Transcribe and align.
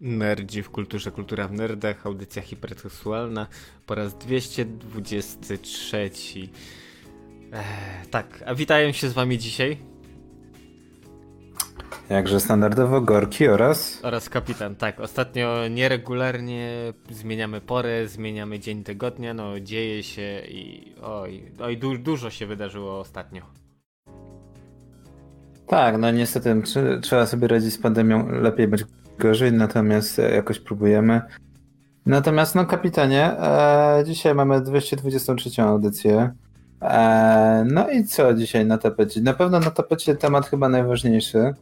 Nerdzi 0.00 0.62
w 0.62 0.70
kulturze, 0.70 1.10
kultura 1.10 1.48
w 1.48 1.52
nerdach, 1.52 2.06
audycja 2.06 2.42
hipertekstualna 2.42 3.46
po 3.86 3.94
raz 3.94 4.14
223. 4.14 6.10
Eee, 7.52 8.06
tak, 8.10 8.42
a 8.46 8.54
witają 8.54 8.92
się 8.92 9.08
z 9.08 9.12
wami 9.12 9.38
dzisiaj. 9.38 9.78
Jakże 12.08 12.40
standardowo 12.40 13.00
Gorki 13.00 13.48
oraz... 13.48 14.00
Oraz 14.02 14.28
kapitan, 14.28 14.76
tak. 14.76 15.00
Ostatnio 15.00 15.68
nieregularnie 15.68 16.92
zmieniamy 17.10 17.60
porę, 17.60 18.08
zmieniamy 18.08 18.58
dzień 18.58 18.84
tygodnia, 18.84 19.34
no 19.34 19.60
dzieje 19.60 20.02
się 20.02 20.40
i 20.48 20.92
oj, 21.02 21.42
oj 21.60 21.76
du 21.76 21.98
dużo 21.98 22.30
się 22.30 22.46
wydarzyło 22.46 23.00
ostatnio. 23.00 23.42
Tak, 25.66 25.98
no 25.98 26.10
niestety 26.10 26.62
trzeba 27.02 27.26
sobie 27.26 27.48
radzić 27.48 27.72
z 27.72 27.78
pandemią 27.78 28.28
lepiej 28.28 28.68
bądź 28.68 28.84
gorzej, 29.18 29.52
natomiast 29.52 30.18
jakoś 30.18 30.58
próbujemy. 30.58 31.20
Natomiast 32.06 32.54
no 32.54 32.66
kapitanie, 32.66 33.22
e, 33.40 34.04
dzisiaj 34.06 34.34
mamy 34.34 34.60
223 34.60 35.62
audycję. 35.62 36.30
E, 36.82 37.64
no 37.72 37.90
i 37.90 38.04
co 38.04 38.34
dzisiaj 38.34 38.66
na 38.66 38.78
tapecie? 38.78 39.20
Na 39.20 39.34
pewno 39.34 39.60
na 39.60 39.70
tapecie 39.70 40.16
temat 40.16 40.46
chyba 40.46 40.68
najważniejszy, 40.68 41.54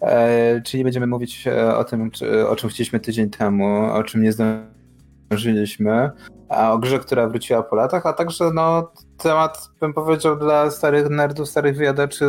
e, 0.00 0.60
czyli 0.62 0.84
będziemy 0.84 1.06
mówić 1.06 1.46
e, 1.46 1.76
o 1.76 1.84
tym, 1.84 2.10
czy, 2.10 2.48
o 2.48 2.56
czym 2.56 2.70
chcieliśmy 2.70 3.00
tydzień 3.00 3.30
temu, 3.30 3.92
o 3.92 4.02
czym 4.02 4.22
nie 4.22 4.32
zdążyliśmy, 4.32 6.10
a 6.48 6.72
o 6.72 6.78
grze, 6.78 6.98
która 6.98 7.28
wróciła 7.28 7.62
po 7.62 7.76
latach, 7.76 8.06
a 8.06 8.12
także 8.12 8.50
no, 8.54 8.92
temat, 9.16 9.68
bym 9.80 9.94
powiedział, 9.94 10.38
dla 10.38 10.70
starych 10.70 11.10
nerdów, 11.10 11.48
starych 11.48 11.76
wyjadaczy 11.76 12.24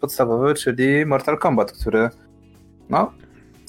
podstawowy, 0.00 0.54
czyli 0.54 1.06
Mortal 1.06 1.38
Kombat, 1.38 1.72
który 1.72 2.10
no, 2.90 3.12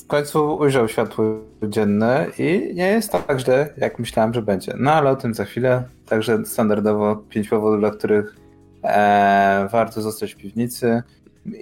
w 0.07 0.09
końcu 0.09 0.55
ujrzał 0.55 0.87
światło 0.87 1.25
dzienne 1.63 2.25
i 2.37 2.71
nie 2.75 2.87
jest 2.87 3.11
tak 3.11 3.39
źle, 3.39 3.73
jak 3.77 3.99
myślałem, 3.99 4.33
że 4.33 4.41
będzie. 4.41 4.73
No 4.77 4.91
ale 4.91 5.09
o 5.09 5.15
tym 5.15 5.33
za 5.33 5.45
chwilę. 5.45 5.83
Także 6.05 6.45
standardowo 6.45 7.15
pięć 7.15 7.49
powodów, 7.49 7.79
dla 7.79 7.91
których 7.91 8.35
e, 8.83 9.67
warto 9.71 10.01
zostać 10.01 10.33
w 10.33 10.37
piwnicy 10.37 11.03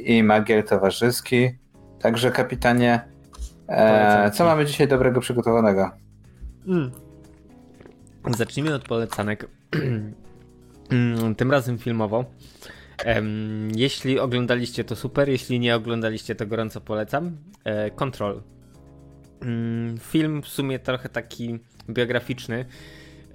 i 0.03 0.23
magiel 0.23 0.64
towarzyski. 0.64 1.50
Także 2.00 2.31
kapitanie, 2.31 3.02
e, 3.67 4.31
co 4.31 4.45
mamy 4.45 4.66
dzisiaj 4.66 4.88
dobrego 4.88 5.22
przygotowanego? 5.22 5.91
Mm. 6.67 6.91
Zacznijmy 8.38 8.73
od 8.73 8.84
polecanek. 8.84 9.45
Mm, 10.91 11.36
tym 11.36 11.52
razem 11.52 11.78
filmowo. 11.78 12.25
Jeśli 13.75 14.19
oglądaliście 14.19 14.83
to 14.83 14.95
super, 14.95 15.29
jeśli 15.29 15.59
nie 15.59 15.75
oglądaliście 15.75 16.35
to 16.35 16.45
gorąco 16.45 16.81
polecam. 16.81 17.38
E, 17.63 17.91
Control. 17.91 18.41
Mm, 19.41 19.97
film 19.97 20.41
w 20.41 20.47
sumie 20.47 20.79
trochę 20.79 21.09
taki 21.09 21.59
biograficzny 21.89 22.66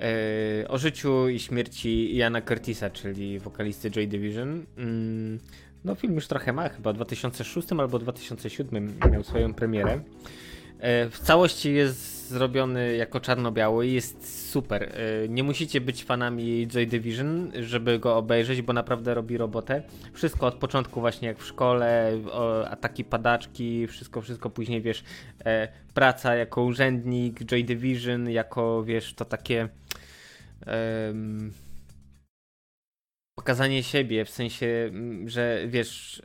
e, 0.00 0.68
o 0.68 0.78
życiu 0.78 1.28
i 1.28 1.38
śmierci 1.38 2.16
Jana 2.16 2.40
Curtisa, 2.42 2.90
czyli 2.90 3.38
wokalisty 3.38 3.90
Joy 3.90 4.06
Division. 4.06 4.66
Mm, 4.76 5.38
no 5.84 5.94
film 5.94 6.14
już 6.14 6.26
trochę 6.26 6.52
ma, 6.52 6.68
chyba 6.68 6.92
w 6.92 6.96
2006 6.96 7.72
albo 7.72 7.98
2007 7.98 8.98
miał 9.12 9.22
swoją 9.22 9.54
premierę. 9.54 10.00
E, 10.80 11.10
w 11.10 11.18
całości 11.18 11.74
jest 11.74 12.28
zrobiony 12.28 12.96
jako 12.96 13.20
czarno-biały 13.20 13.86
i 13.86 13.92
jest 13.92 14.50
super. 14.50 14.82
E, 14.82 15.28
nie 15.28 15.42
musicie 15.42 15.80
być 15.80 16.04
fanami 16.04 16.66
Joy 16.68 16.86
Division, 16.86 17.52
żeby 17.60 17.98
go 17.98 18.16
obejrzeć, 18.16 18.62
bo 18.62 18.72
naprawdę 18.72 19.14
robi 19.14 19.36
robotę. 19.36 19.82
Wszystko 20.12 20.46
od 20.46 20.54
początku 20.54 21.00
właśnie 21.00 21.28
jak 21.28 21.38
w 21.38 21.46
szkole, 21.46 22.12
ataki 22.70 23.04
padaczki, 23.04 23.86
wszystko, 23.86 24.20
wszystko 24.20 24.50
później 24.50 24.82
wiesz, 24.82 25.04
e, 25.44 25.68
praca 25.94 26.34
jako 26.34 26.62
urzędnik, 26.62 27.44
Joy 27.44 27.64
Division, 27.64 28.30
jako 28.30 28.84
wiesz, 28.84 29.14
to 29.14 29.24
takie 29.24 29.68
pokazanie 33.40 33.82
siebie, 33.82 34.24
w 34.24 34.30
sensie, 34.30 34.66
mm, 34.66 35.28
że 35.28 35.60
wiesz, 35.68 36.22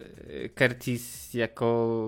Curtis 0.56 1.34
jako 1.34 1.66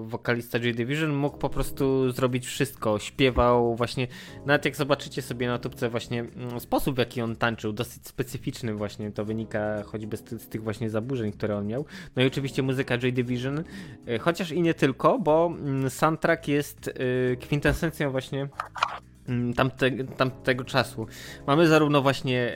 wokalista 0.07 0.59
Joy 0.59 0.73
Division 0.73 1.13
mógł 1.13 1.37
po 1.37 1.49
prostu 1.49 2.11
zrobić 2.11 2.45
wszystko. 2.47 2.99
Śpiewał 2.99 3.75
właśnie, 3.75 4.07
nawet 4.45 4.65
jak 4.65 4.75
zobaczycie 4.75 5.21
sobie 5.21 5.47
na 5.47 5.59
tubce 5.59 5.89
właśnie 5.89 6.19
mm, 6.19 6.59
sposób 6.59 6.95
w 6.95 6.97
jaki 6.97 7.21
on 7.21 7.35
tańczył, 7.35 7.73
dosyć 7.73 8.07
specyficzny 8.07 8.73
właśnie, 8.73 9.11
to 9.11 9.25
wynika 9.25 9.83
choćby 9.83 10.17
z, 10.17 10.29
z 10.41 10.47
tych 10.47 10.63
właśnie 10.63 10.89
zaburzeń, 10.89 11.31
które 11.31 11.57
on 11.57 11.67
miał. 11.67 11.85
No 12.15 12.23
i 12.23 12.27
oczywiście 12.27 12.63
muzyka 12.63 12.97
Joy 12.97 13.11
Division, 13.11 13.63
y, 14.09 14.19
chociaż 14.19 14.51
i 14.51 14.61
nie 14.61 14.73
tylko, 14.73 15.19
bo 15.19 15.53
mm, 15.59 15.89
soundtrack 15.89 16.47
jest 16.47 16.87
y, 16.87 17.37
kwintesencją 17.41 18.11
właśnie 18.11 18.47
tamte, 19.55 19.91
tamtego 19.91 20.63
czasu. 20.63 21.07
Mamy 21.47 21.67
zarówno 21.67 22.01
właśnie 22.01 22.53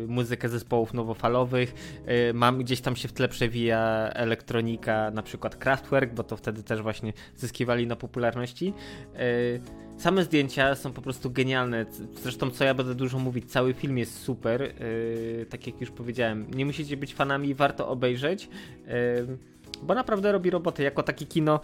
yy, 0.00 0.06
muzykę 0.08 0.48
zespołów 0.48 0.94
nowofalowych, 0.94 1.74
yy, 2.06 2.34
mam, 2.34 2.58
gdzieś 2.58 2.80
tam 2.80 2.96
się 2.96 3.08
w 3.08 3.12
tle 3.12 3.28
przewija 3.28 4.10
elektronika, 4.14 5.10
na 5.10 5.22
przykład 5.22 5.56
Kraftwerk, 5.56 6.14
bo 6.14 6.22
to 6.24 6.36
wtedy 6.36 6.62
też 6.62 6.82
właśnie 6.82 7.12
zyskiwali 7.36 7.86
na 7.86 7.96
popularności. 7.96 8.72
Yy, 9.14 9.60
same 9.96 10.24
zdjęcia 10.24 10.74
są 10.74 10.92
po 10.92 11.02
prostu 11.02 11.30
genialne. 11.30 11.86
Zresztą, 12.22 12.50
co 12.50 12.64
ja 12.64 12.74
będę 12.74 12.94
dużo 12.94 13.18
mówić, 13.18 13.52
cały 13.52 13.74
film 13.74 13.98
jest 13.98 14.18
super. 14.18 14.74
Tak 15.50 15.66
jak 15.66 15.80
już 15.80 15.90
powiedziałem, 15.90 16.50
nie 16.50 16.66
musicie 16.66 16.96
być 16.96 17.14
fanami, 17.14 17.54
warto 17.54 17.88
obejrzeć, 17.88 18.48
bo 19.82 19.94
naprawdę 19.94 20.32
robi 20.32 20.50
robotę. 20.50 20.82
Jako 20.82 21.02
takie 21.02 21.26
kino 21.26 21.60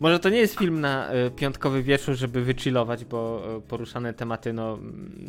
może 0.00 0.18
to 0.18 0.28
nie 0.28 0.38
jest 0.38 0.58
film 0.58 0.80
na 0.80 1.14
y, 1.14 1.30
piątkowy 1.30 1.82
wieczór, 1.82 2.14
żeby 2.14 2.42
wychillować, 2.42 3.04
bo 3.04 3.42
y, 3.56 3.60
poruszane 3.60 4.14
tematy 4.14 4.52
no, 4.52 4.78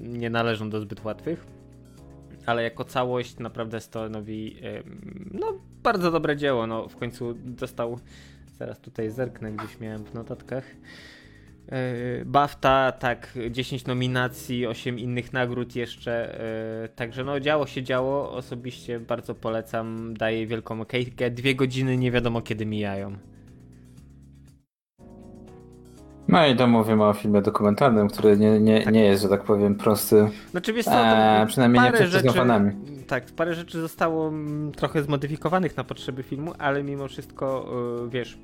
nie 0.02 0.30
należą 0.30 0.70
do 0.70 0.82
zbyt 0.82 1.06
łatwych. 1.06 1.46
Ale 2.46 2.64
jako 2.64 2.84
całość 2.84 3.38
naprawdę 3.40 3.82
stanowi 3.82 4.58
y, 4.66 4.84
no, 5.32 5.54
bardzo 5.84 6.12
dobre 6.12 6.38
dzieło. 6.38 6.68
No, 6.68 6.88
w 6.88 6.96
końcu 6.96 7.34
dostał, 7.34 8.00
zaraz 8.60 8.80
tutaj 8.80 9.10
zerknę, 9.10 9.52
gdzieś 9.52 9.80
miałem 9.80 10.04
w 10.04 10.14
notatkach. 10.14 10.64
BAFTA, 12.26 12.92
tak, 12.92 13.34
10 13.52 13.86
nominacji, 13.86 14.68
8 14.68 15.00
innych 15.00 15.34
nagród 15.34 15.76
jeszcze. 15.76 16.40
Także 16.96 17.24
no, 17.24 17.40
działo 17.40 17.68
się 17.68 17.84
działo. 17.84 18.32
Osobiście 18.32 19.00
bardzo 19.00 19.36
polecam. 19.36 20.14
Daję 20.14 20.48
wielką 20.48 20.82
okejkę. 20.82 21.32
Dwie 21.32 21.56
godziny 21.56 21.98
nie 21.98 22.12
wiadomo 22.12 22.42
kiedy 22.42 22.66
mijają. 22.66 23.18
No 26.28 26.48
i 26.48 26.56
to 26.56 26.68
mówimy 26.68 27.04
o 27.04 27.14
filmie 27.14 27.42
dokumentalnym, 27.42 28.10
który 28.10 28.38
nie, 28.38 28.60
nie, 28.60 28.86
nie 28.86 29.06
jest, 29.06 29.22
że 29.22 29.30
tak 29.30 29.44
powiem, 29.44 29.76
prosty. 29.76 30.30
Znaczy, 30.52 30.74
wiesz 30.74 30.86
co, 30.86 31.06
eee, 31.06 31.48
przynajmniej 31.48 31.84
nie 31.84 31.92
przed 31.92 32.10
rzeczy, 32.10 32.32
fanami. 32.32 32.72
Tak, 33.08 33.26
parę 33.26 33.54
rzeczy 33.54 33.82
zostało 33.82 34.28
mm, 34.28 34.72
trochę 34.72 35.04
zmodyfikowanych 35.04 35.78
na 35.78 35.84
potrzeby 35.84 36.24
filmu, 36.24 36.54
ale 36.60 36.84
mimo 36.84 37.08
wszystko, 37.08 37.72
yy, 38.02 38.10
wiesz, 38.10 38.38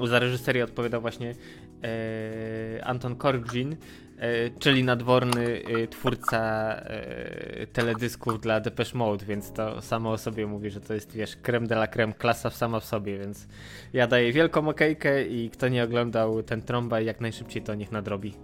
yy, 0.00 0.08
za 0.08 0.18
reżyserię 0.18 0.64
odpowiadał 0.64 1.00
właśnie 1.00 1.26
yy, 1.26 2.84
Anton 2.84 3.16
Korgin, 3.16 3.76
E, 4.11 4.11
czyli 4.58 4.84
nadworny 4.84 5.62
e, 5.82 5.88
twórca 5.88 6.40
e, 6.74 7.66
teledysków 7.66 8.40
dla 8.40 8.60
Depeche 8.60 8.98
Mode, 8.98 9.26
więc 9.26 9.52
to 9.52 9.80
samo 9.80 10.10
o 10.10 10.18
sobie 10.18 10.46
mówi, 10.46 10.70
że 10.70 10.80
to 10.80 10.94
jest, 10.94 11.12
wiesz, 11.12 11.36
creme 11.36 11.66
de 11.66 11.74
la 11.74 11.86
creme, 11.86 12.12
klasa 12.12 12.50
sama 12.50 12.80
w 12.80 12.84
sobie, 12.84 13.18
więc 13.18 13.48
ja 13.92 14.06
daję 14.06 14.32
wielką 14.32 14.68
okejkę 14.68 15.24
i 15.26 15.50
kto 15.50 15.68
nie 15.68 15.84
oglądał 15.84 16.42
ten 16.42 16.62
trąba 16.62 17.00
jak 17.00 17.20
najszybciej 17.20 17.62
to 17.62 17.74
niech 17.74 17.92
nadrobi. 17.92 18.34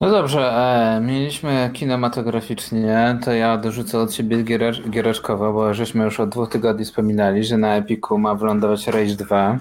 No 0.00 0.10
dobrze, 0.10 0.40
e, 0.40 1.00
mieliśmy 1.00 1.70
kinematograficznie, 1.72 3.18
to 3.24 3.32
ja 3.32 3.56
dorzucę 3.56 3.98
od 3.98 4.14
siebie 4.14 4.42
giereczkowo, 4.90 5.52
bo 5.52 5.74
żeśmy 5.74 6.04
już 6.04 6.20
od 6.20 6.28
dwóch 6.28 6.48
tygodni 6.48 6.84
wspominali, 6.84 7.44
że 7.44 7.58
na 7.58 7.76
Epiku 7.76 8.18
ma 8.18 8.34
wylądować 8.34 8.86
Rage 8.86 9.14
2. 9.14 9.58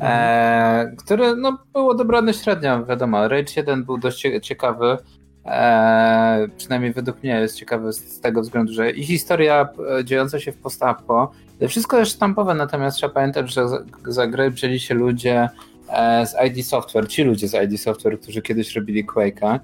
E, 0.00 0.92
które 0.98 1.36
no, 1.36 1.58
było 1.72 1.94
dobrane 1.94 2.34
średnio, 2.34 2.84
wiadomo. 2.84 3.28
Rage 3.28 3.52
1 3.56 3.84
był 3.84 3.98
dość 3.98 4.26
ciekawy, 4.42 4.96
e, 5.44 6.48
przynajmniej 6.56 6.92
według 6.92 7.22
mnie 7.22 7.40
jest 7.40 7.56
ciekawy 7.56 7.92
z 7.92 8.20
tego 8.20 8.42
względu, 8.42 8.72
że 8.72 8.90
i 8.90 9.04
historia 9.04 9.68
e, 9.98 10.04
dziejąca 10.04 10.40
się 10.40 10.52
w 10.52 10.56
postapo, 10.56 11.30
wszystko 11.68 11.98
jest 11.98 12.12
sztampowe, 12.12 12.54
natomiast 12.54 12.96
trzeba 12.96 13.14
pamiętać, 13.14 13.52
że 13.52 13.68
za, 13.68 13.84
za 14.06 14.26
grę 14.26 14.50
wzięli 14.50 14.80
się 14.80 14.94
ludzie 14.94 15.48
e, 15.88 16.26
z 16.26 16.36
ID 16.46 16.66
Software, 16.66 17.08
ci 17.08 17.24
ludzie 17.24 17.48
z 17.48 17.54
ID 17.54 17.80
Software, 17.80 18.20
którzy 18.20 18.42
kiedyś 18.42 18.76
robili 18.76 19.06
Quake'a. 19.06 19.58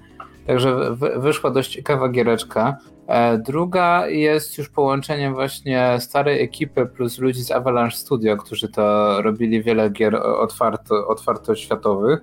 Także 0.47 0.95
wyszła 1.17 1.51
dość 1.51 1.71
ciekawa 1.71 2.09
giereczka. 2.09 2.77
E, 3.07 3.37
druga 3.37 4.07
jest 4.07 4.57
już 4.57 4.69
połączeniem 4.69 5.33
właśnie 5.33 5.97
starej 5.99 6.43
ekipy 6.43 6.85
plus 6.85 7.19
ludzi 7.19 7.43
z 7.43 7.51
Avalanche 7.51 7.97
Studio, 7.97 8.37
którzy 8.37 8.67
to 8.67 9.21
robili 9.21 9.63
wiele 9.63 9.89
gier 9.89 10.15
otwarto, 10.15 11.07
otwartościowych. 11.07 12.19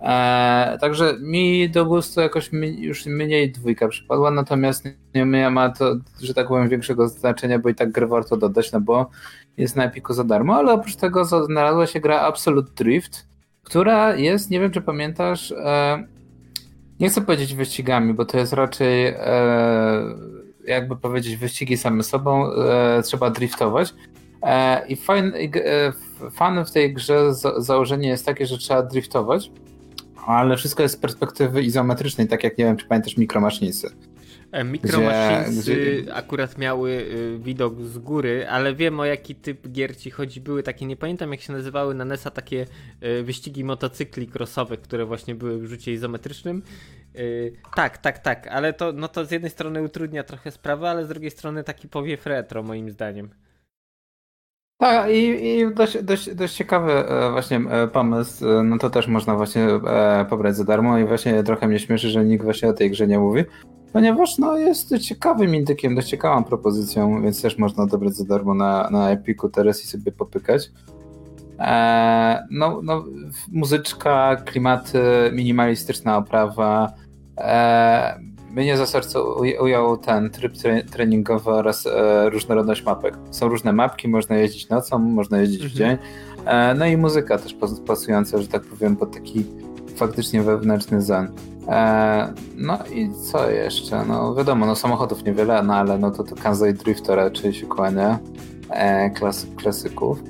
E, 0.00 0.78
także 0.80 1.14
mi 1.20 1.70
do 1.70 1.86
gustu 1.86 2.20
jakoś 2.20 2.50
już 2.78 3.06
mniej 3.06 3.52
dwójka 3.52 3.88
przypadła, 3.88 4.30
natomiast 4.30 4.84
nie 5.14 5.50
ma 5.50 5.68
to, 5.68 5.96
że 6.22 6.34
tak 6.34 6.48
powiem, 6.48 6.68
większego 6.68 7.08
znaczenia, 7.08 7.58
bo 7.58 7.68
i 7.68 7.74
tak 7.74 7.92
grę 7.92 8.06
warto 8.06 8.36
dodać, 8.36 8.72
no 8.72 8.80
bo 8.80 9.10
jest 9.56 9.76
na 9.76 9.84
Epiku 9.84 10.12
za 10.12 10.24
darmo, 10.24 10.56
ale 10.56 10.72
oprócz 10.72 10.96
tego 10.96 11.24
znalazła 11.24 11.86
się 11.86 12.00
gra 12.00 12.20
Absolute 12.20 12.72
Drift, 12.84 13.26
która 13.62 14.16
jest, 14.16 14.50
nie 14.50 14.60
wiem 14.60 14.70
czy 14.70 14.80
pamiętasz, 14.80 15.52
e, 15.52 16.15
nie 17.00 17.08
chcę 17.08 17.20
powiedzieć 17.20 17.54
wyścigami, 17.54 18.14
bo 18.14 18.24
to 18.24 18.38
jest 18.38 18.52
raczej 18.52 19.06
e, 19.06 19.16
jakby 20.66 20.96
powiedzieć 20.96 21.36
wyścigi 21.36 21.76
same 21.76 22.02
sobą, 22.02 22.52
e, 22.52 23.02
trzeba 23.02 23.30
driftować. 23.30 23.94
E, 24.42 24.86
I 24.88 24.96
fajn, 24.96 25.32
e, 25.34 25.92
fan 26.30 26.64
w 26.64 26.72
tej 26.72 26.94
grze 26.94 27.34
za, 27.34 27.60
założenie 27.60 28.08
jest 28.08 28.26
takie, 28.26 28.46
że 28.46 28.58
trzeba 28.58 28.82
driftować, 28.82 29.50
ale 30.26 30.56
wszystko 30.56 30.82
jest 30.82 30.94
z 30.94 30.98
perspektywy 30.98 31.62
izometrycznej, 31.62 32.28
tak 32.28 32.44
jak 32.44 32.58
nie 32.58 32.64
wiem, 32.64 32.76
czy 32.76 32.86
pamiętasz 32.86 33.16
mikromaszynicy. 33.16 33.90
E, 34.52 34.64
Micro 34.64 35.00
Machines 35.00 35.70
akurat 36.14 36.58
miały 36.58 36.90
y, 36.90 37.38
widok 37.38 37.82
z 37.82 37.98
góry, 37.98 38.48
ale 38.48 38.74
wiem 38.74 39.00
o 39.00 39.04
jaki 39.04 39.34
typ 39.34 39.68
gier 39.68 39.96
ci 39.96 40.10
chodzi. 40.10 40.40
Były 40.40 40.62
takie, 40.62 40.86
nie 40.86 40.96
pamiętam 40.96 41.32
jak 41.32 41.40
się 41.40 41.52
nazywały 41.52 41.94
na 41.94 42.04
NESa, 42.04 42.30
takie 42.30 42.66
y, 43.02 43.22
wyścigi 43.22 43.64
motocykli 43.64 44.28
crossowych, 44.28 44.80
które 44.80 45.04
właśnie 45.06 45.34
były 45.34 45.58
w 45.58 45.66
rzucie 45.66 45.92
izometrycznym. 45.92 46.62
Y, 47.16 47.52
tak, 47.76 47.98
tak, 47.98 48.18
tak, 48.18 48.46
ale 48.46 48.72
to, 48.72 48.92
no 48.92 49.08
to 49.08 49.24
z 49.24 49.30
jednej 49.30 49.50
strony 49.50 49.82
utrudnia 49.82 50.22
trochę 50.22 50.50
sprawę, 50.50 50.90
ale 50.90 51.04
z 51.04 51.08
drugiej 51.08 51.30
strony 51.30 51.64
taki 51.64 51.88
powiew 51.88 52.26
retro 52.26 52.62
moim 52.62 52.90
zdaniem. 52.90 53.30
Tak, 54.78 55.10
i, 55.10 55.46
i 55.46 55.74
dość, 55.74 56.02
dość, 56.02 56.34
dość 56.34 56.54
ciekawy 56.54 56.92
e, 56.92 57.30
właśnie 57.30 57.56
e, 57.56 57.88
pomysł, 57.88 58.44
no 58.64 58.78
to 58.78 58.90
też 58.90 59.06
można 59.06 59.34
właśnie 59.34 59.66
pobrać 60.30 60.56
za 60.56 60.64
darmo 60.64 60.98
i 60.98 61.04
właśnie 61.04 61.42
trochę 61.42 61.68
mnie 61.68 61.78
śmieszy, 61.78 62.10
że 62.10 62.24
nikt 62.24 62.44
właśnie 62.44 62.68
o 62.68 62.72
tej 62.72 62.90
grze 62.90 63.06
nie 63.06 63.18
mówi, 63.18 63.44
ponieważ 63.96 64.38
no 64.38 64.58
jest 64.58 64.98
ciekawym 64.98 65.54
indykiem, 65.54 65.94
dość 65.94 66.08
ciekawą 66.08 66.44
propozycją, 66.44 67.22
więc 67.22 67.42
też 67.42 67.58
można 67.58 67.86
dobrać 67.86 68.14
za 68.14 68.24
darmo 68.24 68.54
na, 68.54 68.90
na 68.90 69.10
Epiku 69.10 69.48
teraz 69.48 69.84
i 69.84 69.86
sobie 69.86 70.12
popykać. 70.12 70.70
no, 72.50 72.80
no, 72.82 73.04
muzyczka, 73.52 74.36
klimaty, 74.36 75.00
minimalistyczna 75.32 76.16
oprawa, 76.16 76.92
mnie 78.50 78.76
za 78.76 78.86
serce 78.86 79.22
ujął 79.60 79.96
ten 79.96 80.30
tryb 80.30 80.52
treningowy 80.90 81.50
oraz 81.50 81.86
e, 81.86 82.30
różnorodność 82.30 82.84
mapek. 82.84 83.18
Są 83.30 83.48
różne 83.48 83.72
mapki, 83.72 84.08
można 84.08 84.36
jeździć 84.36 84.68
nocą, 84.68 84.98
można 84.98 85.38
jeździć 85.38 85.62
mhm. 85.62 85.74
w 85.74 85.78
dzień. 85.78 86.08
E, 86.46 86.74
no 86.74 86.86
i 86.86 86.96
muzyka 86.96 87.38
też 87.38 87.56
pasująca, 87.86 88.38
że 88.38 88.48
tak 88.48 88.62
powiem, 88.62 88.96
pod 88.96 89.14
taki 89.14 89.44
faktycznie 89.96 90.42
wewnętrzny 90.42 91.02
zen. 91.02 91.32
E, 91.68 92.32
no 92.56 92.78
i 92.94 93.10
co 93.32 93.50
jeszcze? 93.50 94.04
No 94.04 94.34
wiadomo, 94.34 94.66
no 94.66 94.76
samochodów 94.76 95.24
niewiele, 95.24 95.62
no 95.62 95.74
ale 95.74 95.98
no 95.98 96.10
to, 96.10 96.24
to 96.24 96.36
Kansai 96.36 96.74
Drift 96.74 97.08
raczej 97.08 97.54
się 97.54 97.66
kłania. 97.66 98.18
E, 98.70 99.10
klasyk, 99.10 99.54
klasyków. 99.54 100.22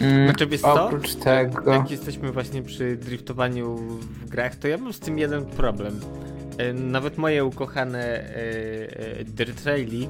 Mm, 0.00 0.26
znaczy, 0.26 0.46
wiesz 0.46 0.60
co? 0.60 0.86
Oprócz 0.86 1.14
tego... 1.14 1.72
Jak 1.72 1.90
jesteśmy 1.90 2.32
właśnie 2.32 2.62
przy 2.62 2.96
driftowaniu 2.96 3.76
w 3.76 4.28
grach, 4.28 4.56
to 4.56 4.68
ja 4.68 4.78
mam 4.78 4.92
z 4.92 5.00
tym 5.00 5.18
jeden 5.18 5.46
problem. 5.46 6.00
E, 6.58 6.72
nawet 6.72 7.18
moje 7.18 7.44
ukochane 7.44 8.04
e, 8.04 8.34
e, 9.20 9.24
Dirt 9.24 9.64
Rally 9.64 10.08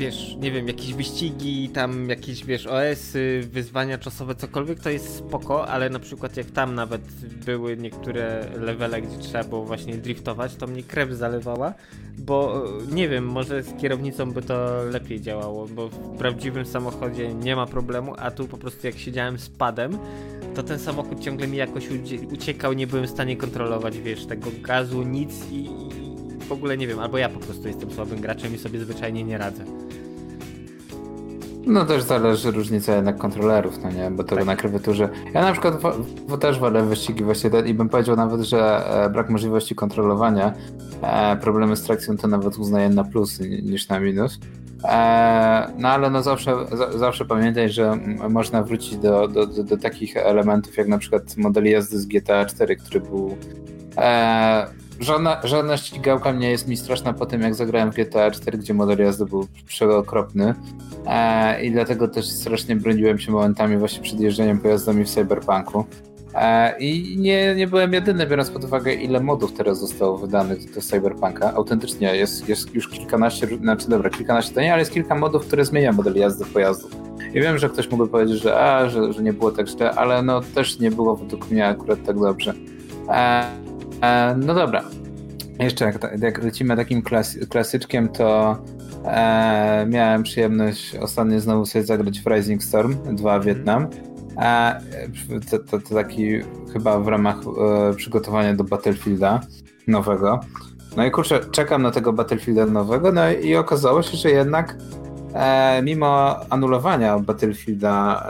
wiesz, 0.00 0.36
nie 0.40 0.50
wiem, 0.50 0.68
jakieś 0.68 0.94
wyścigi, 0.94 1.68
tam 1.68 2.08
jakieś, 2.08 2.44
wiesz, 2.44 2.66
OS-y, 2.66 3.48
wyzwania 3.52 3.98
czasowe, 3.98 4.34
cokolwiek, 4.34 4.80
to 4.80 4.90
jest 4.90 5.16
spoko, 5.16 5.68
ale 5.68 5.90
na 5.90 5.98
przykład 5.98 6.36
jak 6.36 6.50
tam 6.50 6.74
nawet 6.74 7.02
były 7.46 7.76
niektóre 7.76 8.46
levele, 8.60 9.02
gdzie 9.02 9.18
trzeba 9.18 9.44
było 9.44 9.64
właśnie 9.64 9.94
driftować, 9.94 10.56
to 10.56 10.66
mnie 10.66 10.82
krew 10.82 11.10
zalewała, 11.10 11.74
bo 12.18 12.64
nie 12.92 13.08
wiem, 13.08 13.26
może 13.26 13.62
z 13.62 13.80
kierownicą 13.80 14.32
by 14.32 14.42
to 14.42 14.84
lepiej 14.84 15.20
działało, 15.20 15.66
bo 15.68 15.88
w 15.88 16.18
prawdziwym 16.18 16.66
samochodzie 16.66 17.34
nie 17.34 17.56
ma 17.56 17.66
problemu, 17.66 18.14
a 18.18 18.30
tu 18.30 18.48
po 18.48 18.58
prostu 18.58 18.86
jak 18.86 18.98
siedziałem 18.98 19.38
z 19.38 19.48
padem, 19.48 19.98
to 20.54 20.62
ten 20.62 20.78
samochód 20.78 21.20
ciągle 21.20 21.46
mi 21.46 21.56
jakoś 21.56 21.88
uciekał, 22.32 22.72
nie 22.72 22.86
byłem 22.86 23.06
w 23.06 23.10
stanie 23.10 23.36
kontrolować, 23.36 23.98
wiesz, 23.98 24.26
tego 24.26 24.50
gazu, 24.62 25.02
nic 25.02 25.32
i 25.52 25.68
w 26.50 26.52
ogóle 26.52 26.76
nie 26.76 26.86
wiem, 26.86 26.98
albo 26.98 27.18
ja 27.18 27.28
po 27.28 27.40
prostu 27.40 27.68
jestem 27.68 27.90
słabym 27.90 28.20
graczem 28.20 28.54
i 28.54 28.58
sobie 28.58 28.80
zwyczajnie 28.80 29.24
nie 29.24 29.38
radzę. 29.38 29.64
No 31.66 31.84
też 31.84 32.02
zależy 32.02 32.50
różnica 32.50 32.96
jednak 32.96 33.18
kontrolerów, 33.18 33.78
no 33.82 33.90
nie, 33.90 34.10
bo 34.10 34.24
to 34.24 34.36
tak. 34.36 34.44
na 34.44 34.56
klawiaturze. 34.56 35.08
Ja 35.34 35.40
na 35.40 35.52
przykład 35.52 35.74
w, 36.28 36.38
też 36.38 36.58
wolę 36.58 36.82
wyścigi 36.82 37.24
właśnie 37.24 37.50
i 37.66 37.74
bym 37.74 37.88
powiedział 37.88 38.16
nawet, 38.16 38.40
że 38.40 38.86
e, 39.04 39.10
brak 39.10 39.30
możliwości 39.30 39.74
kontrolowania, 39.74 40.52
e, 41.02 41.36
problemy 41.36 41.76
z 41.76 41.82
trakcją 41.82 42.16
to 42.16 42.28
nawet 42.28 42.58
uznaję 42.58 42.88
na 42.88 43.04
plus 43.04 43.40
niż 43.40 43.88
na 43.88 44.00
minus. 44.00 44.38
E, 44.84 45.72
no 45.78 45.88
ale 45.88 46.10
no 46.10 46.22
zawsze, 46.22 46.56
zawsze 46.96 47.24
pamiętaj, 47.24 47.68
że 47.68 47.98
można 48.30 48.62
wrócić 48.62 48.96
do, 48.96 49.28
do, 49.28 49.46
do, 49.46 49.64
do 49.64 49.76
takich 49.76 50.16
elementów 50.16 50.76
jak 50.76 50.88
na 50.88 50.98
przykład 50.98 51.36
model 51.36 51.64
jazdy 51.64 51.98
z 51.98 52.06
GTA 52.06 52.44
4, 52.44 52.76
który 52.76 53.00
był 53.00 53.36
żadna, 55.00 55.40
żadna 55.44 55.76
ścigałka 55.76 56.32
mnie 56.32 56.50
jest 56.50 56.68
mi 56.68 56.76
straszna 56.76 57.12
po 57.12 57.26
tym, 57.26 57.40
jak 57.40 57.54
zagrałem 57.54 57.92
w 57.92 57.94
GTA 57.94 58.30
4, 58.30 58.58
gdzie 58.58 58.74
model 58.74 58.98
jazdy 58.98 59.24
był 59.26 59.46
przeokropny. 59.66 60.54
E, 61.06 61.64
I 61.64 61.72
dlatego 61.72 62.08
też 62.08 62.26
strasznie 62.26 62.76
broniłem 62.76 63.18
się 63.18 63.32
momentami 63.32 63.76
właśnie 63.76 64.02
przed 64.02 64.20
jeżdżeniem 64.20 64.58
pojazdami 64.58 65.04
w 65.04 65.08
Cyberpunku. 65.08 65.84
E, 66.34 66.78
I 66.78 67.18
nie, 67.18 67.54
nie 67.54 67.66
byłem 67.66 67.92
jedyny, 67.92 68.26
biorąc 68.26 68.50
pod 68.50 68.64
uwagę, 68.64 68.94
ile 68.94 69.20
modów 69.20 69.52
teraz 69.52 69.80
zostało 69.80 70.18
wydanych 70.18 70.74
do 70.74 70.80
Cyberpunka. 70.80 71.54
Autentycznie 71.54 72.16
jest, 72.16 72.48
jest 72.48 72.74
już 72.74 72.88
kilkanaście, 72.88 73.46
znaczy 73.46 73.88
dobra, 73.88 74.10
kilkanaście 74.10 74.54
to 74.54 74.60
nie, 74.60 74.72
ale 74.72 74.80
jest 74.80 74.92
kilka 74.92 75.14
modów, 75.14 75.46
które 75.46 75.64
zmienia 75.64 75.92
model 75.92 76.14
jazdy 76.14 76.44
pojazdów. 76.44 76.90
I 77.34 77.40
wiem, 77.40 77.58
że 77.58 77.68
ktoś 77.68 77.90
mógłby 77.90 78.08
powiedzieć, 78.08 78.42
że, 78.42 78.60
a, 78.60 78.88
że, 78.88 79.12
że 79.12 79.22
nie 79.22 79.32
było 79.32 79.50
tak 79.50 79.68
źle, 79.68 79.90
ale 79.90 80.22
no 80.22 80.40
też 80.40 80.78
nie 80.78 80.90
było 80.90 81.16
według 81.16 81.50
mnie 81.50 81.66
akurat 81.66 81.98
tak 82.06 82.20
dobrze. 82.20 82.54
E, 83.08 83.69
e, 84.02 84.36
no 84.36 84.54
dobra. 84.54 84.84
Jeszcze 85.58 85.84
jak, 85.84 86.20
jak 86.22 86.44
lecimy 86.44 86.76
takim 86.76 87.02
klasy, 87.02 87.46
klasyczkiem, 87.46 88.08
to 88.08 88.56
E, 89.04 89.86
miałem 89.88 90.22
przyjemność 90.22 90.96
ostatnio 90.96 91.40
znowu 91.40 91.66
sobie 91.66 91.84
zagrać 91.84 92.20
w 92.20 92.26
Rising 92.26 92.62
Storm 92.62 93.16
2 93.16 93.40
Vietnam. 93.40 93.86
E, 94.36 94.80
to, 95.50 95.58
to, 95.58 95.80
to, 95.80 95.94
taki 95.94 96.40
chyba 96.72 97.00
w 97.00 97.08
ramach 97.08 97.36
e, 97.36 97.94
przygotowania 97.94 98.54
do 98.54 98.64
Battlefielda 98.64 99.40
nowego. 99.86 100.40
No 100.96 101.06
i 101.06 101.10
kurczę, 101.10 101.40
czekam 101.50 101.82
na 101.82 101.90
tego 101.90 102.12
Battlefielda 102.12 102.66
nowego, 102.66 103.12
no 103.12 103.30
i 103.32 103.56
okazało 103.56 104.02
się, 104.02 104.16
że 104.16 104.30
jednak 104.30 104.76
e, 105.34 105.82
mimo 105.82 106.36
anulowania 106.50 107.18
Battlefielda 107.18 108.26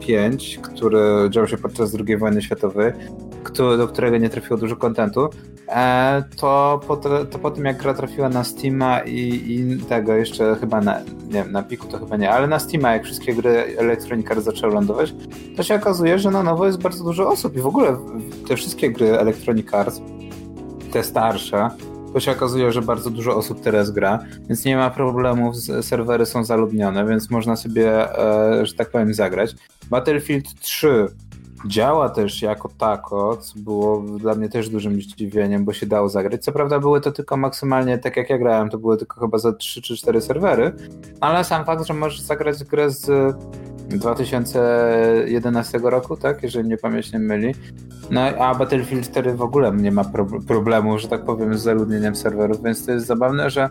5, 0.00 0.58
który 0.62 1.30
dział 1.30 1.48
się 1.48 1.56
podczas 1.56 1.96
II 2.06 2.16
wojny 2.16 2.42
światowej, 2.42 2.92
do 3.78 3.88
którego 3.88 4.18
nie 4.18 4.30
trafiło 4.30 4.58
dużo 4.60 4.76
kontentu, 4.76 5.30
E, 5.70 6.24
to 6.36 6.80
po, 6.86 6.96
to 6.96 7.38
po 7.42 7.50
tym 7.50 7.64
jak 7.64 7.76
gra 7.76 7.94
trafiła 7.94 8.28
na 8.28 8.44
Steama 8.44 9.00
i, 9.00 9.42
i, 9.46 9.78
tego 9.78 10.14
jeszcze 10.14 10.56
chyba 10.56 10.80
na, 10.80 11.00
nie 11.00 11.32
wiem, 11.32 11.52
na 11.52 11.62
Piku 11.62 11.86
to 11.86 11.98
chyba 11.98 12.16
nie, 12.16 12.30
ale 12.30 12.46
na 12.46 12.58
Steama 12.58 12.92
jak 12.92 13.04
wszystkie 13.04 13.34
gry 13.34 13.50
Electronic 13.78 14.30
Arts 14.30 14.44
zaczęły 14.44 14.74
lądować, 14.74 15.14
to 15.56 15.62
się 15.62 15.74
okazuje, 15.74 16.18
że 16.18 16.30
na 16.30 16.42
nowo 16.42 16.66
jest 16.66 16.82
bardzo 16.82 17.04
dużo 17.04 17.28
osób 17.28 17.56
i 17.56 17.60
w 17.60 17.66
ogóle 17.66 17.96
te 18.48 18.56
wszystkie 18.56 18.90
gry 18.90 19.18
Electronic 19.18 19.74
Arts, 19.74 20.00
te 20.92 21.02
starsze, 21.02 21.68
to 22.12 22.20
się 22.20 22.32
okazuje, 22.32 22.72
że 22.72 22.82
bardzo 22.82 23.10
dużo 23.10 23.36
osób 23.36 23.60
teraz 23.60 23.90
gra, 23.90 24.18
więc 24.48 24.64
nie 24.64 24.76
ma 24.76 24.90
problemów, 24.90 25.56
serwery 25.80 26.26
są 26.26 26.44
zaludnione, 26.44 27.06
więc 27.06 27.30
można 27.30 27.56
sobie, 27.56 28.18
e, 28.18 28.66
że 28.66 28.74
tak 28.74 28.90
powiem, 28.90 29.14
zagrać. 29.14 29.54
Battlefield 29.90 30.60
3 30.60 31.06
działa 31.66 32.08
też 32.08 32.42
jako 32.42 32.68
tako, 32.78 33.36
co 33.36 33.58
było 33.58 34.02
dla 34.18 34.34
mnie 34.34 34.48
też 34.48 34.68
dużym 34.68 35.02
zdziwieniem, 35.02 35.64
bo 35.64 35.72
się 35.72 35.86
dało 35.86 36.08
zagrać. 36.08 36.44
Co 36.44 36.52
prawda 36.52 36.78
były 36.78 37.00
to 37.00 37.12
tylko 37.12 37.36
maksymalnie, 37.36 37.98
tak 37.98 38.16
jak 38.16 38.30
ja 38.30 38.38
grałem, 38.38 38.70
to 38.70 38.78
były 38.78 38.96
tylko 38.96 39.20
chyba 39.20 39.38
za 39.38 39.52
3 39.52 39.82
czy 39.82 39.96
4 39.96 40.20
serwery, 40.20 40.72
ale 41.20 41.44
sam 41.44 41.64
fakt, 41.64 41.86
że 41.86 41.94
możesz 41.94 42.20
zagrać 42.20 42.64
grę 42.64 42.90
z 42.90 43.36
2011 43.98 45.80
roku, 45.82 46.16
tak, 46.16 46.42
jeżeli 46.42 46.68
nie 46.68 46.76
pamięć 46.76 47.12
nie 47.12 47.18
myli. 47.18 47.54
No 48.10 48.20
a 48.20 48.54
Battlefield 48.54 49.10
4 49.10 49.34
w 49.34 49.42
ogóle 49.42 49.72
nie 49.72 49.92
ma 49.92 50.04
pro 50.04 50.26
problemu, 50.46 50.98
że 50.98 51.08
tak 51.08 51.24
powiem, 51.24 51.58
z 51.58 51.62
zaludnieniem 51.62 52.16
serwerów, 52.16 52.62
więc 52.62 52.86
to 52.86 52.92
jest 52.92 53.06
zabawne, 53.06 53.50
że 53.50 53.68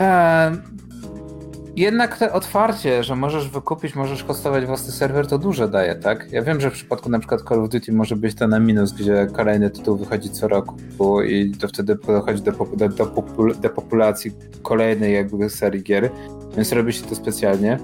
e, 0.00 0.52
jednak 1.76 2.18
te 2.18 2.32
otwarcie, 2.32 3.04
że 3.04 3.16
możesz 3.16 3.48
wykupić, 3.48 3.94
możesz 3.94 4.24
hostować 4.24 4.66
własny 4.66 4.92
serwer, 4.92 5.26
to 5.26 5.38
duże 5.38 5.68
daje, 5.68 5.94
tak? 5.94 6.32
Ja 6.32 6.42
wiem, 6.42 6.60
że 6.60 6.70
w 6.70 6.72
przypadku 6.72 7.10
na 7.10 7.18
przykład 7.18 7.42
Call 7.48 7.60
of 7.60 7.68
Duty 7.68 7.92
może 7.92 8.16
być 8.16 8.34
to 8.34 8.48
na 8.48 8.60
minus, 8.60 8.92
gdzie 8.92 9.26
kolejny 9.32 9.70
tytuł 9.70 9.96
wychodzi 9.96 10.30
co 10.30 10.48
roku 10.48 10.74
i 11.22 11.52
to 11.60 11.68
wtedy 11.68 11.94
dochodzi 12.06 12.42
do, 12.42 12.52
do, 12.52 12.96
do, 12.96 13.54
do 13.54 13.70
populacji 13.70 14.32
kolejnej 14.62 15.14
jakby 15.14 15.50
serii 15.50 15.82
gier, 15.82 16.10
więc 16.56 16.72
robi 16.72 16.92
się 16.92 17.02
to 17.02 17.14
specjalnie. 17.14 17.78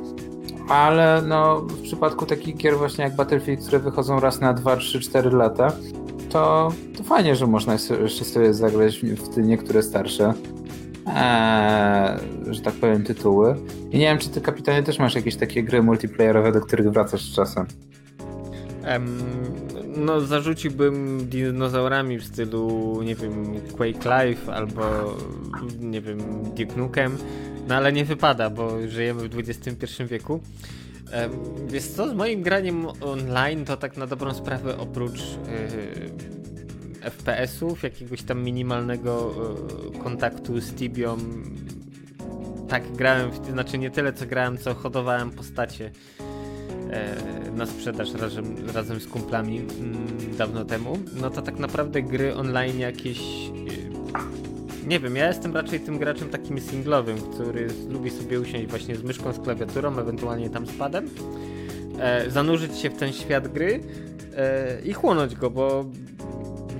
Ale 0.68 1.22
no, 1.26 1.60
w 1.60 1.82
przypadku 1.82 2.26
takich 2.26 2.56
gier 2.56 2.78
właśnie 2.78 3.04
jak 3.04 3.16
Battlefield, 3.16 3.60
które 3.60 3.78
wychodzą 3.78 4.20
raz 4.20 4.40
na 4.40 4.52
2, 4.52 4.76
3, 4.76 5.00
4 5.00 5.30
lata, 5.30 5.72
to, 6.30 6.72
to 6.96 7.02
fajnie, 7.02 7.36
że 7.36 7.46
można 7.46 7.72
jeszcze 8.02 8.24
sobie 8.24 8.54
zagrać 8.54 8.98
w 8.98 9.34
te 9.34 9.42
niektóre 9.42 9.82
starsze, 9.82 10.34
ee, 11.06 12.18
że 12.50 12.60
tak 12.60 12.74
powiem, 12.74 13.04
tytuły. 13.04 13.56
I 13.90 13.98
nie 13.98 14.06
wiem, 14.06 14.18
czy 14.18 14.28
ty, 14.28 14.40
kapitanie, 14.40 14.82
też 14.82 14.98
masz 14.98 15.14
jakieś 15.14 15.36
takie 15.36 15.62
gry 15.62 15.82
multiplayerowe, 15.82 16.52
do 16.52 16.60
których 16.60 16.92
wracasz 16.92 17.22
z 17.22 17.34
czasem? 17.34 17.66
Um, 18.92 19.18
no, 19.96 20.20
zarzuciłbym 20.20 21.18
dinozaurami 21.28 22.18
w 22.18 22.24
stylu, 22.24 22.98
nie 23.02 23.14
wiem, 23.14 23.60
Quake 23.76 24.08
Live 24.08 24.48
albo, 24.48 24.82
nie 25.80 26.00
wiem, 26.00 26.18
Duke 26.56 26.76
Nukem, 26.76 27.18
no 27.66 27.74
ale 27.74 27.92
nie 27.92 28.04
wypada, 28.04 28.50
bo 28.50 28.88
żyjemy 28.88 29.28
w 29.28 29.38
XXI 29.38 30.04
wieku. 30.04 30.40
Wiesz 31.66 31.84
co, 31.84 32.08
z 32.08 32.14
moim 32.14 32.42
graniem 32.42 32.86
online 33.00 33.64
to 33.64 33.76
tak 33.76 33.96
na 33.96 34.06
dobrą 34.06 34.34
sprawę 34.34 34.78
oprócz 34.78 35.20
yy, 35.20 37.10
FPS-ów, 37.10 37.82
jakiegoś 37.82 38.22
tam 38.22 38.42
minimalnego 38.42 39.34
yy, 39.92 39.98
kontaktu 39.98 40.60
z 40.60 40.74
Tibią, 40.74 41.16
tak 42.68 42.92
grałem, 42.92 43.30
w, 43.30 43.46
znaczy 43.50 43.78
nie 43.78 43.90
tyle 43.90 44.12
co 44.12 44.26
grałem, 44.26 44.58
co 44.58 44.74
hodowałem 44.74 45.30
postacie 45.30 45.90
E, 46.90 47.50
na 47.50 47.66
sprzedaż 47.66 48.14
razem, 48.14 48.56
razem 48.74 49.00
z 49.00 49.06
kumplami 49.06 49.58
mm, 49.58 50.36
dawno 50.38 50.64
temu, 50.64 50.98
no 51.20 51.30
to 51.30 51.42
tak 51.42 51.58
naprawdę 51.58 52.02
gry 52.02 52.34
online 52.34 52.78
jakieś 52.78 53.18
e, 53.18 54.55
nie 54.86 55.00
wiem, 55.00 55.16
ja 55.16 55.28
jestem 55.28 55.54
raczej 55.54 55.80
tym 55.80 55.98
graczem 55.98 56.28
takim 56.28 56.60
singlowym, 56.60 57.16
który 57.18 57.68
lubi 57.88 58.10
sobie 58.10 58.40
usiąść 58.40 58.66
właśnie 58.66 58.96
z 58.96 59.02
myszką, 59.02 59.32
z 59.32 59.38
klawiaturą, 59.38 59.98
ewentualnie 59.98 60.50
tam 60.50 60.66
z 60.66 60.72
padem, 60.72 61.10
e, 61.98 62.30
zanurzyć 62.30 62.78
się 62.78 62.90
w 62.90 62.96
ten 62.96 63.12
świat 63.12 63.48
gry 63.48 63.80
e, 64.36 64.80
i 64.84 64.92
chłonąć 64.92 65.34
go, 65.34 65.50
bo 65.50 65.84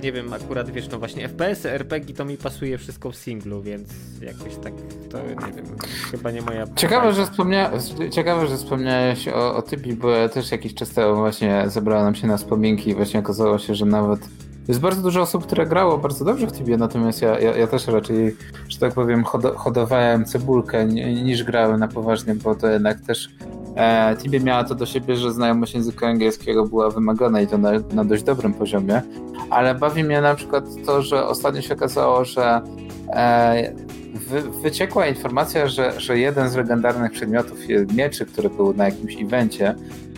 nie 0.03 0.11
wiem, 0.11 0.33
akurat 0.33 0.69
wiesz, 0.69 0.89
no 0.89 0.99
właśnie 0.99 1.29
FPS, 1.29 1.65
RPG 1.65 2.15
to 2.15 2.25
mi 2.25 2.37
pasuje 2.37 2.77
wszystko 2.77 3.11
w 3.11 3.15
singlu, 3.15 3.61
więc 3.61 3.89
jakoś 4.21 4.55
tak 4.55 4.73
to 5.09 5.17
nie 5.17 5.53
wiem, 5.53 5.65
chyba 6.11 6.31
nie 6.31 6.41
moja. 6.41 6.65
Ciekawe, 6.75 7.13
że, 7.13 7.25
wspomnia... 7.25 7.71
Ciekawe, 8.11 8.47
że 8.47 8.57
wspomniałeś 8.57 9.27
o, 9.27 9.55
o 9.55 9.61
typie, 9.61 9.93
bo 9.93 10.09
ja 10.09 10.29
też 10.29 10.51
jakiś 10.51 10.73
czas 10.73 10.89
temu 10.89 11.15
właśnie 11.15 11.63
zebrała 11.67 12.03
nam 12.03 12.15
się 12.15 12.27
na 12.27 12.37
wspominki 12.37 12.89
i 12.89 12.95
właśnie 12.95 13.19
okazało 13.19 13.59
się, 13.59 13.75
że 13.75 13.85
nawet 13.85 14.19
jest 14.67 14.79
bardzo 14.79 15.01
dużo 15.01 15.21
osób, 15.21 15.45
które 15.45 15.65
grało 15.65 15.97
bardzo 15.97 16.25
dobrze 16.25 16.47
w 16.47 16.51
Tibie, 16.51 16.77
natomiast 16.77 17.21
ja, 17.21 17.39
ja, 17.39 17.55
ja 17.55 17.67
też 17.67 17.87
raczej, 17.87 18.35
że 18.69 18.79
tak 18.79 18.93
powiem, 18.93 19.23
hodowałem 19.55 20.25
cebulkę 20.25 20.85
niż 21.23 21.43
grałem 21.43 21.79
na 21.79 21.87
poważnie, 21.87 22.35
bo 22.35 22.55
to 22.55 22.67
jednak 22.67 23.01
też 23.01 23.29
e, 23.75 24.15
Tibie 24.17 24.39
miała 24.39 24.63
to 24.63 24.75
do 24.75 24.85
siebie, 24.85 25.15
że 25.15 25.33
znajomość 25.33 25.73
języka 25.73 26.07
angielskiego 26.07 26.65
była 26.65 26.89
wymagana 26.89 27.41
i 27.41 27.47
to 27.47 27.57
na, 27.57 27.71
na 27.93 28.05
dość 28.05 28.23
dobrym 28.23 28.53
poziomie, 28.53 29.01
ale 29.49 29.75
bawi 29.75 30.03
mnie 30.03 30.21
na 30.21 30.35
przykład 30.35 30.63
to, 30.85 31.01
że 31.01 31.25
ostatnio 31.25 31.61
się 31.61 31.73
okazało, 31.73 32.25
że 32.25 32.61
e, 33.09 33.73
wy, 34.13 34.41
wyciekła 34.41 35.07
informacja, 35.07 35.67
że, 35.67 35.99
że 35.99 36.19
jeden 36.19 36.49
z 36.49 36.55
legendarnych 36.55 37.11
przedmiotów, 37.11 37.57
mieczy, 37.95 38.25
który 38.25 38.49
był 38.49 38.73
na 38.73 38.85
jakimś 38.85 39.21
evencie, 39.21 39.75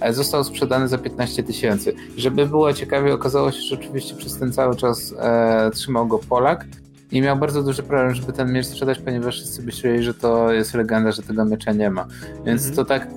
został 0.09 0.43
sprzedany 0.43 0.87
za 0.87 0.97
15 0.97 1.43
tysięcy. 1.43 1.93
Żeby 2.17 2.45
było 2.45 2.73
ciekawie, 2.73 3.13
okazało 3.13 3.51
się, 3.51 3.61
że 3.61 3.75
oczywiście 3.75 4.15
przez 4.15 4.37
ten 4.37 4.53
cały 4.53 4.75
czas 4.75 5.13
e, 5.19 5.71
trzymał 5.73 6.07
go 6.07 6.19
Polak 6.19 6.65
i 7.11 7.21
miał 7.21 7.37
bardzo 7.37 7.63
duży 7.63 7.83
problem, 7.83 8.15
żeby 8.15 8.33
ten 8.33 8.53
miecz 8.53 8.65
sprzedać, 8.65 8.99
ponieważ 8.99 9.35
wszyscy 9.35 9.63
myśleli, 9.63 10.03
że 10.03 10.13
to 10.13 10.51
jest 10.51 10.73
legenda, 10.73 11.11
że 11.11 11.21
tego 11.21 11.45
miecza 11.45 11.71
nie 11.71 11.89
ma. 11.89 12.07
Więc 12.45 12.61
mm 12.61 12.73
-hmm. 12.73 12.75
to 12.75 12.85
tak 12.85 13.07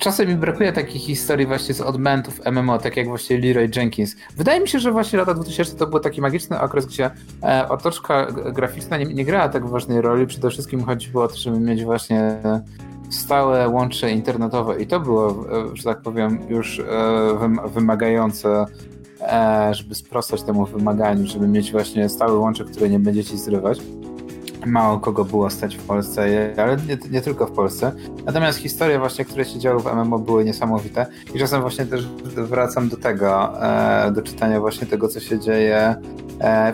czasem 0.00 0.28
mi 0.28 0.34
brakuje 0.34 0.72
takich 0.72 1.02
historii 1.02 1.46
właśnie 1.46 1.74
z 1.74 1.80
odmentów 1.80 2.40
MMO, 2.52 2.78
tak 2.78 2.96
jak 2.96 3.08
właśnie 3.08 3.38
Leroy 3.38 3.70
Jenkins. 3.76 4.16
Wydaje 4.36 4.60
mi 4.60 4.68
się, 4.68 4.78
że 4.78 4.92
właśnie 4.92 5.18
lata 5.18 5.34
2000 5.34 5.76
to 5.76 5.86
był 5.86 6.00
taki 6.00 6.20
magiczny 6.20 6.60
okres, 6.60 6.86
gdzie 6.86 7.10
e, 7.42 7.68
otoczka 7.68 8.26
graficzna 8.32 8.98
nie, 8.98 9.04
nie 9.04 9.24
grała 9.24 9.48
tak 9.48 9.66
ważnej 9.66 10.00
roli. 10.00 10.26
Przede 10.26 10.50
wszystkim 10.50 10.84
chodziło 10.84 11.24
o 11.24 11.28
to, 11.28 11.36
żeby 11.36 11.60
mieć 11.60 11.84
właśnie 11.84 12.36
stałe 13.10 13.68
łącze 13.68 14.10
internetowe 14.10 14.82
i 14.82 14.86
to 14.86 15.00
było, 15.00 15.30
e, 15.30 15.76
że 15.76 15.82
tak 15.82 16.00
powiem, 16.00 16.38
już 16.48 16.78
e, 16.78 16.84
wymagające 17.74 18.66
e, 19.20 19.74
żeby 19.74 19.94
sprostać 19.94 20.42
temu 20.42 20.66
wymaganiu, 20.66 21.26
żeby 21.26 21.48
mieć 21.48 21.72
właśnie 21.72 22.08
stałe 22.08 22.38
łącze, 22.38 22.64
które 22.64 22.88
nie 22.88 22.98
będziecie 22.98 23.36
zrywać 23.36 23.80
mało 24.66 25.00
kogo 25.00 25.24
było 25.24 25.50
stać 25.50 25.76
w 25.76 25.82
Polsce, 25.82 26.22
ale 26.56 26.76
nie, 26.76 26.98
nie, 27.10 27.20
tylko 27.20 27.46
w 27.46 27.52
Polsce. 27.52 27.92
Natomiast 28.24 28.58
historie 28.58 28.98
właśnie, 28.98 29.24
które 29.24 29.44
się 29.44 29.58
działy 29.58 29.82
w 29.82 29.86
MMO 29.86 30.18
były 30.18 30.44
niesamowite 30.44 31.06
i 31.34 31.38
czasem 31.38 31.60
właśnie 31.60 31.86
też 31.86 32.08
wracam 32.36 32.88
do 32.88 32.96
tego, 32.96 33.52
do 34.12 34.22
czytania 34.22 34.60
właśnie 34.60 34.86
tego, 34.86 35.08
co 35.08 35.20
się 35.20 35.38
dzieje 35.38 35.94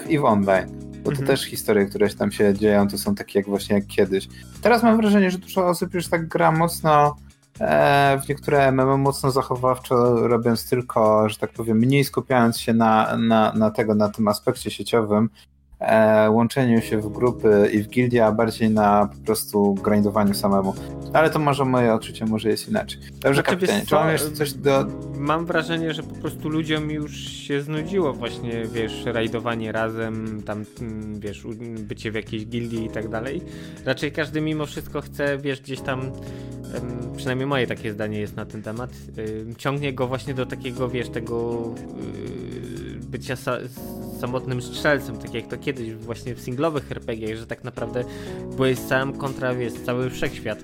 w 0.00 0.10
EVE 0.10 0.24
Online. 0.24 0.81
Bo 1.02 1.10
to 1.10 1.10
mhm. 1.10 1.26
też 1.26 1.44
historie, 1.44 1.86
które 1.86 2.10
się 2.10 2.16
tam 2.16 2.32
się 2.32 2.54
dzieją, 2.54 2.88
to 2.88 2.98
są 2.98 3.14
takie 3.14 3.38
jak 3.38 3.48
właśnie 3.48 3.76
jak 3.76 3.86
kiedyś. 3.86 4.28
Teraz 4.62 4.82
mam 4.82 4.96
wrażenie, 4.96 5.30
że 5.30 5.38
dużo 5.38 5.68
osób 5.68 5.94
już 5.94 6.08
tak 6.08 6.28
gra 6.28 6.52
mocno 6.52 7.16
e, 7.60 8.20
w 8.24 8.28
niektóre 8.28 8.72
MMO 8.72 8.96
mocno 8.96 9.30
zachowawczo, 9.30 10.28
robiąc 10.28 10.68
tylko, 10.68 11.28
że 11.28 11.38
tak 11.38 11.52
powiem, 11.52 11.78
mniej 11.78 12.04
skupiając 12.04 12.60
się 12.60 12.74
na, 12.74 13.16
na, 13.16 13.52
na 13.52 13.70
tego, 13.70 13.94
na 13.94 14.08
tym 14.08 14.28
aspekcie 14.28 14.70
sieciowym 14.70 15.28
łączeniu 16.30 16.80
się 16.80 16.98
w 16.98 17.12
grupy 17.12 17.70
i 17.72 17.82
w 17.82 17.88
gildie, 17.88 18.26
a 18.26 18.32
bardziej 18.32 18.70
na 18.70 19.06
po 19.06 19.26
prostu 19.26 19.74
grindowaniu 19.74 20.34
samemu. 20.34 20.74
Ale 21.12 21.30
to 21.30 21.38
może 21.38 21.64
moje 21.64 21.94
odczucie 21.94 22.26
może 22.26 22.48
jest 22.48 22.68
inaczej. 22.68 23.00
Dobrze, 23.00 23.42
znaczy, 23.42 23.42
kapitanie, 23.42 23.86
czy 23.86 23.94
mam 23.94 24.10
jeszcze 24.10 24.30
coś 24.30 24.52
do... 24.52 24.86
Mam 25.18 25.46
wrażenie, 25.46 25.94
że 25.94 26.02
po 26.02 26.14
prostu 26.14 26.48
ludziom 26.48 26.90
już 26.90 27.16
się 27.16 27.60
znudziło 27.60 28.12
właśnie, 28.12 28.64
wiesz, 28.72 29.04
rajdowanie 29.04 29.72
razem, 29.72 30.42
tam, 30.42 30.64
mm, 30.80 31.20
wiesz, 31.20 31.46
bycie 31.78 32.10
w 32.10 32.14
jakiejś 32.14 32.46
gildii 32.46 32.84
i 32.84 32.90
tak 32.90 33.08
dalej. 33.08 33.42
Raczej 33.84 34.12
każdy 34.12 34.40
mimo 34.40 34.66
wszystko 34.66 35.00
chce, 35.00 35.38
wiesz, 35.38 35.60
gdzieś 35.60 35.80
tam 35.80 36.12
przynajmniej 37.16 37.46
moje 37.46 37.66
takie 37.66 37.92
zdanie 37.92 38.20
jest 38.20 38.36
na 38.36 38.44
ten 38.44 38.62
temat, 38.62 38.90
ciągnie 39.58 39.92
go 39.92 40.06
właśnie 40.06 40.34
do 40.34 40.46
takiego, 40.46 40.88
wiesz, 40.88 41.08
tego 41.08 41.64
y, 42.96 43.06
bycia 43.06 43.36
samotnym 44.22 44.62
strzelcem, 44.62 45.18
tak 45.18 45.34
jak 45.34 45.46
to 45.46 45.56
kiedyś 45.58 45.94
właśnie 45.94 46.34
w 46.34 46.40
singlowych 46.40 46.92
RPG, 46.92 47.36
że 47.36 47.46
tak 47.46 47.64
naprawdę 47.64 48.04
byłeś 48.56 48.78
sam 48.78 49.12
kontra, 49.12 49.54
wiesz, 49.54 49.72
cały 49.72 50.10
wszechświat. 50.10 50.58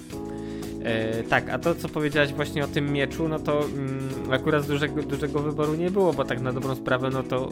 E, 0.84 1.22
tak, 1.22 1.48
a 1.48 1.58
to 1.58 1.74
co 1.74 1.88
powiedziałeś 1.88 2.32
właśnie 2.32 2.64
o 2.64 2.68
tym 2.68 2.92
mieczu, 2.92 3.28
no 3.28 3.38
to 3.38 3.64
mm, 3.64 4.32
akurat 4.32 4.66
dużego, 4.66 5.02
dużego 5.02 5.40
wyboru 5.40 5.74
nie 5.74 5.90
było, 5.90 6.12
bo 6.12 6.24
tak 6.24 6.40
na 6.40 6.52
dobrą 6.52 6.74
sprawę, 6.74 7.10
no 7.10 7.22
to 7.22 7.48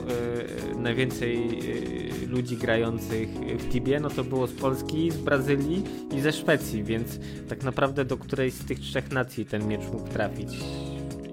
e, 0.74 0.78
najwięcej 0.78 1.36
e, 1.36 2.26
ludzi 2.26 2.56
grających 2.56 3.28
w 3.58 3.68
Tibie, 3.72 4.00
no 4.00 4.10
to 4.10 4.24
było 4.24 4.46
z 4.46 4.52
Polski, 4.52 5.10
z 5.10 5.16
Brazylii 5.16 5.82
i 6.16 6.20
ze 6.20 6.32
Szwecji, 6.32 6.84
więc 6.84 7.18
tak 7.48 7.62
naprawdę 7.62 8.04
do 8.04 8.16
którejś 8.16 8.54
z 8.54 8.64
tych 8.64 8.80
trzech 8.80 9.10
nacji 9.10 9.46
ten 9.46 9.68
miecz 9.68 9.84
mógł 9.92 10.08
trafić 10.08 10.50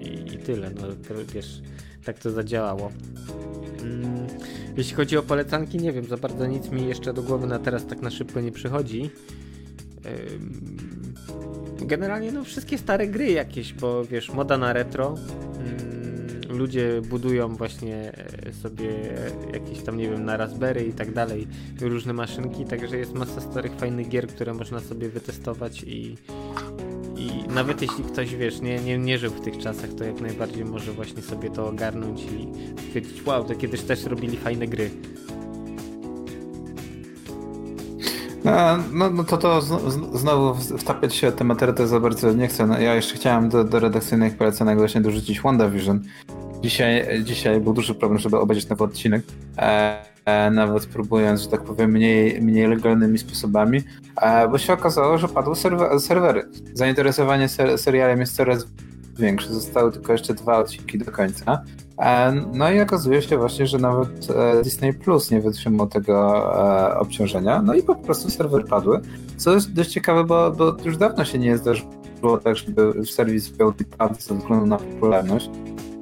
i, 0.00 0.34
i 0.34 0.38
tyle, 0.38 0.70
no 0.70 0.82
to, 0.82 1.14
wiesz, 1.34 1.60
tak 2.04 2.18
to 2.18 2.30
zadziałało. 2.30 2.92
Mm, 3.82 4.26
jeśli 4.76 4.94
chodzi 4.94 5.16
o 5.16 5.22
polecanki, 5.22 5.78
nie 5.78 5.92
wiem, 5.92 6.04
za 6.04 6.16
bardzo 6.16 6.46
nic 6.46 6.68
mi 6.68 6.88
jeszcze 6.88 7.12
do 7.12 7.22
głowy 7.22 7.46
na 7.46 7.58
teraz 7.58 7.86
tak 7.86 8.02
na 8.02 8.10
szybko 8.10 8.40
nie 8.40 8.52
przychodzi. 8.52 9.10
Generalnie 11.80 12.32
no 12.32 12.44
wszystkie 12.44 12.78
stare 12.78 13.06
gry 13.08 13.30
jakieś, 13.30 13.72
bo 13.72 14.04
wiesz, 14.04 14.32
moda 14.32 14.58
na 14.58 14.72
retro. 14.72 15.14
Mm, 15.58 16.58
ludzie 16.58 17.02
budują 17.08 17.56
właśnie 17.56 18.12
e, 18.46 18.52
sobie 18.52 18.88
jakieś 19.52 19.82
tam, 19.82 19.96
nie 19.96 20.10
wiem, 20.10 20.24
na 20.24 20.36
Raspberry 20.36 20.84
i 20.84 20.92
tak 20.92 21.12
dalej, 21.12 21.48
różne 21.80 22.12
maszynki, 22.12 22.64
także 22.64 22.98
jest 22.98 23.14
masa 23.14 23.40
starych, 23.40 23.72
fajnych 23.72 24.08
gier, 24.08 24.26
które 24.26 24.54
można 24.54 24.80
sobie 24.80 25.08
wytestować 25.08 25.82
i, 25.82 26.16
i 26.73 26.73
nawet 27.54 27.82
jeśli 27.82 28.04
ktoś, 28.04 28.34
wiesz, 28.34 28.60
nie, 28.60 28.78
nie, 28.78 28.98
nie 28.98 29.18
żył 29.18 29.30
w 29.30 29.40
tych 29.40 29.58
czasach, 29.58 29.90
to 29.98 30.04
jak 30.04 30.20
najbardziej 30.20 30.64
może 30.64 30.92
właśnie 30.92 31.22
sobie 31.22 31.50
to 31.50 31.68
ogarnąć 31.68 32.22
i 32.22 32.48
stwierdzić, 32.88 33.26
wow, 33.26 33.44
to 33.44 33.54
kiedyś 33.54 33.82
też 33.82 34.04
robili 34.04 34.36
fajne 34.36 34.66
gry. 34.66 34.90
No, 38.44 38.52
no, 38.92 39.10
no 39.10 39.24
to 39.24 39.36
to 39.36 39.60
znowu 40.14 40.54
wtapiać 40.78 41.14
się 41.14 41.32
tę 41.32 41.44
materię 41.44 41.74
to 41.74 41.86
za 41.86 42.00
bardzo 42.00 42.32
nie 42.32 42.48
chcę. 42.48 42.66
No, 42.66 42.80
ja 42.80 42.94
jeszcze 42.94 43.14
chciałem 43.14 43.48
do, 43.48 43.64
do 43.64 43.80
redakcyjnych 43.80 44.36
polecanek 44.36 44.78
właśnie 44.78 45.00
dorzucić 45.00 45.40
WandaVision. 45.40 46.02
Dzisiaj, 46.62 47.24
dzisiaj 47.24 47.60
był 47.60 47.72
duży 47.72 47.94
problem, 47.94 48.20
żeby 48.20 48.38
obejrzeć 48.38 48.68
nowy 48.68 48.84
odcinek. 48.84 49.22
E, 49.58 50.13
nawet 50.50 50.86
próbując, 50.86 51.40
że 51.40 51.48
tak 51.48 51.62
powiem, 51.62 51.90
mniej, 51.90 52.42
mniej 52.42 52.68
legalnymi 52.68 53.18
sposobami, 53.18 53.82
e, 54.20 54.48
bo 54.48 54.58
się 54.58 54.72
okazało, 54.72 55.18
że 55.18 55.28
padły 55.28 55.56
serwer, 55.56 56.00
serwery. 56.00 56.48
Zainteresowanie 56.72 57.48
ser, 57.48 57.78
serialem 57.78 58.20
jest 58.20 58.36
coraz 58.36 58.66
większe. 59.18 59.54
Zostały 59.54 59.92
tylko 59.92 60.12
jeszcze 60.12 60.34
dwa 60.34 60.58
odcinki 60.58 60.98
do 60.98 61.12
końca. 61.12 61.62
E, 61.98 62.32
no 62.52 62.70
i 62.70 62.80
okazuje 62.80 63.22
się 63.22 63.38
właśnie, 63.38 63.66
że 63.66 63.78
nawet 63.78 64.30
e, 64.30 64.62
Disney 64.62 64.92
Plus 64.92 65.30
nie 65.30 65.40
wytrzymał 65.40 65.86
tego 65.86 66.44
e, 66.90 66.98
obciążenia, 66.98 67.62
no 67.62 67.74
i 67.74 67.82
po 67.82 67.94
prostu 67.94 68.30
serwer 68.30 68.66
padły. 68.66 69.00
Co 69.36 69.54
jest 69.54 69.72
dość 69.72 69.90
ciekawe, 69.90 70.24
bo, 70.24 70.50
bo 70.50 70.76
już 70.84 70.96
dawno 70.96 71.24
się 71.24 71.38
nie 71.38 71.58
zdarzyło, 71.58 72.38
tak, 72.44 72.56
żeby 72.56 73.06
serwis 73.06 73.48
był 73.48 73.72
prawdy 73.98 74.22
ze 74.22 74.34
względu 74.34 74.66
na 74.66 74.76
popularność. 74.76 75.50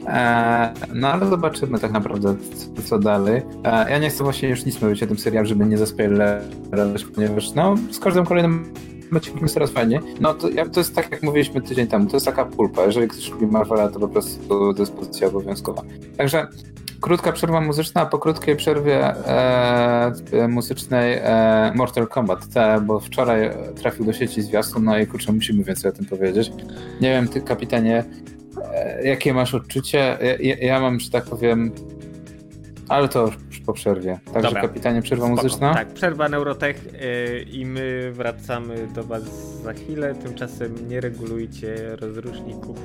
E, 0.06 0.72
no 0.94 1.08
ale 1.08 1.26
zobaczymy 1.26 1.78
tak 1.78 1.92
naprawdę 1.92 2.34
co, 2.84 2.98
dalej. 2.98 3.42
E, 3.64 3.90
ja 3.90 3.98
nie 3.98 4.10
chcę 4.10 4.24
właśnie 4.24 4.48
już 4.48 4.64
nic 4.64 4.82
mówić 4.82 5.02
o 5.02 5.06
tym 5.06 5.18
serialu, 5.18 5.48
żeby 5.48 5.66
nie 5.66 5.78
zaspoilerować, 5.78 7.04
ponieważ 7.14 7.52
no 7.52 7.74
z 7.90 7.98
każdym 7.98 8.24
kolejnym 8.24 8.72
odcinkiem 9.16 9.42
jest 9.42 9.54
coraz 9.54 9.70
fajnie. 9.70 10.00
No 10.20 10.34
to, 10.34 10.48
to 10.72 10.80
jest 10.80 10.94
tak 10.94 11.10
jak 11.10 11.22
mówiliśmy 11.22 11.62
tydzień 11.62 11.86
temu, 11.86 12.06
to 12.06 12.16
jest 12.16 12.26
taka 12.26 12.44
pulpa. 12.44 12.84
Jeżeli 12.84 13.08
ktoś 13.08 13.30
lubi 13.30 13.46
Marvela, 13.46 13.88
to 13.88 14.00
po 14.00 14.08
prostu 14.08 14.74
dyspozycja 14.74 15.28
obowiązkowa. 15.28 15.82
Także 16.16 16.46
krótka 17.00 17.32
przerwa 17.32 17.60
muzyczna, 17.60 18.00
a 18.00 18.06
po 18.06 18.18
krótkiej 18.18 18.56
przerwie 18.56 19.26
e, 19.26 20.48
muzycznej 20.48 21.18
e, 21.22 21.72
Mortal 21.74 22.08
Kombat, 22.08 22.48
te, 22.48 22.80
bo 22.86 23.00
wczoraj 23.00 23.50
trafił 23.74 24.04
do 24.04 24.12
sieci 24.12 24.42
zwiastun, 24.42 24.84
no 24.84 24.98
i 24.98 25.06
kurczę, 25.06 25.32
musimy 25.32 25.64
więcej 25.64 25.90
o 25.90 25.94
tym 25.94 26.06
powiedzieć. 26.06 26.52
Nie 27.00 27.10
wiem, 27.10 27.28
ty 27.28 27.40
kapitanie, 27.40 28.04
jakie 29.04 29.34
masz 29.34 29.54
odczucie? 29.54 30.18
Ja, 30.40 30.56
ja, 30.56 30.80
mam, 30.80 31.00
że 31.00 31.10
tak 31.10 31.24
powiem, 31.24 31.72
ale 32.88 33.08
to 33.08 33.30
już 33.46 33.60
po 33.60 33.72
przerwie. 33.72 34.18
Także 34.24 34.42
Dobra. 34.42 34.62
kapitanie, 34.62 35.02
przerwa 35.02 35.26
Spoko. 35.26 35.42
muzyczna? 35.42 35.74
Tak, 35.74 35.88
przerwa 35.88 36.28
Neurotech 36.28 36.84
yy, 36.92 37.42
i 37.42 37.66
my 37.66 38.12
wracamy 38.12 38.86
do 38.94 39.04
was 39.04 39.22
za 39.62 39.72
chwilę. 39.72 40.14
Tymczasem 40.14 40.88
nie 40.88 41.00
regulujcie 41.00 41.96
rozruszników. 41.96 42.76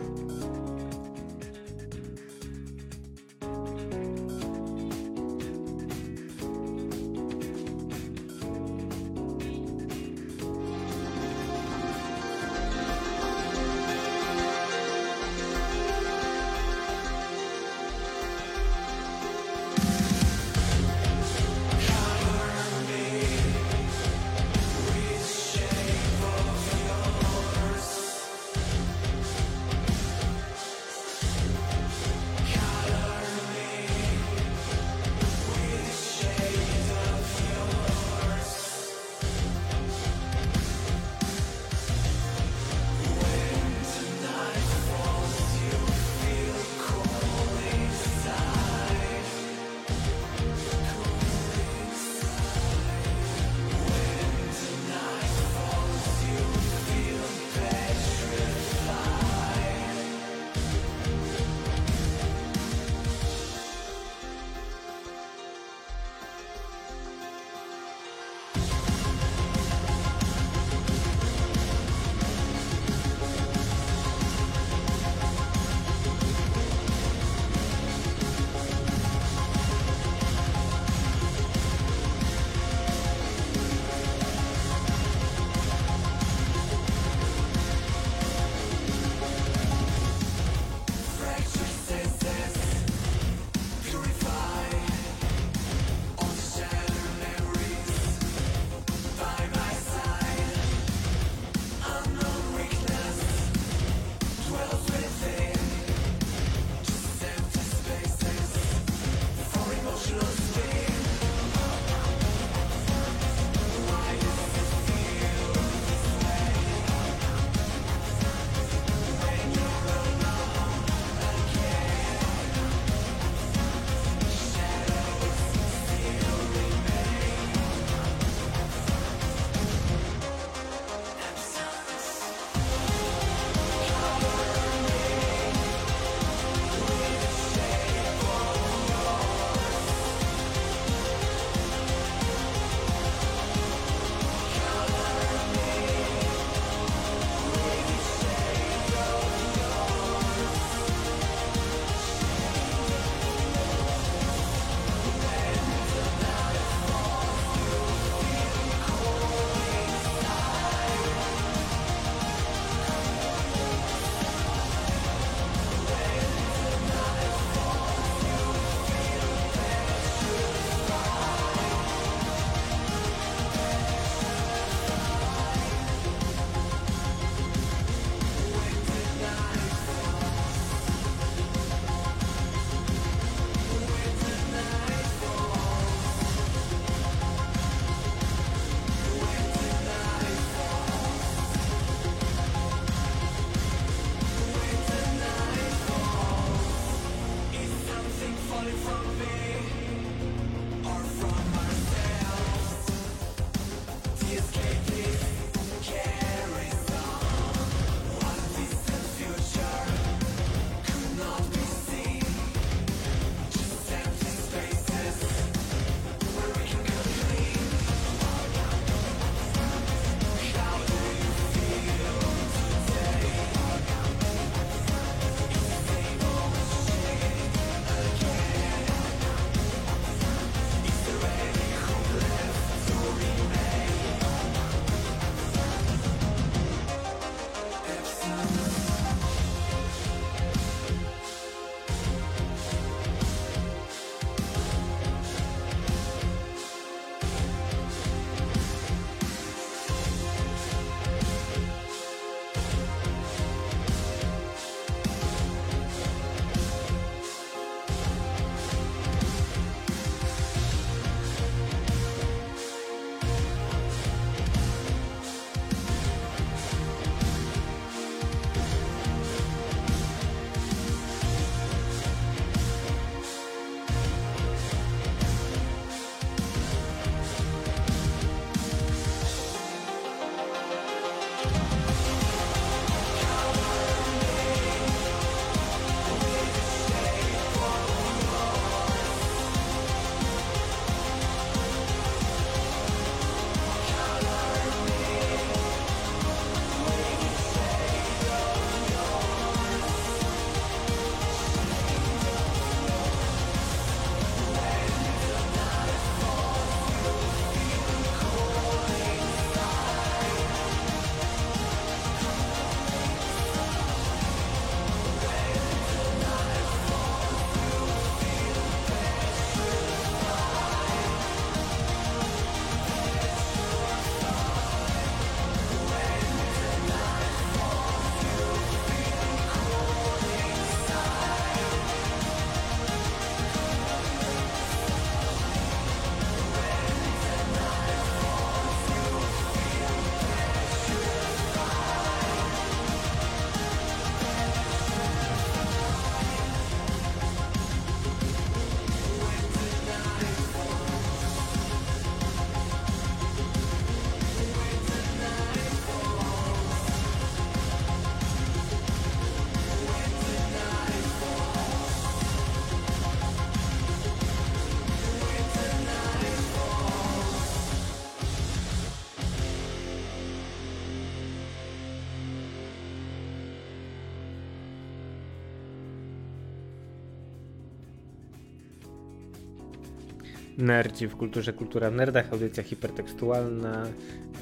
Nerdzi 380.58 381.08
w 381.08 381.15
kulturze, 381.15 381.54
kultura 381.54 381.89
w 381.89 381.93
nerdach, 381.96 382.34
audycja 382.34 382.63
hipertekstualna, 382.63 383.84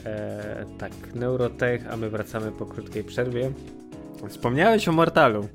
e, 0.05 0.65
tak, 0.77 0.91
Neurotech, 1.15 1.87
a 1.91 1.97
my 1.97 2.09
wracamy 2.09 2.51
po 2.51 2.65
krótkiej 2.65 3.03
przerwie. 3.03 3.51
Wspomniałeś 4.29 4.87
o 4.87 4.91
Mortalu. 4.91 5.47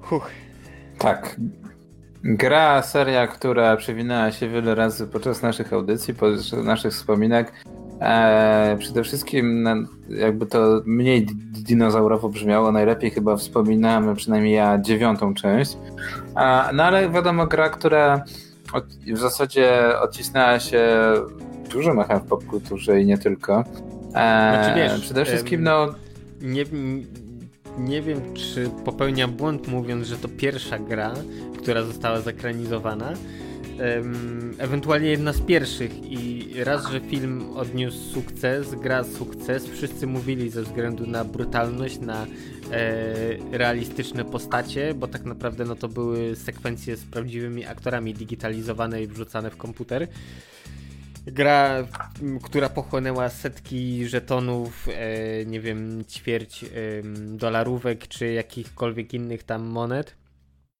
Huch. 0.00 0.30
Tak. 0.98 1.36
Gra, 2.24 2.82
seria, 2.82 3.26
która 3.26 3.76
przewinęła 3.76 4.32
się 4.32 4.48
wiele 4.48 4.74
razy 4.74 5.06
podczas 5.06 5.42
naszych 5.42 5.72
audycji, 5.72 6.14
podczas 6.14 6.52
naszych 6.52 6.92
wspominek. 6.92 7.52
E, 8.00 8.76
przede 8.78 9.04
wszystkim 9.04 9.68
jakby 10.08 10.46
to 10.46 10.82
mniej 10.86 11.26
dinozaurowo 11.52 12.28
brzmiało, 12.28 12.72
najlepiej 12.72 13.10
chyba 13.10 13.36
wspominałem, 13.36 14.16
przynajmniej 14.16 14.54
ja, 14.54 14.78
dziewiątą 14.78 15.34
część. 15.34 15.76
E, 16.36 16.72
no 16.72 16.84
ale 16.84 17.10
wiadomo, 17.10 17.46
gra, 17.46 17.68
która 17.68 18.24
od, 18.72 18.84
w 18.86 19.18
zasadzie 19.18 19.70
odcisnęła 20.00 20.60
się 20.60 20.88
dużo 21.72 22.02
echem 22.02 22.20
w 22.20 22.24
popkulturze 22.24 23.00
i 23.00 23.06
nie 23.06 23.18
tylko. 23.18 23.60
E, 23.60 23.62
znaczy, 24.12 24.74
wiesz, 24.76 25.00
przede 25.00 25.24
wszystkim, 25.24 25.62
no... 25.62 25.86
Nie, 26.40 26.64
nie 27.78 28.02
wiem, 28.02 28.20
czy 28.34 28.70
popełniam 28.84 29.32
błąd 29.32 29.68
mówiąc, 29.68 30.06
że 30.06 30.16
to 30.16 30.28
pierwsza 30.28 30.78
gra, 30.78 31.14
która 31.62 31.82
została 31.82 32.20
zakranizowana. 32.20 33.12
Ewentualnie 34.58 35.08
jedna 35.08 35.32
z 35.32 35.40
pierwszych 35.40 35.92
i 36.04 36.50
raz, 36.64 36.90
że 36.90 37.00
film 37.00 37.56
odniósł 37.56 37.98
sukces, 38.12 38.74
gra 38.74 39.04
sukces, 39.04 39.66
wszyscy 39.66 40.06
mówili 40.06 40.50
ze 40.50 40.62
względu 40.62 41.06
na 41.06 41.24
brutalność, 41.24 42.00
na 42.00 42.26
e, 42.72 43.58
realistyczne 43.58 44.24
postacie, 44.24 44.94
bo 44.94 45.08
tak 45.08 45.24
naprawdę 45.24 45.64
no 45.64 45.76
to 45.76 45.88
były 45.88 46.36
sekwencje 46.36 46.96
z 46.96 47.04
prawdziwymi 47.04 47.66
aktorami 47.66 48.14
digitalizowane 48.14 49.02
i 49.02 49.06
wrzucane 49.06 49.50
w 49.50 49.56
komputer. 49.56 50.08
Gra, 51.26 51.86
która 52.42 52.68
pochłonęła 52.68 53.28
setki 53.28 54.08
żetonów, 54.08 54.88
e, 54.88 55.44
nie 55.46 55.60
wiem, 55.60 56.04
ćwierć 56.04 56.64
e, 56.64 56.68
dolarówek 57.36 58.08
czy 58.08 58.32
jakichkolwiek 58.32 59.14
innych 59.14 59.42
tam 59.42 59.62
monet. 59.62 60.14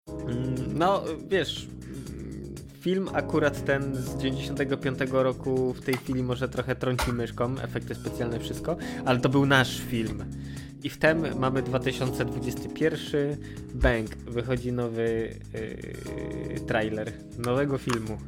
Mm, 0.09 0.79
no, 0.79 1.05
wiesz, 1.29 1.69
film 2.81 3.09
akurat 3.13 3.65
ten 3.65 3.95
z 3.95 4.17
95 4.17 4.99
roku 5.11 5.73
w 5.75 5.81
tej 5.81 5.95
chwili 5.95 6.23
może 6.23 6.49
trochę 6.49 6.75
trąci 6.75 7.13
myszką, 7.13 7.55
efekty 7.63 7.95
specjalne, 7.95 8.41
wszystko, 8.41 8.77
ale 9.05 9.21
to 9.21 9.29
był 9.29 9.47
nasz 9.47 9.81
film. 9.81 10.25
I 10.83 10.89
wtem 10.89 11.39
mamy 11.39 11.63
2021, 11.63 13.37
bang, 13.75 14.17
wychodzi 14.17 14.73
nowy 14.73 15.35
yy, 16.55 16.61
trailer 16.61 17.13
nowego 17.39 17.79
filmu. 17.79 18.19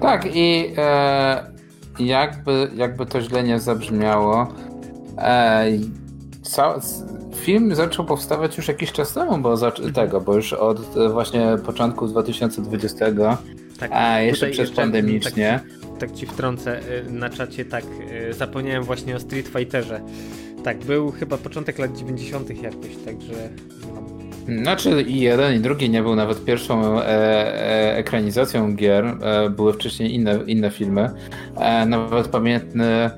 Tak 0.00 0.36
i 0.36 0.74
e, 0.76 1.52
jakby, 1.98 2.70
jakby 2.74 3.06
to 3.06 3.20
źle 3.20 3.42
nie 3.42 3.60
zabrzmiało, 3.60 4.54
e, 5.18 5.66
film 7.36 7.74
zaczął 7.74 8.04
powstawać 8.04 8.56
już 8.56 8.68
jakiś 8.68 8.92
czas 8.92 9.14
temu, 9.14 9.38
bo 9.38 9.52
mhm. 9.52 9.92
tego, 9.92 10.20
bo 10.20 10.34
już 10.34 10.52
od 10.52 10.96
e, 10.96 11.08
właśnie 11.08 11.56
początku 11.66 12.06
2020, 12.06 13.06
tak, 13.78 13.90
a 13.92 14.20
jeszcze 14.20 14.50
przez 14.50 14.70
pandemicznie. 14.70 15.60
Tak, 15.80 15.98
tak 15.98 16.12
ci 16.12 16.26
wtrącę 16.26 16.78
e, 16.78 17.10
na 17.10 17.30
czacie, 17.30 17.64
tak, 17.64 17.84
e, 18.10 18.32
zapomniałem 18.32 18.82
właśnie 18.82 19.16
o 19.16 19.20
Street 19.20 19.48
Fighterze. 19.48 20.00
Tak, 20.64 20.78
był 20.78 21.12
chyba 21.12 21.38
początek 21.38 21.78
lat 21.78 21.98
90. 21.98 22.62
jakoś, 22.62 22.96
także 23.04 23.48
znaczy 24.48 25.02
i 25.02 25.20
jeden 25.20 25.54
i 25.54 25.60
drugi 25.60 25.90
nie 25.90 26.02
był 26.02 26.14
nawet 26.14 26.44
pierwszą 26.44 27.00
e, 27.00 27.06
e, 27.06 27.96
ekranizacją 27.96 28.74
gier. 28.76 29.04
E, 29.04 29.50
były 29.50 29.72
wcześniej 29.72 30.14
inne, 30.14 30.40
inne 30.46 30.70
filmy. 30.70 31.10
Nawet 31.86 32.28
pamiętny, 32.28 33.10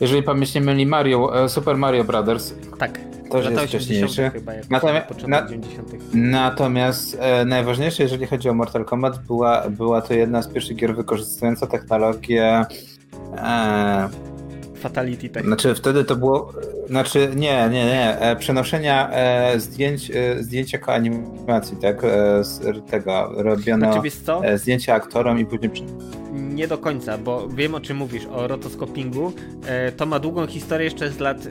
jeżeli 0.00 0.22
pamięć 0.22 0.54
nie 0.54 0.60
myli, 0.60 0.86
Mario, 0.86 1.48
Super 1.48 1.76
Mario 1.76 2.04
Brothers. 2.04 2.54
Tak. 2.78 3.13
Też 3.42 3.50
jest 3.50 3.64
wcześniejszy. 3.64 4.30
Chyba, 4.30 4.52
natomiast, 4.70 5.26
na, 5.26 5.46
natomiast 6.14 7.16
e, 7.20 7.44
najważniejsze, 7.44 8.02
jeżeli 8.02 8.26
chodzi 8.26 8.48
o 8.48 8.54
Mortal 8.54 8.84
Kombat, 8.84 9.18
była, 9.18 9.70
była 9.70 10.02
to 10.02 10.14
jedna 10.14 10.42
z 10.42 10.48
pierwszych 10.48 10.76
gier 10.76 10.96
wykorzystująca 10.96 11.66
technologię 11.66 12.64
Fatality 14.84 15.28
tak. 15.28 15.44
Znaczy 15.44 15.74
wtedy 15.74 16.04
to 16.04 16.16
było, 16.16 16.52
znaczy 16.86 17.30
nie, 17.36 17.68
nie, 17.72 17.84
nie, 17.84 18.18
e, 18.18 18.36
przenoszenia 18.36 19.10
e, 19.10 19.60
zdjęć, 19.60 20.10
e, 20.10 20.42
zdjęć 20.42 20.72
jako 20.72 20.94
animacji, 20.94 21.76
tak, 21.76 22.02
z 22.40 22.60
tego 22.90 23.30
robiono 23.36 23.92
znaczy, 23.92 24.58
zdjęcia 24.58 24.94
aktorom 24.94 25.38
i 25.38 25.46
później 25.46 25.70
nie 26.54 26.68
do 26.68 26.78
końca, 26.78 27.18
bo 27.18 27.48
wiem 27.48 27.74
o 27.74 27.80
czym 27.80 27.96
mówisz, 27.96 28.26
o 28.26 28.48
rotoskopingu. 28.48 29.32
To 29.96 30.06
ma 30.06 30.18
długą 30.18 30.46
historię 30.46 30.84
jeszcze 30.84 31.10
z 31.10 31.18
lat 31.18 31.48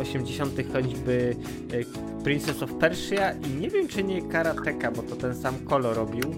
80. 0.00 0.52
choćby 0.72 1.36
Princess 2.24 2.62
of 2.62 2.72
Persia 2.72 3.32
i 3.32 3.60
nie 3.60 3.70
wiem 3.70 3.88
czy 3.88 4.04
nie 4.04 4.22
Karateka, 4.22 4.90
bo 4.90 5.02
to 5.02 5.16
ten 5.16 5.34
sam 5.34 5.54
Kolo 5.64 5.94
robił. 5.94 6.34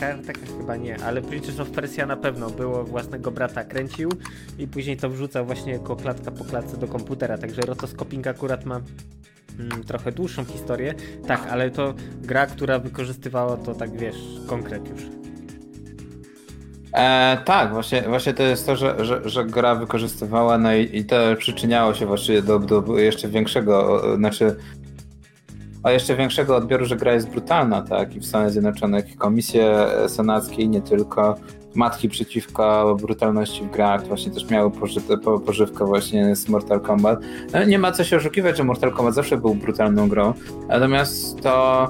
Karateka 0.00 0.40
chyba 0.58 0.76
nie, 0.76 0.96
ale 1.04 1.22
Princess 1.22 1.60
of 1.60 1.70
Persia 1.70 2.06
na 2.06 2.16
pewno 2.16 2.50
było 2.50 2.84
własnego 2.84 3.30
brata 3.30 3.64
kręcił 3.64 4.10
i 4.58 4.66
później 4.66 4.96
to 4.96 5.10
wrzucał 5.10 5.46
właśnie 5.46 5.72
jako 5.72 5.96
klatka 5.96 6.30
po 6.30 6.44
klatce 6.44 6.76
do 6.76 6.88
komputera, 6.88 7.38
także 7.38 7.62
rotoskoping 7.62 8.26
akurat 8.26 8.64
ma 8.64 8.80
mm, 9.58 9.84
trochę 9.84 10.12
dłuższą 10.12 10.44
historię. 10.44 10.94
Tak, 11.26 11.46
ale 11.50 11.70
to 11.70 11.94
gra, 12.22 12.46
która 12.46 12.78
wykorzystywała 12.78 13.56
to 13.56 13.74
tak 13.74 13.98
wiesz, 13.98 14.16
konkret 14.46 14.88
już. 14.88 15.19
E, 16.92 17.38
tak, 17.44 17.72
właśnie, 17.72 18.02
właśnie 18.02 18.34
to 18.34 18.42
jest 18.42 18.66
to, 18.66 18.76
że, 18.76 19.04
że, 19.04 19.20
że 19.28 19.44
gra 19.44 19.74
wykorzystywała, 19.74 20.58
no 20.58 20.74
i, 20.74 20.98
i 20.98 21.04
to 21.04 21.16
przyczyniało 21.38 21.94
się 21.94 22.06
właściwie 22.06 22.42
do, 22.42 22.58
do 22.58 22.98
jeszcze 22.98 23.28
większego, 23.28 24.02
znaczy 24.16 24.56
a 25.82 25.90
jeszcze 25.90 26.16
większego 26.16 26.56
odbioru, 26.56 26.84
że 26.84 26.96
gra 26.96 27.12
jest 27.12 27.30
brutalna, 27.30 27.82
tak? 27.82 28.16
I 28.16 28.20
w 28.20 28.26
Stanach 28.26 28.50
Zjednoczonych 28.50 29.16
komisje 29.16 29.86
senackie 30.08 30.62
i 30.62 30.68
nie 30.68 30.80
tylko 30.80 31.36
matki 31.74 32.08
przeciwko 32.08 32.96
brutalności 33.00 33.62
w 33.62 33.70
grach 33.70 34.06
właśnie 34.06 34.32
też 34.32 34.50
miały 34.50 34.70
po, 35.24 35.40
pożywkę 35.40 35.84
właśnie 35.84 36.36
z 36.36 36.48
Mortal 36.48 36.80
Kombat. 36.80 37.20
No, 37.52 37.64
nie 37.64 37.78
ma 37.78 37.92
co 37.92 38.04
się 38.04 38.16
oszukiwać, 38.16 38.56
że 38.56 38.64
Mortal 38.64 38.92
Kombat 38.92 39.14
zawsze 39.14 39.36
był 39.36 39.54
brutalną 39.54 40.08
grą, 40.08 40.34
natomiast 40.68 41.40
to 41.42 41.88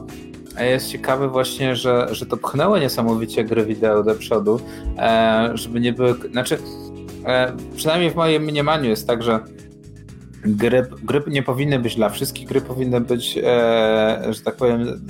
jest 0.59 0.89
ciekawe 0.89 1.29
właśnie, 1.29 1.77
że, 1.77 2.09
że 2.11 2.27
to 2.27 2.37
pchnęło 2.37 2.79
niesamowicie 2.79 3.45
gry 3.45 3.65
wideo 3.65 4.03
do 4.03 4.15
przodu, 4.15 4.61
e, 4.99 5.51
żeby 5.55 5.81
nie 5.81 5.93
były, 5.93 6.15
znaczy 6.33 6.59
e, 7.27 7.53
przynajmniej 7.77 8.11
w 8.11 8.15
moim 8.15 8.43
mniemaniu 8.43 8.91
jest 8.91 9.07
tak, 9.07 9.23
że 9.23 9.41
Gry, 10.45 10.87
gry 11.03 11.23
nie 11.27 11.43
powinny 11.43 11.79
być 11.79 11.97
dla 11.97 12.09
wszystkich, 12.09 12.49
gry 12.49 12.61
powinny 12.61 13.01
być, 13.01 13.39
e, 13.39 14.25
że 14.31 14.41
tak 14.41 14.57
powiem, 14.57 15.03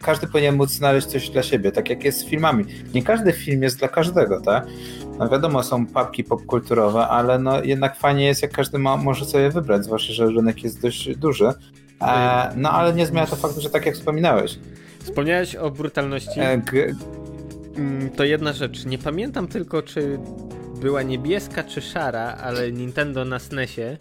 każdy 0.00 0.26
powinien 0.26 0.56
móc 0.56 0.70
znaleźć 0.70 1.06
coś 1.06 1.30
dla 1.30 1.42
siebie, 1.42 1.72
tak 1.72 1.90
jak 1.90 2.04
jest 2.04 2.18
z 2.18 2.24
filmami. 2.24 2.64
Nie 2.94 3.02
każdy 3.02 3.32
film 3.32 3.62
jest 3.62 3.78
dla 3.78 3.88
każdego, 3.88 4.40
tak? 4.40 4.66
No 5.18 5.28
wiadomo, 5.28 5.62
są 5.62 5.86
papki 5.86 6.24
popkulturowe, 6.24 7.08
ale 7.08 7.38
no 7.38 7.62
jednak 7.62 7.96
fajnie 7.96 8.24
jest, 8.24 8.42
jak 8.42 8.52
każdy 8.52 8.78
ma, 8.78 8.96
może 8.96 9.24
sobie 9.24 9.50
wybrać, 9.50 9.84
zwłaszcza, 9.84 10.12
że 10.12 10.26
rynek 10.26 10.64
jest 10.64 10.82
dość 10.82 11.16
duży. 11.16 11.52
E, 12.00 12.52
no 12.56 12.70
ale 12.70 12.92
nie 12.92 13.06
zmienia 13.06 13.26
to 13.26 13.36
faktu, 13.36 13.60
że 13.60 13.70
tak 13.70 13.86
jak 13.86 13.94
wspominałeś. 13.94 14.58
Wspomniałeś 15.02 15.56
o 15.56 15.70
brutalności. 15.70 16.40
E, 16.40 16.58
g- 16.58 16.94
mm, 17.76 18.10
to 18.10 18.24
jedna 18.24 18.52
rzecz. 18.52 18.84
Nie 18.86 18.98
pamiętam 18.98 19.48
tylko, 19.48 19.82
czy 19.82 20.18
była 20.80 21.02
niebieska 21.02 21.64
czy 21.64 21.80
szara, 21.80 22.36
ale 22.42 22.72
Nintendo 22.72 23.24
na 23.24 23.38
SNESie 23.38 23.96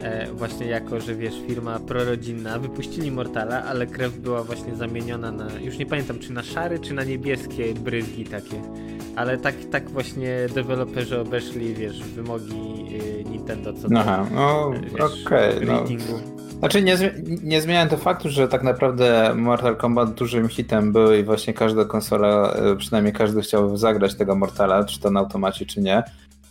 e, 0.00 0.26
właśnie 0.32 0.66
jako, 0.66 1.00
że 1.00 1.14
wiesz, 1.14 1.34
firma 1.48 1.78
prorodzinna, 1.80 2.58
wypuścili 2.58 3.10
Mortala, 3.10 3.64
ale 3.64 3.86
krew 3.86 4.18
była 4.18 4.42
właśnie 4.44 4.74
zamieniona 4.76 5.32
na, 5.32 5.48
już 5.60 5.78
nie 5.78 5.86
pamiętam, 5.86 6.18
czy 6.18 6.32
na 6.32 6.42
szary, 6.42 6.78
czy 6.78 6.94
na 6.94 7.04
niebieskie 7.04 7.74
bryzgi 7.74 8.24
takie. 8.24 8.60
Ale 9.16 9.38
tak, 9.38 9.54
tak 9.70 9.90
właśnie 9.90 10.46
deweloperzy 10.54 11.20
obeszli, 11.20 11.74
wiesz, 11.74 12.02
wymogi 12.02 12.54
y, 13.20 13.24
Nintendo 13.30 13.72
co 13.72 13.88
do 13.88 13.98
Aha, 13.98 14.26
no, 14.34 14.66
okej, 14.94 15.56
okay, 15.56 15.66
no. 15.66 16.41
Znaczy 16.62 16.82
nie, 16.82 16.96
nie 17.42 17.60
zmienia 17.60 17.86
to 17.86 17.96
faktu, 17.96 18.30
że 18.30 18.48
tak 18.48 18.62
naprawdę 18.62 19.34
Mortal 19.36 19.76
Kombat 19.76 20.14
dużym 20.14 20.48
hitem 20.48 20.92
był 20.92 21.12
i 21.14 21.22
właśnie 21.22 21.54
każda 21.54 21.84
konsola, 21.84 22.52
e, 22.52 22.76
przynajmniej 22.76 23.12
każdy 23.12 23.42
chciał 23.42 23.76
zagrać 23.76 24.14
tego 24.14 24.34
Mortala, 24.34 24.84
czy 24.84 25.00
to 25.00 25.10
na 25.10 25.20
automacie, 25.20 25.66
czy 25.66 25.80
nie. 25.80 26.02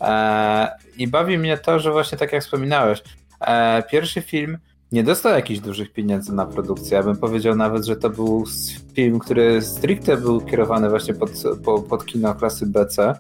Eee, 0.02 0.68
I 0.98 1.08
bawi 1.08 1.38
mnie 1.38 1.58
to, 1.58 1.80
że 1.80 1.92
właśnie 1.92 2.18
tak 2.18 2.34
jak 2.34 2.44
wspominałeś, 2.44 3.04
E, 3.42 3.84
pierwszy 3.84 4.22
film 4.22 4.58
nie 4.92 5.04
dostał 5.04 5.34
jakichś 5.34 5.60
dużych 5.60 5.94
pieniędzy 5.94 6.34
na 6.34 6.46
produkcję. 6.46 6.98
Ja 6.98 7.04
bym 7.04 7.18
powiedział 7.18 7.56
nawet, 7.56 7.86
że 7.86 7.96
to 7.96 8.10
był 8.10 8.44
film, 8.94 9.20
który 9.20 9.62
stricte 9.62 10.18
był 10.18 10.42
kierowany 10.42 10.90
właśnie 10.90 11.14
pod, 11.14 11.32
pod 11.90 12.06
kino 12.06 12.36
klasy 12.36 12.66
BC. 12.66 13.16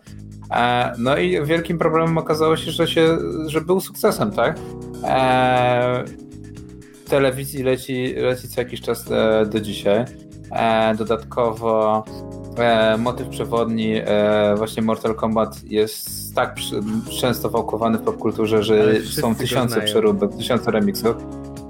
E, 0.51 0.93
no 0.97 1.17
i 1.17 1.45
wielkim 1.45 1.77
problemem 1.77 2.17
okazało 2.17 2.57
się, 2.57 2.71
że, 2.71 2.87
się, 2.87 3.17
że 3.47 3.61
był 3.61 3.79
sukcesem, 3.79 4.31
tak? 4.31 4.59
E, 7.11 7.13
w 7.13 7.13
telewizji 7.13 7.63
leci, 7.63 8.13
leci 8.17 8.47
co 8.47 8.61
jakiś 8.61 8.81
czas 8.81 9.05
do 9.49 9.59
dzisiaj. 9.59 10.05
E, 10.51 10.95
dodatkowo 10.95 12.03
e, 12.57 12.97
motyw 12.97 13.27
przewodni 13.27 13.93
e, 13.95 14.55
właśnie 14.57 14.83
Mortal 14.83 15.15
Kombat 15.15 15.63
jest 15.63 16.35
tak 16.35 16.55
często 17.19 17.49
wałkowany 17.49 17.97
w 17.97 18.01
popkulturze, 18.01 18.63
że 18.63 19.01
są 19.01 19.35
tysiące 19.35 19.81
przeróbek, 19.81 20.35
tysiące 20.37 20.71
remixów. 20.71 21.15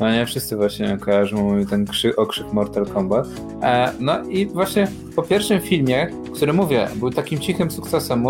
No 0.02 0.12
nie, 0.12 0.26
wszyscy 0.26 0.56
właśnie 0.56 0.98
kojarzą 0.98 1.66
ten 1.70 1.86
krzyk, 1.86 2.20
okrzyk 2.20 2.54
Mortal 2.54 2.86
Kombat. 2.86 3.28
E, 3.62 3.94
no 4.00 4.24
i 4.24 4.46
właśnie 4.46 4.88
po 5.16 5.24
pierwszym 5.24 5.62
filmie, 5.62 6.08
który 6.34 6.54
mówię, 6.54 6.88
był 6.96 7.12
takim 7.12 7.40
cichym 7.40 7.72
sukcesem, 7.72 8.24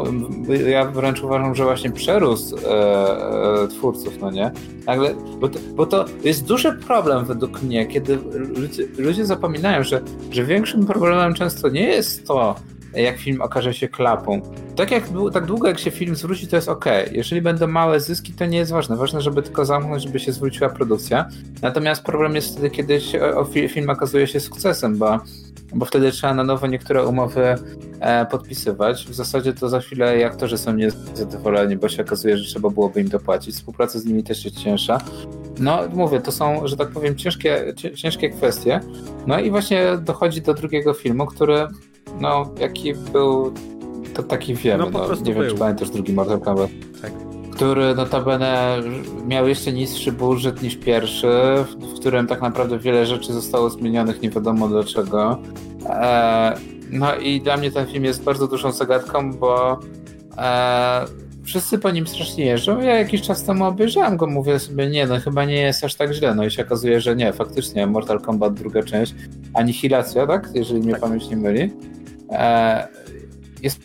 ja 0.67 0.85
wręcz 0.85 1.23
uważam, 1.23 1.55
że 1.55 1.63
właśnie 1.63 1.91
przerósł 1.91 2.55
e, 2.57 3.63
e, 3.63 3.67
twórców, 3.67 4.19
no 4.21 4.31
nie? 4.31 4.51
Nagle, 4.85 5.15
bo 5.39 5.49
to, 5.49 5.59
bo 5.75 5.85
to 5.85 6.05
jest 6.23 6.45
duży 6.45 6.73
problem 6.73 7.25
według 7.25 7.61
mnie, 7.61 7.85
kiedy 7.85 8.19
ludzie, 8.33 8.83
ludzie 8.97 9.25
zapominają, 9.25 9.83
że, 9.83 10.01
że 10.31 10.45
większym 10.45 10.85
problemem 10.85 11.33
często 11.33 11.69
nie 11.69 11.83
jest 11.83 12.27
to, 12.27 12.55
jak 12.93 13.17
film 13.17 13.41
okaże 13.41 13.73
się 13.73 13.87
klapą. 13.87 14.41
Tak, 14.75 14.91
jak, 14.91 15.03
tak 15.33 15.45
długo 15.45 15.67
jak 15.67 15.79
się 15.79 15.91
film 15.91 16.15
zwróci, 16.15 16.47
to 16.47 16.55
jest 16.55 16.69
ok. 16.69 16.85
Jeżeli 17.11 17.41
będą 17.41 17.67
małe 17.67 17.99
zyski, 17.99 18.33
to 18.33 18.45
nie 18.45 18.57
jest 18.57 18.71
ważne. 18.71 18.95
Ważne, 18.95 19.21
żeby 19.21 19.41
tylko 19.41 19.65
zamknąć, 19.65 20.03
żeby 20.03 20.19
się 20.19 20.31
zwróciła 20.31 20.69
produkcja. 20.69 21.29
Natomiast 21.61 22.03
problem 22.03 22.35
jest 22.35 22.51
wtedy, 22.51 22.69
kiedy 22.69 22.99
film 23.69 23.89
okazuje 23.89 24.27
się 24.27 24.39
sukcesem, 24.39 24.97
bo, 24.97 25.19
bo 25.73 25.85
wtedy 25.85 26.11
trzeba 26.11 26.33
na 26.33 26.43
nowo 26.43 26.67
niektóre 26.67 27.05
umowy 27.05 27.55
e, 27.99 28.25
podpisywać. 28.25 29.05
W 29.05 29.13
zasadzie 29.13 29.53
to 29.53 29.69
za 29.69 29.79
chwilę 29.79 30.25
aktorzy 30.25 30.57
są 30.57 30.73
niezadowoleni, 30.73 31.77
bo 31.77 31.89
się 31.89 32.03
okazuje, 32.03 32.37
że 32.37 32.45
trzeba 32.45 32.69
byłoby 32.69 33.01
im 33.01 33.09
dopłacić. 33.09 33.55
Współpraca 33.55 33.99
z 33.99 34.05
nimi 34.05 34.23
też 34.23 34.45
jest 34.45 34.57
cięższa. 34.57 34.97
No, 35.59 35.79
mówię, 35.93 36.21
to 36.21 36.31
są, 36.31 36.67
że 36.67 36.77
tak 36.77 36.89
powiem, 36.89 37.15
ciężkie, 37.15 37.73
ciężkie 37.95 38.29
kwestie. 38.29 38.79
No 39.27 39.39
i 39.39 39.51
właśnie 39.51 39.97
dochodzi 40.01 40.41
do 40.41 40.53
drugiego 40.53 40.93
filmu, 40.93 41.25
który 41.25 41.67
no, 42.19 42.49
jaki 42.59 42.93
był, 42.93 43.53
to 44.13 44.23
taki 44.23 44.55
wiemy. 44.55 44.83
No, 44.85 44.91
po 44.91 45.07
no, 45.07 45.15
nie 45.15 45.33
wiem, 45.33 45.43
czy 45.49 45.55
pamiętasz 45.55 45.89
drugi 45.89 46.13
Mortal 46.13 46.39
Kombat. 46.39 46.69
Tak. 47.01 47.11
Który 47.51 47.95
notabene 47.95 48.77
miał 49.27 49.47
jeszcze 49.47 49.73
niższy 49.73 50.11
budżet 50.11 50.61
niż 50.61 50.75
pierwszy, 50.75 51.27
w 51.79 51.99
którym 51.99 52.27
tak 52.27 52.41
naprawdę 52.41 52.79
wiele 52.79 53.05
rzeczy 53.05 53.33
zostało 53.33 53.69
zmienionych, 53.69 54.21
nie 54.21 54.29
wiadomo 54.29 54.67
dlaczego. 54.67 55.37
E, 55.85 56.55
no 56.91 57.15
i 57.15 57.41
dla 57.41 57.57
mnie 57.57 57.71
ten 57.71 57.87
film 57.87 58.03
jest 58.03 58.23
bardzo 58.23 58.47
dużą 58.47 58.71
zagadką, 58.71 59.33
bo 59.33 59.79
e, 60.37 61.05
wszyscy 61.43 61.79
po 61.79 61.91
nim 61.91 62.07
strasznie 62.07 62.45
jeżdżą. 62.45 62.81
Ja 62.81 62.95
jakiś 62.99 63.21
czas 63.21 63.43
temu 63.43 63.65
obejrzałem 63.65 64.17
go, 64.17 64.27
mówię 64.27 64.59
sobie, 64.59 64.87
nie, 64.87 65.07
no 65.07 65.19
chyba 65.19 65.45
nie 65.45 65.61
jest 65.61 65.83
aż 65.83 65.95
tak 65.95 66.13
źle. 66.13 66.35
No 66.35 66.45
i 66.45 66.51
się 66.51 66.65
okazuje, 66.65 67.01
że 67.01 67.15
nie, 67.15 67.33
faktycznie 67.33 67.87
Mortal 67.87 68.21
Kombat 68.21 68.53
druga 68.53 68.83
część, 68.83 69.15
Anihilacja, 69.53 70.27
tak? 70.27 70.49
Jeżeli 70.53 70.79
mnie 70.79 70.91
tak. 70.91 71.01
pamięć 71.01 71.29
nie 71.29 71.37
myli. 71.37 71.73
E, 72.31 72.87
jest, 73.63 73.81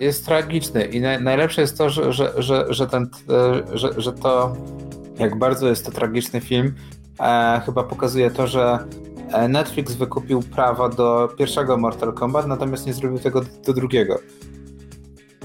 jest 0.00 0.26
tragiczny 0.26 0.84
i 0.84 1.00
najlepsze 1.00 1.60
jest 1.60 1.78
to, 1.78 1.90
że, 1.90 2.12
że, 2.12 2.32
że, 2.42 2.66
że, 2.68 2.86
ten, 2.86 3.08
e, 3.30 3.78
że, 3.78 3.90
że 3.96 4.12
to, 4.12 4.56
jak 5.18 5.38
bardzo 5.38 5.68
jest 5.68 5.86
to 5.86 5.92
tragiczny 5.92 6.40
film, 6.40 6.74
e, 7.20 7.60
chyba 7.64 7.82
pokazuje 7.82 8.30
to, 8.30 8.46
że 8.46 8.78
Netflix 9.48 9.94
wykupił 9.94 10.42
prawa 10.42 10.88
do 10.88 11.28
pierwszego 11.38 11.76
Mortal 11.76 12.12
Kombat, 12.12 12.46
natomiast 12.46 12.86
nie 12.86 12.92
zrobił 12.92 13.18
tego 13.18 13.42
do 13.66 13.72
drugiego. 13.72 14.18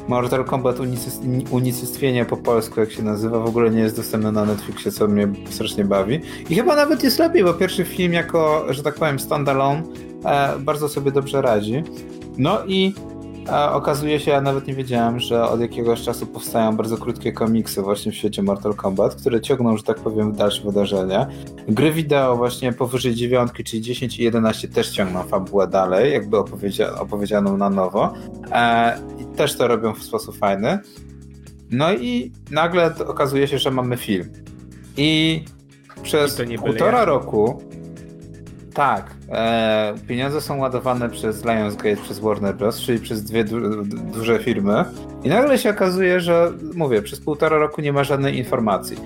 Mortal 0.07 0.45
Kombat 0.45 0.75
Unicestwienie 1.51 2.25
po 2.25 2.37
polsku, 2.37 2.79
jak 2.79 2.91
się 2.91 3.03
nazywa, 3.03 3.39
w 3.39 3.45
ogóle 3.45 3.69
nie 3.69 3.79
jest 3.79 3.95
dostępne 3.95 4.31
na 4.31 4.45
Netflixie, 4.45 4.91
co 4.91 5.07
mnie 5.07 5.27
strasznie 5.49 5.85
bawi. 5.85 6.21
I 6.49 6.55
chyba 6.55 6.75
nawet 6.75 7.03
jest 7.03 7.19
lepiej, 7.19 7.43
bo 7.43 7.53
pierwszy 7.53 7.85
film 7.85 8.13
jako, 8.13 8.65
że 8.69 8.83
tak 8.83 8.95
powiem, 8.95 9.19
standalone 9.19 9.83
bardzo 10.59 10.89
sobie 10.89 11.11
dobrze 11.11 11.41
radzi. 11.41 11.83
No 12.37 12.65
i 12.65 12.93
e, 13.49 13.71
okazuje 13.71 14.19
się, 14.19 14.31
ja 14.31 14.41
nawet 14.41 14.67
nie 14.67 14.73
wiedziałem, 14.73 15.19
że 15.19 15.43
od 15.43 15.61
jakiegoś 15.61 16.01
czasu 16.01 16.27
powstają 16.27 16.77
bardzo 16.77 16.97
krótkie 16.97 17.33
komiksy 17.33 17.81
właśnie 17.81 18.11
w 18.11 18.15
świecie 18.15 18.43
Mortal 18.43 18.73
Kombat, 18.73 19.15
które 19.15 19.41
ciągną, 19.41 19.77
że 19.77 19.83
tak 19.83 19.99
powiem, 19.99 20.33
dalsze 20.33 20.63
wydarzenia. 20.63 21.27
Gry 21.67 21.91
wideo 21.91 22.35
właśnie 22.35 22.73
powyżej 22.73 23.15
dziewiątki, 23.15 23.63
czyli 23.63 23.81
10 23.81 24.19
i 24.19 24.23
11 24.23 24.67
też 24.67 24.89
ciągną 24.89 25.23
fabułę 25.23 25.67
dalej, 25.67 26.13
jakby 26.13 26.37
opowiedzia 26.37 26.99
opowiedzianą 26.99 27.57
na 27.57 27.69
nowo. 27.69 28.13
E, 28.51 28.97
I 29.19 29.35
też 29.35 29.57
to 29.57 29.67
robią 29.67 29.93
w 29.93 30.03
sposób 30.03 30.37
fajny. 30.37 30.79
No 31.71 31.93
i 31.93 32.31
nagle 32.51 32.95
okazuje 33.07 33.47
się, 33.47 33.59
że 33.59 33.71
mamy 33.71 33.97
film. 33.97 34.29
I 34.97 35.43
przez 36.03 36.39
I 36.39 36.57
półtora 36.57 37.05
roku 37.05 37.61
tak. 38.73 39.05
E, 39.29 39.93
pieniądze 40.07 40.41
są 40.41 40.57
ładowane 40.57 41.09
przez 41.09 41.45
Lionsgate, 41.45 41.97
przez 41.97 42.19
Warner 42.19 42.55
Bros., 42.55 42.81
czyli 42.81 42.99
przez 42.99 43.23
dwie 43.23 43.43
du 43.43 43.85
duże 43.85 44.39
firmy. 44.39 44.85
I 45.23 45.29
nagle 45.29 45.57
się 45.57 45.69
okazuje, 45.69 46.19
że 46.19 46.51
mówię, 46.75 47.01
przez 47.01 47.19
półtora 47.19 47.57
roku 47.57 47.81
nie 47.81 47.93
ma 47.93 48.03
żadnej 48.03 48.37
informacji. 48.37 48.97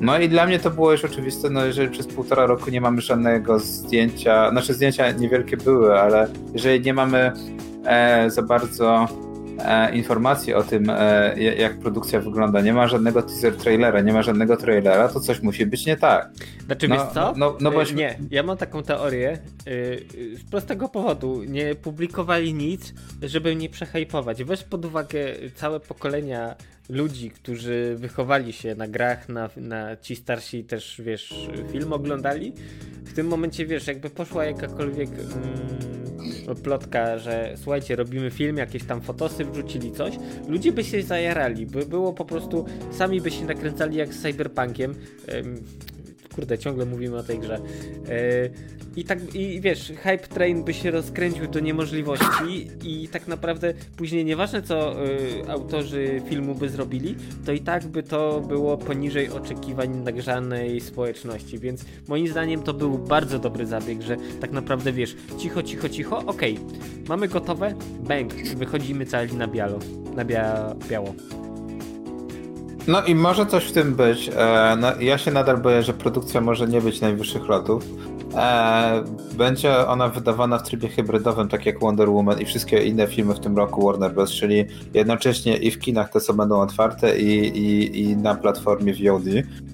No 0.00 0.18
i 0.18 0.28
dla 0.28 0.46
mnie 0.46 0.58
to 0.58 0.70
było 0.70 0.92
już 0.92 1.04
oczywiste, 1.04 1.50
no 1.50 1.64
jeżeli 1.64 1.90
przez 1.90 2.06
półtora 2.06 2.46
roku 2.46 2.70
nie 2.70 2.80
mamy 2.80 3.00
żadnego 3.00 3.58
zdjęcia, 3.58 4.50
znaczy 4.50 4.74
zdjęcia 4.74 5.10
niewielkie 5.10 5.56
były, 5.56 6.00
ale 6.00 6.28
jeżeli 6.52 6.84
nie 6.84 6.94
mamy 6.94 7.32
e, 7.84 8.30
za 8.30 8.42
bardzo 8.42 9.08
informacji 9.92 10.54
o 10.54 10.62
tym, 10.62 10.90
e, 10.90 11.34
jak 11.58 11.78
produkcja 11.78 12.20
wygląda, 12.20 12.60
nie 12.60 12.72
ma 12.72 12.88
żadnego 12.88 13.22
teaser 13.22 13.56
trailera, 13.56 14.00
nie 14.00 14.12
ma 14.12 14.22
żadnego 14.22 14.56
trailera, 14.56 15.08
to 15.08 15.20
coś 15.20 15.42
musi 15.42 15.66
być 15.66 15.86
nie 15.86 15.96
tak. 15.96 16.30
Znaczy, 16.66 16.88
no, 16.88 16.94
wiesz 16.94 17.14
co? 17.14 17.34
No, 17.36 17.56
no, 17.60 17.70
no 17.70 17.82
Nie, 17.94 18.18
ja 18.30 18.42
mam 18.42 18.56
taką 18.56 18.82
teorię 18.82 19.38
z 20.36 20.50
prostego 20.50 20.88
powodu. 20.88 21.44
Nie 21.44 21.74
publikowali 21.74 22.54
nic, 22.54 22.94
żeby 23.22 23.56
nie 23.56 23.68
przehajpować. 23.68 24.44
Weź 24.44 24.62
pod 24.62 24.84
uwagę 24.84 25.18
całe 25.54 25.80
pokolenia 25.80 26.54
ludzi, 26.88 27.30
którzy 27.30 27.94
wychowali 27.98 28.52
się 28.52 28.74
na 28.74 28.88
grach, 28.88 29.28
na, 29.28 29.50
na 29.56 29.96
ci 29.96 30.16
starsi 30.16 30.64
też, 30.64 31.00
wiesz, 31.04 31.48
film 31.72 31.92
oglądali. 31.92 32.52
W 33.04 33.12
tym 33.12 33.26
momencie, 33.26 33.66
wiesz, 33.66 33.86
jakby 33.86 34.10
poszła 34.10 34.44
jakakolwiek 34.44 35.08
mm, 35.10 36.03
plotka, 36.62 37.18
że 37.18 37.54
słuchajcie, 37.56 37.96
robimy 37.96 38.30
film, 38.30 38.56
jakieś 38.56 38.84
tam 38.84 39.00
fotosy 39.00 39.44
wrzucili 39.44 39.92
coś, 39.92 40.14
ludzie 40.48 40.72
by 40.72 40.84
się 40.84 41.02
zajarali, 41.02 41.66
by 41.66 41.86
było 41.86 42.12
po 42.12 42.24
prostu, 42.24 42.64
sami 42.92 43.20
by 43.20 43.30
się 43.30 43.44
nakręcali 43.44 43.96
jak 43.96 44.14
z 44.14 44.22
Cyberpunkiem. 44.22 44.94
Kurde, 46.34 46.58
ciągle 46.58 46.86
mówimy 46.86 47.16
o 47.16 47.22
tej 47.22 47.38
grze. 47.38 47.54
E, 47.54 47.60
I 48.96 49.04
tak, 49.04 49.34
i 49.34 49.60
wiesz, 49.60 49.92
hype 50.02 50.18
train 50.18 50.64
by 50.64 50.74
się 50.74 50.90
rozkręcił 50.90 51.46
do 51.46 51.60
niemożliwości 51.60 52.70
i 52.84 53.08
tak 53.08 53.28
naprawdę 53.28 53.74
później 53.96 54.24
nieważne 54.24 54.62
co 54.62 55.06
y, 55.06 55.48
autorzy 55.48 56.22
filmu 56.28 56.54
by 56.54 56.68
zrobili, 56.68 57.16
to 57.46 57.52
i 57.52 57.60
tak 57.60 57.86
by 57.86 58.02
to 58.02 58.40
było 58.40 58.76
poniżej 58.76 59.30
oczekiwań 59.30 59.96
nagrzanej 59.96 60.80
społeczności, 60.80 61.58
więc 61.58 61.84
moim 62.08 62.28
zdaniem 62.28 62.62
to 62.62 62.74
był 62.74 62.98
bardzo 62.98 63.38
dobry 63.38 63.66
zabieg, 63.66 64.02
że 64.02 64.16
tak 64.40 64.52
naprawdę 64.52 64.92
wiesz, 64.92 65.16
cicho, 65.38 65.62
cicho, 65.62 65.88
cicho, 65.88 66.18
okej, 66.18 66.58
okay, 66.58 66.78
mamy 67.08 67.28
gotowe, 67.28 67.74
bang, 68.00 68.34
wychodzimy 68.34 69.06
cali 69.06 69.34
na 69.34 69.48
biało, 69.48 69.78
na 70.16 70.24
bia 70.24 70.74
biało. 70.88 71.14
No 72.88 73.04
i 73.04 73.14
może 73.14 73.46
coś 73.46 73.64
w 73.64 73.72
tym 73.72 73.94
być. 73.94 74.30
E, 74.36 74.76
no, 74.80 74.88
ja 75.00 75.18
się 75.18 75.30
nadal 75.30 75.58
boję, 75.58 75.82
że 75.82 75.92
produkcja 75.92 76.40
może 76.40 76.68
nie 76.68 76.80
być 76.80 77.00
najwyższych 77.00 77.48
lotów. 77.48 77.84
E, 78.36 79.04
będzie 79.34 79.86
ona 79.86 80.08
wydawana 80.08 80.58
w 80.58 80.62
trybie 80.62 80.88
hybrydowym, 80.88 81.48
tak 81.48 81.66
jak 81.66 81.80
Wonder 81.80 82.10
Woman 82.10 82.40
i 82.40 82.44
wszystkie 82.44 82.84
inne 82.84 83.06
filmy 83.06 83.34
w 83.34 83.40
tym 83.40 83.56
roku 83.56 83.86
Warner 83.86 84.14
Bros., 84.14 84.30
czyli 84.30 84.64
jednocześnie 84.94 85.56
i 85.56 85.70
w 85.70 85.78
kinach 85.78 86.10
te, 86.10 86.20
co 86.20 86.34
będą 86.34 86.60
otwarte, 86.60 87.18
i, 87.18 87.58
i, 87.58 88.00
i 88.00 88.16
na 88.16 88.34
platformie 88.34 88.94
VOD, 88.94 89.24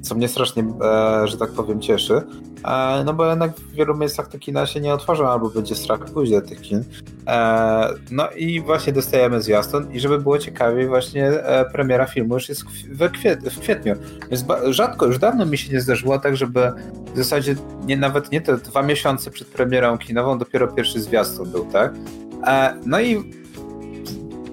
co 0.03 0.15
mnie 0.15 0.29
strasznie, 0.29 0.63
e, 0.63 1.29
że 1.29 1.39
tak 1.39 1.51
powiem, 1.51 1.81
cieszy. 1.81 2.23
E, 2.65 3.05
no 3.05 3.15
bo 3.15 3.27
jednak 3.27 3.57
w 3.57 3.73
wielu 3.73 3.97
miejscach 3.97 4.29
te 4.29 4.39
kina 4.39 4.67
się 4.67 4.81
nie 4.81 4.95
otworzą, 4.95 5.29
albo 5.29 5.51
będzie 5.51 5.75
strach 5.75 6.05
pójść 6.05 6.33
do 6.33 6.41
tych 6.41 6.61
kin. 6.61 6.85
E, 7.27 7.89
no 8.11 8.31
i 8.31 8.61
właśnie 8.61 8.93
dostajemy 8.93 9.43
zwiastun 9.43 9.93
i 9.93 10.01
żeby 10.01 10.19
było 10.19 10.39
ciekawiej, 10.39 10.89
właśnie 10.89 11.27
e, 11.27 11.65
premiera 11.65 12.07
filmu 12.07 12.35
już 12.35 12.49
jest 12.49 12.65
w, 12.65 13.11
kwiet 13.11 13.49
w 13.49 13.61
kwietniu. 13.61 13.95
Jest 14.31 14.45
rzadko, 14.71 15.07
już 15.07 15.19
dawno 15.19 15.47
mi 15.47 15.59
się 15.59 15.73
nie 15.73 15.81
zdarzyło 15.81 16.19
tak, 16.19 16.37
żeby 16.37 16.73
w 17.15 17.19
zasadzie 17.19 17.55
nie, 17.87 17.97
nawet 17.97 18.33
nie 18.33 18.41
te 18.41 18.57
dwa 18.57 18.83
miesiące 18.83 19.31
przed 19.31 19.49
premierą 19.49 19.99
kinową 19.99 20.39
dopiero 20.39 20.69
pierwszy 20.69 21.01
zwiastun 21.01 21.51
był, 21.51 21.65
tak? 21.65 21.95
No 22.87 23.01
i 23.01 23.33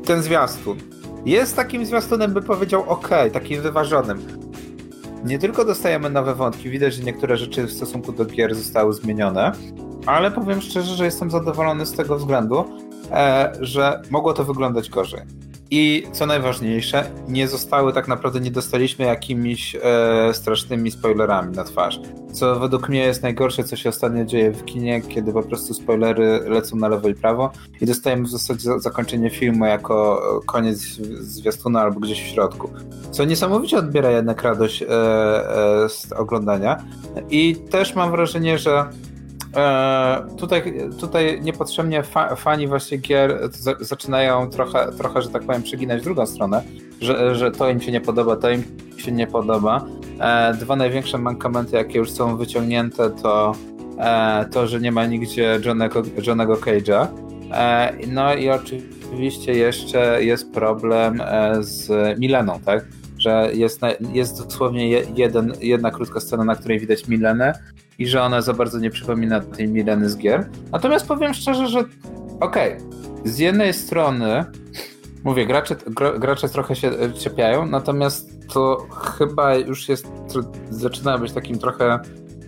ten 0.06 0.22
zwiastun 0.24 0.78
jest 1.26 1.56
takim 1.56 1.86
zwiastunem, 1.86 2.34
by 2.34 2.42
powiedział 2.42 2.84
ok, 2.90 3.10
takim 3.34 3.62
wyważonym 3.62 4.47
nie 5.28 5.40
tylko 5.40 5.66
dostajemy 5.66 6.10
nowe 6.10 6.36
wątki, 6.36 6.70
widać, 6.70 6.94
że 6.94 7.04
niektóre 7.04 7.38
rzeczy 7.38 7.64
w 7.64 7.72
stosunku 7.72 8.12
do 8.12 8.26
gier 8.26 8.56
zostały 8.56 8.94
zmienione, 8.94 9.52
ale 10.06 10.32
powiem 10.32 10.62
szczerze, 10.62 10.96
że 10.96 11.06
jestem 11.06 11.32
zadowolony 11.32 11.86
z 11.86 11.94
tego 11.94 12.18
względu, 12.18 12.66
e, 13.12 13.54
że 13.60 14.02
mogło 14.10 14.34
to 14.34 14.44
wyglądać 14.44 14.90
gorzej. 14.90 15.22
I 15.72 16.04
co 16.12 16.26
najważniejsze, 16.26 17.12
nie 17.28 17.48
zostały 17.48 17.94
tak 17.94 18.08
naprawdę, 18.08 18.40
nie 18.40 18.52
dostaliśmy 18.52 19.06
jakimiś 19.06 19.76
e, 19.76 20.34
strasznymi 20.34 20.92
spoilerami 20.92 21.56
na 21.56 21.64
twarz. 21.64 22.00
Co 22.34 22.60
według 22.60 22.90
mnie 22.90 23.00
jest 23.00 23.24
najgorsze, 23.24 23.64
co 23.64 23.76
się 23.76 23.90
ostatnio 23.90 24.26
dzieje 24.26 24.52
w 24.52 24.66
kinie, 24.66 25.02
kiedy 25.02 25.34
po 25.34 25.44
prostu 25.44 25.74
spoilery 25.74 26.40
lecą 26.48 26.76
na 26.76 26.88
lewo 26.88 27.10
i 27.10 27.16
prawo 27.16 27.52
i 27.82 27.86
dostajemy 27.86 28.24
w 28.24 28.30
zasadzie 28.30 28.80
zakończenie 28.80 29.30
filmu 29.30 29.66
jako 29.66 30.22
koniec 30.46 30.80
zwiastuna 31.20 31.82
albo 31.82 32.00
gdzieś 32.00 32.22
w 32.22 32.28
środku. 32.28 32.70
Co 33.12 33.26
niesamowicie 33.26 33.78
odbiera 33.78 34.12
jednak 34.12 34.44
radość 34.44 34.84
e, 34.84 34.88
e, 34.88 35.90
z 35.90 36.12
oglądania. 36.12 36.84
I 37.30 37.56
też 37.56 37.96
mam 37.96 38.12
wrażenie, 38.12 38.58
że 38.58 38.72
E, 38.80 39.07
tutaj, 40.38 40.74
tutaj 41.00 41.42
niepotrzebnie 41.42 42.04
fa, 42.04 42.36
fani 42.36 42.68
właśnie 42.68 42.98
gier 42.98 43.50
zaczynają 43.80 44.50
trochę, 44.50 44.92
trochę, 44.98 45.22
że 45.22 45.30
tak 45.30 45.44
powiem, 45.44 45.64
przyginać 45.64 46.02
w 46.02 46.04
drugą 46.04 46.26
stronę, 46.26 46.64
że, 47.02 47.36
że 47.36 47.52
to 47.52 47.70
im 47.70 47.82
się 47.82 47.92
nie 47.92 48.02
podoba, 48.02 48.36
to 48.36 48.50
im 48.50 48.64
się 48.98 49.12
nie 49.12 49.28
podoba. 49.28 49.86
E, 50.20 50.54
dwa 50.54 50.76
największe 50.76 51.18
mankamenty, 51.18 51.76
jakie 51.76 52.00
już 52.00 52.12
są 52.12 52.38
wyciągnięte, 52.38 53.10
to 53.10 53.56
e, 54.00 54.46
to, 54.52 54.68
że 54.68 54.80
nie 54.80 54.92
ma 54.92 55.06
nigdzie 55.06 55.60
Johnego, 55.66 56.04
Johnego 56.28 56.56
Cage'a. 56.56 57.08
No 58.08 58.36
i 58.36 58.50
oczywiście 58.50 59.54
jeszcze 59.54 60.24
jest 60.24 60.54
problem 60.54 61.24
z 61.60 61.90
Mileną, 62.20 62.60
tak? 62.66 62.86
Że 63.20 63.50
jest, 63.54 63.82
jest 64.14 64.44
dosłownie 64.44 64.90
jeden, 65.16 65.54
jedna 65.62 65.92
krótka 65.92 66.20
scena, 66.20 66.44
na 66.44 66.56
której 66.56 66.80
widać 66.80 67.08
Milenę, 67.08 67.54
i 67.98 68.08
że 68.08 68.22
ona 68.22 68.42
za 68.42 68.54
bardzo 68.54 68.80
nie 68.80 68.90
przypomina 68.90 69.40
tej 69.40 69.68
Mileny 69.68 70.10
z 70.10 70.18
gier. 70.18 70.50
Natomiast 70.72 71.08
powiem 71.08 71.34
szczerze, 71.34 71.68
że 71.68 71.80
okej, 72.40 72.78
okay, 72.78 72.88
z 73.26 73.40
jednej 73.40 73.74
strony 73.74 74.46
mówię, 75.24 75.46
gracze, 75.46 75.76
gracze 76.20 76.50
trochę 76.50 76.76
się 76.76 76.92
czepiają, 77.20 77.66
natomiast 77.66 78.54
to 78.54 78.88
chyba 79.18 79.56
już 79.56 79.90
jest, 79.90 80.08
zaczyna 80.70 81.18
być 81.18 81.32
takim 81.32 81.60
trochę 81.60 82.00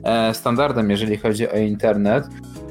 e, 0.04 0.34
standardem, 0.34 0.90
jeżeli 0.90 1.18
chodzi 1.18 1.50
o 1.50 1.58
internet, 1.58 2.28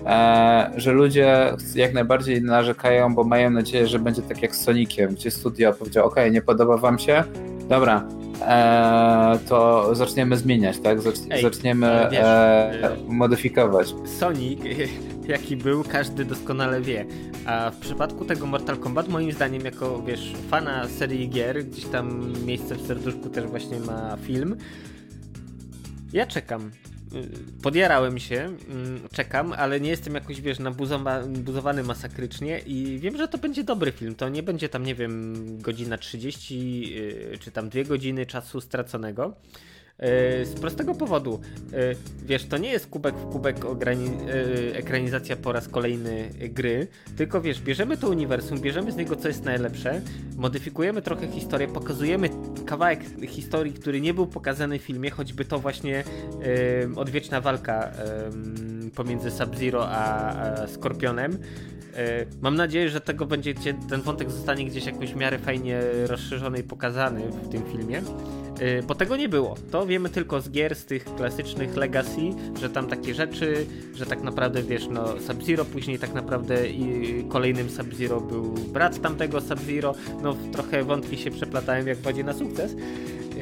e, 0.07 0.73
że 0.77 0.93
ludzie 0.93 1.57
jak 1.75 1.95
najbardziej 1.95 2.43
narzekają, 2.43 3.15
bo 3.15 3.25
mają 3.25 3.51
nadzieję, 3.51 3.87
że 3.87 3.99
będzie 3.99 4.23
tak 4.23 4.43
jak 4.43 4.57
z 4.57 4.61
Soniciem, 4.61 5.15
gdzie 5.15 5.31
studio 5.31 5.73
powiedział, 5.73 6.07
ok, 6.07 6.17
nie 6.31 6.43
podoba 6.43 6.77
wam 6.77 6.99
się? 6.99 7.25
Dobra, 7.69 8.05
e, 8.43 9.39
to 9.49 9.95
zaczniemy 9.95 10.37
zmieniać, 10.37 10.79
tak? 10.79 10.99
Ej, 11.31 11.43
zaczniemy 11.43 12.09
wiesz, 12.11 12.21
e, 12.23 12.97
modyfikować. 13.09 13.95
Sonic, 14.19 14.61
jaki 15.29 15.57
był, 15.57 15.85
każdy 15.85 16.25
doskonale 16.25 16.81
wie. 16.81 17.05
A 17.47 17.71
w 17.71 17.77
przypadku 17.77 18.25
tego 18.25 18.47
Mortal 18.47 18.77
Kombat, 18.77 19.09
moim 19.09 19.33
zdaniem, 19.33 19.65
jako 19.65 20.03
wiesz, 20.03 20.35
fana 20.51 20.89
serii 20.89 21.29
gier, 21.29 21.65
gdzieś 21.65 21.85
tam 21.85 22.33
miejsce 22.47 22.75
w 22.75 22.87
serduszku 22.87 23.29
też 23.29 23.47
właśnie 23.47 23.81
ma 23.81 24.17
film. 24.23 24.57
Ja 26.13 26.27
czekam. 26.27 26.71
Y, 27.15 27.63
podjarałem 27.63 28.19
się, 28.19 28.37
mm, 28.69 29.09
czekam, 29.13 29.53
ale 29.53 29.81
nie 29.81 29.91
jestem 29.91 30.15
jakoś, 30.15 30.41
wiesz, 30.41 30.59
nabuzowany 30.59 31.83
masakrycznie 31.83 32.59
i 32.59 32.99
wiem, 32.99 33.17
że 33.17 33.29
to 33.29 33.39
będzie 33.39 33.65
dobry 33.65 33.93
film. 33.93 34.15
To 34.15 34.29
nie 34.29 34.43
będzie 34.43 34.69
tam, 34.69 34.83
nie 34.83 34.95
wiem, 34.95 35.35
godzina 35.63 35.99
30 35.99 36.85
y, 37.35 37.39
czy 37.41 37.51
tam 37.51 37.69
dwie 37.69 37.85
godziny 37.85 38.27
czasu 38.27 38.61
straconego. 38.61 39.35
E, 39.99 40.45
z 40.45 40.55
prostego 40.55 40.95
powodu, 40.95 41.41
e, 41.73 41.95
wiesz, 42.27 42.45
to 42.45 42.59
nie 42.59 42.71
jest 42.71 42.87
kubek 42.87 43.15
w 43.15 43.31
kubek 43.33 43.57
e, 43.65 44.77
ekranizacja 44.77 45.37
po 45.37 45.53
raz 45.53 45.69
kolejny 45.69 46.31
gry, 46.39 46.87
tylko 47.17 47.41
wiesz, 47.41 47.61
bierzemy 47.63 47.97
to 47.97 48.09
uniwersum, 48.09 48.61
bierzemy 48.61 48.93
z 48.93 48.97
niego 48.97 49.17
co 49.17 49.29
jest 49.29 49.45
najlepsze, 49.45 50.01
modyfikujemy 50.37 51.03
trochę 51.03 51.29
historię, 51.29 51.69
pokazujemy 51.69 52.29
kawałek 52.67 53.01
historii, 53.29 53.73
który 53.73 54.01
nie 54.01 54.15
był 54.15 54.27
pokazany 54.27 54.79
w 54.79 54.83
filmie, 54.83 55.11
choćby 55.11 55.45
to 55.45 55.59
właśnie 55.59 56.05
odwieczna 56.97 57.41
walka 57.41 57.91
pomiędzy 58.95 59.31
Sub-Zero 59.31 59.89
a, 59.89 60.33
a 60.33 60.67
Skorpionem. 60.67 61.39
Mam 62.43 62.55
nadzieję, 62.55 62.89
że 62.89 63.01
tego 63.01 63.27
będzie, 63.27 63.55
ten 63.89 64.03
wątek 64.03 64.31
zostanie 64.31 64.65
gdzieś 64.65 64.87
jakoś 64.87 65.13
w 65.13 65.17
miarę 65.17 65.39
fajnie 65.39 65.81
rozszerzony 66.07 66.59
i 66.59 66.63
pokazany 66.63 67.21
w 67.21 67.49
tym 67.49 67.63
filmie. 67.73 68.03
Y, 68.63 68.83
bo 68.83 68.95
tego 68.95 69.17
nie 69.17 69.29
było. 69.29 69.55
To 69.71 69.87
wiemy 69.87 70.09
tylko 70.09 70.41
z 70.41 70.51
gier, 70.51 70.75
z 70.75 70.85
tych 70.85 71.05
klasycznych 71.05 71.77
Legacy, 71.77 72.21
że 72.61 72.71
tam 72.71 72.87
takie 72.87 73.15
rzeczy, 73.15 73.67
że 73.95 74.07
tak 74.07 74.23
naprawdę 74.23 74.63
wiesz, 74.63 74.89
no 74.91 75.21
Sub-Zero, 75.21 75.65
później 75.65 75.99
tak 75.99 76.15
naprawdę 76.15 76.69
i 76.69 77.25
kolejnym 77.29 77.71
Sub-Zero 77.71 78.21
był 78.21 78.45
brat 78.55 79.01
tamtego 79.01 79.41
Sub-Zero. 79.41 79.95
No 80.23 80.37
trochę 80.53 80.85
wątki 80.85 81.19
się 81.19 81.31
przeplatają 81.31 81.87
jak 81.87 81.99
wodzie 81.99 82.25
na 82.25 82.33
sukces. 82.33 82.75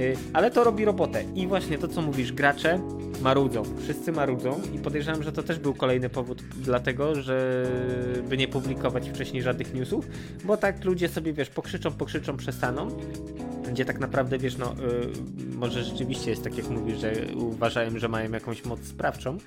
Y, 0.01 0.17
ale 0.33 0.51
to 0.51 0.65
robi 0.65 0.85
robotę. 0.85 1.25
I 1.35 1.47
właśnie 1.47 1.79
to, 1.79 1.89
co 1.89 2.03
mówisz, 2.03 2.33
gracze 2.33 2.81
marudzą. 3.23 3.63
Wszyscy 3.83 4.13
marudzą 4.13 4.61
i 4.75 4.79
podejrzewam, 4.79 5.23
że 5.23 5.33
to 5.33 5.43
też 5.43 5.59
był 5.59 5.75
kolejny 5.75 6.09
powód 6.09 6.43
dlatego, 6.57 7.23
żeby 7.23 8.37
nie 8.37 8.49
publikować 8.49 9.09
wcześniej 9.11 9.43
żadnych 9.43 9.75
newsów, 9.75 10.09
bo 10.45 10.57
tak 10.57 10.85
ludzie 10.85 11.09
sobie, 11.09 11.33
wiesz, 11.33 11.51
pokrzyczą, 11.51 11.93
pokrzyczą, 11.93 12.37
przestaną 12.37 12.89
gdzie 13.73 13.85
tak 13.85 14.01
naprawdę, 14.01 14.39
wiesz, 14.39 14.57
no, 14.57 14.73
y, 14.73 15.57
może 15.57 15.85
rzeczywiście 15.85 16.31
jest 16.31 16.45
tak, 16.45 16.57
jak 16.59 16.69
mówisz, 16.71 16.99
że 16.99 17.13
uważają, 17.35 17.99
że 17.99 18.09
mają 18.09 18.33
jakąś 18.33 18.65
moc 18.65 18.85
sprawczą, 18.85 19.39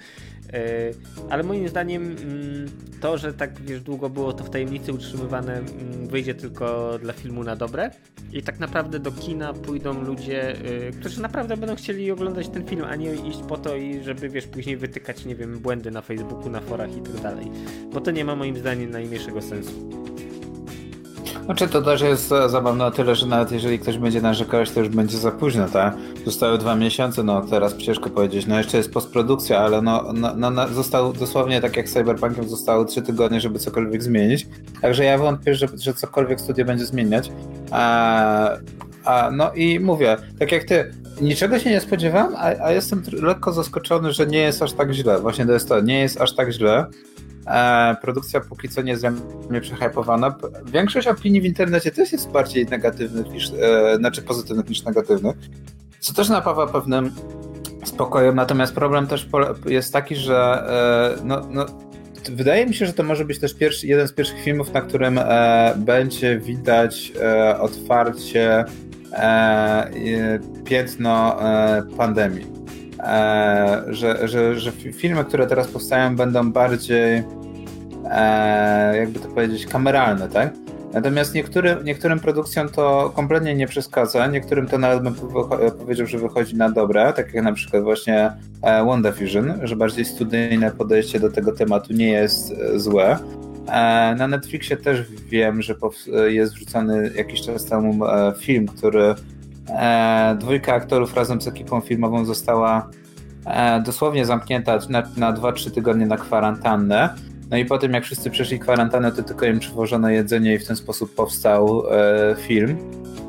ale 1.29 1.43
moim 1.43 1.67
zdaniem 1.67 2.03
mm, 2.03 2.69
to, 3.01 3.17
że 3.17 3.33
tak, 3.33 3.61
wiesz, 3.61 3.81
długo 3.81 4.09
było 4.09 4.33
to 4.33 4.43
w 4.43 4.49
tajemnicy 4.49 4.93
utrzymywane, 4.93 5.57
mm, 5.57 6.07
wyjdzie 6.07 6.35
tylko 6.35 6.97
dla 7.01 7.13
filmu 7.13 7.43
na 7.43 7.55
dobre 7.55 7.91
i 8.33 8.43
tak 8.43 8.59
naprawdę 8.59 8.99
do 8.99 9.11
kina 9.11 9.53
pójdą 9.53 10.03
ludzie, 10.03 10.55
y, 10.55 10.91
którzy 10.99 11.21
naprawdę 11.21 11.57
będą 11.57 11.75
chcieli 11.75 12.11
oglądać 12.11 12.49
ten 12.49 12.65
film, 12.65 12.83
a 12.83 12.95
nie 12.95 13.15
iść 13.15 13.39
po 13.47 13.57
to 13.57 13.75
i 13.75 14.03
żeby, 14.03 14.29
wiesz, 14.29 14.47
później 14.47 14.77
wytykać, 14.77 15.25
nie 15.25 15.35
wiem, 15.35 15.59
błędy 15.59 15.91
na 15.91 16.01
Facebooku, 16.01 16.49
na 16.49 16.61
forach 16.61 16.97
i 16.97 17.01
tak 17.01 17.21
dalej, 17.21 17.51
bo 17.93 18.01
to 18.01 18.11
nie 18.11 18.25
ma 18.25 18.35
moim 18.35 18.57
zdaniem 18.57 18.91
najmniejszego 18.91 19.41
sensu. 19.41 19.89
Znaczy 21.45 21.67
to 21.67 21.81
też 21.81 22.01
jest 22.01 22.29
zabawne 22.47 22.85
o 22.85 22.91
tyle, 22.91 23.15
że 23.15 23.25
nawet 23.25 23.51
jeżeli 23.51 23.79
ktoś 23.79 23.97
będzie 23.97 24.21
narzekać, 24.21 24.71
to 24.71 24.79
już 24.79 24.89
będzie 24.89 25.17
za 25.17 25.31
późno, 25.31 25.67
tak? 25.67 25.93
Zostały 26.25 26.57
dwa 26.57 26.75
miesiące, 26.75 27.23
no 27.23 27.41
teraz 27.41 27.77
ciężko 27.77 28.09
powiedzieć. 28.09 28.47
No 28.47 28.57
jeszcze 28.57 28.77
jest 28.77 28.93
postprodukcja, 28.93 29.59
ale 29.59 29.81
no, 29.81 30.13
no, 30.13 30.33
no, 30.35 30.49
no 30.49 30.67
został 30.67 31.13
dosłownie 31.13 31.61
tak 31.61 31.77
jak 31.77 31.89
z 31.89 31.93
Cyberpunkiem 31.93 32.49
zostało 32.49 32.85
trzy 32.85 33.01
tygodnie, 33.01 33.41
żeby 33.41 33.59
cokolwiek 33.59 34.03
zmienić. 34.03 34.47
Także 34.81 35.03
ja 35.03 35.17
wątpię, 35.17 35.55
że, 35.55 35.67
że 35.81 35.93
cokolwiek 35.93 36.41
studio 36.41 36.65
będzie 36.65 36.85
zmieniać. 36.85 37.31
A, 37.71 38.49
a, 39.05 39.31
no 39.31 39.53
i 39.53 39.79
mówię, 39.79 40.17
tak 40.39 40.51
jak 40.51 40.63
ty, 40.63 40.91
niczego 41.21 41.59
się 41.59 41.69
nie 41.69 41.81
spodziewam, 41.81 42.35
a, 42.35 42.63
a 42.63 42.71
jestem 42.71 43.03
lekko 43.21 43.51
zaskoczony, 43.53 44.13
że 44.13 44.27
nie 44.27 44.39
jest 44.39 44.61
aż 44.61 44.73
tak 44.73 44.91
źle. 44.93 45.19
Właśnie 45.19 45.45
to 45.45 45.51
jest 45.51 45.69
to, 45.69 45.81
nie 45.81 45.99
jest 45.99 46.21
aż 46.21 46.35
tak 46.35 46.51
źle. 46.51 46.85
E, 47.49 47.95
produkcja 48.01 48.39
póki 48.39 48.69
co 48.69 48.81
nie 48.81 48.91
jest 48.91 49.05
mnie 49.49 49.61
przehypowana. 49.61 50.35
Większość 50.65 51.07
opinii 51.07 51.41
w 51.41 51.45
internecie 51.45 51.91
też 51.91 52.11
jest 52.11 52.31
bardziej 52.31 52.65
negatywnych 52.65 53.31
niż, 53.31 53.51
e, 53.61 53.97
znaczy 53.97 54.21
pozytywnych 54.21 54.69
niż 54.69 54.83
negatywnych, 54.83 55.35
co 55.99 56.13
też 56.13 56.29
napawa 56.29 56.67
pewnym 56.67 57.11
spokojem, 57.85 58.35
natomiast 58.35 58.75
problem 58.75 59.07
też 59.07 59.29
jest 59.65 59.93
taki, 59.93 60.15
że 60.15 60.63
e, 61.19 61.25
no, 61.25 61.41
no, 61.49 61.65
wydaje 62.31 62.65
mi 62.65 62.73
się, 62.73 62.85
że 62.85 62.93
to 62.93 63.03
może 63.03 63.25
być 63.25 63.39
też 63.39 63.53
pierwszy, 63.53 63.87
jeden 63.87 64.07
z 64.07 64.13
pierwszych 64.13 64.41
filmów, 64.41 64.73
na 64.73 64.81
którym 64.81 65.17
e, 65.17 65.73
będzie 65.77 66.39
widać 66.39 67.11
e, 67.21 67.59
otwarcie 67.59 68.65
e, 69.13 70.39
piętno 70.65 71.39
pandemii 71.97 72.59
e, 72.99 73.83
że, 73.87 74.27
że, 74.27 74.59
że 74.59 74.71
filmy, 74.71 75.25
które 75.25 75.47
teraz 75.47 75.67
powstają, 75.67 76.15
będą 76.15 76.51
bardziej, 76.51 77.23
e, 78.09 78.97
jakby 78.97 79.19
to 79.19 79.27
powiedzieć, 79.27 79.65
kameralne, 79.65 80.29
tak? 80.29 80.53
Natomiast 80.93 81.35
niektórym, 81.35 81.83
niektórym 81.83 82.19
produkcjom 82.19 82.69
to 82.69 83.11
kompletnie 83.15 83.55
nie 83.55 83.67
przeszkadza, 83.67 84.27
niektórym 84.27 84.67
to 84.67 84.77
nawet 84.77 85.03
bym 85.03 85.15
powiedział, 85.79 86.07
że 86.07 86.17
wychodzi 86.17 86.55
na 86.55 86.69
dobre, 86.69 87.13
tak 87.13 87.33
jak 87.33 87.43
na 87.43 87.53
przykład 87.53 87.83
właśnie 87.83 88.31
e, 88.61 88.85
WandaVision, 88.85 89.53
że 89.63 89.75
bardziej 89.75 90.05
studyjne 90.05 90.71
podejście 90.71 91.19
do 91.19 91.31
tego 91.31 91.51
tematu 91.51 91.93
nie 91.93 92.09
jest 92.09 92.51
e, 92.51 92.79
złe. 92.79 93.17
E, 93.67 94.15
na 94.17 94.27
Netflixie 94.27 94.77
też 94.77 95.01
wiem, 95.29 95.61
że 95.61 95.75
jest 96.27 96.53
wrzucony 96.53 97.11
jakiś 97.15 97.41
czas 97.41 97.65
temu 97.65 97.99
film, 98.39 98.67
który 98.67 99.15
dwójka 100.39 100.73
aktorów 100.73 101.15
razem 101.15 101.41
z 101.41 101.47
ekipą 101.47 101.81
filmową 101.81 102.25
została 102.25 102.89
dosłownie 103.85 104.25
zamknięta 104.25 104.79
na, 104.89 105.03
na 105.17 105.33
2-3 105.33 105.71
tygodnie 105.71 106.05
na 106.05 106.17
kwarantannę. 106.17 107.09
No 107.49 107.57
i 107.57 107.65
po 107.65 107.77
tym, 107.77 107.93
jak 107.93 108.03
wszyscy 108.03 108.29
przeszli 108.29 108.59
kwarantannę, 108.59 109.11
to 109.11 109.23
tylko 109.23 109.45
im 109.45 109.59
przywożono 109.59 110.09
jedzenie 110.09 110.53
i 110.53 110.59
w 110.59 110.67
ten 110.67 110.75
sposób 110.75 111.15
powstał 111.15 111.83
e, 111.91 112.35
film. 112.39 112.77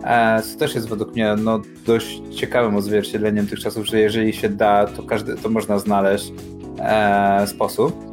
E, 0.04 0.42
co 0.42 0.58
też 0.58 0.74
jest 0.74 0.88
według 0.88 1.12
mnie 1.12 1.36
no, 1.38 1.60
dość 1.86 2.22
ciekawym 2.34 2.76
odzwierciedleniem 2.76 3.46
tych 3.46 3.60
czasów, 3.60 3.86
że 3.86 4.00
jeżeli 4.00 4.32
się 4.32 4.48
da, 4.48 4.86
to, 4.86 5.02
każdy, 5.02 5.36
to 5.36 5.48
można 5.48 5.78
znaleźć 5.78 6.32
e, 6.78 7.46
sposób. 7.46 8.09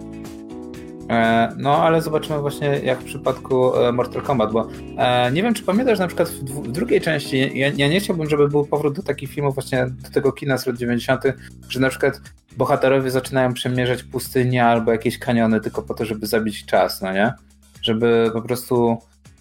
E, 1.10 1.50
no, 1.58 1.78
ale 1.84 2.02
zobaczymy 2.02 2.40
właśnie 2.40 2.68
jak 2.68 3.00
w 3.00 3.04
przypadku 3.04 3.76
e, 3.76 3.92
Mortal 3.92 4.22
Kombat, 4.22 4.52
bo 4.52 4.70
e, 4.98 5.32
nie 5.32 5.44
wiem, 5.44 5.54
czy 5.54 5.64
pamiętasz 5.64 6.00
na 6.00 6.08
przykład 6.08 6.30
w, 6.30 6.72
drugiej 6.72 7.02
części, 7.02 7.60
ja, 7.60 7.72
ja, 7.76 7.88
nie 7.88 8.00
chciałbym, 8.00 8.30
żeby 8.30 8.50
był 8.50 8.66
powrót 8.66 8.96
do 8.96 9.04
takich 9.04 9.30
filmów 9.30 9.54
właśnie 9.54 9.88
do 10.04 10.10
tego 10.10 10.32
kina 10.32 10.58
z 10.58 10.68
lat 10.68 10.78
90., 10.78 11.24
że 11.70 11.80
na 11.80 11.90
przykład 11.90 12.22
bohaterowie 12.58 13.12
zaczynają 13.12 13.54
przemierzać 13.54 14.04
pustynię 14.04 14.66
albo 14.66 14.92
jakieś 14.92 15.20
kaniony 15.20 15.62
tylko 15.62 15.82
po 15.82 15.94
to, 15.94 16.06
żeby 16.06 16.28
zabić 16.28 16.66
czas, 16.66 17.02
no 17.02 17.14
nie? 17.14 17.34
Żeby 17.82 18.32
po 18.34 18.42
prostu 18.42 18.98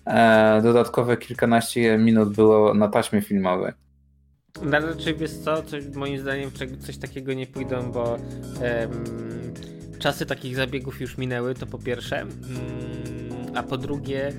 e, 0.06 0.60
dodatkowe 0.62 1.16
kilkanaście 1.16 1.98
minut 1.98 2.34
było 2.34 2.74
na 2.74 2.88
taśmie 2.88 3.22
filmowej. 3.22 3.72
Raczej 4.62 5.16
wiesz 5.16 5.32
co, 5.32 5.62
coś, 5.62 5.84
moim 5.94 6.18
zdaniem 6.18 6.50
coś 6.80 6.96
takiego 6.96 7.32
nie 7.32 7.46
pójdą, 7.46 7.92
bo 7.92 8.16
em, 8.62 8.90
czasy 9.98 10.26
takich 10.26 10.56
zabiegów 10.56 11.00
już 11.00 11.18
minęły, 11.18 11.54
to 11.54 11.66
po 11.66 11.78
pierwsze, 11.78 12.20
mm, 12.20 12.30
a 13.54 13.62
po 13.62 13.76
drugie 13.78 14.32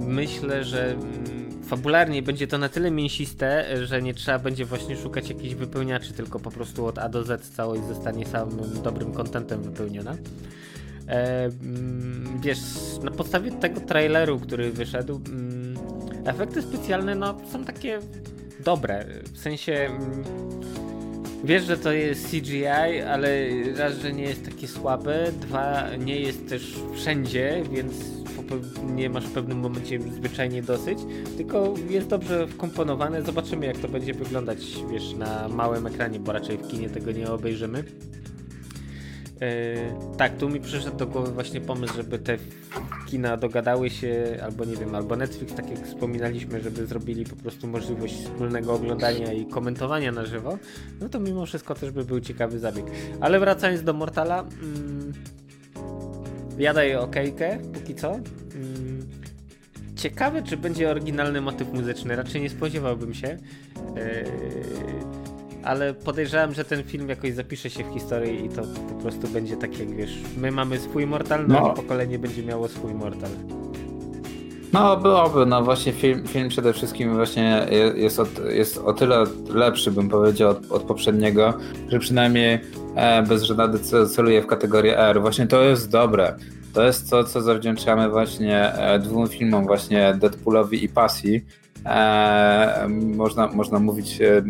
myślę, 0.00 0.64
że 0.64 0.92
mm, 0.92 1.62
fabularnie 1.64 2.22
będzie 2.22 2.46
to 2.46 2.58
na 2.58 2.68
tyle 2.68 2.90
mięsiste, 2.90 3.66
że 3.86 4.02
nie 4.02 4.14
trzeba 4.14 4.38
będzie 4.38 4.64
właśnie 4.64 4.96
szukać 4.96 5.28
jakichś 5.28 5.54
wypełniaczy, 5.54 6.12
tylko 6.12 6.40
po 6.40 6.50
prostu 6.50 6.86
od 6.86 6.98
A 6.98 7.08
do 7.08 7.24
Z 7.24 7.50
całość 7.50 7.82
zostanie 7.84 8.26
samym 8.26 8.82
dobrym 8.82 9.12
kontentem 9.12 9.62
wypełniona. 9.62 10.16
E, 11.08 11.44
mm, 11.44 12.40
wiesz, 12.40 12.58
na 13.02 13.10
podstawie 13.10 13.50
tego 13.50 13.80
traileru, 13.80 14.40
który 14.40 14.72
wyszedł, 14.72 15.20
efekty 16.24 16.62
specjalne 16.62 17.14
no, 17.14 17.40
są 17.52 17.64
takie 17.64 18.00
dobre. 18.64 19.06
W 19.32 19.38
sensie 19.38 19.90
Wiesz, 21.44 21.64
że 21.64 21.76
to 21.76 21.92
jest 21.92 22.30
CGI, 22.30 22.66
ale 23.08 23.28
raz, 23.76 23.98
że 23.98 24.12
nie 24.12 24.22
jest 24.22 24.44
takie 24.44 24.68
słabe, 24.68 25.32
dwa, 25.40 25.96
nie 25.98 26.20
jest 26.20 26.48
też 26.48 26.74
wszędzie, 26.94 27.62
więc 27.72 27.94
nie 28.94 29.10
masz 29.10 29.24
w 29.24 29.32
pewnym 29.32 29.58
momencie 29.58 30.00
zwyczajnie 30.00 30.62
dosyć, 30.62 30.98
tylko 31.36 31.74
jest 31.90 32.08
dobrze 32.08 32.46
wkomponowane. 32.46 33.22
Zobaczymy, 33.22 33.66
jak 33.66 33.76
to 33.76 33.88
będzie 33.88 34.14
wyglądać, 34.14 34.58
wiesz, 34.90 35.14
na 35.14 35.48
małym 35.48 35.86
ekranie, 35.86 36.20
bo 36.20 36.32
raczej 36.32 36.58
w 36.58 36.68
kinie 36.68 36.88
tego 36.90 37.12
nie 37.12 37.30
obejrzymy. 37.30 37.84
Yy, 39.40 40.16
tak, 40.16 40.36
tu 40.36 40.48
mi 40.48 40.60
przyszedł 40.60 40.96
do 40.96 41.06
głowy 41.06 41.32
właśnie 41.32 41.60
pomysł, 41.60 41.94
żeby 41.96 42.18
te 42.18 42.36
kina 43.06 43.36
dogadały 43.36 43.90
się, 43.90 44.38
albo 44.42 44.64
nie 44.64 44.76
wiem, 44.76 44.94
albo 44.94 45.16
Netflix, 45.16 45.54
tak 45.54 45.70
jak 45.70 45.86
wspominaliśmy, 45.86 46.60
żeby 46.60 46.86
zrobili 46.86 47.24
po 47.24 47.36
prostu 47.36 47.66
możliwość 47.66 48.14
wspólnego 48.14 48.74
oglądania 48.74 49.32
i 49.32 49.46
komentowania 49.46 50.12
na 50.12 50.24
żywo, 50.24 50.58
no 51.00 51.08
to 51.08 51.20
mimo 51.20 51.46
wszystko 51.46 51.74
też 51.74 51.90
by 51.90 52.04
był 52.04 52.20
ciekawy 52.20 52.58
zabieg. 52.58 52.86
Ale 53.20 53.40
wracając 53.40 53.82
do 53.82 53.92
Mortala, 53.92 54.40
mm, 54.40 55.12
ja 56.58 56.74
daję 56.74 57.00
okejkę 57.00 57.58
póki 57.74 57.94
co. 57.94 58.12
Mm, 58.12 59.08
ciekawe, 59.96 60.42
czy 60.42 60.56
będzie 60.56 60.90
oryginalny 60.90 61.40
motyw 61.40 61.72
muzyczny, 61.72 62.16
raczej 62.16 62.40
nie 62.42 62.50
spodziewałbym 62.50 63.14
się. 63.14 63.28
Yy, 63.28 65.25
ale 65.66 65.94
podejrzewam, 65.94 66.54
że 66.54 66.64
ten 66.64 66.84
film 66.84 67.08
jakoś 67.08 67.34
zapisze 67.34 67.70
się 67.70 67.84
w 67.84 67.94
historii 67.94 68.44
i 68.44 68.48
to 68.48 68.62
po 68.62 69.02
prostu 69.02 69.28
będzie 69.28 69.56
tak 69.56 69.78
jak 69.78 69.96
wiesz, 69.96 70.18
my 70.36 70.50
mamy 70.50 70.78
swój 70.78 71.06
Mortal, 71.06 71.44
no, 71.48 71.60
no. 71.60 71.70
pokolenie 71.70 72.18
będzie 72.18 72.42
miało 72.42 72.68
swój 72.68 72.94
Mortal. 72.94 73.30
No 74.72 74.96
byłoby, 74.96 75.46
no 75.46 75.62
właśnie 75.62 75.92
film, 75.92 76.26
film 76.26 76.48
przede 76.48 76.72
wszystkim 76.72 77.14
właśnie 77.14 77.66
jest, 77.96 78.20
od, 78.20 78.28
jest 78.48 78.78
o 78.78 78.92
tyle 78.92 79.24
lepszy 79.54 79.90
bym 79.90 80.08
powiedział 80.08 80.50
od, 80.50 80.70
od 80.70 80.82
poprzedniego, 80.82 81.54
że 81.88 81.98
przynajmniej 81.98 82.58
e, 82.96 83.22
bez 83.22 83.42
żadnego 83.42 83.78
celuje 84.08 84.42
w 84.42 84.46
kategorię 84.46 84.98
R. 84.98 85.20
Właśnie 85.20 85.46
to 85.46 85.62
jest 85.62 85.90
dobre. 85.90 86.36
To 86.76 86.84
jest 86.84 87.10
to, 87.10 87.24
co 87.24 87.40
zawdzięczamy 87.40 88.08
właśnie 88.08 88.72
e, 88.72 88.98
dwóm 88.98 89.28
filmom, 89.28 89.66
właśnie 89.66 90.14
Deadpoolowi 90.14 90.84
i 90.84 90.88
Pasji, 90.88 91.44
E, 91.86 92.88
można, 92.88 93.46
można 93.46 93.78
mówić, 93.78 94.20
e, 94.20 94.42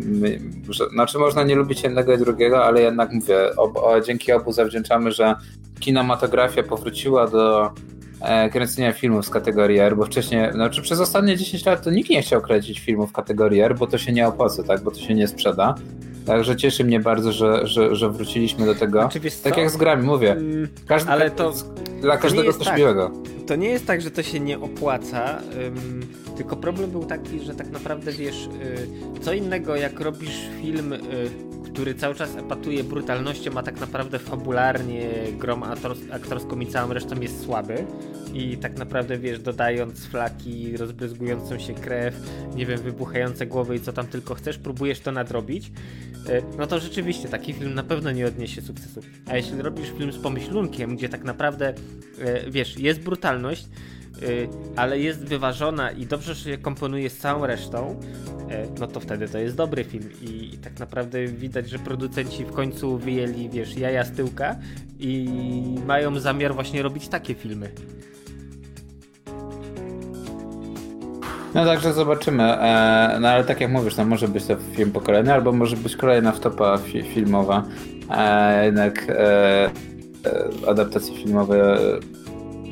że, 0.69 0.89
znaczy 0.89 1.17
można 1.17 1.43
nie 1.43 1.55
lubić 1.55 1.83
jednego 1.83 2.13
i 2.13 2.17
drugiego, 2.17 2.65
ale 2.65 2.81
jednak 2.81 3.11
mówię, 3.11 3.55
ob, 3.57 3.79
dzięki 4.05 4.31
obu 4.31 4.51
zawdzięczamy, 4.51 5.11
że 5.11 5.35
kinematografia 5.79 6.63
powróciła 6.63 7.27
do 7.27 7.71
kręcenia 8.51 8.91
filmów 8.91 9.25
z 9.25 9.29
kategorii 9.29 9.79
R, 9.79 9.97
bo 9.97 10.05
wcześniej, 10.05 10.51
znaczy 10.51 10.81
przez 10.81 10.99
ostatnie 10.99 11.37
10 11.37 11.65
lat 11.65 11.83
to 11.83 11.91
nikt 11.91 12.09
nie 12.09 12.21
chciał 12.21 12.41
kręcić 12.41 12.79
filmów 12.79 13.09
w 13.09 13.13
kategorii 13.13 13.61
R, 13.61 13.75
bo 13.75 13.87
to 13.87 13.97
się 13.97 14.11
nie 14.11 14.27
opłaca, 14.27 14.63
tak, 14.63 14.81
bo 14.81 14.91
to 14.91 14.99
się 14.99 15.15
nie 15.15 15.27
sprzeda. 15.27 15.75
Także 16.25 16.55
cieszy 16.55 16.83
mnie 16.83 16.99
bardzo, 16.99 17.31
że, 17.31 17.67
że, 17.67 17.95
że 17.95 18.09
wróciliśmy 18.09 18.65
do 18.65 18.75
tego. 18.75 18.99
Znaczy, 18.99 19.19
tak 19.43 19.57
jak 19.57 19.69
z 19.69 19.77
grami, 19.77 20.03
mówię. 20.03 20.31
Mm, 20.31 20.67
każdy, 20.87 21.11
ale 21.11 21.31
to 21.31 21.53
dla 22.01 22.17
każdego 22.17 22.53
coś 22.53 22.67
tak. 22.67 22.77
miłego. 22.77 23.11
To 23.47 23.55
nie 23.55 23.69
jest 23.69 23.87
tak, 23.87 24.01
że 24.01 24.11
to 24.11 24.23
się 24.23 24.39
nie 24.39 24.59
opłaca. 24.59 25.39
Tylko 26.37 26.55
problem 26.55 26.91
był 26.91 27.05
taki, 27.05 27.39
że 27.39 27.55
tak 27.55 27.69
naprawdę 27.69 28.11
wiesz, 28.11 28.49
y, 29.17 29.19
co 29.21 29.33
innego 29.33 29.75
jak 29.75 29.99
robisz 29.99 30.49
film, 30.61 30.93
y, 30.93 30.99
który 31.71 31.95
cały 31.95 32.15
czas 32.15 32.35
epatuje 32.35 32.83
brutalnością, 32.83 33.51
a 33.55 33.63
tak 33.63 33.79
naprawdę 33.79 34.19
fabularnie, 34.19 35.09
grom 35.37 35.63
aktorską 36.11 36.59
i 36.59 36.67
całą 36.67 36.93
resztą 36.93 37.21
jest 37.21 37.43
słaby 37.43 37.85
i 38.33 38.57
tak 38.57 38.77
naprawdę 38.77 39.17
wiesz, 39.17 39.39
dodając 39.39 40.05
flaki, 40.05 40.77
rozbryzgującą 40.77 41.59
się 41.59 41.73
krew, 41.73 42.15
nie 42.55 42.65
wiem, 42.65 42.81
wybuchające 42.81 43.45
głowy 43.45 43.75
i 43.75 43.79
co 43.79 43.93
tam 43.93 44.07
tylko 44.07 44.35
chcesz, 44.35 44.57
próbujesz 44.57 44.99
to 44.99 45.11
nadrobić, 45.11 45.71
y, 46.29 46.43
no 46.57 46.67
to 46.67 46.79
rzeczywiście 46.79 47.29
taki 47.29 47.53
film 47.53 47.73
na 47.73 47.83
pewno 47.83 48.11
nie 48.11 48.27
odniesie 48.27 48.61
sukcesu. 48.61 49.01
A 49.27 49.37
jeśli 49.37 49.61
robisz 49.61 49.91
film 49.97 50.11
z 50.11 50.17
pomyślunkiem, 50.17 50.95
gdzie 50.95 51.09
tak 51.09 51.23
naprawdę 51.23 51.73
wiesz, 52.49 52.79
jest 52.79 52.99
brutalność, 52.99 53.67
ale 54.75 54.99
jest 54.99 55.25
wyważona 55.25 55.91
i 55.91 56.05
dobrze 56.05 56.35
się 56.35 56.57
komponuje 56.57 57.09
z 57.09 57.17
całą 57.17 57.45
resztą, 57.45 57.99
y, 58.51 58.79
no 58.79 58.87
to 58.87 58.99
wtedy 58.99 59.27
to 59.27 59.37
jest 59.37 59.55
dobry 59.55 59.83
film 59.83 60.09
i, 60.21 60.57
tak 60.63 60.79
naprawdę 60.79 61.25
widać, 61.25 61.69
że 61.69 61.79
producenci 61.79 62.45
w 62.45 62.51
końcu 62.51 62.97
wyjęli, 62.97 63.49
wiesz, 63.49 63.77
jaja 63.77 64.03
z 64.03 64.11
tyłka 64.11 64.55
i 64.99 65.29
mają 65.87 66.19
zamiar 66.19 66.53
właśnie 66.53 66.83
robić 66.83 67.07
takie 67.07 67.35
filmy. 67.35 67.69
No 71.53 71.65
także 71.65 71.93
zobaczymy. 71.93 72.43
E, 72.43 73.17
no 73.21 73.29
ale 73.29 73.43
tak 73.43 73.61
jak 73.61 73.71
mówisz, 73.71 73.97
no 73.97 74.05
może 74.05 74.27
być 74.27 74.45
to 74.45 74.55
film 74.55 74.91
pokolenia, 74.91 75.33
albo 75.33 75.51
może 75.51 75.77
być 75.77 75.95
kolejna 75.95 76.31
wtopa 76.31 76.77
fi 76.77 77.03
filmowa. 77.03 77.63
E, 78.09 78.65
jednak 78.65 79.05
e 79.09 79.69
adaptacje 80.67 81.15
filmowe 81.15 81.77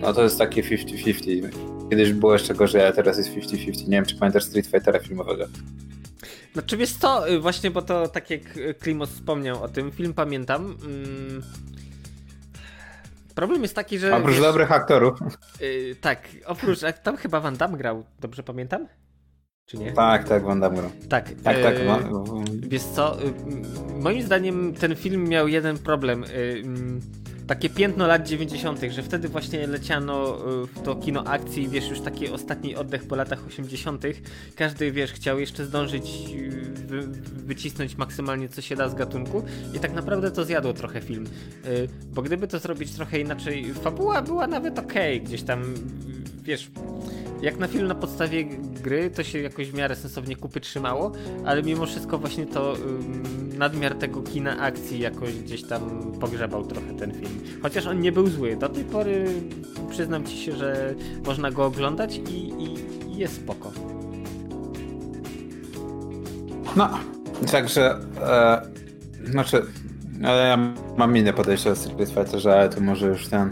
no 0.05 0.13
to 0.13 0.23
jest 0.23 0.37
takie 0.37 0.63
50-50. 0.63 1.49
Kiedyś 1.89 2.13
było 2.13 2.33
jeszcze 2.33 2.53
gorzej, 2.53 2.85
a 2.85 2.91
teraz 2.91 3.17
jest 3.17 3.29
50-50. 3.29 3.87
Nie 3.87 3.97
wiem, 3.97 4.05
czy 4.05 4.15
pamiętasz 4.15 4.43
Street 4.43 4.67
Fightera 4.67 4.99
filmowego. 4.99 5.45
Znaczy 6.53 6.77
wiesz 6.77 6.93
co, 6.93 7.29
y, 7.29 7.39
właśnie 7.39 7.71
bo 7.71 7.81
to 7.81 8.07
tak 8.07 8.29
jak 8.29 8.41
Klimos 8.79 9.09
wspomniał 9.09 9.63
o 9.63 9.67
tym, 9.67 9.91
film 9.91 10.13
pamiętam. 10.13 10.77
Mm, 10.85 11.43
problem 13.35 13.61
jest 13.61 13.75
taki, 13.75 13.99
że... 13.99 14.15
Oprócz 14.15 14.35
wiesz, 14.35 14.43
dobrych 14.43 14.71
aktorów. 14.71 15.19
Yy, 15.61 15.95
tak, 16.01 16.27
oprócz, 16.45 16.79
tam 17.03 17.17
chyba 17.17 17.39
Van 17.39 17.57
Damme 17.57 17.77
grał, 17.77 18.03
dobrze 18.19 18.43
pamiętam? 18.43 18.87
Czy 19.65 19.77
nie? 19.77 19.91
Tak, 19.91 20.29
tak, 20.29 20.43
Van 20.43 20.59
Damme 20.59 20.77
grał. 20.77 20.91
Tak, 21.09 21.29
tak, 21.43 21.57
tak. 21.61 21.79
Yy, 21.79 21.87
wiesz 22.67 22.83
co, 22.83 23.17
yy, 23.21 23.99
moim 23.99 24.21
zdaniem 24.21 24.73
ten 24.73 24.95
film 24.95 25.23
miał 25.27 25.47
jeden 25.47 25.77
problem. 25.77 26.21
Yy, 26.21 26.63
takie 27.47 27.69
piętno 27.69 28.07
lat 28.07 28.27
90., 28.27 28.81
że 28.89 29.03
wtedy 29.03 29.27
właśnie 29.27 29.67
leciano 29.67 30.37
y, 30.63 30.67
w 30.67 30.81
to 30.81 30.95
kino 30.95 31.23
akcji, 31.23 31.69
wiesz, 31.69 31.89
już 31.89 32.01
taki 32.01 32.29
ostatni 32.29 32.75
oddech 32.75 33.07
po 33.07 33.15
latach 33.15 33.47
80., 33.47 34.03
każdy, 34.55 34.91
wiesz, 34.91 35.13
chciał 35.13 35.39
jeszcze 35.39 35.65
zdążyć 35.65 36.35
wy, 36.73 37.01
wycisnąć 37.45 37.95
maksymalnie 37.97 38.49
co 38.49 38.61
się 38.61 38.75
da 38.75 38.89
z 38.89 38.95
gatunku 38.95 39.43
i 39.73 39.79
tak 39.79 39.93
naprawdę 39.93 40.31
to 40.31 40.45
zjadło 40.45 40.73
trochę 40.73 41.01
film. 41.01 41.27
Y, 41.65 41.87
bo 42.13 42.21
gdyby 42.21 42.47
to 42.47 42.59
zrobić 42.59 42.91
trochę 42.91 43.19
inaczej, 43.19 43.73
fabuła 43.73 44.21
była 44.21 44.47
nawet 44.47 44.79
okej, 44.79 45.15
okay, 45.15 45.27
gdzieś 45.27 45.43
tam, 45.43 45.73
wiesz 46.45 46.71
jak 47.41 47.57
na 47.57 47.67
film 47.67 47.87
na 47.87 47.95
podstawie 47.95 48.45
gry, 48.83 49.09
to 49.09 49.23
się 49.23 49.39
jakoś 49.39 49.71
w 49.71 49.73
miarę 49.73 49.95
sensownie 49.95 50.35
kupy 50.35 50.59
trzymało, 50.59 51.11
ale 51.45 51.63
mimo 51.63 51.85
wszystko 51.85 52.17
właśnie 52.17 52.45
to 52.45 52.71
um, 52.71 53.57
nadmiar 53.57 53.95
tego 53.95 54.21
kina 54.21 54.59
akcji 54.59 54.99
jakoś 54.99 55.33
gdzieś 55.35 55.63
tam 55.63 56.11
pogrzebał 56.19 56.65
trochę 56.65 56.93
ten 56.93 57.11
film. 57.11 57.39
Chociaż 57.61 57.85
on 57.85 57.99
nie 57.99 58.11
był 58.11 58.27
zły. 58.27 58.55
Do 58.55 58.69
tej 58.69 58.83
pory 58.83 59.25
przyznam 59.89 60.25
ci 60.25 60.37
się, 60.37 60.51
że 60.51 60.95
można 61.25 61.51
go 61.51 61.65
oglądać 61.65 62.17
i, 62.17 62.37
i, 62.47 62.75
i 63.11 63.17
jest 63.17 63.35
spoko. 63.35 63.71
No, 66.75 66.89
także 67.51 67.99
e, 68.21 68.61
znaczy, 69.25 69.61
ale 70.23 70.47
ja 70.47 70.73
mam 70.97 71.17
inne 71.17 71.33
podejście 71.33 71.69
do 71.69 71.75
Street 71.75 72.09
Fighterze, 72.09 72.53
ale 72.53 72.69
to 72.69 72.81
może 72.81 73.07
już 73.07 73.27
ten 73.27 73.51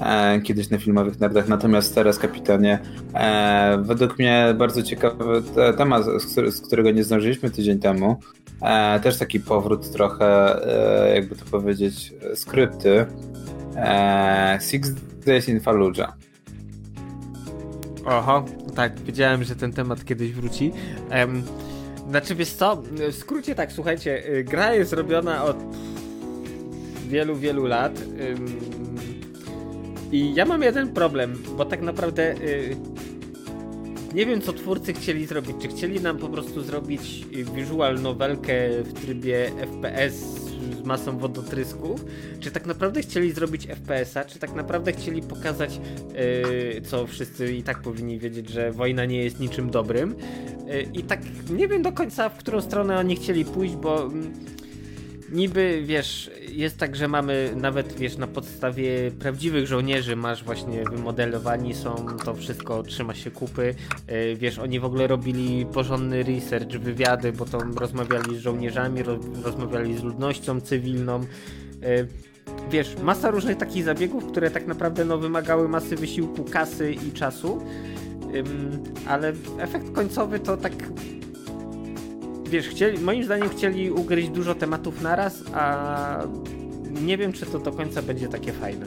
e, 0.00 0.40
kiedyś 0.40 0.70
na 0.70 0.78
filmowych 0.78 1.20
nerdach. 1.20 1.48
Natomiast 1.48 1.94
teraz, 1.94 2.18
kapitanie, 2.18 2.78
e, 3.14 3.78
według 3.82 4.18
mnie 4.18 4.54
bardzo 4.58 4.82
ciekawy 4.82 5.42
temat, 5.76 6.04
z, 6.04 6.60
którego 6.60 6.90
nie 6.90 7.04
zdążyliśmy 7.04 7.50
tydzień 7.50 7.78
temu. 7.78 8.20
E, 8.62 9.00
też 9.00 9.18
taki 9.18 9.40
powrót 9.40 9.92
trochę, 9.92 10.60
jakby 11.14 11.36
to 11.36 11.44
powiedzieć, 11.44 12.14
skrypty. 12.34 13.06
Six 14.60 14.92
Days 15.26 15.48
in 15.48 15.60
Fallujah. 15.60 16.16
Oho, 18.06 18.44
tak, 18.74 19.00
wiedziałem, 19.00 19.44
że 19.44 19.56
ten 19.56 19.72
temat 19.72 20.04
kiedyś 20.04 20.32
wróci. 20.32 20.72
Um, 21.10 21.42
znaczy, 22.08 22.34
wiesz 22.34 22.52
co, 22.52 22.82
w 23.10 23.14
skrócie 23.14 23.54
tak, 23.54 23.72
słuchajcie, 23.72 24.28
y, 24.28 24.44
gra 24.44 24.74
jest 24.74 24.92
robiona 24.92 25.44
od 25.44 25.56
wielu, 27.08 27.36
wielu 27.36 27.66
lat 27.66 27.92
um, 27.98 28.46
i 30.12 30.34
ja 30.34 30.44
mam 30.44 30.62
jeden 30.62 30.88
problem, 30.88 31.42
bo 31.56 31.64
tak 31.64 31.82
naprawdę 31.82 32.34
y, 32.34 32.76
nie 34.14 34.26
wiem, 34.26 34.40
co 34.40 34.52
twórcy 34.52 34.92
chcieli 34.92 35.26
zrobić. 35.26 35.56
Czy 35.62 35.68
chcieli 35.68 36.00
nam 36.00 36.18
po 36.18 36.28
prostu 36.28 36.62
zrobić 36.62 37.26
visual 37.54 38.02
novelkę 38.02 38.82
w 38.82 38.92
trybie 38.92 39.50
FPS 39.60 40.14
z 40.82 40.84
masą 40.84 41.18
wodotrysków? 41.18 42.04
Czy 42.40 42.50
tak 42.50 42.66
naprawdę 42.66 43.02
chcieli 43.02 43.32
zrobić 43.32 43.66
FPS-a? 43.66 44.24
Czy 44.24 44.38
tak 44.38 44.54
naprawdę 44.54 44.92
chcieli 44.92 45.22
pokazać, 45.22 45.80
yy, 46.74 46.80
co 46.80 47.06
wszyscy 47.06 47.52
i 47.52 47.62
tak 47.62 47.82
powinni 47.82 48.18
wiedzieć, 48.18 48.50
że 48.50 48.72
wojna 48.72 49.04
nie 49.04 49.24
jest 49.24 49.40
niczym 49.40 49.70
dobrym? 49.70 50.14
Yy, 50.66 50.82
I 50.82 51.02
tak 51.02 51.20
nie 51.50 51.68
wiem 51.68 51.82
do 51.82 51.92
końca, 51.92 52.28
w 52.28 52.36
którą 52.38 52.60
stronę 52.60 52.98
oni 52.98 53.16
chcieli 53.16 53.44
pójść, 53.44 53.76
bo. 53.76 54.10
Yy, 54.14 54.55
niby, 55.32 55.82
wiesz, 55.84 56.30
jest 56.52 56.78
tak, 56.78 56.96
że 56.96 57.08
mamy 57.08 57.52
nawet, 57.56 57.92
wiesz, 57.92 58.16
na 58.16 58.26
podstawie 58.26 59.10
prawdziwych 59.10 59.66
żołnierzy 59.66 60.16
masz 60.16 60.44
właśnie 60.44 60.84
wymodelowani 60.84 61.74
są, 61.74 62.06
to 62.24 62.34
wszystko 62.34 62.82
trzyma 62.82 63.14
się 63.14 63.30
kupy, 63.30 63.74
yy, 64.08 64.36
wiesz, 64.36 64.58
oni 64.58 64.80
w 64.80 64.84
ogóle 64.84 65.06
robili 65.06 65.66
porządny 65.66 66.22
research, 66.22 66.76
wywiady, 66.78 67.32
bo 67.32 67.44
to 67.44 67.58
rozmawiali 67.76 68.36
z 68.36 68.40
żołnierzami, 68.40 69.02
ro 69.02 69.18
rozmawiali 69.42 69.98
z 69.98 70.02
ludnością 70.02 70.60
cywilną, 70.60 71.20
yy, 71.20 72.08
wiesz, 72.70 72.96
masa 73.02 73.30
różnych 73.30 73.56
takich 73.56 73.84
zabiegów, 73.84 74.26
które 74.26 74.50
tak 74.50 74.66
naprawdę 74.66 75.04
no, 75.04 75.18
wymagały 75.18 75.68
masy 75.68 75.96
wysiłku, 75.96 76.44
kasy 76.44 76.92
i 76.92 77.12
czasu, 77.12 77.62
ale 79.06 79.32
efekt 79.58 79.92
końcowy 79.92 80.40
to 80.40 80.56
tak 80.56 80.72
wiesz, 82.48 82.68
chcieli, 82.68 82.98
moim 82.98 83.24
zdaniem 83.24 83.48
chcieli 83.48 83.90
ugryźć 83.90 84.28
dużo 84.28 84.54
tematów 84.54 85.02
naraz, 85.02 85.42
a 85.54 86.18
nie 87.02 87.18
wiem, 87.18 87.32
czy 87.32 87.46
to 87.46 87.58
do 87.58 87.72
końca 87.72 88.02
będzie 88.02 88.28
takie 88.28 88.52
fajne. 88.52 88.86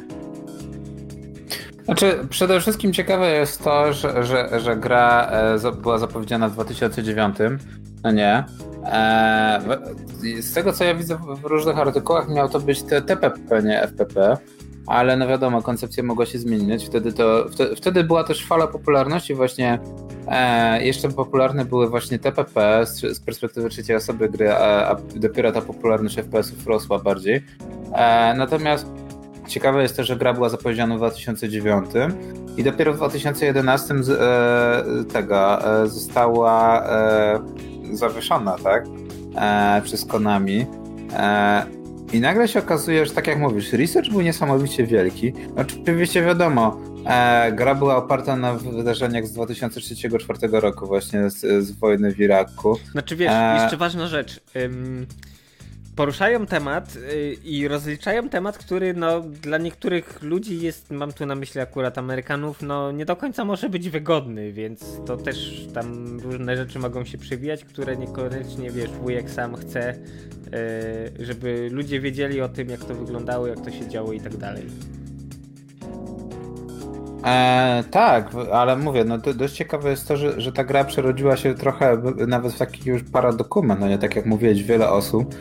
Znaczy, 1.85 2.19
przede 2.29 2.59
wszystkim 2.59 2.93
ciekawe 2.93 3.31
jest 3.31 3.63
to, 3.63 3.93
że, 3.93 4.23
że, 4.23 4.59
że 4.59 4.75
gra 4.75 5.29
e, 5.31 5.71
była 5.71 5.97
zapowiedziana 5.97 6.49
w 6.49 6.53
2009, 6.53 7.37
no 8.03 8.11
nie. 8.11 8.43
E, 8.85 9.61
z 10.39 10.53
tego 10.53 10.73
co 10.73 10.83
ja 10.83 10.95
widzę 10.95 11.17
w 11.41 11.45
różnych 11.45 11.77
artykułach, 11.77 12.29
miał 12.29 12.49
to 12.49 12.59
być 12.59 12.83
TPP, 12.83 13.63
nie 13.63 13.81
FPP 13.81 14.37
ale 14.87 15.17
no 15.17 15.27
wiadomo, 15.27 15.61
koncepcja 15.61 16.03
mogła 16.03 16.25
się 16.25 16.39
zmienić. 16.39 16.85
Wtedy, 16.85 17.13
to, 17.13 17.45
wtedy, 17.51 17.75
wtedy 17.75 18.03
była 18.03 18.23
też 18.23 18.45
fala 18.45 18.67
popularności 18.67 19.33
właśnie, 19.33 19.79
e, 20.27 20.85
jeszcze 20.85 21.09
popularne 21.09 21.65
były 21.65 21.89
właśnie 21.89 22.19
TPP 22.19 22.85
z, 22.85 22.99
z 22.99 23.19
perspektywy 23.19 23.69
trzeciej 23.69 23.95
osoby 23.95 24.29
gry, 24.29 24.51
a, 24.51 24.91
a 24.91 24.95
dopiero 25.15 25.51
ta 25.51 25.61
popularność 25.61 26.15
FPS-ów 26.15 26.67
rosła 26.67 26.99
bardziej. 26.99 27.45
E, 27.93 28.33
natomiast 28.37 28.87
ciekawe 29.47 29.81
jest 29.81 29.97
to, 29.97 30.03
że 30.03 30.15
gra 30.15 30.33
była 30.33 30.49
zapowiedziana 30.49 30.95
w 30.95 30.97
2009 30.97 31.85
i 32.57 32.63
dopiero 32.63 32.93
w 32.93 32.97
2011 32.97 34.03
z, 34.03 34.09
e, 34.09 35.03
tego 35.13 35.65
e, 35.83 35.87
została 35.87 36.83
e, 36.85 37.39
zawieszona, 37.91 38.55
tak? 38.63 38.85
E, 39.35 39.81
przez 39.83 40.05
Konami. 40.05 40.65
I 42.13 42.19
nagle 42.19 42.47
się 42.47 42.59
okazuje, 42.59 43.05
że 43.05 43.11
tak 43.11 43.27
jak 43.27 43.39
mówisz, 43.39 43.73
research 43.73 44.09
był 44.09 44.21
niesamowicie 44.21 44.85
wielki. 44.85 45.33
Oczywiście 45.55 46.23
wiadomo, 46.23 46.79
e, 47.05 47.51
gra 47.51 47.75
była 47.75 47.97
oparta 47.97 48.35
na 48.35 48.53
wydarzeniach 48.53 49.27
z 49.27 49.37
2003-2004 49.37 50.59
roku 50.59 50.87
właśnie 50.87 51.29
z, 51.29 51.65
z, 51.65 51.71
wojny 51.71 52.13
w 52.13 52.19
Iraku. 52.19 52.79
Znaczy 52.91 53.15
wiesz, 53.15 53.31
e... 53.33 53.57
jeszcze 53.61 53.77
ważna 53.77 54.07
rzecz. 54.07 54.39
Ym, 54.55 55.07
poruszają 55.99 56.45
temat 56.45 56.95
y, 56.95 57.35
i 57.43 57.67
rozliczają 57.67 58.29
temat, 58.29 58.57
który 58.57 58.93
no, 58.93 59.21
dla 59.21 59.57
niektórych 59.57 60.21
ludzi 60.21 60.61
jest, 60.61 60.91
mam 60.91 61.13
tu 61.13 61.25
na 61.25 61.35
myśli 61.35 61.61
akurat 61.61 61.97
Amerykanów, 61.97 62.61
no 62.61 62.91
nie 62.91 63.05
do 63.05 63.15
końca 63.15 63.45
może 63.45 63.69
być 63.69 63.89
wygodny, 63.89 64.53
więc 64.53 65.01
to 65.05 65.17
też 65.17 65.67
tam 65.73 66.19
różne 66.19 66.57
rzeczy 66.57 66.79
mogą 66.79 67.05
się 67.05 67.17
przewijać, 67.17 67.65
które 67.65 67.97
niekoniecznie, 67.97 68.71
wiesz, 68.71 68.89
wujek 68.89 69.29
sam 69.29 69.55
chce, 69.55 69.93
y, 69.93 71.25
żeby 71.25 71.69
ludzie 71.71 71.99
wiedzieli 71.99 72.41
o 72.41 72.49
tym, 72.49 72.69
jak 72.69 72.85
to 72.85 72.95
wyglądało, 72.95 73.47
jak 73.47 73.61
to 73.61 73.71
się 73.71 73.87
działo 73.89 74.13
i 74.13 74.19
tak 74.19 74.37
dalej. 74.37 74.65
E, 77.25 77.83
tak, 77.91 78.31
ale 78.51 78.75
mówię, 78.75 79.03
no 79.03 79.17
dość 79.17 79.53
ciekawe 79.53 79.89
jest 79.89 80.07
to, 80.07 80.17
że, 80.17 80.41
że 80.41 80.51
ta 80.51 80.63
gra 80.63 80.83
przerodziła 80.83 81.37
się 81.37 81.53
trochę 81.53 82.01
nawet 82.27 82.53
w 82.53 82.57
taki 82.57 82.89
już 82.89 83.03
paradokument, 83.03 83.79
no 83.79 83.87
nie 83.87 83.97
tak 83.97 84.15
jak 84.15 84.25
mówiłeś, 84.25 84.63
wiele 84.63 84.89
osób, 84.89 85.35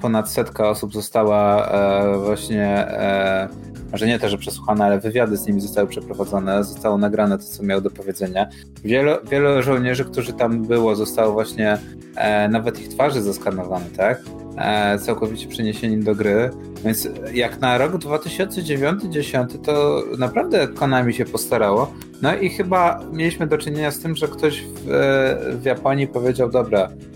ponad 0.00 0.30
setka 0.30 0.68
osób 0.68 0.92
została 0.92 1.66
e, 1.66 2.18
właśnie, 2.18 2.66
e, 2.66 3.48
może 3.92 4.06
nie 4.06 4.18
to, 4.18 4.28
że 4.28 4.38
przesłuchane, 4.38 4.84
ale 4.84 5.00
wywiady 5.00 5.36
z 5.36 5.46
nimi 5.46 5.60
zostały 5.60 5.88
przeprowadzone, 5.88 6.64
zostało 6.64 6.98
nagrane 6.98 7.38
to, 7.38 7.44
co 7.44 7.62
miał 7.62 7.80
do 7.80 7.90
powiedzenia. 7.90 8.46
Wielu, 8.84 9.12
wielu 9.30 9.62
żołnierzy, 9.62 10.04
którzy 10.04 10.32
tam 10.32 10.62
było, 10.62 10.96
zostało 10.96 11.32
właśnie 11.32 11.78
e, 12.16 12.48
nawet 12.48 12.80
ich 12.80 12.88
twarzy 12.88 13.22
zaskanowane, 13.22 13.84
tak? 13.96 14.22
E, 14.56 14.98
całkowicie 14.98 15.48
przeniesieni 15.48 16.04
do 16.04 16.14
gry. 16.14 16.50
Więc 16.84 17.08
jak 17.34 17.60
na 17.60 17.78
rok 17.78 17.92
2009-2010 17.92 19.46
to 19.64 20.02
naprawdę 20.18 20.68
Konami 20.68 21.14
się 21.14 21.24
postarało. 21.24 21.92
No 22.22 22.36
i 22.36 22.50
chyba 22.50 23.00
mieliśmy 23.12 23.46
do 23.46 23.58
czynienia 23.58 23.90
z 23.90 23.98
tym, 23.98 24.16
że 24.16 24.28
ktoś 24.28 24.62
w, 24.62 24.90
e, 24.90 25.56
w 25.56 25.64
Japonii 25.64 26.06
powiedział, 26.06 26.50
dobra, 26.50 26.80
e, 26.80 27.14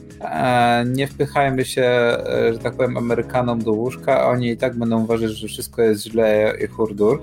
nie 0.87 1.07
wpychajmy 1.07 1.65
się, 1.65 2.17
że 2.53 2.59
tak 2.63 2.75
powiem, 2.75 2.97
Amerykanom 2.97 3.63
do 3.63 3.73
łóżka, 3.73 4.29
oni 4.29 4.49
i 4.49 4.57
tak 4.57 4.77
będą 4.77 5.03
uważać, 5.03 5.31
że 5.31 5.49
wszystko 5.49 5.83
jest 5.83 6.03
źle 6.03 6.55
i 6.65 6.67
hurdur. 6.67 7.23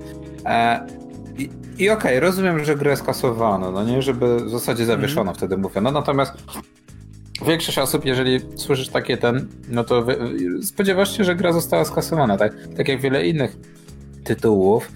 I, 1.38 1.50
i 1.78 1.90
okej, 1.90 2.10
okay, 2.12 2.20
rozumiem, 2.20 2.64
że 2.64 2.76
grę 2.76 2.96
skasowano, 2.96 3.70
no 3.70 3.84
nie, 3.84 4.02
żeby 4.02 4.36
w 4.36 4.50
zasadzie 4.50 4.84
zawieszono, 4.84 5.22
mm. 5.22 5.34
wtedy 5.34 5.56
mówię. 5.56 5.80
No 5.80 5.90
natomiast 5.90 6.32
większość 7.46 7.78
osób, 7.78 8.04
jeżeli 8.04 8.40
słyszysz 8.56 8.88
takie 8.88 9.16
ten, 9.16 9.48
no 9.68 9.84
to 9.84 10.06
spodziewasz 10.62 11.16
się, 11.16 11.24
że 11.24 11.36
gra 11.36 11.52
została 11.52 11.84
skasowana, 11.84 12.36
tak? 12.36 12.52
Tak 12.76 12.88
jak 12.88 13.00
wiele 13.00 13.26
innych 13.26 13.56
tytułów. 14.24 14.92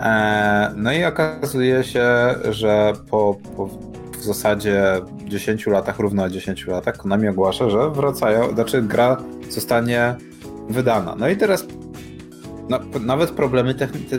E, 0.00 0.72
no 0.76 0.92
i 0.92 1.04
okazuje 1.04 1.84
się, 1.84 2.06
że 2.50 2.92
po, 3.10 3.36
po 3.56 3.68
w 4.22 4.26
zasadzie 4.26 4.82
10 5.24 5.66
latach, 5.66 5.98
równo 5.98 6.30
10 6.30 6.66
latach, 6.66 6.96
Konami 6.96 7.28
ogłasza, 7.28 7.70
że 7.70 7.90
wracają, 7.90 8.54
znaczy 8.54 8.82
gra 8.82 9.16
zostanie 9.50 10.14
wydana. 10.68 11.16
No 11.18 11.28
i 11.28 11.36
teraz 11.36 11.66
no, 12.68 12.80
nawet 13.00 13.30
problemy 13.30 13.74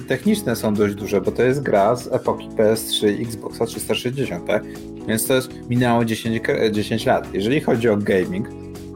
techniczne 0.07 0.55
są 0.55 0.73
dość 0.73 0.95
duże, 0.95 1.21
bo 1.21 1.31
to 1.31 1.43
jest 1.43 1.63
gra 1.63 1.95
z 1.95 2.07
epoki 2.07 2.49
PS3 2.49 3.19
i 3.19 3.21
Xboxa 3.21 3.65
360, 3.65 4.47
tak? 4.47 4.63
Więc 5.07 5.27
to 5.27 5.33
jest, 5.33 5.69
minęło 5.69 6.05
10, 6.05 6.41
10 6.71 7.05
lat. 7.05 7.33
Jeżeli 7.33 7.61
chodzi 7.61 7.89
o 7.89 7.97
gaming, 7.97 8.47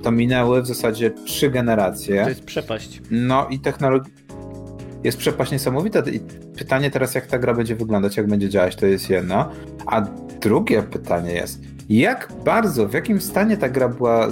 to 0.04 0.12
minęły 0.12 0.62
w 0.62 0.68
zasadzie 0.68 1.12
trzy 1.12 1.50
generacje. 1.50 2.24
To 2.24 2.30
jest 2.30 2.44
przepaść. 2.44 3.02
No 3.12 3.48
i 3.50 3.60
technologia 3.60 4.12
jest 5.04 5.18
przepaść 5.18 5.52
niesamowita. 5.52 6.00
I 6.00 6.20
pytanie 6.58 6.92
teraz, 6.92 7.16
jak 7.16 7.28
ta 7.28 7.40
gra 7.40 7.54
będzie 7.54 7.76
wyglądać, 7.76 8.18
jak 8.18 8.28
będzie 8.28 8.50
działać, 8.50 8.76
to 8.76 8.86
jest 8.86 9.10
jedno. 9.10 9.52
A 9.86 10.02
drugie 10.42 10.84
pytanie 10.84 11.34
jest, 11.34 11.60
jak 11.90 12.34
bardzo, 12.46 12.88
w 12.88 12.94
jakim 12.94 13.22
stanie 13.22 13.58
ta 13.58 13.70
gra 13.70 13.90
była, 13.90 14.28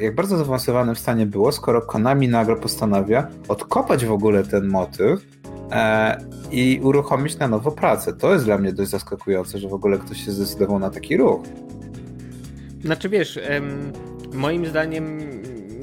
jak 0.00 0.14
bardzo 0.14 0.36
zaawansowanym 0.36 0.96
stanie 0.96 1.26
było, 1.26 1.52
skoro 1.52 1.82
Konami 1.82 2.28
nagle 2.28 2.56
postanawia 2.56 3.26
odkopać 3.48 4.04
w 4.04 4.12
ogóle 4.12 4.42
ten 4.42 4.68
motyw 4.68 5.26
e, 5.72 6.16
i 6.50 6.80
uruchomić 6.82 7.38
na 7.38 7.48
nowo 7.48 7.70
pracę. 7.70 8.12
To 8.12 8.32
jest 8.32 8.44
dla 8.44 8.58
mnie 8.58 8.72
dość 8.72 8.90
zaskakujące, 8.90 9.58
że 9.58 9.68
w 9.68 9.74
ogóle 9.74 9.98
ktoś 9.98 10.24
się 10.24 10.32
zdecydował 10.32 10.78
na 10.78 10.90
taki 10.90 11.16
ruch. 11.16 11.42
Znaczy 12.84 13.08
wiesz, 13.08 13.40
em, 13.42 13.92
moim 14.32 14.66
zdaniem 14.66 15.18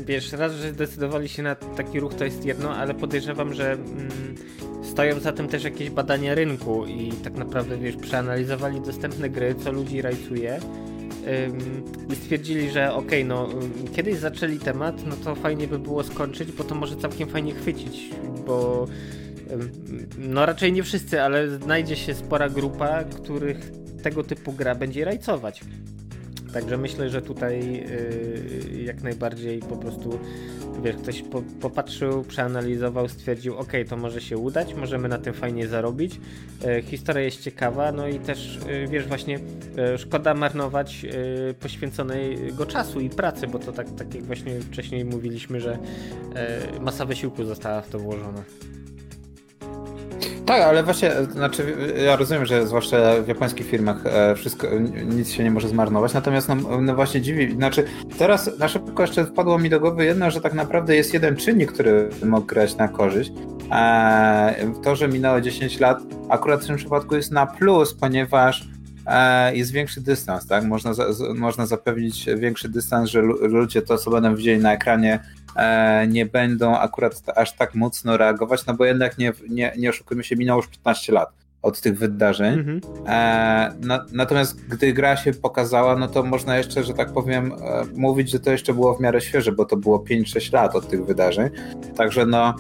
wiesz, 0.10 0.32
raz, 0.32 0.54
że 0.54 0.72
zdecydowali 0.72 1.30
się 1.30 1.44
na 1.44 1.56
taki 1.56 2.00
ruch 2.00 2.14
to 2.14 2.26
jest 2.26 2.46
jedno, 2.46 2.76
ale 2.76 2.94
podejrzewam, 2.94 3.54
że 3.54 3.72
mm, 3.72 4.36
stoją 4.84 5.20
za 5.20 5.32
tym 5.32 5.48
też 5.48 5.64
jakieś 5.64 5.90
badania 5.90 6.36
rynku 6.36 6.86
i 6.86 7.12
tak 7.24 7.34
naprawdę 7.34 7.78
wiesz, 7.78 7.96
przeanalizowali 7.96 8.82
dostępne 8.82 9.30
gry, 9.30 9.56
co 9.56 9.72
ludzi 9.72 10.02
rajcuje 10.02 10.60
i 12.10 12.16
stwierdzili, 12.16 12.70
że 12.70 12.94
okej, 12.94 13.24
okay, 13.24 13.26
no 13.26 13.50
kiedyś 13.96 14.16
zaczęli 14.16 14.60
temat, 14.60 15.06
no 15.06 15.16
to 15.16 15.36
fajnie 15.36 15.68
by 15.68 15.80
było 15.80 16.04
skończyć, 16.04 16.52
bo 16.52 16.64
to 16.64 16.76
może 16.76 16.96
całkiem 16.96 17.30
fajnie 17.30 17.54
chwycić, 17.54 18.10
bo 18.48 18.88
no 20.18 20.46
raczej 20.46 20.74
nie 20.74 20.84
wszyscy, 20.84 21.22
ale 21.22 21.50
znajdzie 21.50 21.96
się 21.96 22.14
spora 22.14 22.50
grupa, 22.50 23.04
których 23.04 23.72
tego 24.04 24.24
typu 24.24 24.54
gra 24.54 24.76
będzie 24.76 25.06
rajcować. 25.06 25.62
Także 26.54 26.78
myślę, 26.78 27.10
że 27.10 27.22
tutaj 27.22 27.74
yy, 27.74 28.84
jak 28.84 29.02
najbardziej 29.02 29.60
po 29.60 29.78
prostu 29.78 30.20
wiesz, 30.84 30.96
ktoś 30.96 31.22
po, 31.22 31.42
popatrzył, 31.62 32.24
przeanalizował, 32.24 33.08
stwierdził, 33.08 33.58
ok, 33.58 33.72
to 33.90 33.98
może 33.98 34.22
się 34.22 34.38
udać, 34.38 34.74
możemy 34.74 35.10
na 35.10 35.18
tym 35.18 35.34
fajnie 35.34 35.68
zarobić. 35.68 36.20
E, 36.66 36.82
historia 36.82 37.22
jest 37.24 37.42
ciekawa, 37.42 37.92
no 37.92 38.08
i 38.08 38.20
też 38.20 38.60
e, 38.68 38.88
wiesz, 38.88 39.08
właśnie 39.08 39.40
e, 39.78 39.98
szkoda 39.98 40.34
marnować 40.34 41.06
e, 41.06 41.54
poświęconego 41.54 42.66
czasu 42.66 43.00
i 43.00 43.10
pracy, 43.10 43.48
bo 43.48 43.60
to 43.60 43.72
tak, 43.72 43.88
tak 43.98 44.16
jak 44.16 44.24
właśnie 44.24 44.60
wcześniej 44.60 45.06
mówiliśmy, 45.06 45.62
że 45.62 45.78
e, 46.36 46.80
masa 46.80 47.06
wysiłku 47.06 47.44
została 47.44 47.82
w 47.82 47.90
to 47.90 48.00
włożona. 48.00 48.44
Tak, 50.50 50.62
ale 50.62 50.84
właśnie, 50.84 51.12
znaczy 51.32 51.76
ja 52.06 52.16
rozumiem, 52.16 52.46
że 52.46 52.68
zwłaszcza 52.68 52.98
w 53.24 53.28
japońskich 53.28 53.68
firmach 53.68 54.06
e, 54.06 54.36
wszystko, 54.36 54.68
nic 55.06 55.32
się 55.32 55.44
nie 55.44 55.52
może 55.52 55.68
zmarnować, 55.68 56.14
natomiast 56.14 56.50
no, 56.50 56.82
no 56.82 56.96
właśnie 56.96 57.22
dziwi, 57.22 57.52
znaczy 57.56 57.84
teraz 58.18 58.60
na 58.60 58.68
szybko 58.68 59.04
jeszcze 59.04 59.26
wpadło 59.26 59.60
mi 59.60 59.70
do 59.70 59.80
głowy 59.80 60.06
jedno, 60.06 60.32
że 60.32 60.42
tak 60.42 60.54
naprawdę 60.54 60.96
jest 60.96 61.14
jeden 61.14 61.36
czynnik, 61.36 61.72
który 61.72 62.10
mógł 62.26 62.48
grać 62.48 62.76
na 62.76 62.88
korzyść. 62.88 63.32
E, 63.72 64.72
to, 64.84 64.96
że 64.96 65.08
minęło 65.08 65.42
10 65.42 65.80
lat, 65.80 66.00
akurat 66.30 66.64
w 66.64 66.68
tym 66.68 66.76
przypadku 66.76 67.16
jest 67.16 67.32
na 67.32 67.46
plus, 67.46 67.94
ponieważ 67.94 68.68
e, 69.08 69.56
jest 69.56 69.72
większy 69.72 70.02
dystans, 70.02 70.48
tak? 70.48 70.64
Można, 70.64 70.92
można 71.36 71.66
zapewnić 71.66 72.26
większy 72.38 72.70
dystans, 72.70 73.10
że 73.10 73.22
ludzie 73.22 73.82
to, 73.82 73.98
co 73.98 74.12
będą 74.12 74.36
widzieli 74.36 74.60
na 74.60 74.74
ekranie, 74.74 75.20
E, 75.20 75.39
nie 76.08 76.26
będą 76.26 76.78
akurat 76.78 77.24
aż 77.36 77.56
tak 77.56 77.76
mocno 77.76 78.18
reagować, 78.18 78.66
no 78.66 78.74
bo 78.74 78.86
jednak 78.86 79.18
nie, 79.18 79.34
nie, 79.50 79.74
nie 79.78 79.90
oszukujmy 79.90 80.24
się, 80.24 80.36
minęło 80.36 80.62
już 80.62 80.68
15 80.68 81.14
lat 81.14 81.30
od 81.62 81.82
tych 81.82 81.98
wydarzeń. 81.98 82.60
Mhm. 82.60 82.82
E, 83.08 83.74
na, 83.82 84.06
natomiast 84.12 84.66
gdy 84.68 84.94
gra 84.94 85.18
się 85.18 85.34
pokazała, 85.34 85.96
no 85.96 86.08
to 86.08 86.24
można 86.24 86.58
jeszcze, 86.58 86.84
że 86.84 86.94
tak 86.94 87.14
powiem, 87.14 87.54
e, 87.54 87.86
mówić, 87.96 88.30
że 88.30 88.40
to 88.40 88.52
jeszcze 88.52 88.74
było 88.74 88.96
w 88.96 89.02
miarę 89.02 89.22
świeże, 89.22 89.52
bo 89.52 89.66
to 89.66 89.78
było 89.78 89.98
5-6 90.00 90.54
lat 90.54 90.76
od 90.76 90.90
tych 90.90 91.06
wydarzeń. 91.06 91.50
Także 91.96 92.26
no, 92.26 92.56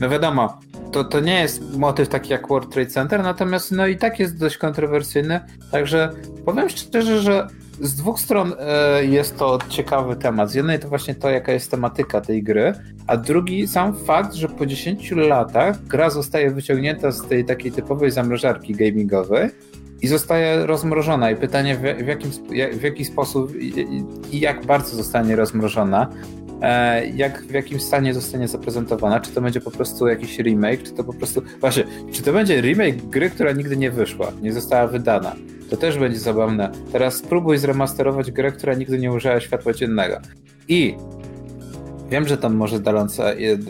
no 0.00 0.08
wiadomo, 0.08 0.58
to, 0.92 1.04
to 1.04 1.20
nie 1.20 1.40
jest 1.40 1.76
motyw 1.76 2.08
taki 2.08 2.32
jak 2.32 2.48
World 2.48 2.72
Trade 2.72 2.90
Center, 2.90 3.22
natomiast 3.22 3.72
no 3.72 3.86
i 3.86 3.96
tak 3.96 4.18
jest 4.18 4.38
dość 4.38 4.56
kontrowersyjny. 4.56 5.40
Także 5.70 6.10
powiem 6.44 6.68
szczerze, 6.68 7.18
że 7.18 7.46
z 7.80 7.94
dwóch 7.94 8.20
stron 8.20 8.52
e, 8.58 9.04
jest 9.04 9.38
to 9.38 9.58
ciekawy 9.68 10.16
temat. 10.16 10.50
Z 10.50 10.54
jednej 10.54 10.78
to 10.78 10.88
właśnie 10.88 11.14
to, 11.14 11.30
jaka 11.30 11.52
jest 11.52 11.70
tematyka 11.70 12.20
tej 12.20 12.42
gry, 12.42 12.72
a 13.06 13.16
drugi 13.16 13.68
sam 13.68 13.96
fakt, 13.96 14.34
że 14.34 14.48
po 14.48 14.66
10 14.66 15.10
latach 15.10 15.84
gra 15.84 16.10
zostaje 16.10 16.50
wyciągnięta 16.50 17.10
z 17.10 17.28
tej 17.28 17.44
takiej 17.44 17.72
typowej 17.72 18.10
zamrażarki 18.10 18.74
gamingowej 18.74 19.48
i 20.02 20.08
zostaje 20.08 20.66
rozmrożona. 20.66 21.30
I 21.30 21.36
pytanie, 21.36 21.76
w, 21.76 22.06
jakim, 22.06 22.30
w 22.72 22.82
jaki 22.82 23.04
sposób 23.04 23.52
i 24.32 24.40
jak 24.40 24.66
bardzo 24.66 24.96
zostanie 24.96 25.36
rozmrożona, 25.36 26.08
e, 26.62 27.06
jak 27.06 27.42
w 27.42 27.52
jakim 27.52 27.80
stanie 27.80 28.14
zostanie 28.14 28.48
zaprezentowana, 28.48 29.20
czy 29.20 29.30
to 29.30 29.40
będzie 29.40 29.60
po 29.60 29.70
prostu 29.70 30.08
jakiś 30.08 30.38
remake, 30.38 30.82
czy 30.82 30.92
to 30.92 31.04
po 31.04 31.12
prostu, 31.12 31.42
właśnie, 31.60 31.84
czy 32.12 32.22
to 32.22 32.32
będzie 32.32 32.60
remake 32.60 32.96
gry, 32.96 33.30
która 33.30 33.52
nigdy 33.52 33.76
nie 33.76 33.90
wyszła, 33.90 34.32
nie 34.42 34.52
została 34.52 34.86
wydana, 34.86 35.36
to 35.70 35.76
też 35.76 35.98
będzie 35.98 36.18
zabawne. 36.18 36.70
Teraz 36.92 37.14
spróbuj 37.14 37.58
zremasterować 37.58 38.30
grę, 38.30 38.52
która 38.52 38.74
nigdy 38.74 38.98
nie 38.98 39.12
użyła 39.12 39.40
światła 39.40 39.72
dziennego. 39.72 40.20
I 40.68 40.96
wiem, 42.10 42.28
że 42.28 42.36
tam 42.36 42.54
może 42.54 42.80
daląca, 42.80 43.24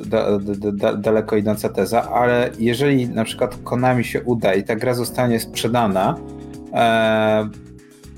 da, 0.07 0.39
da, 0.39 0.73
da, 0.73 0.97
daleko 0.97 1.37
idąca 1.37 1.69
teza, 1.69 2.11
ale 2.11 2.51
jeżeli 2.59 3.09
na 3.09 3.25
przykład 3.25 3.59
Konami 3.65 4.05
się 4.05 4.23
uda 4.23 4.55
i 4.55 4.65
ta 4.65 4.77
gra 4.77 4.95
zostanie 4.95 5.41
sprzedana, 5.41 6.19
e, 6.73 7.49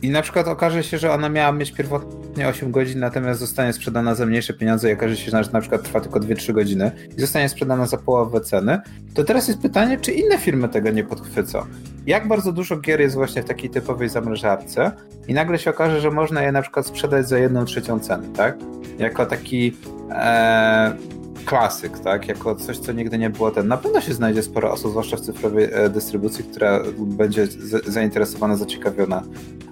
i 0.03 0.11
na 0.11 0.22
przykład 0.22 0.48
okaże 0.48 0.82
się, 0.82 0.98
że 0.98 1.12
ona 1.12 1.28
miała 1.28 1.53
mieć 1.53 1.72
pierwotnie 1.72 2.48
8 2.48 2.70
godzin, 2.70 3.00
natomiast 3.00 3.40
zostanie 3.40 3.72
sprzedana 3.72 4.14
za 4.14 4.26
mniejsze 4.26 4.55
pieniądze 4.55 4.90
i 4.90 4.92
okaże 4.92 5.16
się, 5.16 5.30
że 5.30 5.53
na 5.53 5.61
przykład 5.61 5.82
trwa 5.82 6.00
tylko 6.00 6.20
2-3 6.20 6.53
godziny 6.53 6.90
i 7.16 7.20
zostanie 7.20 7.48
sprzedana 7.48 7.86
za 7.86 7.96
połowę 7.96 8.40
ceny, 8.40 8.78
to 9.14 9.24
teraz 9.24 9.48
jest 9.48 9.61
pytanie, 9.61 9.98
czy 10.00 10.12
inne 10.12 10.38
firmy 10.38 10.68
tego 10.68 10.90
nie 10.90 11.05
podchwycą. 11.05 11.62
Jak 12.07 12.28
bardzo 12.28 12.53
dużo 12.53 12.76
gier 12.76 13.00
jest 13.00 13.14
właśnie 13.14 13.42
w 13.42 13.44
takiej 13.44 13.70
typowej 13.70 14.09
zamrażarce 14.09 14.92
i 15.28 15.34
nagle 15.34 15.59
się 15.59 15.70
okaże, 15.70 16.00
że 16.00 16.11
można 16.11 16.42
je 16.42 16.53
na 16.53 16.62
przykład 16.62 16.86
sprzedać 16.86 17.28
za 17.28 17.38
jedną 17.38 17.64
trzecią 17.64 18.00
ceny, 18.00 18.28
tak? 18.36 18.57
Jako 18.98 19.26
taki 19.26 19.76
e, 20.11 20.96
klasyk, 21.45 21.99
tak? 21.99 22.28
Jako 22.28 22.55
coś, 22.55 22.78
co 22.78 22.93
nigdy 22.93 23.18
nie 23.18 23.30
było 23.30 23.51
ten. 23.51 23.68
Na 23.68 23.76
pewno 23.76 24.01
się 24.01 24.14
znajdzie 24.14 24.43
sporo 24.43 24.72
osób, 24.72 24.91
zwłaszcza 24.91 25.16
w 25.16 25.20
cyfrowej 25.20 25.68
e, 25.72 25.89
dystrybucji, 25.89 26.45
która 26.45 26.83
będzie 26.99 27.47
zainteresowana, 27.87 28.57
zaciekawiona. 28.57 29.22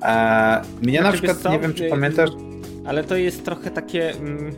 E, 0.03 0.63
mnie 0.83 1.01
na 1.01 1.11
znaczy, 1.11 1.23
przykład, 1.23 1.53
nie 1.53 1.59
wiem, 1.59 1.75
czy 1.75 1.89
pamiętasz... 1.89 2.31
Ale 2.87 3.05
to 3.05 3.17
jest 3.17 3.45
trochę 3.45 3.71
takie... 3.71 4.11
Mm, 4.11 4.53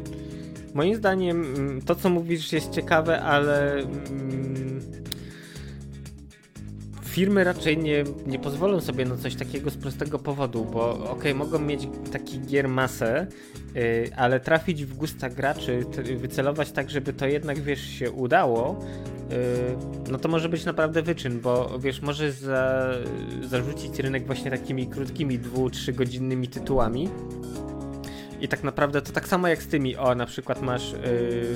moim 0.74 0.94
zdaniem 0.94 1.54
mm, 1.56 1.82
to, 1.82 1.94
co 1.94 2.10
mówisz 2.10 2.52
jest 2.52 2.70
ciekawe, 2.70 3.22
ale... 3.22 3.72
Mm, 3.72 4.80
firmy 7.12 7.44
raczej 7.44 7.78
nie, 7.78 8.04
nie 8.26 8.38
pozwolą 8.38 8.80
sobie 8.80 9.04
na 9.04 9.16
coś 9.16 9.34
takiego 9.34 9.70
z 9.70 9.76
prostego 9.76 10.18
powodu, 10.18 10.64
bo 10.64 10.90
okej, 10.90 11.10
okay, 11.10 11.34
mogą 11.34 11.58
mieć 11.58 11.88
taki 12.12 12.40
gier 12.40 12.68
masę, 12.68 13.26
yy, 13.74 13.82
ale 14.16 14.40
trafić 14.40 14.84
w 14.84 14.94
gusta 14.94 15.28
graczy, 15.28 15.84
wycelować 16.16 16.72
tak, 16.72 16.90
żeby 16.90 17.12
to 17.12 17.26
jednak, 17.26 17.60
wiesz, 17.60 17.86
się 17.86 18.10
udało, 18.10 18.84
yy, 19.30 19.36
no 20.10 20.18
to 20.18 20.28
może 20.28 20.48
być 20.48 20.64
naprawdę 20.64 21.02
wyczyn, 21.02 21.40
bo 21.40 21.78
wiesz, 21.78 22.02
może 22.02 22.32
za, 22.32 22.90
zarzucić 23.42 23.98
rynek 23.98 24.26
właśnie 24.26 24.50
takimi 24.50 24.86
krótkimi, 24.86 25.38
dwu, 25.38 25.70
trzy 25.70 25.92
godzinnymi 25.92 26.48
tytułami, 26.48 27.08
i 28.40 28.48
tak 28.48 28.64
naprawdę 28.64 29.02
to 29.02 29.12
tak 29.12 29.28
samo 29.28 29.48
jak 29.48 29.62
z 29.62 29.66
tymi, 29.66 29.96
o 29.96 30.14
na 30.14 30.26
przykład 30.26 30.62
masz 30.62 30.92
yy, 30.92 31.54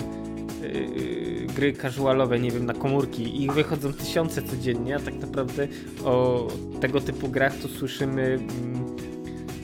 yy, 0.69 1.36
gry 1.57 1.73
casualowe, 1.73 2.39
nie 2.39 2.51
wiem, 2.51 2.67
na 2.67 2.75
komórki 2.75 3.43
i 3.43 3.51
wychodzą 3.51 3.93
tysiące 3.93 4.43
codziennie, 4.43 4.97
a 4.97 4.99
tak 4.99 5.15
naprawdę 5.15 5.69
o 6.05 6.47
tego 6.81 7.01
typu 7.01 7.29
grach 7.29 7.57
to 7.63 7.69
słyszymy 7.69 8.23
mm, 8.23 8.97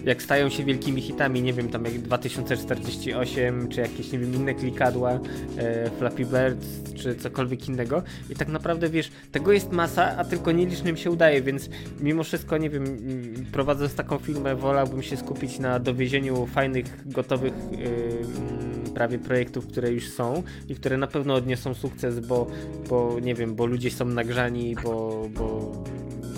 jak 0.05 0.23
stają 0.23 0.49
się 0.49 0.65
wielkimi 0.65 1.03
hitami, 1.03 1.43
nie 1.43 1.53
wiem, 1.53 1.69
tam 1.69 1.85
jak 1.85 1.99
2048, 1.99 3.69
czy 3.69 3.81
jakieś, 3.81 4.13
nie 4.13 4.19
wiem, 4.19 4.35
inne 4.35 4.55
klikadła, 4.55 5.11
e, 5.59 5.91
Flappy 5.91 6.25
Bird, 6.25 6.67
czy 6.95 7.15
cokolwiek 7.15 7.69
innego. 7.69 8.03
I 8.31 8.35
tak 8.35 8.49
naprawdę, 8.49 8.89
wiesz, 8.89 9.11
tego 9.33 9.53
jest 9.53 9.73
masa, 9.73 10.17
a 10.17 10.25
tylko 10.25 10.53
nielicznym 10.53 10.97
się 10.97 11.11
udaje, 11.11 11.43
więc 11.43 11.69
mimo 12.01 12.25
wszystko, 12.25 12.59
nie 12.59 12.71
wiem, 12.71 12.85
mm, 12.85 13.47
prowadząc 13.53 13.95
taką 13.95 14.19
filmę, 14.19 14.57
wolałbym 14.57 15.03
się 15.03 15.17
skupić 15.17 15.59
na 15.59 15.79
dowiezieniu 15.79 16.47
fajnych, 16.47 16.87
gotowych 17.07 17.55
yy, 17.73 18.72
prawie 18.95 19.19
projektów, 19.19 19.67
które 19.67 19.91
już 19.93 20.09
są 20.09 20.43
i 20.69 20.75
które 20.75 20.97
na 20.97 21.07
pewno 21.07 21.35
odniosą 21.35 21.75
sukces, 21.75 22.21
bo, 22.21 22.47
bo 22.89 23.17
nie 23.23 23.35
wiem, 23.35 23.55
bo 23.55 23.67
ludzie 23.67 23.91
są 23.91 24.05
nagrzani, 24.05 24.77
bo, 24.85 25.27
bo 25.35 25.73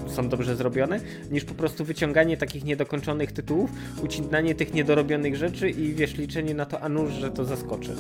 są 0.09 0.29
dobrze 0.29 0.57
zrobione, 0.57 1.01
niż 1.31 1.45
po 1.45 1.55
prostu 1.55 1.85
wyciąganie 1.85 2.37
takich 2.37 2.65
niedokończonych 2.65 3.33
tytułów, 3.33 3.71
ucinanie 4.03 4.55
tych 4.55 4.75
niedorobionych 4.75 5.37
rzeczy 5.37 5.71
i 5.71 5.95
wiesz, 5.95 6.17
liczenie 6.17 6.55
na 6.55 6.67
to, 6.67 6.81
a 6.81 6.89
nuż, 6.89 7.13
że 7.13 7.31
to 7.31 7.45
zaskoczy. 7.45 7.95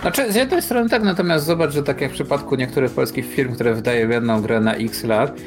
Znaczy, 0.00 0.32
z 0.32 0.34
jednej 0.34 0.62
strony 0.62 0.88
tak, 0.88 1.02
natomiast 1.02 1.46
zobacz, 1.46 1.72
że 1.72 1.82
tak 1.82 2.00
jak 2.00 2.10
w 2.10 2.14
przypadku 2.14 2.56
niektórych 2.56 2.90
polskich 2.90 3.26
firm, 3.26 3.54
które 3.54 3.74
wydają 3.74 4.08
jedną 4.08 4.42
grę 4.42 4.60
na 4.60 4.74
x 4.74 5.04
lat, 5.04 5.40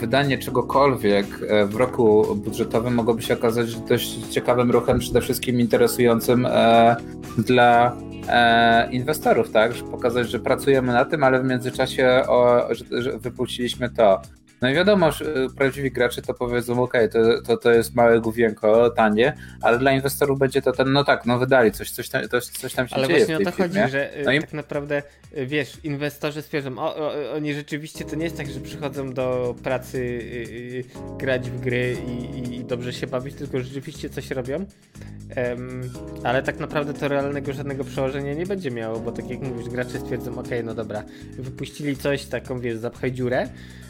wydanie 0.00 0.38
czegokolwiek 0.38 1.26
e, 1.48 1.66
w 1.66 1.76
roku 1.76 2.36
budżetowym 2.36 2.94
mogłoby 2.94 3.22
się 3.22 3.34
okazać 3.34 3.76
dość 3.76 4.26
ciekawym 4.30 4.70
ruchem, 4.70 4.98
przede 4.98 5.20
wszystkim 5.20 5.60
interesującym 5.60 6.46
e, 6.46 6.96
dla 7.38 7.96
e, 8.28 8.92
inwestorów, 8.92 9.50
tak? 9.50 9.72
Pokazać, 9.72 10.30
że 10.30 10.38
pracujemy 10.38 10.92
na 10.92 11.04
tym, 11.04 11.24
ale 11.24 11.40
w 11.40 11.44
międzyczasie 11.44 12.22
o, 12.28 12.68
że 12.90 13.18
wypuściliśmy 13.18 13.90
to. 13.90 14.22
No 14.60 14.70
i 14.70 14.74
wiadomo, 14.74 15.12
że 15.12 15.24
prawdziwi 15.56 15.90
gracze 15.90 16.22
to 16.22 16.34
powiedzą, 16.34 16.82
ok, 16.82 16.92
to, 17.12 17.42
to, 17.42 17.56
to 17.56 17.72
jest 17.72 17.94
małe 17.94 18.20
główienko, 18.20 18.90
tanie, 18.90 19.36
ale 19.62 19.78
dla 19.78 19.92
inwestorów 19.92 20.38
będzie 20.38 20.62
to 20.62 20.72
ten, 20.72 20.92
no 20.92 21.04
tak, 21.04 21.26
no 21.26 21.38
wydali 21.38 21.72
coś, 21.72 21.90
coś 21.90 22.08
tam, 22.08 22.28
to, 22.28 22.40
coś 22.40 22.74
tam 22.74 22.88
się 22.88 22.96
ale 22.96 23.08
dzieje 23.08 23.18
właśnie 23.18 23.36
o 23.36 23.50
to 23.50 23.50
firmie. 23.50 23.80
chodzi, 23.80 23.92
że 23.92 24.10
no 24.24 24.32
i... 24.32 24.40
tak 24.40 24.52
naprawdę, 24.52 25.02
y, 25.36 25.46
wiesz, 25.46 25.72
inwestorzy 25.84 26.42
stwierdzą, 26.42 26.78
o, 26.78 26.96
o, 26.96 27.32
oni 27.32 27.54
rzeczywiście, 27.54 28.04
to 28.04 28.16
nie 28.16 28.24
jest 28.24 28.36
tak, 28.36 28.50
że 28.50 28.60
przychodzą 28.60 29.12
do 29.12 29.54
pracy 29.62 29.98
y, 29.98 30.02
y, 30.02 30.84
grać 31.18 31.50
w 31.50 31.60
gry 31.60 31.96
i, 32.08 32.54
i, 32.54 32.64
dobrze 32.64 32.92
się 32.92 33.06
bawić, 33.06 33.34
tylko 33.34 33.60
rzeczywiście 33.60 34.10
coś 34.10 34.30
robią, 34.30 34.56
um, 34.56 35.82
ale 36.24 36.42
tak 36.42 36.58
naprawdę 36.58 36.94
to 36.94 37.08
realnego 37.08 37.52
żadnego 37.52 37.84
przełożenia 37.84 38.34
nie 38.34 38.46
będzie 38.46 38.70
miało, 38.70 39.00
bo 39.00 39.12
tak 39.12 39.30
jak 39.30 39.40
mówisz, 39.40 39.68
gracze 39.68 39.98
stwierdzą, 39.98 40.38
ok, 40.38 40.48
no 40.64 40.74
dobra, 40.74 41.02
wypuścili 41.38 41.96
coś, 41.96 42.24
taką, 42.24 42.60
wiesz, 42.60 42.76
zapchaj 42.76 43.12
dziurę, 43.12 43.48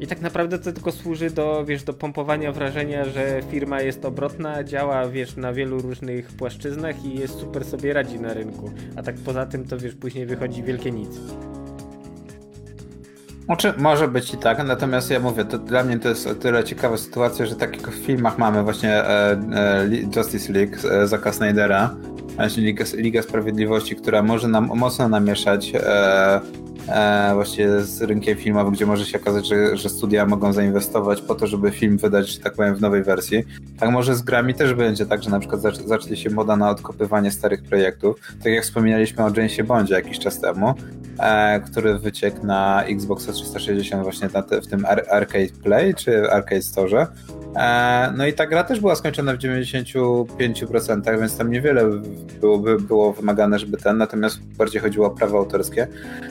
I 0.00 0.06
tak 0.06 0.20
naprawdę 0.20 0.58
to 0.58 0.72
tylko 0.72 0.92
służy 0.92 1.30
do, 1.30 1.64
wiesz, 1.64 1.82
do 1.82 1.92
pompowania 1.92 2.52
wrażenia, 2.52 3.04
że 3.04 3.40
firma 3.50 3.80
jest 3.80 4.04
obrotna, 4.04 4.64
działa, 4.64 5.08
wiesz, 5.08 5.36
na 5.36 5.52
wielu 5.52 5.80
różnych 5.80 6.28
płaszczyznach 6.28 7.04
i 7.04 7.18
jest 7.18 7.38
super 7.38 7.64
sobie 7.64 7.92
radzi 7.92 8.20
na 8.20 8.34
rynku. 8.34 8.70
A 8.96 9.02
tak 9.02 9.14
poza 9.14 9.46
tym 9.46 9.64
to, 9.64 9.78
wiesz, 9.78 9.94
później 9.94 10.26
wychodzi 10.26 10.62
wielkie 10.62 10.90
nic. 10.90 11.10
Znaczy, 13.44 13.72
może 13.76 14.08
być 14.08 14.34
i 14.34 14.36
tak, 14.36 14.64
natomiast 14.66 15.10
ja 15.10 15.20
mówię, 15.20 15.44
to 15.44 15.58
dla 15.58 15.84
mnie 15.84 15.98
to 15.98 16.08
jest 16.08 16.26
o 16.26 16.34
tyle 16.34 16.64
ciekawa 16.64 16.96
sytuacja, 16.96 17.46
że 17.46 17.56
tak 17.56 17.90
w 17.90 17.94
filmach 17.94 18.38
mamy 18.38 18.62
właśnie 18.62 18.90
e, 18.90 19.30
e, 19.32 19.88
Justice 20.16 20.52
League 20.52 20.76
e, 20.90 21.06
Zaka 21.06 21.32
Snydera, 21.32 21.94
właśnie 22.36 22.62
Liga, 22.62 22.84
Liga 22.96 23.22
Sprawiedliwości, 23.22 23.96
która 23.96 24.22
może 24.22 24.48
nam 24.48 24.70
mocno 24.74 25.08
namieszać 25.08 25.72
e, 26.88 27.30
właśnie 27.34 27.80
z 27.80 28.02
rynkiem 28.02 28.36
filmowym, 28.36 28.74
gdzie 28.74 28.86
może 28.86 29.04
się 29.04 29.20
okazać, 29.20 29.48
że, 29.48 29.76
że 29.76 29.88
studia 29.88 30.26
mogą 30.26 30.52
zainwestować 30.52 31.22
po 31.22 31.34
to, 31.34 31.46
żeby 31.46 31.70
film 31.70 31.98
wydać, 31.98 32.38
tak 32.38 32.52
powiem, 32.52 32.74
w 32.74 32.80
nowej 32.80 33.02
wersji. 33.02 33.44
Tak 33.78 33.90
może 33.90 34.14
z 34.14 34.22
grami 34.22 34.54
też 34.54 34.74
będzie 34.74 35.06
tak, 35.06 35.22
że 35.22 35.30
na 35.30 35.40
przykład 35.40 35.60
zac 35.60 35.82
zacznie 35.86 36.16
się 36.16 36.30
moda 36.30 36.56
na 36.56 36.70
odkopywanie 36.70 37.30
starych 37.30 37.62
projektów. 37.62 38.20
Tak 38.42 38.52
jak 38.52 38.64
wspominaliśmy 38.64 39.24
o 39.24 39.28
Jamesie 39.28 39.64
Bondzie 39.64 39.94
jakiś 39.94 40.18
czas 40.18 40.40
temu, 40.40 40.74
e, 41.18 41.60
który 41.60 41.98
wyciekł 41.98 42.46
na 42.46 42.84
Xbox 42.84 43.26
360 43.26 44.02
właśnie 44.02 44.28
te, 44.28 44.60
w 44.60 44.66
tym 44.66 44.84
Ar 44.86 45.04
Arcade 45.10 45.62
Play 45.62 45.94
czy 45.94 46.30
Arcade 46.30 46.62
Store. 46.62 47.06
E, 47.56 48.12
no 48.16 48.26
i 48.26 48.32
ta 48.32 48.46
gra 48.46 48.64
też 48.64 48.80
była 48.80 48.94
skończona 48.94 49.32
w 49.32 49.38
95%, 49.38 51.20
więc 51.20 51.36
tam 51.36 51.50
niewiele 51.50 51.90
byłoby 52.40 52.76
było 52.76 53.12
wymagane, 53.12 53.58
żeby 53.58 53.76
ten, 53.76 53.98
natomiast 53.98 54.38
bardziej 54.40 54.82
chodziło 54.82 55.06
o 55.06 55.10
prawa 55.10 55.38
autorskie. 55.38 55.86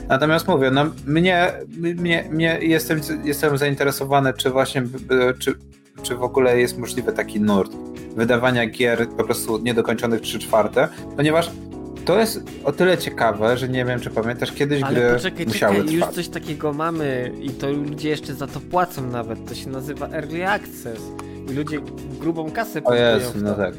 Natomiast 0.10 0.43
mówię, 0.48 0.72
no 0.72 0.86
mnie, 1.06 1.54
mnie, 1.78 2.28
mnie 2.32 2.58
jestem, 2.62 3.02
jestem 3.24 3.58
zainteresowany, 3.58 4.34
czy 4.34 4.50
właśnie, 4.50 4.84
czy, 5.40 5.54
czy 6.04 6.16
w 6.16 6.24
ogóle 6.24 6.60
jest 6.60 6.78
możliwy 6.78 7.14
taki 7.14 7.42
nurt 7.42 7.72
wydawania 8.16 8.68
gier 8.68 9.08
po 9.18 9.24
prostu 9.24 9.58
niedokończonych 9.60 10.22
3 10.22 10.40
czwarte, 10.40 10.88
ponieważ 11.16 11.52
to 12.06 12.20
jest 12.20 12.44
o 12.64 12.72
tyle 12.72 12.98
ciekawe, 12.98 13.58
że 13.58 13.70
nie 13.70 13.86
wiem, 13.86 14.00
czy 14.00 14.10
pamiętasz, 14.10 14.52
kiedyś 14.52 14.84
Ale 14.84 14.96
gry 14.96 15.14
poczekaj, 15.14 15.46
musiały 15.46 15.76
czekaj, 15.76 15.90
trwać. 15.90 16.08
już 16.08 16.16
coś 16.16 16.28
takiego 16.28 16.74
mamy 16.74 17.32
i 17.42 17.50
to 17.50 17.72
ludzie 17.72 18.10
jeszcze 18.10 18.34
za 18.34 18.48
to 18.48 18.60
płacą 18.60 19.08
nawet. 19.08 19.46
To 19.50 19.56
się 19.56 19.70
nazywa 19.70 20.10
Early 20.10 20.48
Access. 20.50 21.00
I 21.52 21.54
ludzie 21.54 21.80
grubą 22.20 22.52
kasę 22.52 22.80
O 22.80 22.82
podają 22.82 23.18
jest, 23.18 23.36
no 23.42 23.54
tak. 23.54 23.74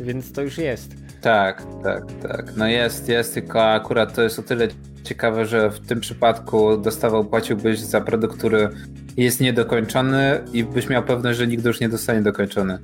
Więc 0.00 0.32
to 0.32 0.42
już 0.42 0.58
jest. 0.58 1.03
Tak, 1.24 1.62
tak, 1.82 2.04
tak. 2.22 2.56
No 2.56 2.68
jest, 2.68 3.08
jest, 3.08 3.34
tylko 3.34 3.64
akurat 3.72 4.14
to 4.14 4.22
jest 4.22 4.38
o 4.38 4.42
tyle 4.42 4.68
ciekawe, 5.04 5.46
że 5.46 5.70
w 5.70 5.80
tym 5.80 6.00
przypadku 6.00 6.76
dostawał, 6.76 7.24
płaciłbyś 7.24 7.78
za 7.80 8.00
produkt, 8.00 8.38
który 8.38 8.68
jest 9.16 9.40
niedokończony 9.40 10.40
i 10.52 10.64
byś 10.64 10.88
miał 10.88 11.02
pewność, 11.02 11.38
że 11.38 11.46
nigdy 11.46 11.68
już 11.68 11.80
nie 11.80 11.88
dostanie 11.88 12.22
dokończony. 12.22 12.78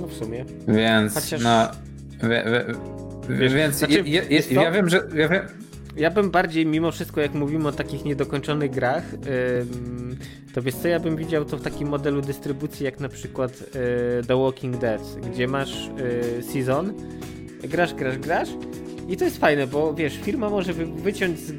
No 0.00 0.06
w 0.06 0.12
sumie. 0.12 0.44
Więc, 0.68 1.14
Chociaż- 1.14 1.42
no... 1.42 1.68
Wie, 2.28 2.28
wie, 2.28 2.64
Wiesz, 3.38 3.54
więc 3.54 3.74
znaczy, 3.76 4.02
je, 4.06 4.22
je, 4.30 4.42
ja 4.50 4.70
wiem, 4.70 4.88
że... 4.88 5.08
Ja 5.14 5.28
wiem, 5.28 5.42
Ja 5.96 6.10
bym 6.10 6.30
bardziej, 6.30 6.66
mimo 6.66 6.92
wszystko, 6.92 7.20
jak 7.20 7.34
mówimy 7.34 7.68
o 7.68 7.72
takich 7.72 8.04
niedokończonych 8.04 8.70
grach, 8.70 9.04
ym, 9.14 10.16
to 10.58 10.62
wiesz 10.62 10.74
co, 10.74 10.88
ja 10.88 11.00
bym 11.00 11.16
widział 11.16 11.44
to 11.44 11.56
w 11.56 11.62
takim 11.62 11.88
modelu 11.88 12.20
dystrybucji, 12.20 12.84
jak 12.84 13.00
na 13.00 13.08
przykład 13.08 13.52
y, 13.52 14.26
The 14.26 14.42
Walking 14.42 14.76
Dead, 14.76 15.02
gdzie 15.32 15.48
masz 15.48 15.90
y, 16.38 16.42
season, 16.42 16.92
grasz, 17.62 17.94
grasz, 17.94 18.18
grasz 18.18 18.48
i 19.08 19.16
to 19.16 19.24
jest 19.24 19.38
fajne, 19.38 19.66
bo 19.66 19.94
wiesz, 19.94 20.18
firma 20.22 20.50
może 20.50 20.72
wy, 20.72 20.86
wyciąć 20.86 21.38
z, 21.38 21.52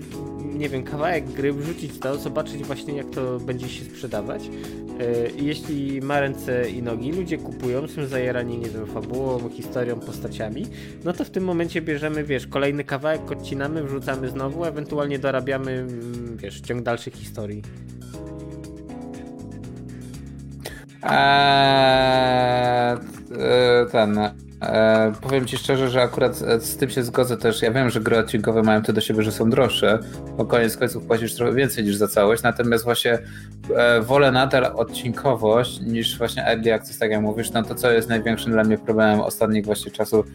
nie 0.54 0.70
wiem, 0.70 0.84
kawałek 0.84 1.30
gry, 1.30 1.54
wrzucić 1.54 2.00
to, 2.00 2.18
zobaczyć 2.18 2.64
właśnie 2.64 2.94
jak 2.94 3.10
to 3.10 3.40
będzie 3.40 3.70
się 3.70 3.86
sprzedawać 3.86 4.42
y, 4.46 5.42
i 5.42 5.46
jeśli 5.46 6.02
ma 6.02 6.20
ręce 6.20 6.70
i 6.70 6.84
nogi, 6.84 7.12
ludzie 7.12 7.38
kupują, 7.38 7.88
są 7.88 8.06
zajarani, 8.06 8.58
nie 8.58 8.70
wiem, 8.70 8.86
fabułą, 8.88 9.50
historią, 9.50 10.00
postaciami, 10.00 10.66
no 11.04 11.14
to 11.14 11.26
w 11.26 11.30
tym 11.30 11.44
momencie 11.44 11.82
bierzemy, 11.82 12.24
wiesz, 12.24 12.48
kolejny 12.48 12.84
kawałek, 12.84 13.32
odcinamy, 13.32 13.84
wrzucamy 13.84 14.30
znowu, 14.30 14.66
ewentualnie 14.66 15.20
dorabiamy, 15.20 15.72
mm, 15.72 16.38
wiesz, 16.38 16.62
ciąg 16.62 16.84
dalszych 16.84 17.14
historii. 17.14 17.62
Eee, 21.04 22.98
e, 23.40 23.86
ten. 23.92 24.20
E, 24.62 25.12
powiem 25.22 25.46
ci 25.46 25.58
szczerze, 25.58 25.90
że 25.90 26.02
akurat 26.02 26.42
e, 26.42 26.60
z 26.60 26.78
tym 26.78 26.90
się 26.90 27.04
zgodzę 27.04 27.38
też. 27.38 27.62
Ja 27.62 27.72
wiem, 27.72 27.90
że 27.90 28.00
gry 28.00 28.18
odcinkowe 28.18 28.64
mają 28.64 28.82
to 28.82 28.94
do 28.94 29.02
siebie, 29.02 29.24
że 29.24 29.32
są 29.32 29.50
droższe, 29.50 30.00
bo 30.38 30.46
koniec 30.46 30.78
końców 30.78 31.06
płacisz 31.06 31.36
trochę 31.36 31.54
więcej 31.54 31.84
niż 31.84 31.96
za 31.96 32.08
całość, 32.08 32.44
natomiast 32.44 32.84
właśnie 32.84 33.20
e, 33.76 34.02
wolę 34.02 34.32
nadal 34.32 34.64
odcinkowość 34.76 35.82
niż 35.82 36.18
właśnie 36.18 36.46
early 36.48 36.74
access, 36.74 36.98
tak 36.98 37.12
jak 37.12 37.22
mówisz, 37.22 37.52
no 37.52 37.64
to 37.64 37.76
co 37.76 37.92
jest 37.92 38.10
największym 38.10 38.52
dla 38.52 38.64
mnie 38.64 38.78
problemem 38.78 39.22
ostatnich 39.22 39.66
właśnie 39.66 39.92
czasów, 39.92 40.26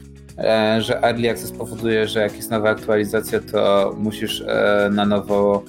że 0.79 1.03
early 1.03 1.31
access 1.31 1.53
powoduje, 1.53 2.09
że 2.09 2.21
jak 2.21 2.37
jest 2.37 2.51
nowa 2.51 2.71
aktualizacja, 2.71 3.41
to 3.53 3.95
musisz 3.99 4.45
na 4.91 5.07
nowo 5.07 5.65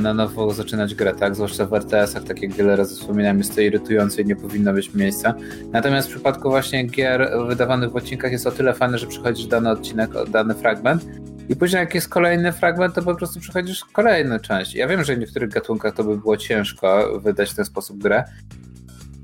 na 0.00 0.14
nowo 0.14 0.54
zaczynać 0.54 0.94
grę, 0.94 1.14
tak? 1.14 1.34
Zwłaszcza 1.34 1.66
w 1.66 1.74
RTS-ach, 1.74 2.24
tak 2.24 2.42
jak 2.42 2.52
wiele 2.52 2.76
razy 2.76 2.94
wspominałem, 2.94 3.38
jest 3.38 3.54
to 3.54 3.60
irytujące 3.60 4.22
i 4.22 4.24
nie 4.24 4.36
powinno 4.36 4.72
być 4.72 4.94
miejsca. 4.94 5.34
Natomiast 5.72 6.08
w 6.08 6.10
przypadku 6.10 6.50
właśnie 6.50 6.84
gier 6.84 7.30
wydawanych 7.48 7.90
w 7.90 7.96
odcinkach 7.96 8.32
jest 8.32 8.46
o 8.46 8.50
tyle 8.50 8.74
fajne, 8.74 8.98
że 8.98 9.06
przychodzisz 9.06 9.46
dany 9.46 9.70
odcinek, 9.70 10.10
dany 10.30 10.54
fragment 10.54 11.06
i 11.48 11.56
później 11.56 11.80
jak 11.80 11.94
jest 11.94 12.08
kolejny 12.08 12.52
fragment, 12.52 12.94
to 12.94 13.02
po 13.02 13.14
prostu 13.14 13.40
przechodzisz 13.40 13.84
kolejną 13.84 14.38
część. 14.38 14.74
Ja 14.74 14.88
wiem, 14.88 15.04
że 15.04 15.16
w 15.16 15.18
niektórych 15.18 15.50
gatunkach 15.50 15.94
to 15.94 16.04
by 16.04 16.16
było 16.16 16.36
ciężko 16.36 17.20
wydać 17.20 17.50
w 17.50 17.54
ten 17.54 17.64
sposób 17.64 17.98
grę, 17.98 18.24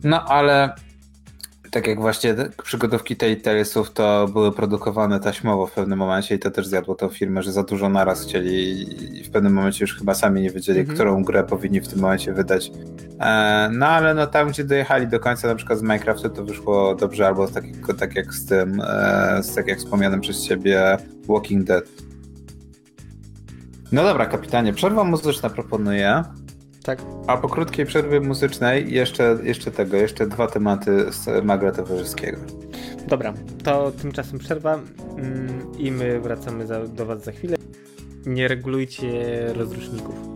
no 0.04 0.24
ale 0.24 0.74
tak 1.72 1.86
jak 1.86 2.00
właśnie 2.00 2.34
przygodówki 2.62 3.16
Telltale'sów 3.16 3.84
to 3.94 4.28
były 4.32 4.52
produkowane 4.52 5.20
taśmowo 5.20 5.66
w 5.66 5.72
pewnym 5.72 5.98
momencie 5.98 6.34
i 6.34 6.38
to 6.38 6.50
też 6.50 6.66
zjadło 6.66 6.94
tą 6.94 7.08
firmę, 7.08 7.42
że 7.42 7.52
za 7.52 7.62
dużo 7.62 7.88
naraz 7.88 8.22
chcieli 8.22 9.18
i 9.20 9.24
w 9.24 9.30
pewnym 9.30 9.52
momencie 9.52 9.84
już 9.84 9.98
chyba 9.98 10.14
sami 10.14 10.40
nie 10.42 10.50
wiedzieli, 10.50 10.80
Mhm. 10.80 10.96
którą 10.98 11.24
grę 11.24 11.44
powinni 11.44 11.80
w 11.80 11.88
tym 11.88 12.00
momencie 12.00 12.32
wydać. 12.32 12.70
E, 13.20 13.70
no 13.72 13.86
ale 13.86 14.14
no 14.14 14.26
tam, 14.26 14.48
gdzie 14.48 14.64
dojechali 14.64 15.06
do 15.08 15.20
końca, 15.20 15.48
na 15.48 15.54
przykład 15.54 15.78
z 15.78 15.82
Minecraftu, 15.82 16.28
to 16.30 16.44
wyszło 16.44 16.94
dobrze, 16.94 17.26
albo 17.26 17.48
tak, 17.48 17.64
jak- 17.66 17.96
tak 17.98 18.16
jak 18.16 18.34
z 18.34 18.46
tym, 18.46 18.80
e, 18.80 19.42
z 19.42 19.54
tak 19.54 19.66
jak 19.68 19.78
wspomnianym 19.78 20.20
przez 20.20 20.42
ciebie 20.44 20.96
Walking 21.28 21.64
Dead. 21.64 21.84
No 23.92 24.02
dobra, 24.02 24.26
kapitanie, 24.26 24.72
przerwa 24.72 25.04
muzyczna 25.04 25.50
proponuję. 25.50 26.22
Tak. 26.82 27.02
A 27.26 27.36
po 27.36 27.48
krótkiej 27.48 27.86
przerwie 27.86 28.20
muzycznej 28.20 28.92
jeszcze, 28.92 29.38
jeszcze 29.42 29.70
tego, 29.70 29.96
jeszcze 29.96 30.26
dwa 30.26 30.46
tematy 30.46 31.12
z 31.12 31.44
magra 31.44 31.72
towarzyskiego. 31.72 32.38
Dobra, 33.08 33.34
to 33.64 33.92
tymczasem 34.02 34.38
przerwa 34.38 34.74
mm, 34.74 35.78
i 35.78 35.90
my 35.90 36.20
wracamy 36.20 36.66
za, 36.66 36.86
do 36.86 37.06
Was 37.06 37.24
za 37.24 37.32
chwilę. 37.32 37.56
Nie 38.26 38.48
regulujcie 38.48 39.52
rozruszników. 39.52 40.31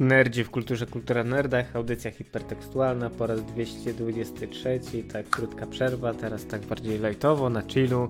Nerdzie 0.00 0.44
w 0.44 0.50
kulturze, 0.50 0.86
kultura 0.86 1.24
nerdach, 1.24 1.76
audycja 1.76 2.10
hipertekstualna 2.10 3.10
po 3.10 3.26
raz 3.26 3.44
223, 3.44 4.80
tak 5.12 5.30
krótka 5.30 5.66
przerwa, 5.66 6.14
teraz 6.14 6.46
tak 6.46 6.60
bardziej 6.60 6.98
lightowo, 6.98 7.50
na 7.50 7.62
chillu. 7.62 8.08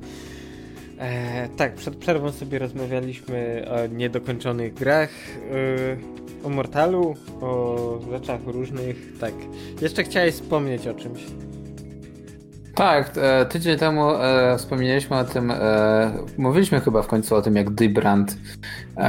E, 0.98 1.48
tak, 1.48 1.74
przed 1.74 1.96
przerwą 1.96 2.32
sobie 2.32 2.58
rozmawialiśmy 2.58 3.66
o 3.70 3.86
niedokończonych 3.86 4.74
grach, 4.74 5.10
e, 6.42 6.46
o 6.46 6.48
Mortalu, 6.48 7.14
o 7.40 8.00
rzeczach 8.10 8.40
różnych, 8.46 9.18
tak. 9.20 9.34
Jeszcze 9.82 10.04
chciałeś 10.04 10.34
wspomnieć 10.34 10.86
o 10.86 10.94
czymś. 10.94 11.20
Tak, 12.80 13.10
e, 13.16 13.46
tydzień 13.46 13.78
temu 13.78 14.10
e, 14.10 14.58
wspomnieliśmy 14.58 15.16
o 15.16 15.24
tym, 15.24 15.50
e, 15.50 16.12
mówiliśmy 16.38 16.80
chyba 16.80 17.02
w 17.02 17.06
końcu 17.06 17.36
o 17.36 17.42
tym, 17.42 17.56
jak 17.56 17.70
Dybrand 17.70 18.36
e, 18.96 19.02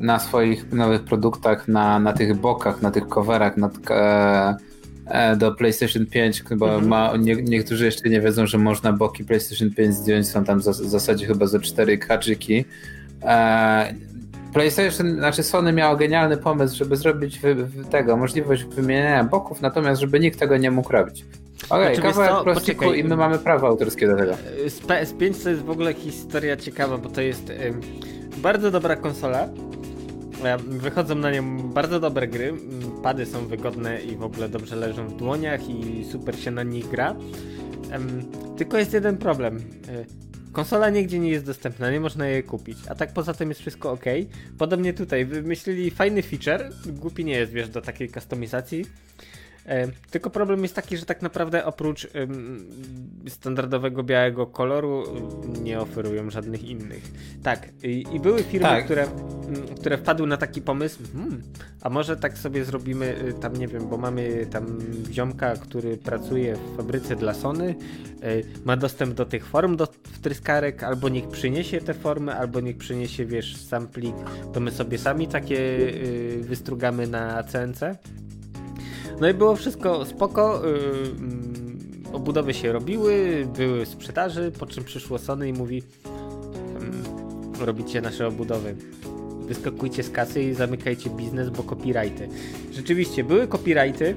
na 0.00 0.18
swoich 0.18 0.72
nowych 0.72 1.04
produktach, 1.04 1.68
na, 1.68 1.98
na 1.98 2.12
tych 2.12 2.34
bokach, 2.34 2.82
na 2.82 2.90
tych 2.90 3.08
coverach 3.08 3.56
nad, 3.56 3.72
e, 3.90 5.36
do 5.36 5.52
PlayStation 5.52 6.06
5, 6.06 6.42
bo 6.56 6.66
mhm. 6.66 6.88
ma, 6.88 7.12
nie, 7.18 7.36
niektórzy 7.36 7.84
jeszcze 7.84 8.08
nie 8.08 8.20
wiedzą, 8.20 8.46
że 8.46 8.58
można 8.58 8.92
boki 8.92 9.24
PlayStation 9.24 9.70
5 9.70 9.94
zdjąć, 9.94 10.28
są 10.28 10.44
tam 10.44 10.58
w 10.58 10.62
zasadzie 10.62 11.26
chyba 11.26 11.46
ze 11.46 11.60
4 11.60 11.98
kaczyki. 11.98 12.64
PlayStation, 14.52 15.14
znaczy 15.14 15.42
Sony 15.42 15.72
miało 15.72 15.96
genialny 15.96 16.36
pomysł, 16.36 16.76
żeby 16.76 16.96
zrobić 16.96 17.38
wy, 17.38 17.56
tego, 17.90 18.16
możliwość 18.16 18.64
wymieniania 18.64 19.24
boków, 19.24 19.60
natomiast 19.60 20.00
żeby 20.00 20.20
nikt 20.20 20.38
tego 20.38 20.56
nie 20.56 20.70
mógł 20.70 20.92
robić. 20.92 21.24
Okej, 21.68 21.82
okay, 21.82 21.96
znaczy, 21.96 22.02
kawałek 22.02 22.44
plastiku 22.44 22.94
i 22.94 23.04
my 23.04 23.16
mamy 23.16 23.38
prawo 23.38 23.66
autorskie 23.66 24.06
do 24.06 24.16
tego. 24.16 24.34
Z 24.68 24.80
PS5 24.80 25.42
to 25.42 25.50
jest 25.50 25.62
w 25.62 25.70
ogóle 25.70 25.94
historia 25.94 26.56
ciekawa, 26.56 26.98
bo 26.98 27.08
to 27.08 27.20
jest 27.20 27.50
y, 27.50 27.74
bardzo 28.36 28.70
dobra 28.70 28.96
konsola. 28.96 29.48
Wychodzą 30.58 31.14
na 31.14 31.30
nią 31.30 31.58
bardzo 31.58 32.00
dobre 32.00 32.28
gry, 32.28 32.54
pady 33.02 33.26
są 33.26 33.46
wygodne 33.46 34.02
i 34.02 34.16
w 34.16 34.22
ogóle 34.22 34.48
dobrze 34.48 34.76
leżą 34.76 35.08
w 35.08 35.16
dłoniach 35.16 35.68
i 35.68 36.04
super 36.12 36.38
się 36.38 36.50
na 36.50 36.62
nich 36.62 36.88
gra. 36.88 37.16
Tylko 38.56 38.78
jest 38.78 38.92
jeden 38.92 39.16
problem. 39.16 39.56
Y, 39.56 40.52
konsola 40.52 40.90
nigdzie 40.90 41.18
nie 41.18 41.30
jest 41.30 41.46
dostępna, 41.46 41.90
nie 41.90 42.00
można 42.00 42.28
jej 42.28 42.42
kupić, 42.42 42.78
a 42.88 42.94
tak 42.94 43.12
poza 43.12 43.34
tym 43.34 43.48
jest 43.48 43.60
wszystko 43.60 43.92
ok. 43.92 44.04
Podobnie 44.58 44.92
tutaj, 44.94 45.24
wymyślili 45.24 45.90
fajny 45.90 46.22
feature, 46.22 46.70
głupi 46.86 47.24
nie 47.24 47.34
jest, 47.34 47.52
wiesz, 47.52 47.68
do 47.68 47.82
takiej 47.82 48.08
kustomizacji. 48.08 48.84
E, 49.68 49.88
tylko 50.10 50.30
problem 50.30 50.62
jest 50.62 50.74
taki, 50.74 50.96
że 50.96 51.06
tak 51.06 51.22
naprawdę 51.22 51.64
oprócz 51.64 52.08
standardowego 53.28 54.02
białego 54.02 54.46
koloru 54.46 55.04
nie 55.62 55.80
oferują 55.80 56.30
żadnych 56.30 56.64
innych. 56.64 57.12
Tak, 57.42 57.68
i, 57.82 58.20
były 58.20 58.42
firmy, 58.42 58.68
tak. 58.68 58.84
Które, 58.84 59.06
które 59.80 59.98
wpadły 59.98 60.26
na 60.26 60.36
taki 60.36 60.62
pomysł, 60.62 60.98
hmm, 61.12 61.42
a 61.82 61.90
może 61.90 62.16
tak 62.16 62.38
sobie 62.38 62.64
zrobimy 62.64 63.14
y, 63.28 63.32
tam, 63.32 63.56
nie 63.56 63.68
wiem, 63.68 63.88
bo 63.88 63.96
mamy 63.96 64.46
tam 64.50 64.78
ziomka, 65.12 65.56
który 65.56 65.96
pracuje 65.96 66.56
w 66.56 66.76
fabryce 66.76 67.16
dla 67.16 67.34
Sony, 67.34 67.74
y, 68.24 68.44
ma 68.64 68.76
dostęp 68.76 69.14
do 69.14 69.24
tych 69.24 69.46
form 69.46 69.76
do 69.76 69.86
wtryskarek, 69.86 70.82
albo 70.82 71.08
niech 71.08 71.28
przyniesie 71.28 71.80
te 71.80 71.94
formy, 71.94 72.34
albo 72.34 72.60
niech 72.60 72.76
przyniesie, 72.76 73.26
wiesz, 73.26 73.56
sam 73.56 73.88
plik, 73.88 74.16
to 74.52 74.60
my 74.60 74.70
sobie 74.70 74.98
sami 74.98 75.28
takie 75.28 75.58
y, 75.58 76.40
wystrugamy 76.42 77.06
na 77.06 77.42
CNC. 77.42 77.80
No 79.20 79.28
i 79.28 79.34
było 79.34 79.56
wszystko 79.56 80.04
spoko. 80.04 80.62
Yy, 80.66 82.12
obudowy 82.12 82.54
się 82.54 82.72
robiły, 82.72 83.46
były 83.56 83.86
sprzedaży, 83.86 84.52
po 84.58 84.66
czym 84.66 84.84
przyszło 84.84 85.18
Sony 85.18 85.48
i 85.48 85.52
mówi 85.52 85.82
yy, 87.58 87.66
robicie 87.66 88.00
nasze 88.00 88.26
obudowy. 88.26 88.74
Wyskakujcie 89.40 90.02
z 90.02 90.10
kasy 90.10 90.42
i 90.42 90.54
zamykajcie 90.54 91.10
biznes, 91.10 91.50
bo 91.50 91.62
copyrighty. 91.62 92.28
Rzeczywiście, 92.72 93.24
były 93.24 93.48
copyrighty 93.48 94.04
yy, 94.04 94.14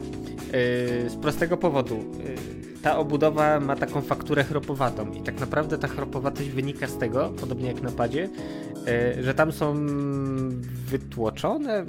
z 1.10 1.16
prostego 1.22 1.58
powodu. 1.58 1.96
Yy, 1.96 2.60
ta 2.84 2.98
obudowa 2.98 3.60
ma 3.60 3.76
taką 3.76 4.02
fakturę 4.02 4.44
chropowatą 4.44 5.12
i 5.12 5.22
tak 5.22 5.40
naprawdę 5.40 5.78
ta 5.78 5.88
chropowatość 5.88 6.50
wynika 6.50 6.88
z 6.88 6.98
tego, 6.98 7.34
podobnie 7.42 7.68
jak 7.68 7.82
na 7.82 7.92
padzie, 7.92 8.30
że 9.22 9.34
tam 9.34 9.52
są 9.52 9.76
wytłoczone 10.86 11.86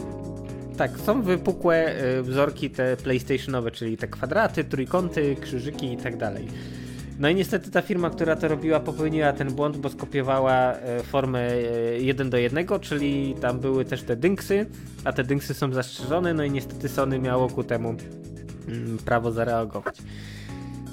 tak, 0.81 0.99
są 0.99 1.23
wypukłe 1.23 2.03
y, 2.19 2.23
wzorki 2.23 2.71
te 2.71 2.97
PlayStationowe, 2.97 3.71
czyli 3.71 3.97
te 3.97 4.09
kwadraty, 4.09 4.65
trójkąty, 4.65 5.37
krzyżyki 5.41 5.93
i 5.93 5.97
tak 5.97 6.17
dalej. 6.17 6.47
No 7.19 7.29
i 7.29 7.35
niestety 7.35 7.71
ta 7.71 7.83
firma, 7.83 8.11
która 8.11 8.37
to 8.37 8.49
robiła, 8.49 8.81
popełniła 8.81 9.33
ten 9.33 9.53
błąd, 9.53 9.77
bo 9.77 9.89
skopiowała 9.89 10.75
y, 10.75 11.03
formę 11.03 11.49
1 11.99 12.27
y, 12.27 12.31
do 12.31 12.37
1, 12.37 12.67
czyli 12.81 13.35
tam 13.41 13.61
były 13.61 13.85
też 13.85 14.03
te 14.03 14.17
dynksy, 14.17 14.67
a 15.05 15.13
te 15.13 15.25
dynksy 15.25 15.55
są 15.55 15.73
zastrzeżone, 15.73 16.35
no 16.35 16.45
i 16.45 16.51
niestety 16.51 16.89
Sony 16.89 17.19
miało 17.19 17.49
ku 17.49 17.65
temu 17.65 17.95
mm, 18.69 18.99
prawo 18.99 19.33
zareagować. 19.33 19.99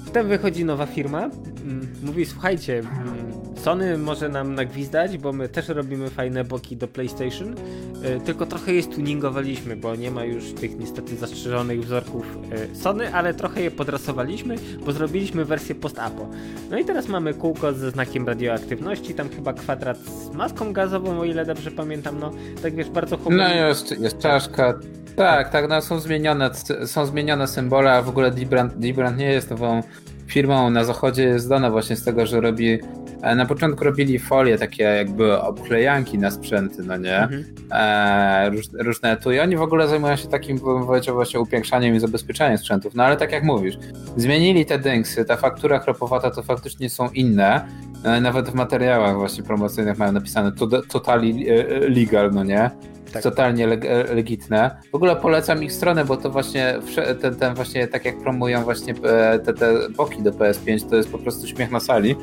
Potem 0.08 0.28
wychodzi 0.28 0.64
nowa 0.64 0.86
firma, 0.86 1.18
mm, 1.20 1.88
mówi 2.02 2.26
słuchajcie, 2.26 2.78
mm, 2.78 3.32
Sony 3.56 3.98
może 3.98 4.28
nam 4.28 4.54
nagwizdać, 4.54 5.18
bo 5.18 5.32
my 5.32 5.48
też 5.48 5.68
robimy 5.68 6.10
fajne 6.10 6.44
boki 6.44 6.76
do 6.76 6.88
PlayStation, 6.88 7.54
e, 8.02 8.20
tylko 8.20 8.46
trochę 8.46 8.72
je 8.72 8.82
tuningowaliśmy, 8.82 9.76
bo 9.76 9.96
nie 9.96 10.10
ma 10.10 10.24
już 10.24 10.52
tych 10.52 10.78
niestety 10.78 11.16
zastrzeżonych 11.16 11.84
wzorków 11.84 12.38
e, 12.52 12.76
Sony, 12.76 13.14
ale 13.14 13.34
trochę 13.34 13.62
je 13.62 13.70
podrasowaliśmy, 13.70 14.56
bo 14.86 14.92
zrobiliśmy 14.92 15.44
wersję 15.44 15.74
post-apo. 15.74 16.28
No 16.70 16.78
i 16.78 16.84
teraz 16.84 17.08
mamy 17.08 17.34
kółko 17.34 17.72
ze 17.72 17.90
znakiem 17.90 18.26
radioaktywności, 18.26 19.14
tam 19.14 19.28
chyba 19.28 19.52
kwadrat 19.52 19.98
z 19.98 20.30
maską 20.34 20.72
gazową, 20.72 21.20
o 21.20 21.24
ile 21.24 21.44
dobrze 21.44 21.70
pamiętam, 21.70 22.18
no 22.18 22.32
tak 22.62 22.74
wiesz, 22.74 22.90
bardzo 22.90 23.16
homogennie. 23.16 23.60
No 23.60 23.68
jest, 23.68 24.00
jest 24.00 24.18
czaszka, 24.18 24.78
tak, 25.18 25.50
tak, 25.50 25.68
no 25.68 25.82
są 25.82 26.00
zmienione, 26.00 26.50
są 26.86 27.06
zmienione 27.06 27.46
symbole, 27.46 27.92
a 27.92 28.02
w 28.02 28.08
ogóle 28.08 28.30
Dibrand, 28.30 29.18
nie 29.18 29.32
jest 29.32 29.50
nową 29.50 29.82
firmą 30.28 30.70
na 30.70 30.84
zachodzie, 30.84 31.22
jest 31.22 31.46
znana 31.46 31.70
właśnie 31.70 31.96
z 31.96 32.04
tego, 32.04 32.26
że 32.26 32.40
robi 32.40 32.78
e, 33.22 33.34
na 33.34 33.46
początku 33.46 33.84
robili 33.84 34.18
folie, 34.18 34.58
takie 34.58 34.82
jakby 34.84 35.40
obklejanki 35.40 36.18
na 36.18 36.30
sprzęty, 36.30 36.82
no 36.82 36.96
nie? 36.96 37.18
Mhm. 37.18 37.44
E, 37.72 38.50
róż, 38.50 38.64
różne 38.78 39.16
tu 39.16 39.32
i 39.32 39.38
oni 39.40 39.56
w 39.56 39.62
ogóle 39.62 39.88
zajmują 39.88 40.16
się 40.16 40.28
takim, 40.28 40.58
powiedział 40.60 41.14
właśnie 41.14 41.40
upiększaniem 41.40 41.94
i 41.94 42.00
zabezpieczaniem 42.00 42.58
sprzętów. 42.58 42.94
No 42.94 43.04
ale 43.04 43.16
tak 43.16 43.32
jak 43.32 43.44
mówisz, 43.44 43.78
zmienili 44.16 44.66
te 44.66 44.78
dynksy, 44.78 45.24
ta 45.24 45.36
faktura 45.36 45.78
chropowata 45.78 46.30
to 46.30 46.42
faktycznie 46.42 46.90
są 46.90 47.10
inne. 47.10 47.68
E, 48.04 48.20
nawet 48.20 48.48
w 48.48 48.54
materiałach 48.54 49.16
właśnie 49.16 49.44
promocyjnych 49.44 49.98
mają 49.98 50.12
napisane 50.12 50.52
totally 50.88 51.26
e, 51.26 51.88
legal, 51.88 52.30
no 52.32 52.44
nie? 52.44 52.70
Tak. 53.12 53.22
totalnie 53.22 53.66
leg 53.66 53.84
legitne. 54.14 54.76
W 54.92 54.94
ogóle 54.94 55.16
polecam 55.16 55.62
ich 55.62 55.72
stronę, 55.72 56.04
bo 56.04 56.16
to 56.16 56.30
właśnie 56.30 56.78
ten, 57.20 57.36
ten 57.36 57.54
właśnie 57.54 57.88
tak 57.88 58.04
jak 58.04 58.18
promują 58.18 58.64
właśnie 58.64 58.94
e, 59.04 59.38
te, 59.38 59.54
te 59.54 59.88
boki 59.96 60.22
do 60.22 60.30
PS5, 60.30 60.90
to 60.90 60.96
jest 60.96 61.12
po 61.12 61.18
prostu 61.18 61.46
śmiech 61.46 61.70
na 61.70 61.80
sali. 61.80 62.16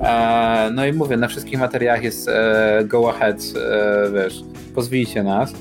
E, 0.00 0.70
no 0.74 0.86
i 0.86 0.92
mówię, 0.92 1.16
na 1.16 1.28
wszystkich 1.28 1.58
materiałach 1.58 2.02
jest 2.02 2.28
e, 2.28 2.84
go 2.84 3.10
ahead, 3.10 3.42
wiesz, 4.14 4.42
pozwijcie 4.74 5.22
nas. 5.22 5.52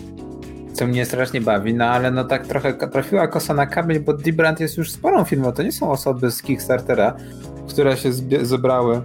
Co 0.74 0.88
mnie 0.88 1.06
strasznie 1.06 1.42
bawi, 1.42 1.74
no 1.74 1.86
ale 1.86 2.12
no 2.12 2.24
tak 2.24 2.48
trochę 2.48 2.74
trafiła 2.74 3.28
kosa 3.28 3.54
na 3.54 3.66
kamień, 3.66 4.00
bo 4.00 4.14
Dibrand 4.14 4.60
jest 4.60 4.78
już 4.78 4.92
sporą 4.92 5.24
firmą, 5.24 5.52
to 5.52 5.64
nie 5.64 5.72
są 5.72 5.92
osoby 5.92 6.32
z 6.32 6.42
Kickstartera, 6.42 7.16
które 7.68 7.98
się 7.98 8.10
zebrały 8.42 9.02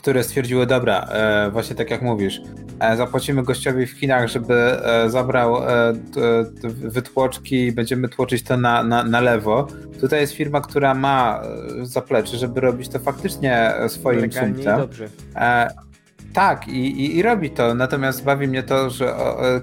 które 0.00 0.24
stwierdziły, 0.24 0.66
dobra, 0.66 1.00
e, 1.00 1.50
właśnie 1.50 1.76
tak 1.76 1.90
jak 1.90 2.02
mówisz, 2.02 2.38
e, 2.38 2.42
zapłacimy 2.96 3.42
gościowi 3.42 3.86
w 3.86 3.90
Chinach, 3.90 4.28
żeby 4.28 4.54
e, 4.54 5.10
zabrał 5.10 5.56
wytłoczki 6.64 7.66
i 7.66 7.72
będziemy 7.72 8.08
tłoczyć 8.08 8.42
to 8.42 8.56
na, 8.56 8.82
na, 8.82 9.04
na 9.04 9.20
lewo. 9.20 9.66
Tutaj 10.00 10.20
jest 10.20 10.32
firma, 10.32 10.60
która 10.60 10.94
ma 10.94 11.42
zaplecze, 11.82 12.36
żeby 12.36 12.60
robić 12.60 12.88
to 12.88 12.98
faktycznie 12.98 13.72
swoim 13.88 14.20
Legalnie. 14.20 14.64
Dobrze. 14.64 15.08
Tak, 16.32 16.68
i, 16.68 16.86
i, 16.86 17.16
i, 17.16 17.22
robi 17.22 17.50
to. 17.50 17.74
Natomiast 17.74 18.24
bawi 18.24 18.48
mnie 18.48 18.62
to, 18.62 18.90
że 18.90 19.14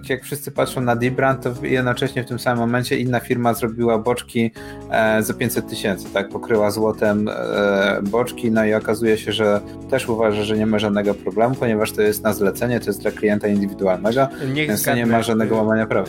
jak 0.09 0.23
wszyscy 0.23 0.51
patrzą 0.51 0.81
na 0.81 0.95
Dibrand, 0.95 1.43
to 1.43 1.65
jednocześnie 1.65 2.23
w 2.23 2.25
tym 2.25 2.39
samym 2.39 2.59
momencie 2.59 2.99
inna 2.99 3.19
firma 3.19 3.53
zrobiła 3.53 3.97
boczki 3.97 4.51
e, 4.91 5.23
za 5.23 5.33
500 5.33 5.67
tysięcy, 5.67 6.13
tak? 6.13 6.29
Pokryła 6.29 6.71
złotem 6.71 7.29
e, 7.29 8.01
boczki, 8.03 8.51
no 8.51 8.65
i 8.65 8.73
okazuje 8.73 9.17
się, 9.17 9.31
że 9.31 9.61
też 9.89 10.09
uważa, 10.09 10.43
że 10.43 10.57
nie 10.57 10.65
ma 10.65 10.79
żadnego 10.79 11.13
problemu, 11.13 11.55
ponieważ 11.55 11.91
to 11.91 12.01
jest 12.01 12.23
na 12.23 12.33
zlecenie, 12.33 12.79
to 12.79 12.85
jest 12.85 13.01
dla 13.01 13.11
klienta 13.11 13.47
indywidualnego, 13.47 14.27
Niech 14.53 14.67
więc 14.67 14.87
nie 14.87 15.05
ma 15.05 15.23
żadnego 15.23 15.55
łamania 15.55 15.87
prawa. 15.87 16.07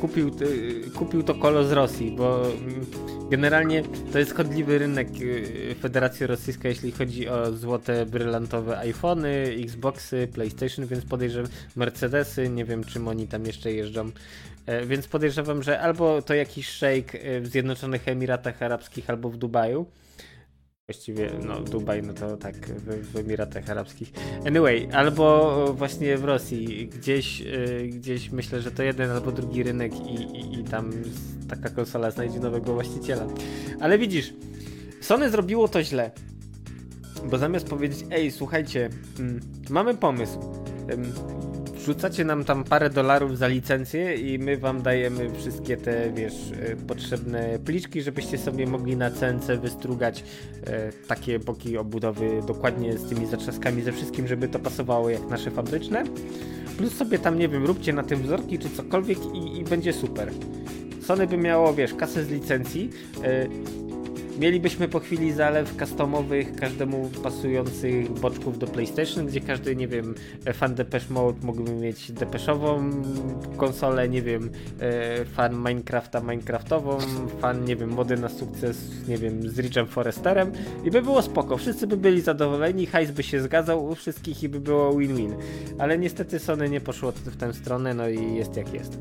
Kupił, 0.00 0.30
kupił 0.94 1.22
to 1.22 1.34
kolo 1.34 1.64
z 1.64 1.72
Rosji, 1.72 2.14
bo 2.18 2.42
Generalnie 3.30 3.82
to 4.12 4.18
jest 4.18 4.34
chodliwy 4.34 4.78
rynek 4.78 5.08
y, 5.20 5.74
Federacji 5.80 6.26
Rosyjskiej, 6.26 6.68
jeśli 6.68 6.92
chodzi 6.92 7.28
o 7.28 7.52
złote, 7.52 8.06
brylantowe 8.06 8.78
iPhony, 8.78 9.56
Xboxy, 9.64 10.28
PlayStation, 10.32 10.86
więc 10.86 11.04
podejrzewam 11.04 11.50
Mercedesy, 11.76 12.48
nie 12.48 12.64
wiem 12.64 12.84
czym 12.84 13.08
oni 13.08 13.26
tam 13.28 13.46
jeszcze 13.46 13.72
jeżdżą. 13.72 14.10
E, 14.66 14.86
więc 14.86 15.08
podejrzewam, 15.08 15.62
że 15.62 15.80
albo 15.80 16.22
to 16.22 16.34
jakiś 16.34 16.68
szejk 16.68 17.12
w 17.40 17.46
Zjednoczonych 17.46 18.08
Emiratach 18.08 18.62
Arabskich, 18.62 19.10
albo 19.10 19.30
w 19.30 19.36
Dubaju. 19.36 19.86
Właściwie, 20.88 21.30
no 21.46 21.60
Dubaj, 21.60 22.02
no 22.02 22.12
to 22.12 22.36
tak 22.36 22.54
w, 22.56 23.12
w 23.12 23.16
Emiratach 23.16 23.70
Arabskich. 23.70 24.12
Anyway, 24.46 24.88
albo 24.92 25.74
właśnie 25.74 26.16
w 26.16 26.24
Rosji, 26.24 26.88
gdzieś, 26.88 27.40
yy, 27.40 27.88
gdzieś 27.88 28.30
myślę, 28.30 28.62
że 28.62 28.70
to 28.70 28.82
jeden 28.82 29.10
albo 29.10 29.32
drugi 29.32 29.62
rynek 29.62 29.92
i, 30.00 30.14
i, 30.14 30.60
i 30.60 30.64
tam 30.64 30.90
taka 31.48 31.70
konsola 31.70 32.10
znajdzie 32.10 32.40
nowego 32.40 32.74
właściciela. 32.74 33.26
Ale 33.80 33.98
widzisz, 33.98 34.34
Sony 35.00 35.30
zrobiło 35.30 35.68
to 35.68 35.82
źle. 35.82 36.10
Bo 37.30 37.38
zamiast 37.38 37.68
powiedzieć, 37.68 38.06
ej, 38.10 38.30
słuchajcie, 38.30 38.90
mm, 39.18 39.40
mamy 39.70 39.94
pomysł, 39.94 40.38
wrzucacie 41.86 42.24
nam 42.24 42.44
tam 42.44 42.64
parę 42.64 42.90
dolarów 42.90 43.38
za 43.38 43.48
licencję 43.48 44.14
i 44.14 44.38
my 44.38 44.56
wam 44.56 44.82
dajemy 44.82 45.30
wszystkie 45.34 45.76
te, 45.76 46.12
wiesz, 46.12 46.34
e, 46.62 46.76
potrzebne 46.76 47.58
pliczki, 47.64 48.02
żebyście 48.02 48.38
sobie 48.38 48.66
mogli 48.66 48.96
na 48.96 49.10
CNC 49.10 49.46
wystrugać 49.60 50.24
e, 50.66 50.92
takie 51.08 51.38
boki 51.38 51.78
obudowy 51.78 52.42
dokładnie 52.46 52.98
z 52.98 53.08
tymi 53.08 53.26
zatrzaskami, 53.26 53.82
ze 53.82 53.92
wszystkim, 53.92 54.26
żeby 54.26 54.48
to 54.48 54.58
pasowało 54.58 55.10
jak 55.10 55.28
nasze 55.30 55.50
fabryczne. 55.50 56.04
Plus 56.78 56.94
sobie 56.94 57.18
tam, 57.18 57.38
nie 57.38 57.48
wiem, 57.48 57.64
róbcie 57.64 57.92
na 57.92 58.02
tym 58.02 58.22
wzorki 58.22 58.58
czy 58.58 58.70
cokolwiek 58.70 59.18
i, 59.34 59.58
i 59.58 59.64
będzie 59.64 59.92
super. 59.92 60.30
Sony 61.02 61.26
by 61.26 61.36
miało, 61.36 61.74
wiesz, 61.74 61.94
kasę 61.94 62.24
z 62.24 62.28
licencji, 62.28 62.90
e, 63.24 63.46
Mielibyśmy 64.38 64.88
po 64.88 65.00
chwili 65.00 65.32
zalew 65.32 65.76
customowych, 65.76 66.56
każdemu 66.56 67.10
pasujących 67.22 68.12
boczków 68.12 68.58
do 68.58 68.66
PlayStation, 68.66 69.26
gdzie 69.26 69.40
każdy, 69.40 69.76
nie 69.76 69.88
wiem, 69.88 70.14
fan 70.54 70.74
Depeche 70.74 71.14
Mode 71.14 71.46
mógłby 71.46 71.72
mieć 71.72 72.12
Depeszową 72.12 72.90
konsolę, 73.56 74.08
nie 74.08 74.22
wiem, 74.22 74.50
e, 74.80 75.24
fan 75.24 75.56
Minecrafta 75.56 76.20
Minecraftową, 76.20 76.98
fan, 77.40 77.64
nie 77.64 77.76
wiem, 77.76 77.90
mody 77.90 78.16
na 78.16 78.28
sukces, 78.28 79.08
nie 79.08 79.18
wiem, 79.18 79.50
z 79.50 79.58
Richem 79.58 79.86
Foresterem 79.86 80.52
i 80.84 80.90
by 80.90 81.02
było 81.02 81.22
spoko, 81.22 81.56
wszyscy 81.56 81.86
by 81.86 81.96
byli 81.96 82.20
zadowoleni, 82.20 82.86
hajs 82.86 83.10
by 83.10 83.22
się 83.22 83.40
zgadzał 83.40 83.86
u 83.86 83.94
wszystkich 83.94 84.42
i 84.42 84.48
by 84.48 84.60
było 84.60 84.92
win-win. 84.92 85.34
Ale 85.78 85.98
niestety 85.98 86.38
Sony 86.38 86.68
nie 86.70 86.80
poszło 86.80 87.12
w 87.12 87.36
tę 87.36 87.54
stronę, 87.54 87.94
no 87.94 88.08
i 88.08 88.34
jest 88.34 88.56
jak 88.56 88.74
jest. 88.74 88.98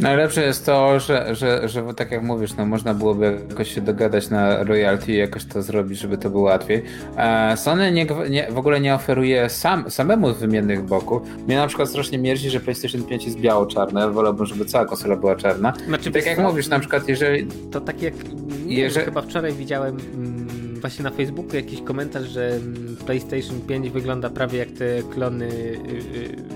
Najlepsze 0.00 0.42
jest 0.42 0.66
to, 0.66 1.00
że, 1.00 1.34
że, 1.34 1.68
że 1.68 1.94
tak 1.94 2.10
jak 2.10 2.22
mówisz, 2.22 2.56
no 2.56 2.66
można 2.66 2.94
byłoby 2.94 3.40
jakoś 3.48 3.74
się 3.74 3.80
dogadać 3.80 4.30
na 4.30 4.64
royalty 4.64 5.12
i 5.12 5.16
jakoś 5.16 5.44
to 5.44 5.62
zrobić, 5.62 5.98
żeby 5.98 6.18
to 6.18 6.30
było 6.30 6.42
łatwiej. 6.42 6.82
E, 7.16 7.56
Sony 7.56 7.92
nie, 7.92 8.06
nie, 8.30 8.48
w 8.50 8.58
ogóle 8.58 8.80
nie 8.80 8.94
oferuje 8.94 9.48
sam, 9.48 9.90
samemu 9.90 10.34
wymiennych 10.34 10.84
boków. 10.84 11.22
Mnie 11.46 11.56
na 11.56 11.66
przykład 11.66 11.88
strasznie 11.88 12.18
mierzi, 12.18 12.50
że 12.50 12.60
PlayStation 12.60 13.02
5 13.02 13.24
jest 13.24 13.40
biało-czarne. 13.40 14.10
Wolałbym, 14.10 14.46
żeby 14.46 14.64
cała 14.64 14.84
konsola 14.84 15.16
była 15.16 15.36
czarna. 15.36 15.72
Znaczy, 15.86 16.10
tak 16.10 16.26
jak 16.26 16.36
co? 16.36 16.42
mówisz, 16.42 16.68
na 16.68 16.80
przykład 16.80 17.08
jeżeli... 17.08 17.46
To 17.70 17.80
tak 17.80 18.02
jak... 18.02 18.14
Jeżeli... 18.66 19.04
chyba 19.04 19.22
wczoraj 19.22 19.52
widziałem... 19.52 19.96
Mm 20.14 20.59
właśnie 20.80 21.04
na 21.04 21.10
Facebooku 21.10 21.56
jakiś 21.56 21.82
komentarz, 21.82 22.28
że 22.28 22.48
mm, 22.48 22.96
PlayStation 23.06 23.60
5 23.60 23.90
wygląda 23.90 24.30
prawie 24.30 24.58
jak 24.58 24.70
te 24.70 25.02
klony 25.02 25.44
y, 25.44 25.78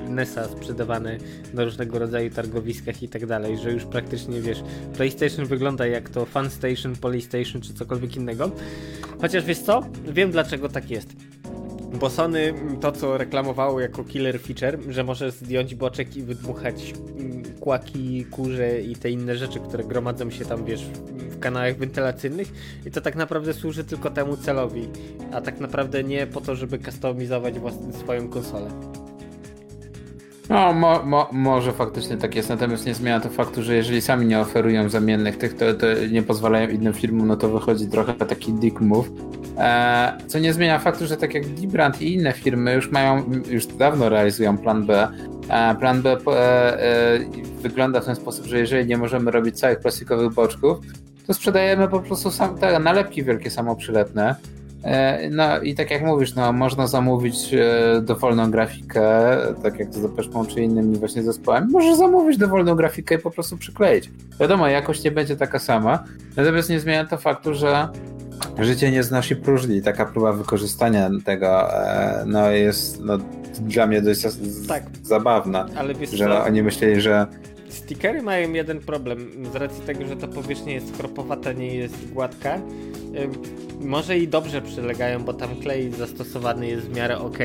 y, 0.06 0.10
NESa 0.10 0.48
sprzedawane 0.48 1.18
na 1.54 1.64
różnego 1.64 1.98
rodzaju 1.98 2.30
targowiskach 2.30 3.02
i 3.02 3.08
tak 3.08 3.26
dalej, 3.26 3.58
że 3.58 3.72
już 3.72 3.84
praktycznie 3.84 4.40
wiesz, 4.40 4.62
PlayStation 4.96 5.46
wygląda 5.46 5.86
jak 5.86 6.10
to 6.10 6.26
FunStation, 6.26 6.96
Polystation 6.96 7.62
czy 7.62 7.74
cokolwiek 7.74 8.16
innego. 8.16 8.50
Chociaż 9.20 9.44
wiesz 9.44 9.58
co? 9.58 9.82
Wiem 10.08 10.30
dlaczego 10.30 10.68
tak 10.68 10.90
jest. 10.90 11.33
Bo 12.00 12.10
Sony 12.10 12.54
to, 12.80 12.92
co 12.92 13.18
reklamowało 13.18 13.80
jako 13.80 14.04
killer 14.04 14.40
feature, 14.40 14.78
że 14.88 15.04
może 15.04 15.30
zdjąć 15.30 15.74
boczek 15.74 16.16
i 16.16 16.22
wydmuchać 16.22 16.94
mm, 17.18 17.42
kłaki, 17.60 18.24
kurze 18.24 18.80
i 18.80 18.96
te 18.96 19.10
inne 19.10 19.36
rzeczy, 19.36 19.60
które 19.60 19.84
gromadzą 19.84 20.30
się 20.30 20.44
tam, 20.44 20.64
wiesz, 20.64 20.84
w 20.84 21.38
kanałach 21.38 21.76
wentylacyjnych 21.76 22.52
i 22.86 22.90
to 22.90 23.00
tak 23.00 23.16
naprawdę 23.16 23.54
służy 23.54 23.84
tylko 23.84 24.10
temu 24.10 24.36
celowi, 24.36 24.88
a 25.32 25.40
tak 25.40 25.60
naprawdę 25.60 26.04
nie 26.04 26.26
po 26.26 26.40
to, 26.40 26.56
żeby 26.56 26.78
customizować 26.78 27.54
swoją 28.02 28.28
konsolę. 28.28 28.70
No, 30.48 30.72
mo, 30.72 31.02
mo, 31.02 31.28
może 31.32 31.72
faktycznie 31.72 32.16
tak 32.16 32.34
jest, 32.34 32.48
natomiast 32.48 32.86
nie 32.86 32.94
zmienia 32.94 33.20
to 33.20 33.30
faktu, 33.30 33.62
że 33.62 33.74
jeżeli 33.74 34.00
sami 34.00 34.26
nie 34.26 34.40
oferują 34.40 34.88
zamiennych 34.88 35.38
tych, 35.38 35.56
to, 35.56 35.74
to 35.74 35.86
nie 36.10 36.22
pozwalają 36.22 36.68
innym 36.68 36.92
firmom, 36.92 37.26
no 37.26 37.36
to 37.36 37.48
wychodzi 37.48 37.86
trochę 37.86 38.14
taki 38.14 38.52
dick 38.52 38.80
move. 38.80 39.10
E, 39.58 40.18
co 40.26 40.38
nie 40.38 40.52
zmienia 40.52 40.78
faktu, 40.78 41.06
że 41.06 41.16
tak 41.16 41.34
jak 41.34 41.44
Librand 41.46 42.02
i 42.02 42.14
inne 42.14 42.32
firmy 42.32 42.74
już 42.74 42.90
mają, 42.90 43.24
już 43.50 43.66
dawno 43.66 44.08
realizują 44.08 44.58
plan 44.58 44.86
B. 44.86 45.08
E, 45.48 45.74
plan 45.74 46.02
B 46.02 46.16
e, 46.26 46.30
e, 46.32 47.18
wygląda 47.60 48.00
w 48.00 48.04
ten 48.04 48.16
sposób, 48.16 48.46
że 48.46 48.58
jeżeli 48.58 48.86
nie 48.86 48.96
możemy 48.96 49.30
robić 49.30 49.58
całych 49.58 49.80
plastikowych 49.80 50.32
boczków, 50.32 50.78
to 51.26 51.34
sprzedajemy 51.34 51.88
po 51.88 52.00
prostu 52.00 52.30
sam, 52.30 52.58
te 52.58 52.78
nalepki 52.78 53.24
wielkie 53.24 53.50
samoprzylepne. 53.50 54.34
E, 54.84 55.28
no 55.30 55.60
i 55.60 55.74
tak 55.74 55.90
jak 55.90 56.02
mówisz, 56.02 56.34
no, 56.34 56.52
można 56.52 56.86
zamówić 56.86 57.54
e, 57.54 58.00
dowolną 58.02 58.50
grafikę, 58.50 59.02
tak 59.62 59.78
jak 59.78 59.94
z 59.94 60.02
Depeszmą 60.02 60.46
czy 60.46 60.62
innymi 60.62 60.98
właśnie 60.98 61.22
zespołami. 61.22 61.72
Możesz 61.72 61.96
zamówić 61.96 62.38
dowolną 62.38 62.74
grafikę 62.74 63.14
i 63.14 63.18
po 63.18 63.30
prostu 63.30 63.56
przykleić. 63.56 64.10
Wiadomo, 64.40 64.68
jakość 64.68 65.04
nie 65.04 65.10
będzie 65.10 65.36
taka 65.36 65.58
sama, 65.58 66.04
natomiast 66.36 66.70
nie 66.70 66.80
zmienia 66.80 67.04
to 67.04 67.16
faktu, 67.16 67.54
że 67.54 67.88
życie 68.58 68.90
nie 68.90 69.02
znosi 69.02 69.36
próżni. 69.36 69.82
Taka 69.82 70.06
próba 70.06 70.32
wykorzystania 70.32 71.10
tego 71.24 71.74
e, 71.74 72.24
no, 72.26 72.50
jest 72.50 73.00
no, 73.00 73.18
dla 73.60 73.86
mnie 73.86 74.02
dość 74.02 74.20
tak. 74.68 74.82
zabawna, 75.02 75.66
że 76.12 76.24
co? 76.24 76.44
oni 76.44 76.62
myśleli, 76.62 77.00
że 77.00 77.26
Stickery 77.74 78.22
mają 78.22 78.52
jeden 78.52 78.80
problem. 78.80 79.46
Z 79.52 79.56
racji 79.56 79.82
tego, 79.82 80.06
że 80.06 80.16
ta 80.16 80.28
powierzchnia 80.28 80.72
jest 80.72 80.96
chropowata, 80.96 81.52
nie 81.52 81.74
jest 81.74 82.12
gładka. 82.12 82.60
Może 83.80 84.18
i 84.18 84.28
dobrze 84.28 84.62
przylegają, 84.62 85.24
bo 85.24 85.34
tam 85.34 85.56
klej 85.56 85.92
zastosowany 85.92 86.66
jest 86.66 86.86
w 86.86 86.96
miarę 86.96 87.18
ok, 87.18 87.38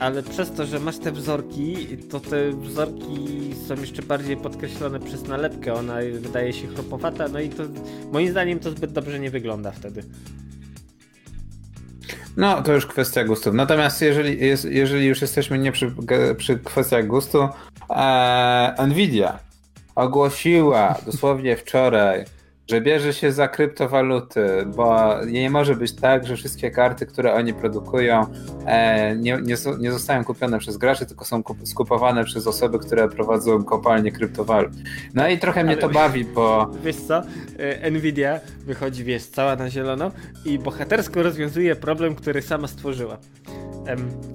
ale 0.00 0.22
przez 0.22 0.52
to, 0.52 0.66
że 0.66 0.80
masz 0.80 0.98
te 0.98 1.12
wzorki, 1.12 1.86
to 2.10 2.20
te 2.20 2.50
wzorki 2.50 3.54
są 3.68 3.74
jeszcze 3.74 4.02
bardziej 4.02 4.36
podkreślone 4.36 5.00
przez 5.00 5.28
nalepkę. 5.28 5.74
Ona 5.74 5.96
wydaje 6.20 6.52
się 6.52 6.66
chropowata, 6.66 7.28
no 7.28 7.40
i 7.40 7.48
to 7.48 7.62
moim 8.12 8.30
zdaniem 8.30 8.58
to 8.58 8.70
zbyt 8.70 8.92
dobrze 8.92 9.20
nie 9.20 9.30
wygląda 9.30 9.70
wtedy. 9.70 10.02
No, 12.36 12.62
to 12.62 12.72
już 12.72 12.86
kwestia 12.86 13.24
gustów. 13.24 13.54
Natomiast 13.54 14.02
jeżeli, 14.02 14.38
jeżeli 14.64 15.06
już 15.06 15.20
jesteśmy 15.20 15.58
nie 15.58 15.72
przy, 15.72 15.92
przy 16.36 16.58
kwestiach 16.58 17.06
gustu, 17.06 17.48
e, 17.90 18.86
Nvidia 18.86 19.45
ogłosiła 19.96 20.94
dosłownie 21.06 21.56
wczoraj, 21.56 22.24
że 22.70 22.80
bierze 22.80 23.14
się 23.14 23.32
za 23.32 23.48
kryptowaluty, 23.48 24.66
bo 24.76 25.14
nie 25.26 25.50
może 25.50 25.76
być 25.76 25.92
tak, 25.92 26.26
że 26.26 26.36
wszystkie 26.36 26.70
karty, 26.70 27.06
które 27.06 27.34
oni 27.34 27.54
produkują, 27.54 28.26
e, 28.66 29.16
nie, 29.16 29.38
nie, 29.42 29.54
nie, 29.78 29.92
zostają 29.92 30.24
kupione 30.24 30.58
przez 30.58 30.76
graczy, 30.76 31.06
tylko 31.06 31.24
są 31.24 31.42
skupowane 31.64 32.24
przez 32.24 32.46
osoby, 32.46 32.78
które 32.78 33.08
prowadzą 33.08 33.64
kopalnie 33.64 34.12
kryptowalut. 34.12 34.72
No 35.14 35.28
i 35.28 35.38
trochę 35.38 35.64
mnie 35.64 35.72
Ale, 35.72 35.82
to 35.82 35.88
bawi, 35.88 36.24
bo... 36.24 36.70
Wiesz 36.84 36.96
co, 36.96 37.22
e, 37.58 37.90
Nvidia 37.90 38.40
wychodzi, 38.64 39.04
wiesz, 39.04 39.26
cała 39.26 39.56
na 39.56 39.70
zielono 39.70 40.10
i 40.44 40.58
bohatersko 40.58 41.22
rozwiązuje 41.22 41.76
problem, 41.76 42.14
który 42.14 42.42
sama 42.42 42.68
stworzyła. 42.68 43.18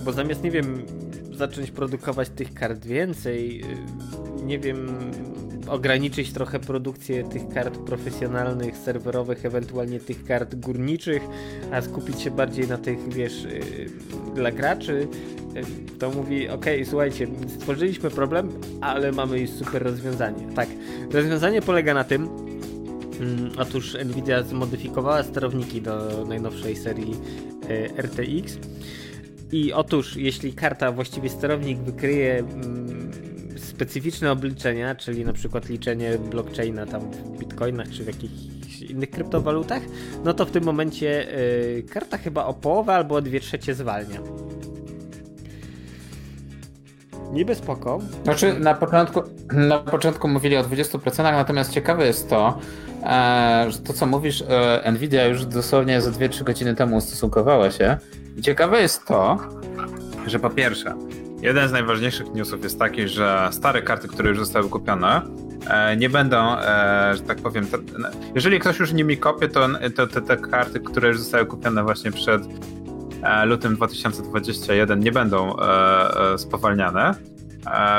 Bo 0.03 0.11
zamiast, 0.11 0.43
nie 0.43 0.51
wiem, 0.51 0.85
zacząć 1.41 1.71
produkować 1.71 2.29
tych 2.29 2.53
kart 2.53 2.85
więcej, 2.85 3.63
y, 4.41 4.43
nie 4.45 4.59
wiem, 4.59 4.87
ograniczyć 5.71 6.33
trochę 6.33 6.59
produkcję 6.59 7.23
tych 7.23 7.49
kart 7.49 7.77
profesjonalnych, 7.77 8.77
serwerowych, 8.77 9.45
ewentualnie 9.45 9.99
tych 9.99 10.23
kart 10.23 10.55
górniczych, 10.55 11.23
a 11.71 11.81
skupić 11.81 12.21
się 12.21 12.31
bardziej 12.31 12.67
na 12.67 12.77
tych, 12.77 13.13
wiesz, 13.13 13.43
yy, 13.43 13.89
dla 14.35 14.51
graczy, 14.51 15.07
yy, 15.55 15.63
to 15.99 16.11
mówi, 16.11 16.49
ok, 16.49 16.65
słuchajcie, 16.89 17.27
stworzyliśmy 17.47 18.09
problem, 18.09 18.49
ale 18.81 19.11
mamy 19.11 19.47
super 19.47 19.83
rozwiązanie. 19.83 20.47
Tak, 20.55 20.69
rozwiązanie 21.11 21.61
polega 21.61 21.93
na 21.93 22.03
tym, 22.03 22.23
mm, 22.23 23.51
Otóż 23.57 23.97
Nvidia 24.05 24.43
zmodyfikowała 24.43 25.23
sterowniki 25.23 25.81
do 25.81 26.25
najnowszej 26.25 26.75
serii 26.75 27.15
y, 27.69 27.89
RTX. 27.97 28.57
I 29.51 29.73
otóż, 29.73 30.15
jeśli 30.15 30.53
karta, 30.53 30.91
właściwie 30.91 31.29
sterownik 31.29 31.79
wykryje 31.79 32.39
mm, 32.39 33.30
specyficzne 33.81 34.31
obliczenia, 34.31 34.95
czyli 34.95 35.25
na 35.25 35.33
przykład 35.33 35.69
liczenie 35.69 36.17
blockchaina 36.17 36.85
tam 36.85 37.01
w 37.11 37.37
bitcoinach 37.39 37.89
czy 37.89 38.03
w 38.03 38.07
jakichś 38.07 38.81
innych 38.89 39.09
kryptowalutach, 39.09 39.81
no 40.23 40.33
to 40.33 40.45
w 40.45 40.51
tym 40.51 40.63
momencie 40.63 41.27
yy, 41.75 41.83
karta 41.83 42.17
chyba 42.17 42.45
o 42.45 42.53
połowę 42.53 42.93
albo 42.93 43.15
o 43.15 43.21
dwie 43.21 43.39
trzecie 43.39 43.73
zwalnia. 43.73 44.19
Niby 47.33 47.55
spoko. 47.55 47.99
Znaczy 48.23 48.59
na 48.59 48.73
początku, 48.73 49.21
na 49.53 49.79
początku 49.79 50.27
mówili 50.27 50.57
o 50.57 50.63
20%, 50.63 51.23
natomiast 51.23 51.71
ciekawe 51.71 52.05
jest 52.05 52.29
to, 52.29 52.59
e, 53.03 53.65
że 53.69 53.79
to 53.79 53.93
co 53.93 54.05
mówisz, 54.05 54.43
e, 54.83 54.91
Nvidia 54.91 55.25
już 55.25 55.45
dosłownie 55.45 56.01
za 56.01 56.11
2-3 56.11 56.43
godziny 56.43 56.75
temu 56.75 56.97
ustosunkowała 56.97 57.71
się. 57.71 57.97
I 58.37 58.41
ciekawe 58.41 58.81
jest 58.81 59.05
to, 59.05 59.37
że 60.27 60.39
po 60.39 60.49
pierwsze, 60.49 60.95
Jeden 61.41 61.69
z 61.69 61.71
najważniejszych 61.71 62.33
newsów 62.33 62.63
jest 62.63 62.79
taki, 62.79 63.07
że 63.07 63.49
stare 63.51 63.81
karty, 63.81 64.07
które 64.07 64.29
już 64.29 64.39
zostały 64.39 64.69
kupione, 64.69 65.21
e, 65.67 65.97
nie 65.97 66.09
będą, 66.09 66.57
e, 66.57 67.13
że 67.15 67.21
tak 67.21 67.37
powiem, 67.37 67.67
jeżeli 68.35 68.59
ktoś 68.59 68.79
już 68.79 68.93
nimi 68.93 69.17
kopie, 69.17 69.47
to, 69.47 69.67
to, 69.95 70.21
te 70.21 70.37
karty, 70.37 70.79
które 70.79 71.07
już 71.07 71.19
zostały 71.19 71.45
kupione 71.45 71.83
właśnie 71.83 72.11
przed 72.11 72.41
e, 73.23 73.45
lutym 73.45 73.75
2021 73.75 74.99
nie 74.99 75.11
będą 75.11 75.55
spowalniane. 76.37 77.15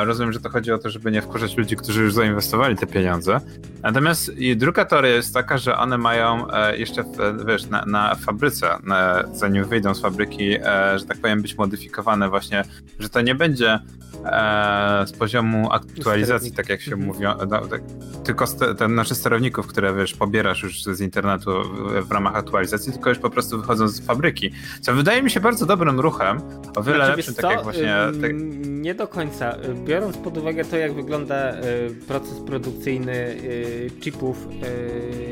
Rozumiem, 0.05 0.33
że 0.33 0.41
to 0.41 0.49
chodzi 0.49 0.73
o 0.73 0.79
to, 0.79 0.91
żeby 0.91 1.11
nie 1.11 1.23
wkurzać 1.23 1.57
ludzi, 1.57 1.77
którzy 1.77 2.03
już 2.03 2.15
zainwestowali 2.15 2.77
te 2.77 2.87
pieniądze. 2.87 3.41
Natomiast 3.83 4.33
druga 4.57 4.85
teoria 4.85 5.11
jest 5.11 5.35
taka, 5.35 5.59
że 5.59 5.79
one 5.79 5.99
mają 5.99 6.51
e, 6.51 6.77
jeszcze, 6.77 7.05
wiesz, 7.47 7.67
na, 7.67 7.85
na 7.87 8.15
fabryce, 8.15 8.79
na, 8.85 9.25
zanim 9.33 9.65
wyjdą 9.65 9.95
z 9.95 10.01
fabryki, 10.01 10.55
e, 10.55 10.99
że 10.99 11.05
tak 11.05 11.19
powiem, 11.19 11.43
być 11.43 11.59
modyfikowane 11.59 12.29
właśnie, 12.29 12.65
że 12.99 13.09
to 13.09 13.21
nie 13.21 13.35
będzie 13.35 13.79
e, 14.25 15.07
z 15.07 15.13
poziomu 15.13 15.73
aktualizacji, 15.73 16.53
tak 16.53 16.69
jak 16.69 16.81
się 16.81 16.93
mhm. 16.93 17.07
mówi, 17.07 17.25
no, 17.25 17.67
tak, 17.67 17.83
tylko 18.25 18.47
st- 18.47 18.79
ten 18.79 18.95
nasze 18.95 19.15
sterowników, 19.15 19.67
które 19.67 19.95
wiesz, 19.95 20.15
pobierasz 20.15 20.63
już 20.63 20.85
z 20.85 21.01
internetu 21.01 21.51
w, 21.63 22.07
w, 22.09 22.13
ramach 22.13 22.35
aktualizacji, 22.35 22.93
tylko 22.93 23.09
już 23.09 23.19
po 23.19 23.31
prostu 23.31 23.61
wychodzą 23.61 23.89
z 23.89 24.01
fabryki. 24.01 24.51
Co 24.81 24.95
wydaje 24.95 25.23
mi 25.23 25.31
się 25.31 25.41
bardzo 25.41 25.67
dobrym 25.67 26.01
ruchem, 26.01 26.41
o 26.77 26.83
wiele 26.83 26.99
znaczy, 26.99 27.17
lepszym, 27.17 27.35
tak 27.35 27.51
jak 27.51 27.63
właśnie. 27.63 27.95
Tak... 28.23 28.31
Nie 28.63 28.95
do 28.95 29.09
końca. 29.09 29.57
Biorąc 29.85 30.17
pod 30.17 30.39
uwagę 30.39 30.65
to, 30.65 30.77
jak 30.77 30.95
wygląda 30.95 31.55
y, 31.55 31.61
proces 32.09 32.41
produkcyjny 32.47 33.13
y, 33.15 33.91
chipów 34.01 34.49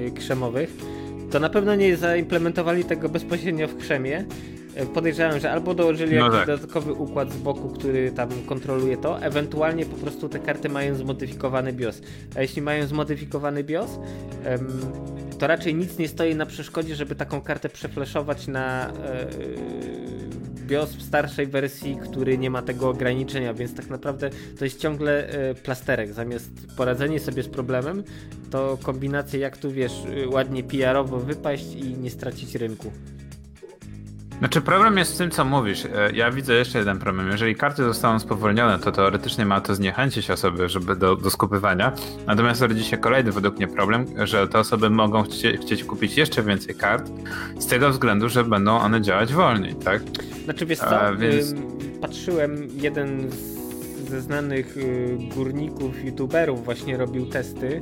y, 0.07 0.13
krzemowych, 0.17 0.71
to 1.31 1.41
na 1.41 1.49
pewno 1.49 1.75
nie 1.75 1.97
zaimplementowali 1.97 2.85
tego 2.85 3.09
bezpośrednio 3.09 3.69
w 3.69 3.77
krzemie, 3.77 4.25
podejrzewam, 4.95 5.41
że 5.41 5.53
albo 5.53 5.75
dołożyli 5.75 6.17
no 6.17 6.25
jakiś 6.25 6.39
tak. 6.39 6.47
dodatkowy 6.47 6.93
układ 6.93 7.33
z 7.33 7.37
boku, 7.37 7.69
który 7.69 8.13
tam 8.13 8.29
kontroluje 8.47 8.97
to, 8.97 9.23
ewentualnie 9.23 9.87
po 9.87 9.97
prostu 9.97 10.29
te 10.29 10.39
karty 10.39 10.69
mają 10.69 10.95
zmodyfikowany 10.95 11.73
BIOS. 11.73 12.03
A 12.37 12.43
jeśli 12.43 12.63
mają 12.63 12.87
zmodyfikowany 12.87 13.65
BIOS, 13.65 13.99
to 15.39 15.47
raczej 15.47 15.75
nic 15.75 15.99
nie 15.99 16.09
stoi 16.09 16.35
na 16.35 16.47
przeszkodzie, 16.47 16.95
żeby 16.95 17.15
taką 17.15 17.41
kartę 17.41 17.69
przefleszować 17.69 18.47
na 18.47 18.93
e, 18.93 19.27
BIOS 20.67 20.91
w 20.91 21.03
starszej 21.03 21.47
wersji, 21.47 21.99
który 22.03 22.39
nie 22.39 22.51
ma 22.51 22.63
tego 22.63 22.89
ograniczenia, 22.89 23.55
więc 23.55 23.75
tak 23.75 23.91
naprawdę 23.91 24.31
to 24.59 24.65
jest 24.65 24.81
ciągle 24.81 25.29
e, 25.29 25.55
plasterek. 25.55 26.13
Zamiast 26.13 26.51
poradzenie 26.77 27.21
sobie 27.21 27.43
z 27.43 27.49
problemem, 27.49 28.05
to 28.51 28.79
kombinacja 28.83 29.39
jak 29.39 29.57
tu 29.57 29.71
wiesz, 29.71 30.03
ładnie 30.27 30.63
PR-owo 30.63 31.19
wypaść 31.19 31.75
i 31.75 31.97
nie 31.97 32.11
stracić 32.11 32.55
rynku. 32.55 32.93
Znaczy 34.41 34.61
problem 34.61 34.99
jest 34.99 35.15
w 35.15 35.19
tym, 35.19 35.31
co 35.31 35.45
mówisz. 35.45 35.85
E, 35.85 36.11
ja 36.15 36.31
widzę 36.31 36.55
jeszcze 36.55 36.79
jeden 36.79 36.99
problem. 36.99 37.29
Jeżeli 37.31 37.55
karty 37.55 37.85
zostaną 37.85 38.19
spowolnione, 38.19 38.79
to 38.79 38.93
teoretycznie 38.93 39.47
ma 39.47 39.61
to 39.61 39.75
zniechęcić 39.75 40.31
osoby 40.31 40.69
żeby 40.69 40.97
do, 40.97 41.17
do 41.17 41.31
skupywania. 41.31 41.93
Natomiast 42.27 42.63
rodzi 42.63 42.85
się 42.85 42.99
kolejny 42.99 43.33
według 43.33 43.57
mnie 43.57 43.69
problem, 43.69 44.07
że 44.25 44.49
te 44.49 44.59
osoby 44.59 44.91
mogą 44.91 45.23
chcie, 45.23 45.57
chcieć 45.57 45.85
kupić 45.85 46.17
jeszcze 46.17 46.43
więcej 46.43 46.75
kart 46.75 47.11
z 47.59 47.67
tego 47.67 47.91
względu, 47.91 48.29
że 48.29 48.45
będą 48.45 48.79
one 48.79 49.01
działać 49.01 49.33
wolniej, 49.33 49.75
tak? 49.75 50.03
Znaczy 50.45 50.67
wiesz 50.67 50.79
co, 50.79 51.01
A, 51.01 51.13
więc... 51.13 51.55
patrzyłem, 52.01 52.69
jeden 52.75 53.31
ze 54.09 54.21
znanych 54.21 54.77
y, 54.77 55.19
górników, 55.35 56.05
youtuberów 56.05 56.65
właśnie 56.65 56.97
robił 56.97 57.27
testy. 57.27 57.81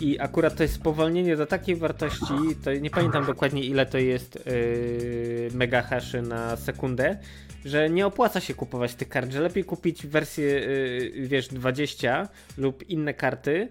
I 0.00 0.18
akurat 0.20 0.56
to 0.56 0.62
jest 0.62 0.74
spowolnienie 0.74 1.36
do 1.36 1.46
takiej 1.46 1.76
wartości, 1.76 2.34
to 2.64 2.72
nie 2.72 2.90
pamiętam 2.90 3.26
dokładnie 3.26 3.64
ile 3.64 3.86
to 3.86 3.98
jest 3.98 4.46
yy, 4.46 5.48
megahaszy 5.54 6.22
na 6.22 6.56
sekundę, 6.56 7.18
że 7.64 7.90
nie 7.90 8.06
opłaca 8.06 8.40
się 8.40 8.54
kupować 8.54 8.94
tych 8.94 9.08
kart, 9.08 9.32
że 9.32 9.40
lepiej 9.40 9.64
kupić 9.64 10.06
wersję, 10.06 10.46
yy, 10.46 11.28
wiesz, 11.28 11.48
20 11.48 12.28
lub 12.58 12.90
inne 12.90 13.14
karty, 13.14 13.68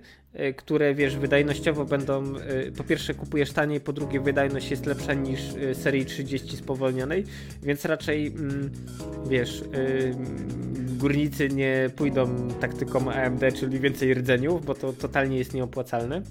które, 0.57 0.95
wiesz, 0.95 1.17
wydajnościowo 1.17 1.85
będą, 1.85 2.33
yy, 2.33 2.71
po 2.77 2.83
pierwsze 2.83 3.13
kupujesz 3.13 3.51
taniej, 3.51 3.79
po 3.79 3.93
drugie 3.93 4.19
wydajność 4.19 4.71
jest 4.71 4.85
lepsza 4.85 5.13
niż 5.13 5.53
yy, 5.53 5.75
serii 5.75 6.05
30 6.05 6.57
spowolnionej, 6.57 7.25
więc 7.63 7.85
raczej, 7.85 8.27
mm, 8.27 8.69
wiesz, 9.29 9.63
górnicy 10.97 11.49
nie 11.49 11.89
pójdą 11.95 12.47
taktyką 12.61 13.11
AMD, 13.11 13.41
czyli 13.59 13.79
więcej 13.79 14.13
rdzeniów, 14.13 14.65
bo 14.65 14.75
to 14.75 14.93
totalnie 14.93 15.37
jest 15.37 15.53
nieopłacalne. 15.53 16.21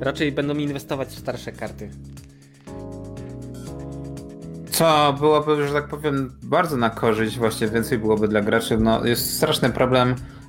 Raczej 0.00 0.32
będą 0.32 0.54
inwestować 0.54 1.08
w 1.08 1.18
starsze 1.18 1.52
karty. 1.52 1.90
Co 4.70 5.16
byłoby, 5.18 5.66
że 5.66 5.72
tak 5.72 5.88
powiem, 5.88 6.32
bardzo 6.42 6.76
na 6.76 6.90
korzyść, 6.90 7.38
właśnie 7.38 7.68
więcej 7.68 7.98
byłoby 7.98 8.28
dla 8.28 8.40
graczy. 8.40 8.78
No, 8.78 9.06
jest 9.06 9.36
straszny 9.36 9.70
problem 9.70 10.14
E, 10.14 10.43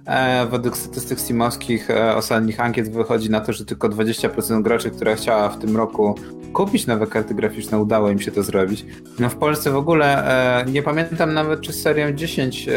według 0.51 0.77
statystyk 0.77 1.19
simowskich 1.19 1.89
e, 1.89 2.15
ostatnich 2.15 2.59
ankiet 2.59 2.91
wychodzi 2.91 3.29
na 3.29 3.41
to, 3.41 3.53
że 3.53 3.65
tylko 3.65 3.89
20% 3.89 4.61
graczy, 4.61 4.89
która 4.89 5.15
chciała 5.15 5.49
w 5.49 5.59
tym 5.59 5.77
roku 5.77 6.15
kupić 6.53 6.87
nowe 6.87 7.07
karty 7.07 7.35
graficzne, 7.35 7.79
udało 7.79 8.09
im 8.09 8.19
się 8.19 8.31
to 8.31 8.43
zrobić. 8.43 8.85
No 9.19 9.29
w 9.29 9.35
Polsce 9.35 9.71
w 9.71 9.75
ogóle 9.75 10.27
e, 10.61 10.71
nie 10.71 10.83
pamiętam 10.83 11.33
nawet, 11.33 11.61
czy 11.61 11.73
z 11.73 11.81
serią 11.81 12.11
10, 12.11 12.69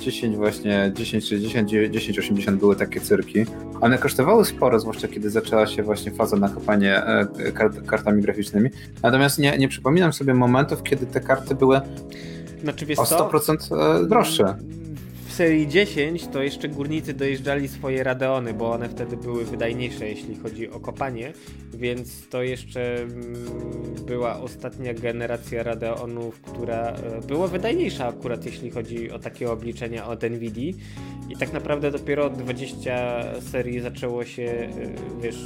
10 0.00 0.36
właśnie, 0.36 0.92
10 0.94 1.28
czy 1.28 1.40
10, 1.40 1.70
1080 1.92 2.60
były 2.60 2.76
takie 2.76 3.00
cyrki. 3.00 3.46
One 3.80 3.98
kosztowały 3.98 4.44
sporo, 4.44 4.80
zwłaszcza 4.80 5.08
kiedy 5.08 5.30
zaczęła 5.30 5.66
się 5.66 5.82
właśnie 5.82 6.12
faza 6.12 6.36
na 6.36 6.48
kopanie 6.48 7.02
kart, 7.54 7.86
kartami 7.86 8.22
graficznymi. 8.22 8.70
Natomiast 9.02 9.38
nie, 9.38 9.58
nie 9.58 9.68
przypominam 9.68 10.12
sobie 10.12 10.34
momentów, 10.34 10.82
kiedy 10.82 11.06
te 11.06 11.20
karty 11.20 11.54
były 11.54 11.80
znaczy, 12.62 12.86
o 12.96 13.02
100% 13.02 13.56
co? 13.58 14.04
droższe 14.04 14.56
serii 15.34 15.68
10 15.68 16.26
to 16.26 16.42
jeszcze 16.42 16.68
górnicy 16.68 17.14
dojeżdżali 17.14 17.68
swoje 17.68 18.02
Radeony, 18.02 18.54
bo 18.54 18.70
one 18.72 18.88
wtedy 18.88 19.16
były 19.16 19.44
wydajniejsze, 19.44 20.08
jeśli 20.08 20.36
chodzi 20.36 20.70
o 20.70 20.80
kopanie, 20.80 21.32
więc 21.74 22.28
to 22.28 22.42
jeszcze 22.42 23.02
mm, 23.02 23.34
była 24.06 24.40
ostatnia 24.40 24.94
generacja 24.94 25.62
Radeonów, 25.62 26.40
która 26.40 26.90
e, 26.90 27.20
była 27.26 27.48
wydajniejsza 27.48 28.06
akurat, 28.06 28.46
jeśli 28.46 28.70
chodzi 28.70 29.10
o 29.10 29.18
takie 29.18 29.50
obliczenia 29.50 30.06
od 30.06 30.22
NVIDIA 30.22 30.72
i 31.28 31.36
tak 31.36 31.52
naprawdę 31.52 31.90
dopiero 31.90 32.26
od 32.26 32.36
20 32.36 33.24
serii 33.40 33.80
zaczęło 33.80 34.24
się, 34.24 34.42
e, 34.42 34.70
wiesz, 35.22 35.38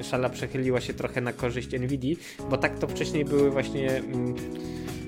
e, 0.00 0.04
szala 0.04 0.28
przechyliła 0.28 0.80
się 0.80 0.94
trochę 0.94 1.20
na 1.20 1.32
korzyść 1.32 1.72
NVIDIA, 1.72 2.16
bo 2.50 2.56
tak 2.56 2.78
to 2.78 2.86
wcześniej 2.86 3.24
były 3.24 3.50
właśnie 3.50 3.96
mm, 3.96 4.34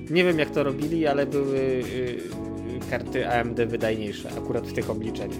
nie 0.09 0.23
wiem 0.23 0.39
jak 0.39 0.49
to 0.49 0.63
robili, 0.63 1.07
ale 1.07 1.25
były 1.25 1.83
karty 2.89 3.29
AMD 3.29 3.59
wydajniejsze, 3.65 4.29
akurat 4.37 4.67
w 4.67 4.73
tych 4.73 4.89
obliczeniach. 4.89 5.39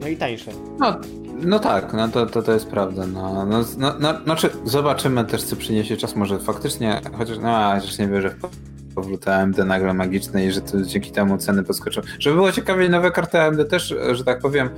No 0.00 0.08
i 0.08 0.16
tańsze. 0.16 0.50
No, 0.78 1.00
no 1.42 1.58
tak, 1.58 1.92
no 1.92 2.08
to, 2.08 2.26
to, 2.26 2.42
to 2.42 2.52
jest 2.52 2.66
prawda. 2.66 3.06
No, 3.06 3.46
no, 3.46 3.64
no, 3.78 3.94
no, 4.00 4.24
znaczy 4.24 4.50
zobaczymy 4.64 5.24
też, 5.24 5.42
co 5.42 5.56
przyniesie 5.56 5.96
czas. 5.96 6.16
Może 6.16 6.38
faktycznie, 6.38 7.00
chociaż 7.18 7.38
no, 7.38 7.72
chociaż 7.74 7.98
nie 7.98 8.08
wierzę 8.08 8.30
w 8.30 8.69
powrót 9.00 9.28
AMD 9.28 9.58
nagle 9.58 9.94
magiczny 9.94 10.46
i 10.46 10.52
że 10.52 10.60
to 10.60 10.82
dzięki 10.82 11.10
temu 11.10 11.38
ceny 11.38 11.62
podskoczą. 11.62 12.00
Żeby 12.18 12.36
było 12.36 12.52
ciekawiej, 12.52 12.90
nowe 12.90 13.10
karty 13.10 13.40
AMD 13.40 13.70
też, 13.70 13.94
że 14.12 14.24
tak 14.24 14.38
powiem, 14.38 14.68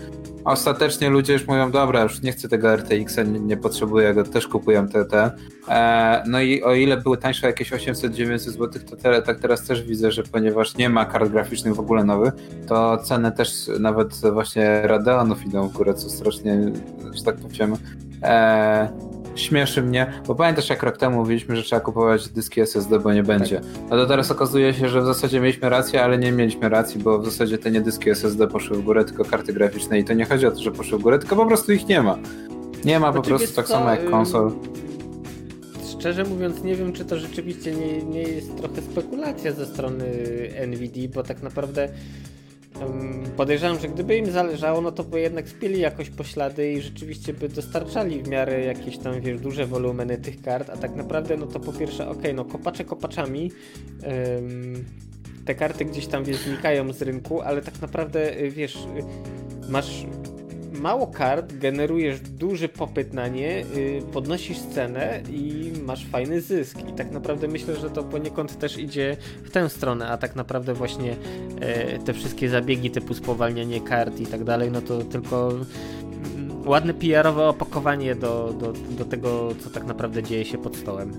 ostatecznie 0.44 1.10
ludzie 1.10 1.32
już 1.32 1.46
mówią, 1.46 1.70
dobra, 1.70 2.02
już 2.02 2.22
nie 2.22 2.32
chcę 2.32 2.48
tego 2.48 2.76
RTX-a, 2.76 3.22
nie, 3.22 3.40
nie 3.40 3.56
potrzebuję 3.56 4.14
go, 4.14 4.24
też 4.24 4.48
kupują 4.48 4.88
te, 4.88 5.04
te. 5.04 5.30
E, 5.68 6.24
no 6.26 6.40
i 6.40 6.62
o 6.62 6.74
ile 6.74 6.96
były 6.96 7.16
tańsze 7.16 7.46
jakieś 7.46 7.72
800-900 7.72 8.38
zł, 8.38 8.82
to 8.90 8.96
te, 8.96 9.22
tak 9.22 9.40
teraz 9.40 9.66
też 9.66 9.82
widzę, 9.82 10.12
że 10.12 10.22
ponieważ 10.22 10.76
nie 10.76 10.88
ma 10.88 11.04
kart 11.04 11.30
graficznych 11.30 11.74
w 11.74 11.80
ogóle 11.80 12.04
nowych, 12.04 12.32
to 12.68 12.98
ceny 12.98 13.32
też 13.32 13.70
nawet 13.80 14.14
właśnie 14.32 14.82
Radeonów 14.82 15.46
idą 15.46 15.68
w 15.68 15.72
górę, 15.72 15.94
co 15.94 16.10
strasznie, 16.10 16.72
że 17.14 17.24
tak 17.24 17.36
powiem, 17.36 17.76
e, 18.22 19.21
śmieszy 19.34 19.82
mnie, 19.82 20.12
bo 20.26 20.34
pamiętasz 20.34 20.70
jak 20.70 20.82
rok 20.82 20.96
temu 20.96 21.16
mówiliśmy, 21.16 21.56
że 21.56 21.62
trzeba 21.62 21.80
kupować 21.80 22.28
dyski 22.28 22.60
SSD, 22.60 22.98
bo 22.98 23.12
nie 23.12 23.22
będzie. 23.22 23.60
No 23.90 23.96
to 23.96 24.06
teraz 24.06 24.30
okazuje 24.30 24.74
się, 24.74 24.88
że 24.88 25.00
w 25.00 25.04
zasadzie 25.04 25.40
mieliśmy 25.40 25.68
rację, 25.68 26.04
ale 26.04 26.18
nie 26.18 26.32
mieliśmy 26.32 26.68
racji, 26.68 27.00
bo 27.00 27.18
w 27.18 27.24
zasadzie 27.24 27.58
te 27.58 27.70
nie 27.70 27.80
dyski 27.80 28.10
SSD 28.10 28.48
poszły 28.48 28.76
w 28.76 28.82
górę, 28.82 29.04
tylko 29.04 29.24
karty 29.24 29.52
graficzne 29.52 29.98
i 29.98 30.04
to 30.04 30.12
nie 30.12 30.24
chodzi 30.24 30.46
o 30.46 30.50
to, 30.50 30.60
że 30.60 30.72
poszły 30.72 30.98
w 30.98 31.02
górę, 31.02 31.18
tylko 31.18 31.36
po 31.36 31.46
prostu 31.46 31.72
ich 31.72 31.88
nie 31.88 32.02
ma. 32.02 32.18
Nie 32.84 33.00
ma 33.00 33.12
znaczy, 33.12 33.30
po 33.30 33.36
prostu 33.36 33.56
tak 33.56 33.68
samo 33.68 33.90
jak 33.90 34.10
konsol. 34.10 34.52
Szczerze 35.98 36.24
mówiąc, 36.24 36.62
nie 36.62 36.74
wiem, 36.74 36.92
czy 36.92 37.04
to 37.04 37.18
rzeczywiście 37.18 37.74
nie, 37.74 38.02
nie 38.02 38.22
jest 38.22 38.56
trochę 38.56 38.82
spekulacja 38.82 39.52
ze 39.52 39.66
strony 39.66 40.04
NVIDIA, 40.66 41.08
bo 41.14 41.22
tak 41.22 41.42
naprawdę 41.42 41.88
Podejrzewam, 43.36 43.80
że 43.80 43.88
gdyby 43.88 44.16
im 44.16 44.30
zależało, 44.30 44.80
no 44.80 44.92
to 44.92 45.04
by 45.04 45.20
jednak 45.20 45.48
spieli 45.48 45.80
jakoś 45.80 46.10
poślady 46.10 46.72
i 46.72 46.80
rzeczywiście 46.80 47.32
by 47.32 47.48
dostarczali 47.48 48.22
w 48.22 48.28
miarę 48.28 48.64
jakieś 48.64 48.98
tam, 48.98 49.20
wiesz, 49.20 49.40
duże 49.40 49.66
wolumeny 49.66 50.18
tych 50.18 50.42
kart, 50.42 50.70
a 50.70 50.76
tak 50.76 50.94
naprawdę, 50.94 51.36
no 51.36 51.46
to 51.46 51.60
po 51.60 51.72
pierwsze, 51.72 52.08
okej, 52.08 52.20
okay, 52.20 52.34
no 52.34 52.44
kopacze 52.44 52.84
kopaczami, 52.84 53.50
um, 54.02 54.84
te 55.44 55.54
karty 55.54 55.84
gdzieś 55.84 56.06
tam, 56.06 56.24
wiesz, 56.24 56.36
znikają 56.36 56.92
z 56.92 57.02
rynku, 57.02 57.40
ale 57.40 57.62
tak 57.62 57.80
naprawdę, 57.80 58.32
wiesz, 58.50 58.78
masz 59.68 60.06
mało 60.82 61.06
kart, 61.06 61.52
generujesz 61.52 62.20
duży 62.20 62.68
popyt 62.68 63.12
na 63.12 63.28
nie, 63.28 63.60
yy, 63.60 64.02
podnosisz 64.12 64.58
cenę 64.58 65.20
i 65.30 65.72
masz 65.82 66.06
fajny 66.06 66.40
zysk. 66.40 66.78
I 66.88 66.92
tak 66.92 67.10
naprawdę 67.10 67.48
myślę, 67.48 67.76
że 67.76 67.90
to 67.90 68.02
poniekąd 68.02 68.58
też 68.58 68.78
idzie 68.78 69.16
w 69.44 69.50
tę 69.50 69.68
stronę, 69.68 70.08
a 70.08 70.16
tak 70.16 70.36
naprawdę 70.36 70.74
właśnie 70.74 71.08
yy, 71.08 71.98
te 72.04 72.12
wszystkie 72.12 72.48
zabiegi 72.48 72.90
typu 72.90 73.14
spowalnianie 73.14 73.80
kart 73.80 74.20
i 74.20 74.26
tak 74.26 74.44
dalej, 74.44 74.70
no 74.70 74.80
to 74.80 74.98
tylko 74.98 75.50
mm, 75.50 76.68
ładne 76.68 76.94
PR-owe 76.94 77.48
opakowanie 77.48 78.14
do, 78.14 78.54
do, 78.60 78.72
do 78.72 79.04
tego, 79.04 79.48
co 79.60 79.70
tak 79.70 79.84
naprawdę 79.84 80.22
dzieje 80.22 80.44
się 80.44 80.58
pod 80.58 80.76
stołem. 80.76 81.12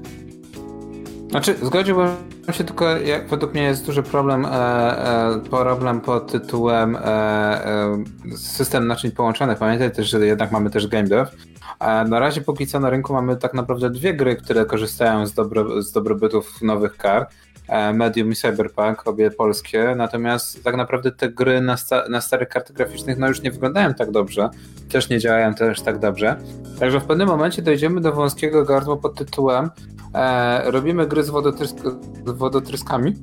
Znaczy, 1.34 1.56
zgodziłbym 1.62 2.08
się 2.52 2.64
tylko, 2.64 2.98
jak 2.98 3.28
według 3.28 3.54
mnie 3.54 3.64
jest 3.64 3.86
duży 3.86 4.04
problem, 4.04 4.46
e, 4.46 4.50
e, 4.50 5.40
problem 5.50 6.02
pod 6.02 6.32
tytułem 6.32 6.96
e, 6.96 7.00
e, 7.06 8.04
system 8.36 8.88
naczyń 8.88 9.12
połączonych. 9.12 9.58
Pamiętaj 9.58 9.92
też, 9.92 10.10
że 10.10 10.26
jednak 10.26 10.52
mamy 10.52 10.70
też 10.70 10.88
game 10.88 11.08
dev. 11.08 11.32
E, 11.80 12.04
na 12.06 12.20
razie 12.20 12.42
póki 12.42 12.68
co 12.68 12.80
na 12.80 12.90
rynku 12.90 13.14
mamy 13.14 13.38
tak 13.38 13.54
naprawdę 13.54 13.90
dwie 13.90 14.14
gry, 14.14 14.36
które 14.36 14.66
korzystają 14.66 15.28
z, 15.28 15.34
dobro, 15.34 15.82
z 15.82 15.92
dobrobytów 15.92 16.62
nowych 16.62 16.98
kart. 16.98 17.34
E, 17.68 17.94
Medium 17.94 18.32
i 18.32 18.36
Cyberpunk, 18.36 19.08
obie 19.08 19.32
polskie, 19.32 19.94
natomiast 19.98 20.64
tak 20.64 20.76
naprawdę 20.76 21.12
te 21.12 21.30
gry 21.30 21.62
na, 21.62 21.78
sta 21.78 22.04
na 22.10 22.22
starych 22.22 22.50
kartach 22.50 22.76
graficznych 22.76 23.18
no 23.18 23.28
już 23.28 23.42
nie 23.42 23.52
wyglądają 23.52 23.94
tak 23.94 24.12
dobrze, 24.12 24.50
też 24.92 25.10
nie 25.10 25.20
działają 25.20 25.54
też 25.54 25.82
tak 25.82 26.00
dobrze. 26.00 26.36
Także 26.80 27.00
w 27.00 27.06
pewnym 27.06 27.28
momencie 27.28 27.62
dojdziemy 27.62 28.02
do 28.02 28.14
wąskiego 28.14 28.66
gardła 28.66 28.98
pod 28.98 29.16
tytułem 29.16 29.70
e, 30.14 30.72
robimy 30.72 31.08
gry 31.08 31.24
z, 31.24 31.30
wodotrysk 31.30 31.78
z 32.26 32.32
wodotryskami, 32.32 33.14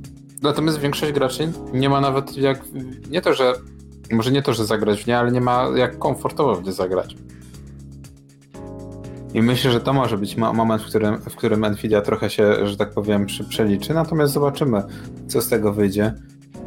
natomiast 0.43 0.79
większość 0.79 1.13
graczy 1.13 1.53
nie 1.73 1.89
ma 1.89 2.01
nawet 2.01 2.37
jak, 2.37 2.65
nie 3.11 3.23
to, 3.23 3.35
że 3.35 3.53
może 4.13 4.33
nie 4.33 4.43
to, 4.43 4.55
że 4.55 4.67
zagrać 4.67 5.05
w 5.05 5.07
nie, 5.07 5.19
ale 5.19 5.33
nie 5.33 5.41
ma 5.41 5.69
jak 5.75 5.99
komfortowo 5.99 6.55
w 6.55 6.65
nie 6.65 6.73
zagrać. 6.73 7.17
I 9.35 9.43
myślę, 9.43 9.71
że 9.71 9.81
to 9.81 9.93
może 9.93 10.19
być 10.19 10.37
moment, 10.37 10.83
w 10.83 10.87
którym, 10.87 11.19
w 11.19 11.37
którym 11.37 11.67
Nvidia 11.67 12.01
trochę 12.01 12.31
się, 12.31 12.67
że 12.67 12.77
tak 12.77 12.91
powiem, 12.91 13.27
przeliczy, 13.49 13.95
natomiast 13.95 14.33
zobaczymy, 14.33 14.83
co 15.29 15.41
z 15.41 15.49
tego 15.49 15.73
wyjdzie. 15.73 16.15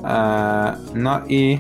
Eee, 0.04 0.74
no 0.96 1.20
i 1.28 1.60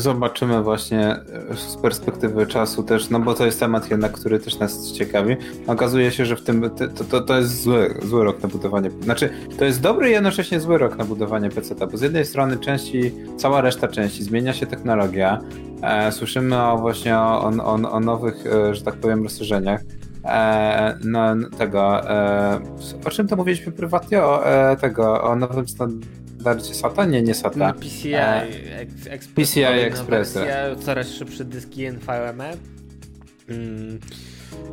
zobaczymy 0.00 0.62
właśnie 0.62 1.16
z 1.54 1.76
perspektywy 1.76 2.46
czasu 2.46 2.82
też, 2.82 3.10
no 3.10 3.20
bo 3.20 3.34
to 3.34 3.46
jest 3.46 3.60
temat 3.60 3.90
jednak, 3.90 4.12
który 4.12 4.38
też 4.38 4.58
nas 4.58 4.92
ciekawi. 4.92 5.36
Okazuje 5.66 6.10
się, 6.10 6.26
że 6.26 6.36
w 6.36 6.42
tym 6.42 6.70
to, 6.96 7.04
to, 7.04 7.20
to 7.20 7.38
jest 7.38 7.62
zły, 7.62 7.94
zły 8.02 8.24
rok 8.24 8.42
na 8.42 8.48
budowanie. 8.48 8.90
Znaczy, 9.02 9.30
to 9.58 9.64
jest 9.64 9.80
dobry 9.80 10.08
i 10.08 10.12
jednocześnie 10.12 10.60
zły 10.60 10.78
rok 10.78 10.96
na 10.96 11.04
budowanie 11.04 11.50
PC, 11.50 11.74
bo 11.74 11.96
z 11.96 12.00
jednej 12.00 12.24
strony 12.24 12.56
części, 12.56 13.12
cała 13.36 13.60
reszta 13.60 13.88
części, 13.88 14.24
zmienia 14.24 14.52
się 14.52 14.66
technologia. 14.66 15.40
E, 15.82 16.12
słyszymy 16.12 16.62
o 16.62 16.78
właśnie 16.78 17.18
o, 17.18 17.52
o, 17.64 17.74
o 17.90 18.00
nowych, 18.00 18.46
e, 18.46 18.74
że 18.74 18.82
tak 18.82 18.94
powiem, 18.94 19.22
rozszerzeniach. 19.22 19.80
E, 20.24 20.98
no, 21.04 21.20
tego. 21.58 22.10
E, 22.10 22.60
o 23.04 23.10
czym 23.10 23.28
to 23.28 23.36
mówiliśmy 23.36 23.72
prywatnie? 23.72 24.22
O 24.22 24.46
e, 24.46 24.76
tego, 24.76 25.22
o 25.22 25.36
nowym 25.36 25.68
standardzie 25.68 26.27
SATA? 26.60 27.04
Nie, 27.04 27.22
nie 27.22 27.34
SATA. 27.34 27.58
Na 27.58 27.72
PCI, 27.72 28.14
e, 28.14 28.46
Express, 29.10 29.50
PCI 29.50 29.62
Express. 29.64 30.38
Coraz 30.80 31.08
szybsze 31.08 31.44
dyski 31.44 31.84
NVMe. 31.84 32.52
Mm. 33.48 33.98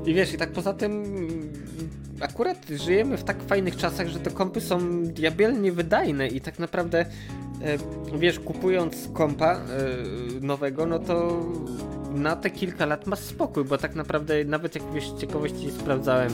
I 0.06 0.14
wiesz, 0.14 0.34
i 0.34 0.38
tak 0.38 0.52
poza 0.52 0.74
tym 0.74 1.04
akurat 2.20 2.66
żyjemy 2.70 3.18
w 3.18 3.24
tak 3.24 3.44
fajnych 3.44 3.78
czasach, 3.78 4.08
że 4.08 4.20
te 4.20 4.32
kompy 4.32 4.62
są 4.62 5.04
diabelnie 5.04 5.72
wydajne 5.72 6.28
i 6.28 6.42
tak 6.42 6.60
naprawdę 6.60 7.00
e, 7.00 7.08
wiesz, 8.18 8.40
kupując 8.40 9.10
kompa 9.14 9.54
e, 9.54 9.60
nowego, 10.42 10.86
no 10.86 11.00
to 11.00 11.46
na 12.16 12.36
te 12.36 12.50
kilka 12.50 12.86
lat 12.86 13.08
masz 13.08 13.20
spokój, 13.20 13.64
bo 13.64 13.78
tak 13.78 13.96
naprawdę 13.96 14.46
nawet 14.46 14.76
jak 14.76 14.94
wiesz, 14.94 15.12
ciekawości 15.20 15.72
sprawdzałem 15.72 16.32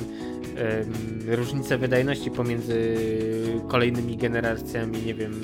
różnice 1.28 1.78
wydajności 1.78 2.32
pomiędzy 2.32 2.96
kolejnymi 3.68 4.18
generacjami, 4.18 5.02
nie 5.06 5.14
wiem, 5.14 5.42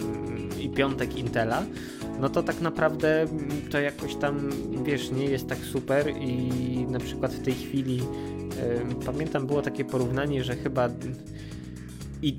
i 0.62 0.70
piątek 0.70 1.18
Intela, 1.18 1.64
no 2.20 2.30
to 2.30 2.44
tak 2.44 2.62
naprawdę 2.62 3.26
to 3.72 3.80
jakoś 3.80 4.16
tam, 4.16 4.50
wiesz, 4.84 5.12
nie 5.12 5.26
jest 5.26 5.48
tak 5.48 5.58
super 5.58 6.10
i 6.10 6.52
na 6.90 7.00
przykład 7.00 7.34
w 7.34 7.44
tej 7.44 7.54
chwili 7.54 8.02
pamiętam 9.06 9.48
było 9.48 9.62
takie 9.62 9.86
porównanie, 9.86 10.44
że 10.44 10.56
chyba 10.56 10.90
i, 12.22 12.38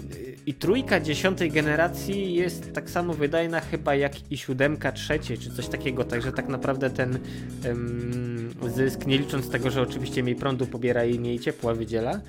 i 0.48 0.54
trójka 0.54 1.00
dziesiątej 1.00 1.50
generacji 1.50 2.34
jest 2.34 2.72
tak 2.72 2.90
samo 2.90 3.14
wydajna 3.14 3.60
chyba 3.60 3.94
jak 3.94 4.32
i 4.32 4.36
siódemka 4.36 4.92
trzeciej, 4.92 5.38
czy 5.38 5.50
coś 5.50 5.68
takiego, 5.68 6.04
także 6.04 6.32
tak 6.32 6.48
naprawdę 6.48 6.90
ten 6.90 7.18
um, 7.66 8.50
zysk, 8.74 9.06
nie 9.06 9.18
licząc 9.18 9.50
tego, 9.50 9.70
że 9.70 9.82
oczywiście 9.82 10.22
mniej 10.22 10.36
prądu 10.36 10.66
pobiera 10.66 11.04
i 11.04 11.18
mniej 11.18 11.38
ciepła 11.38 11.74
wydziela, 11.74 12.20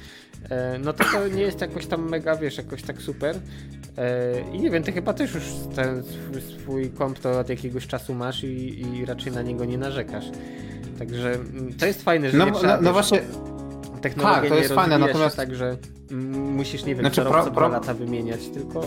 e, 0.49 0.79
no 0.79 0.93
to 0.93 1.03
to 1.03 1.27
nie 1.27 1.41
jest 1.41 1.61
jakoś 1.61 1.85
tam 1.85 2.09
mega, 2.09 2.35
wiesz, 2.35 2.57
jakoś 2.57 2.83
tak 2.83 3.01
super. 3.01 3.35
E, 3.97 4.41
I 4.53 4.59
nie 4.59 4.69
wiem, 4.69 4.83
ty 4.83 4.91
chyba 4.91 5.13
też 5.13 5.33
już 5.33 5.43
ten 5.75 6.03
swój, 6.03 6.41
swój 6.41 6.89
komp 6.89 7.19
to 7.19 7.39
od 7.39 7.49
jakiegoś 7.49 7.87
czasu 7.87 8.13
masz 8.13 8.43
i, 8.43 8.81
i 8.81 9.05
raczej 9.05 9.31
na 9.31 9.41
niego 9.41 9.65
nie 9.65 9.77
narzekasz. 9.77 10.25
Także 10.99 11.33
mm, 11.33 11.73
to 11.73 11.85
jest 11.85 12.03
fajne, 12.03 12.31
że 12.31 12.37
no, 12.37 12.45
nie 12.45 12.51
trzeba... 12.51 12.75
No, 12.75 12.81
no 12.81 12.93
właśnie 12.93 13.21
technologia 14.01 14.41
tak, 14.41 14.49
to 14.49 14.55
jest 14.55 14.73
fajne, 14.73 14.97
natomiast 14.97 15.37
tak, 15.37 15.55
że 15.55 15.77
musisz, 16.31 16.85
nie 16.85 16.95
wiem, 16.95 17.03
znaczy, 17.03 17.21
pro, 17.21 17.43
co 17.43 17.51
pro... 17.51 17.67
lata 17.67 17.93
wymieniać, 17.93 18.47
tylko 18.47 18.81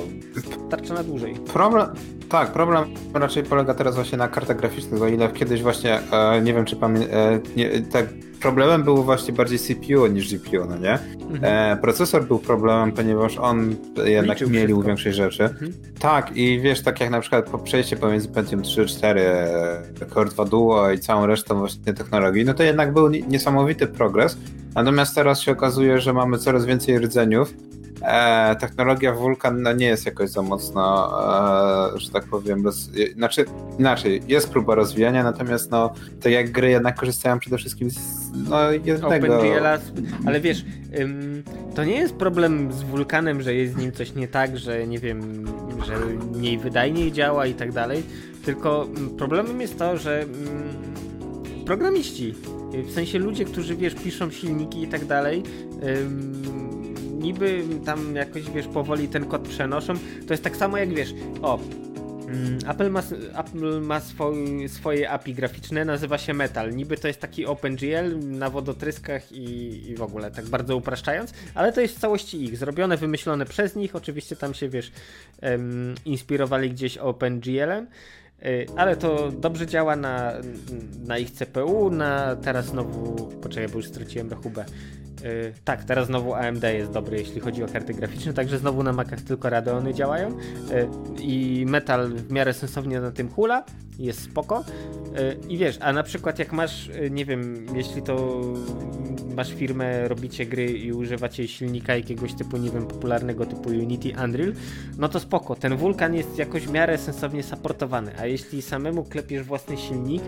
starcza 0.66 0.94
na 0.94 1.02
dłużej. 1.02 1.34
Problem, 1.34 1.86
tak, 2.28 2.52
problem 2.52 2.84
raczej 3.14 3.43
polega 3.43 3.74
teraz 3.74 3.94
właśnie 3.94 4.18
na 4.18 4.28
kartach 4.28 4.56
graficznych, 4.56 5.02
o 5.02 5.09
ile 5.09 5.28
kiedyś 5.28 5.62
właśnie, 5.62 6.01
e, 6.12 6.40
nie 6.43 6.55
wiem 6.55 6.64
czy 6.64 6.76
pamiętasz, 6.76 7.14
e, 7.56 7.80
tak, 7.93 8.06
problemem 8.43 8.82
był 8.82 9.02
właśnie 9.02 9.35
bardziej 9.35 9.59
CPU 9.59 10.06
niż 10.06 10.35
GPU, 10.35 10.64
no 10.69 10.78
nie? 10.78 10.98
Mhm. 11.31 11.40
E, 11.43 11.77
procesor 11.77 12.24
był 12.24 12.39
problemem, 12.39 12.93
ponieważ 12.93 13.39
on 13.39 13.74
jednak 14.05 14.40
Liczył 14.40 14.51
mielił 14.51 14.77
wszystko. 14.77 14.89
większej 14.89 15.12
rzeczy. 15.12 15.44
Mhm. 15.44 15.73
Tak, 15.98 16.36
i 16.36 16.60
wiesz, 16.60 16.82
tak 16.82 17.01
jak 17.01 17.10
na 17.10 17.20
przykład 17.20 17.51
po 17.51 17.59
przejście 17.59 17.97
pomiędzy 17.97 18.28
Pentium 18.28 18.62
3, 18.62 18.86
4, 18.86 19.24
Core 20.14 20.31
2 20.31 20.44
Duo 20.44 20.90
i 20.90 20.98
całą 20.98 21.27
resztą 21.27 21.59
właśnie 21.59 21.94
technologii, 21.94 22.44
no 22.44 22.55
to 22.55 22.62
jednak 22.62 22.93
był 22.93 23.09
niesamowity 23.09 23.86
progres, 23.86 24.36
Natomiast 24.74 25.14
teraz 25.14 25.40
się 25.40 25.52
okazuje, 25.52 26.01
że 26.01 26.12
mamy 26.12 26.39
coraz 26.39 26.64
więcej 26.64 26.98
rdzeniów. 26.98 27.55
E, 28.04 28.56
technologia 28.56 29.12
Vulkan 29.12 29.62
no, 29.62 29.72
nie 29.72 29.86
jest 29.86 30.06
jakoś 30.06 30.30
za 30.30 30.42
mocno, 30.42 31.12
e, 31.94 31.98
że 31.98 32.10
tak 32.10 32.24
powiem, 32.24 32.62
bez, 32.62 32.90
znaczy 33.16 33.44
inaczej, 33.78 34.22
jest 34.28 34.50
próba 34.50 34.74
rozwijania, 34.74 35.22
natomiast 35.22 35.70
no, 35.70 35.92
to 36.20 36.28
jak 36.28 36.50
gry 36.50 36.70
jednak 36.70 36.96
korzystają 36.96 37.38
przede 37.38 37.58
wszystkim 37.58 37.90
z 37.90 37.98
no, 38.48 38.72
jednego. 38.72 39.40
Ale 40.26 40.40
wiesz, 40.40 40.64
ym, 41.00 41.42
to 41.74 41.84
nie 41.84 41.96
jest 41.96 42.14
problem 42.14 42.72
z 42.72 42.82
Vulkanem, 42.82 43.42
że 43.42 43.54
jest 43.54 43.74
z 43.74 43.76
nim 43.76 43.92
coś 43.92 44.14
nie 44.14 44.28
tak, 44.28 44.58
że 44.58 44.86
nie 44.86 44.98
wiem, 44.98 45.44
że 45.86 45.96
mniej 46.38 46.58
wydajniej 46.58 47.12
działa 47.12 47.46
i 47.46 47.54
tak 47.54 47.72
dalej, 47.72 48.02
tylko 48.44 48.88
problemem 49.18 49.60
jest 49.60 49.78
to, 49.78 49.96
że 49.96 50.22
ym, 50.22 51.64
programiści 51.66 52.34
w 52.86 52.92
sensie 52.92 53.18
ludzie, 53.18 53.44
którzy 53.44 53.76
wiesz, 53.76 53.94
piszą 53.94 54.30
silniki 54.30 54.82
i 54.82 54.88
tak 54.88 55.04
dalej, 55.04 55.42
niby 57.22 57.64
tam 57.84 58.16
jakoś 58.16 58.50
wiesz, 58.50 58.66
powoli 58.66 59.08
ten 59.08 59.24
kod 59.24 59.48
przenoszą. 59.48 59.94
To 60.26 60.32
jest 60.32 60.44
tak 60.44 60.56
samo 60.56 60.76
jak 60.78 60.94
wiesz, 60.94 61.14
o. 61.42 61.58
Mm, 62.28 62.58
Apple 62.68 62.90
ma, 62.90 63.02
Apple 63.38 63.80
ma 63.80 64.00
swój, 64.00 64.68
swoje 64.68 65.10
API 65.10 65.34
graficzne, 65.34 65.84
nazywa 65.84 66.18
się 66.18 66.34
Metal. 66.34 66.74
Niby 66.76 66.96
to 66.96 67.08
jest 67.08 67.20
taki 67.20 67.46
OpenGL 67.46 68.18
na 68.22 68.50
wodotryskach 68.50 69.32
i, 69.32 69.46
i 69.90 69.96
w 69.96 70.02
ogóle, 70.02 70.30
tak 70.30 70.44
bardzo 70.44 70.76
upraszczając, 70.76 71.32
ale 71.54 71.72
to 71.72 71.80
jest 71.80 71.96
w 71.96 72.00
całości 72.00 72.44
ich, 72.44 72.56
zrobione, 72.56 72.96
wymyślone 72.96 73.46
przez 73.46 73.76
nich. 73.76 73.96
Oczywiście 73.96 74.36
tam 74.36 74.54
się, 74.54 74.68
wiesz, 74.68 74.92
inspirowali 76.04 76.70
gdzieś 76.70 76.98
OpenGL-em. 76.98 77.86
Y, 78.46 78.66
ale 78.76 78.96
to 78.96 79.32
dobrze 79.32 79.66
działa 79.66 79.96
na, 79.96 80.32
na 81.06 81.18
ich 81.18 81.30
CPU, 81.30 81.90
na 81.90 82.36
teraz 82.36 82.66
znowu, 82.66 83.28
poczekaj, 83.42 83.68
bo 83.68 83.76
już 83.76 83.86
straciłem 83.86 84.30
rachubę. 84.30 84.64
Yy, 85.22 85.52
tak, 85.64 85.84
teraz 85.84 86.06
znowu 86.06 86.34
AMD 86.34 86.62
jest 86.62 86.90
dobry, 86.90 87.18
jeśli 87.18 87.40
chodzi 87.40 87.64
o 87.64 87.68
karty 87.68 87.94
graficzne, 87.94 88.32
także 88.32 88.58
znowu 88.58 88.82
na 88.82 88.92
Macach 88.92 89.20
tylko 89.20 89.50
Radeony 89.50 89.94
działają 89.94 90.30
yy, 90.30 90.88
i 91.20 91.64
Metal 91.68 92.08
w 92.08 92.32
miarę 92.32 92.52
sensownie 92.52 93.00
na 93.00 93.10
tym 93.10 93.28
hula, 93.28 93.64
jest 93.98 94.22
spoko. 94.22 94.64
Yy, 95.14 95.36
I 95.48 95.58
wiesz, 95.58 95.78
a 95.80 95.92
na 95.92 96.02
przykład 96.02 96.38
jak 96.38 96.52
masz, 96.52 96.90
nie 97.10 97.24
wiem, 97.24 97.66
jeśli 97.74 98.02
to 98.02 98.42
masz 99.36 99.54
firmę, 99.54 100.08
robicie 100.08 100.46
gry 100.46 100.66
i 100.66 100.92
używacie 100.92 101.48
silnika 101.48 101.96
jakiegoś 101.96 102.34
typu, 102.34 102.56
nie 102.56 102.70
wiem, 102.70 102.86
popularnego 102.86 103.46
typu 103.46 103.68
Unity, 103.68 104.12
Unreal, 104.24 104.52
no 104.98 105.08
to 105.08 105.20
spoko. 105.20 105.56
Ten 105.56 105.76
Vulkan 105.76 106.14
jest 106.14 106.38
jakoś 106.38 106.66
w 106.66 106.72
miarę 106.72 106.98
sensownie 106.98 107.42
supportowany, 107.42 108.12
a 108.18 108.26
jeśli 108.26 108.62
samemu 108.62 109.04
klepiesz 109.04 109.42
własny 109.42 109.76
silnik, 109.76 110.22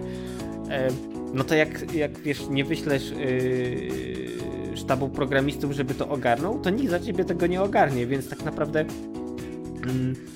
no 1.35 1.45
to 1.45 1.55
jak, 1.55 1.95
jak 1.95 2.19
wiesz, 2.19 2.49
nie 2.51 2.65
wyślesz 2.65 3.11
yy, 3.11 4.64
sztabu 4.75 5.09
programistów, 5.09 5.73
żeby 5.73 5.95
to 5.95 6.09
ogarnął, 6.09 6.61
to 6.61 6.71
nikt 6.71 6.91
za 6.91 7.01
ciebie 7.01 7.25
tego 7.25 7.47
nie 7.47 7.63
ogarnie, 7.63 8.07
więc 8.07 8.29
tak 8.29 8.45
naprawdę. 8.45 8.85
Yy, 8.85 10.35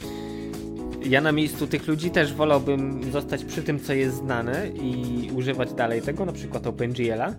ja 1.08 1.20
na 1.20 1.32
miejscu 1.32 1.66
tych 1.66 1.88
ludzi 1.88 2.10
też 2.10 2.34
wolałbym 2.34 3.12
zostać 3.12 3.44
przy 3.44 3.62
tym, 3.62 3.80
co 3.80 3.92
jest 3.92 4.16
znane 4.16 4.68
i 4.68 5.30
używać 5.34 5.72
dalej 5.72 6.02
tego, 6.02 6.24
na 6.24 6.32
przykład 6.32 6.66
OpenGL-a, 6.66 7.34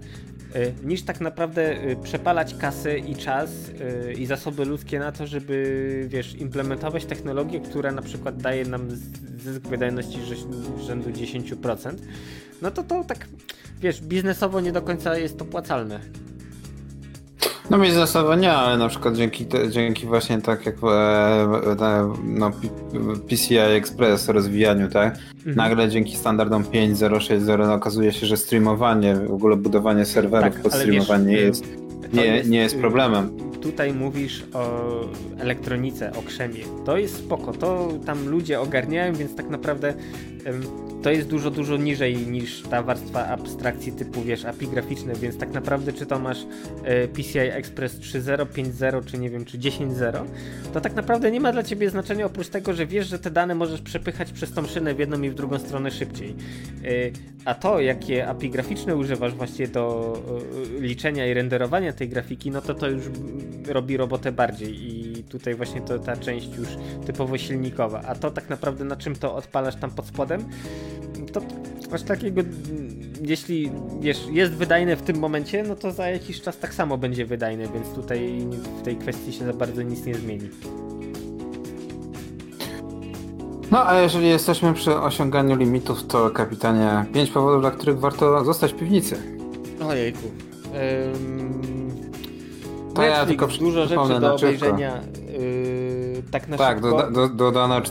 Y, 0.56 0.74
niż 0.84 1.02
tak 1.02 1.22
naprawdę 1.22 1.84
y, 1.90 1.96
przepalać 2.04 2.56
kasę 2.56 2.98
i 2.98 3.16
czas 3.16 3.50
y, 4.10 4.14
i 4.14 4.26
zasoby 4.26 4.66
ludzkie 4.66 5.00
na 5.00 5.12
to, 5.12 5.28
żeby 5.28 6.06
wiesz, 6.08 6.36
implementować 6.36 7.06
technologię, 7.06 7.60
która 7.60 7.92
na 7.92 8.02
przykład 8.02 8.38
daje 8.38 8.66
nam 8.66 8.90
zysk 9.38 9.62
wydajności 9.62 10.20
rzędu 10.82 11.10
10%, 11.10 11.94
no 12.62 12.72
to 12.72 12.84
to 12.84 13.04
tak, 13.04 13.28
wiesz, 13.82 14.02
biznesowo 14.02 14.62
nie 14.62 14.72
do 14.72 14.82
końca 14.82 15.18
jest 15.18 15.42
opłacalne. 15.42 16.00
No 17.70 17.80
biznesowo 17.80 18.36
nie, 18.36 18.52
ale 18.52 18.78
na 18.78 18.88
przykład 18.88 19.16
dzięki, 19.16 19.46
dzięki 19.70 20.06
właśnie 20.06 20.42
tak 20.42 20.66
jak 20.66 20.76
e, 20.84 20.88
e, 21.82 22.14
no, 22.24 22.52
PCI 23.28 23.58
Express 23.58 24.30
rozwijaniu, 24.30 24.90
tak? 24.90 25.16
Mhm. 25.38 25.56
Nagle 25.56 25.90
dzięki 25.90 26.16
standardom 26.18 26.64
5.0.6.0 26.64 27.68
no, 27.68 27.74
okazuje 27.74 28.12
się, 28.12 28.26
że 28.26 28.38
streamowanie, 28.38 29.16
w 29.16 29.34
ogóle 29.34 29.56
budowanie 29.56 30.06
serwerów 30.06 30.54
tak, 30.54 30.64
pod 30.64 30.74
streamowanie 30.74 31.36
wiesz, 31.36 31.42
jest, 31.44 31.64
nie, 32.14 32.26
jest, 32.26 32.50
nie 32.50 32.60
jest 32.60 32.80
problemem. 32.80 33.49
Tutaj 33.62 33.94
mówisz 33.94 34.44
o 34.54 34.90
elektronice, 35.40 36.14
o 36.14 36.22
krzemie. 36.22 36.64
To 36.86 36.98
jest 36.98 37.18
spoko, 37.18 37.52
to 37.52 37.90
tam 38.06 38.28
ludzie 38.28 38.62
ogarniają, 38.62 39.14
więc 39.14 39.36
tak 39.36 39.50
naprawdę 39.50 39.94
to 41.04 41.12
jest 41.12 41.28
dużo, 41.28 41.52
dużo 41.52 41.78
niżej 41.78 42.18
niż 42.18 42.62
ta 42.62 42.84
warstwa 42.84 43.28
abstrakcji 43.28 43.92
typu, 43.92 44.22
wiesz, 44.22 44.46
API 44.46 44.68
graficzne, 44.68 45.14
więc 45.16 45.38
tak 45.38 45.54
naprawdę 45.54 45.94
czy 45.94 46.06
to 46.06 46.20
masz 46.20 46.46
e, 46.84 47.08
PCI 47.08 47.40
Express 47.40 48.00
3.0, 48.00 48.46
5.0, 48.46 49.06
czy 49.06 49.18
nie 49.18 49.30
wiem, 49.30 49.46
czy 49.46 49.58
10.0, 49.58 50.26
to 50.74 50.82
tak 50.82 50.96
naprawdę 50.96 51.32
nie 51.32 51.40
ma 51.40 51.52
dla 51.52 51.64
ciebie 51.64 51.90
znaczenia 51.90 52.26
oprócz 52.26 52.48
tego, 52.48 52.74
że 52.74 52.86
wiesz, 52.86 53.08
że 53.08 53.20
te 53.20 53.32
dane 53.32 53.56
możesz 53.56 53.82
przepychać 53.82 54.32
przez 54.32 54.52
tą 54.52 54.66
szynę 54.66 54.94
w 54.94 55.00
jedną 55.00 55.22
i 55.22 55.30
w 55.30 55.36
drugą 55.36 55.60
stronę 55.60 55.92
szybciej. 55.92 56.30
E, 56.30 56.86
a 57.46 57.56
to, 57.56 57.80
jakie 57.80 58.28
API 58.28 58.50
graficzne 58.50 58.96
używasz 58.96 59.34
właśnie 59.34 59.68
do 59.68 60.14
e, 60.78 60.82
liczenia 60.82 61.28
i 61.28 61.34
renderowania 61.34 61.94
tej 61.94 62.10
grafiki, 62.10 62.52
no 62.52 62.62
to 62.62 62.74
to 62.74 62.90
już 62.90 63.04
robi 63.68 63.98
robotę 63.98 64.32
bardziej 64.32 64.88
i 64.88 65.24
tutaj 65.24 65.56
właśnie 65.56 65.82
to 65.82 66.00
ta 66.00 66.18
część 66.18 66.50
już 66.58 66.68
typowo 67.06 67.38
silnikowa. 67.38 68.02
A 68.08 68.16
to 68.16 68.32
tak 68.32 68.50
naprawdę 68.50 68.86
na 68.86 68.96
czym 68.96 69.16
to 69.16 69.36
odpalasz 69.36 69.76
tam 69.76 69.92
pod 69.92 70.06
spodem, 70.06 70.46
to 71.34 71.42
aż 71.92 72.04
takiego, 72.04 72.42
jeśli 73.22 73.72
wiesz, 74.00 74.28
jest 74.32 74.54
wydajne 74.54 74.96
w 74.96 75.02
tym 75.02 75.20
momencie, 75.20 75.64
no 75.64 75.76
to 75.76 75.92
za 75.92 76.10
jakiś 76.10 76.42
czas 76.42 76.58
tak 76.58 76.74
samo 76.74 76.98
będzie 76.98 77.26
wydajne, 77.26 77.68
więc 77.74 77.90
tutaj 77.90 78.48
w 78.80 78.82
tej 78.82 78.96
kwestii 78.96 79.34
się 79.34 79.46
za 79.46 79.54
bardzo 79.54 79.82
nic 79.82 80.06
nie 80.06 80.16
zmieni. 80.16 80.50
No, 83.72 83.88
a 83.88 84.02
jeżeli 84.02 84.28
jesteśmy 84.28 84.74
przy 84.74 84.96
osiąganiu 84.96 85.56
limitów, 85.56 86.08
to 86.08 86.30
kapitanie, 86.30 87.06
pięć 87.14 87.32
powodów, 87.32 87.62
dla 87.62 87.72
których 87.72 88.00
warto 88.00 88.46
zostać 88.46 88.74
w 88.74 88.76
piwnicy. 88.76 89.18
Ojejku. 89.90 90.32
Ym... 91.16 91.79
To 92.94 93.02
Netflix, 93.02 93.18
ja 93.20 93.26
tylko 93.26 93.48
dużo 93.48 93.88
rzeczy 93.88 94.20
do 94.20 94.36
obejrzenia. 94.36 95.02
Yy, 95.40 96.24
tak 96.32 96.48
na 96.48 96.58
tak, 96.58 96.78
szybko. 96.78 96.98
do, 96.98 97.12
do, 97.12 97.30
dodano 97.30 97.82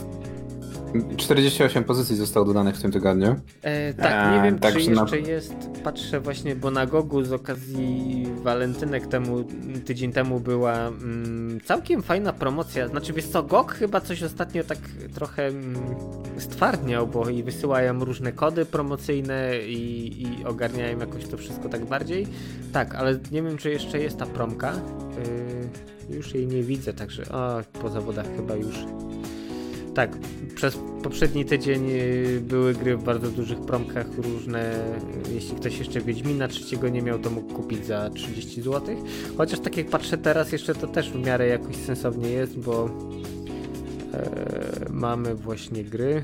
48 1.17 1.83
pozycji 1.83 2.15
zostało 2.15 2.45
dodanych 2.45 2.75
w 2.75 2.81
tym 2.81 2.91
tygodniu. 2.91 3.35
E, 3.61 3.93
tak, 3.93 4.35
nie 4.35 4.43
wiem, 4.43 4.59
tak, 4.59 4.73
czy 4.73 4.79
jeszcze 4.79 5.21
na... 5.21 5.27
jest. 5.27 5.53
Patrzę 5.83 6.19
właśnie, 6.19 6.55
bo 6.55 6.71
na 6.71 6.85
Gogu 6.85 7.23
z 7.23 7.33
okazji 7.33 8.25
walentynek 8.43 9.07
temu, 9.07 9.43
tydzień 9.85 10.11
temu 10.11 10.39
była 10.39 10.87
mm, 10.87 11.59
całkiem 11.65 12.01
fajna 12.01 12.33
promocja. 12.33 12.87
Znaczy, 12.87 13.13
wiesz 13.13 13.25
co, 13.25 13.43
GOG 13.43 13.73
chyba 13.73 14.01
coś 14.01 14.23
ostatnio 14.23 14.63
tak 14.63 14.79
trochę 15.13 15.47
mm, 15.47 15.75
stwardniał, 16.37 17.07
bo 17.07 17.29
i 17.29 17.43
wysyłają 17.43 18.05
różne 18.05 18.31
kody 18.31 18.65
promocyjne 18.65 19.59
i, 19.67 20.21
i 20.23 20.45
ogarniają 20.45 20.99
jakoś 20.99 21.25
to 21.25 21.37
wszystko 21.37 21.69
tak 21.69 21.85
bardziej. 21.85 22.27
Tak, 22.73 22.95
ale 22.95 23.19
nie 23.31 23.43
wiem, 23.43 23.57
czy 23.57 23.69
jeszcze 23.69 23.99
jest 23.99 24.17
ta 24.17 24.25
promka. 24.25 24.73
Yy, 26.09 26.15
już 26.15 26.33
jej 26.33 26.47
nie 26.47 26.63
widzę, 26.63 26.93
także 26.93 27.23
o, 27.31 27.61
po 27.81 27.89
zawodach 27.89 28.35
chyba 28.35 28.55
już 28.55 28.75
tak, 29.99 30.17
przez 30.55 30.77
poprzedni 31.03 31.45
tydzień 31.45 31.89
y, 31.91 32.41
były 32.41 32.73
gry 32.73 32.97
w 32.97 33.03
bardzo 33.03 33.31
dużych 33.31 33.59
promkach 33.59 34.07
różne. 34.17 34.93
Jeśli 35.33 35.55
ktoś 35.55 35.79
jeszcze 35.79 36.01
Wiedźmina 36.01 36.47
trzeciego 36.47 36.89
nie 36.89 37.01
miał, 37.01 37.19
to 37.19 37.29
mógł 37.29 37.53
kupić 37.53 37.85
za 37.85 38.09
30 38.09 38.61
zł. 38.61 38.95
Chociaż 39.37 39.59
tak 39.59 39.77
jak 39.77 39.87
patrzę 39.87 40.17
teraz, 40.17 40.51
jeszcze 40.51 40.75
to 40.75 40.87
też 40.87 41.11
w 41.11 41.25
miarę 41.25 41.47
jakoś 41.47 41.75
sensownie 41.75 42.29
jest, 42.29 42.59
bo 42.59 42.89
e, 44.13 44.85
mamy 44.89 45.35
właśnie 45.35 45.83
gry. 45.83 46.23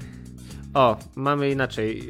O, 0.74 0.98
mamy 1.16 1.52
inaczej. 1.52 2.02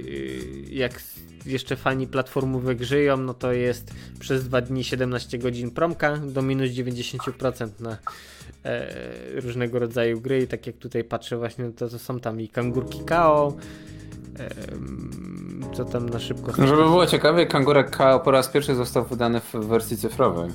Y, 0.69 0.75
jak 0.75 1.01
jeszcze 1.45 1.75
fani 1.75 2.07
platformówek 2.07 2.81
żyją, 2.81 3.17
no 3.17 3.33
to 3.33 3.51
jest 3.51 3.93
przez 4.19 4.43
dwa 4.43 4.61
dni 4.61 4.83
17 4.83 5.37
godzin 5.37 5.71
promka 5.71 6.17
do 6.17 6.41
minus 6.41 6.69
90% 6.69 7.69
na 7.79 7.97
e, 8.63 9.41
różnego 9.41 9.79
rodzaju 9.79 10.21
gry 10.21 10.41
i 10.41 10.47
tak 10.47 10.67
jak 10.67 10.77
tutaj 10.77 11.03
patrzę 11.03 11.37
właśnie, 11.37 11.71
to, 11.71 11.89
to 11.89 11.99
są 11.99 12.19
tam 12.19 12.41
i 12.41 12.49
kangurki 12.49 12.99
KO, 12.99 13.53
co 15.73 15.85
tam 15.85 16.09
na 16.09 16.19
szybko... 16.19 16.51
Żeby 16.67 16.83
było 16.83 17.05
ciekawie, 17.05 17.45
kangurek 17.45 17.97
KO 17.97 18.19
po 18.19 18.31
raz 18.31 18.47
pierwszy 18.47 18.75
został 18.75 19.05
wydany 19.05 19.39
w 19.39 19.53
wersji 19.53 19.97
cyfrowej. 19.97 20.51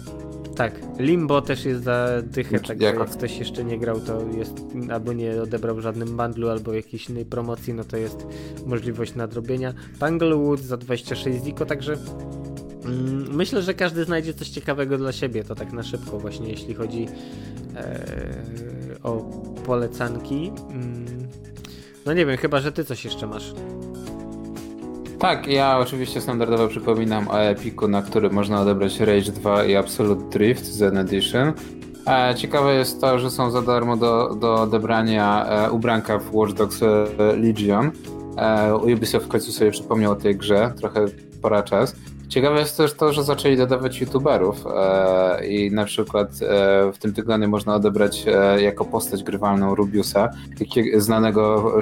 Tak, 0.61 0.81
Limbo 0.99 1.43
też 1.43 1.65
jest 1.65 1.85
za 1.85 2.09
dychę, 2.23 2.51
znaczy, 2.51 2.69
tak 2.69 2.81
jak 2.81 3.11
ktoś 3.11 3.39
jeszcze 3.39 3.65
nie 3.65 3.79
grał, 3.79 4.01
to 4.01 4.23
jest 4.39 4.55
albo 4.93 5.13
nie 5.13 5.43
odebrał 5.43 5.77
w 5.77 5.81
żadnym 5.81 6.17
bundlu, 6.17 6.49
albo 6.49 6.73
jakiejś 6.73 7.09
innej 7.09 7.25
promocji, 7.25 7.75
no 7.75 7.85
to 7.85 7.97
jest 7.97 8.27
możliwość 8.67 9.15
nadrobienia. 9.15 9.75
Tanglewood 9.99 10.61
za 10.61 10.77
26 10.77 11.45
ziko, 11.45 11.67
także 11.67 11.97
mm, 12.85 13.35
myślę, 13.37 13.63
że 13.63 13.75
każdy 13.75 14.05
znajdzie 14.05 14.35
coś 14.35 14.49
ciekawego 14.49 14.99
dla 14.99 15.13
siebie, 15.13 15.45
to 15.45 15.55
tak 15.55 15.73
na 15.73 15.83
szybko 15.83 16.19
właśnie, 16.19 16.51
jeśli 16.51 16.75
chodzi 16.75 17.09
e, 17.77 19.03
o 19.03 19.17
polecanki. 19.67 20.53
Mm, 20.71 21.29
no 22.07 22.13
nie 22.13 22.27
wiem, 22.27 22.37
chyba, 22.37 22.61
że 22.61 22.73
ty 22.73 22.85
coś 22.85 23.05
jeszcze 23.05 23.27
masz. 23.27 23.55
Tak, 25.21 25.47
ja 25.47 25.79
oczywiście 25.79 26.21
standardowo 26.21 26.69
przypominam 26.69 27.29
o 27.29 27.41
Epiku, 27.41 27.89
na 27.89 28.03
którym 28.03 28.33
można 28.33 28.61
odebrać 28.61 29.01
Rage 29.01 29.33
2 29.33 29.65
i 29.65 29.77
Absolute 29.77 30.39
Drift 30.39 30.65
Zen 30.67 30.97
Edition. 30.97 31.53
E, 32.07 32.35
ciekawe 32.35 32.75
jest 32.75 33.01
to, 33.01 33.19
że 33.19 33.31
są 33.31 33.51
za 33.51 33.63
darmo 33.63 33.97
do, 33.97 34.35
do 34.35 34.55
odebrania 34.55 35.47
e, 35.47 35.71
ubranka 35.71 36.19
w 36.19 36.35
Watch 36.35 36.53
Dogs 36.53 36.83
e, 36.83 36.87
Legion. 37.37 37.91
Ubisoft 38.83 39.27
w 39.27 39.29
końcu 39.29 39.53
sobie 39.53 39.71
przypomniał 39.71 40.13
o 40.13 40.17
tej 40.17 40.37
grze, 40.37 40.73
trochę 40.77 41.05
pora 41.43 41.63
czas. 41.63 41.95
Ciekawe 42.31 42.61
jest 42.61 42.77
też 42.77 42.95
to, 42.95 43.13
że 43.13 43.25
zaczęli 43.25 43.57
dodawać 43.57 44.01
youtuberów 44.01 44.65
e, 44.67 45.47
i 45.47 45.71
na 45.71 45.85
przykład 45.85 46.29
e, 46.29 46.93
w 46.93 46.99
tym 46.99 47.13
tygodniu 47.13 47.49
można 47.49 47.75
odebrać 47.75 48.25
e, 48.27 48.63
jako 48.63 48.85
postać 48.85 49.23
grywalną 49.23 49.75
Rubiusa, 49.75 50.31
znanego, 50.97 51.75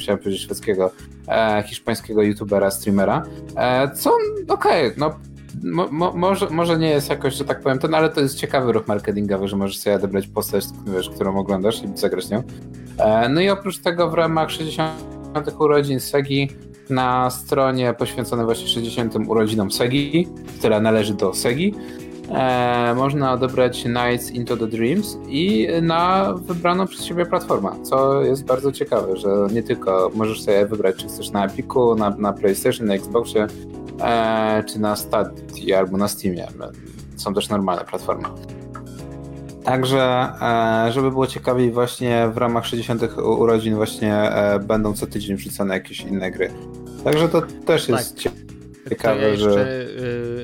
chciałem 0.00 0.18
powiedzieć 0.18 0.42
szwedzkiego, 0.42 0.90
e, 1.28 1.64
hiszpańskiego 1.66 2.22
youtubera, 2.22 2.70
streamera, 2.70 3.22
e, 3.56 3.90
co 3.90 4.10
okej, 4.48 4.86
okay, 4.86 4.94
no 4.96 5.14
Mo, 5.62 5.88
mo, 5.90 6.12
może, 6.12 6.50
może 6.50 6.78
nie 6.78 6.90
jest 6.90 7.10
jakoś, 7.10 7.34
że 7.34 7.44
tak 7.44 7.60
powiem, 7.60 7.78
ten, 7.78 7.94
ale 7.94 8.10
to 8.10 8.20
jest 8.20 8.36
ciekawy 8.36 8.72
ruch 8.72 8.86
marketingowy, 8.88 9.48
że 9.48 9.56
możesz 9.56 9.78
sobie 9.78 9.96
odebrać 9.96 10.26
postać, 10.26 10.64
wiesz, 10.86 11.10
którą 11.10 11.38
oglądasz 11.38 11.82
i 11.82 11.98
zagrać 11.98 12.30
nią. 12.30 12.42
E, 12.98 13.28
no 13.28 13.40
i 13.40 13.48
oprócz 13.48 13.78
tego 13.78 14.10
w 14.10 14.14
ramach 14.14 14.50
60 14.50 14.92
urodzin 15.58 16.00
Segi 16.00 16.48
na 16.90 17.30
stronie 17.30 17.94
poświęconej 17.94 18.44
właśnie 18.44 18.68
60. 18.68 19.16
urodzinom 19.28 19.70
Segi, 19.70 20.28
która 20.58 20.80
należy 20.80 21.14
do 21.14 21.34
Segi, 21.34 21.74
e, 22.30 22.94
można 22.96 23.32
odebrać 23.32 23.84
Nights 23.84 24.30
into 24.30 24.56
the 24.56 24.66
Dreams 24.66 25.18
i 25.28 25.68
na 25.82 26.32
wybraną 26.34 26.86
przez 26.86 27.04
siebie 27.04 27.26
platformę, 27.26 27.70
co 27.82 28.22
jest 28.22 28.44
bardzo 28.44 28.72
ciekawe, 28.72 29.16
że 29.16 29.46
nie 29.52 29.62
tylko 29.62 30.10
możesz 30.14 30.42
sobie 30.42 30.66
wybrać, 30.66 30.96
czy 30.96 31.06
chcesz 31.06 31.30
na 31.30 31.46
Epiku, 31.46 31.94
na, 31.94 32.10
na 32.10 32.32
PlayStation, 32.32 32.86
na 32.86 32.94
Xboxie, 32.94 33.46
e, 34.00 34.64
czy 34.68 34.80
na 34.80 34.96
Stadia 34.96 35.78
albo 35.78 35.96
na 35.96 36.08
Steamie. 36.08 36.48
Są 37.16 37.34
też 37.34 37.48
normalne 37.48 37.84
platformy. 37.84 38.28
Także, 39.64 40.32
e, 40.88 40.92
żeby 40.92 41.10
było 41.10 41.26
ciekawiej, 41.26 41.70
właśnie 41.70 42.28
w 42.34 42.36
ramach 42.36 42.66
60. 42.66 43.02
urodzin 43.18 43.74
właśnie 43.74 44.14
e, 44.14 44.58
będą 44.58 44.92
co 44.92 45.06
tydzień 45.06 45.36
wrzucane 45.36 45.74
jakieś 45.74 46.00
inne 46.00 46.30
gry. 46.30 46.50
Także 47.04 47.28
to 47.28 47.42
też 47.42 47.88
jest 47.88 48.24
tak. 48.24 48.34
ciekawe, 48.90 49.20
to 49.20 49.26
ja 49.26 49.28
jeszcze, 49.28 49.52
że... 49.52 49.86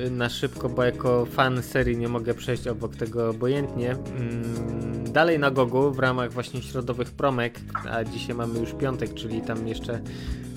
Y, 0.07 0.11
na 0.11 0.29
szybko, 0.29 0.69
bo 0.69 0.83
jako 0.83 1.25
fan 1.25 1.63
serii 1.63 1.97
nie 1.97 2.07
mogę 2.07 2.33
przejść 2.33 2.67
obok 2.67 2.95
tego 2.95 3.29
obojętnie. 3.29 3.91
Mm, 3.91 4.98
dalej 5.09 5.39
na 5.39 5.51
Gogu 5.51 5.91
w 5.91 5.99
ramach 5.99 6.31
właśnie 6.31 6.61
środowych 6.61 7.11
promek, 7.11 7.59
a 7.91 8.03
dzisiaj 8.03 8.35
mamy 8.35 8.59
już 8.59 8.73
piątek, 8.73 9.13
czyli 9.13 9.41
tam 9.41 9.67
jeszcze 9.67 10.01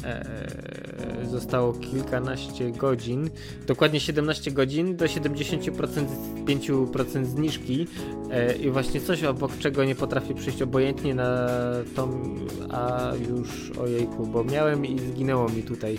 e, 0.05 1.27
zostało 1.31 1.73
kilkanaście 1.73 2.71
godzin, 2.71 3.31
dokładnie 3.67 4.01
17 4.01 4.51
godzin 4.51 4.97
do 4.97 5.05
70% 5.05 6.07
5% 6.45 7.25
zniżki. 7.25 7.87
E, 8.31 8.57
i 8.57 8.71
właśnie 8.71 9.01
coś 9.01 9.25
obok 9.25 9.59
czego 9.59 9.85
nie 9.85 9.95
potrafię 9.95 10.35
przyjść 10.35 10.63
obojętnie 10.63 11.15
na 11.15 11.49
tą, 11.97 12.25
a 12.71 13.13
już 13.29 13.71
ojejku, 13.71 14.27
bo 14.27 14.45
miałem 14.45 14.87
i 14.87 14.99
zginęło 14.99 15.49
mi 15.49 15.63
tutaj 15.63 15.99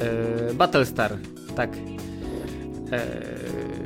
e, 0.00 0.54
Battlestar, 0.54 1.16
tak. 1.56 1.70
E, 2.92 3.81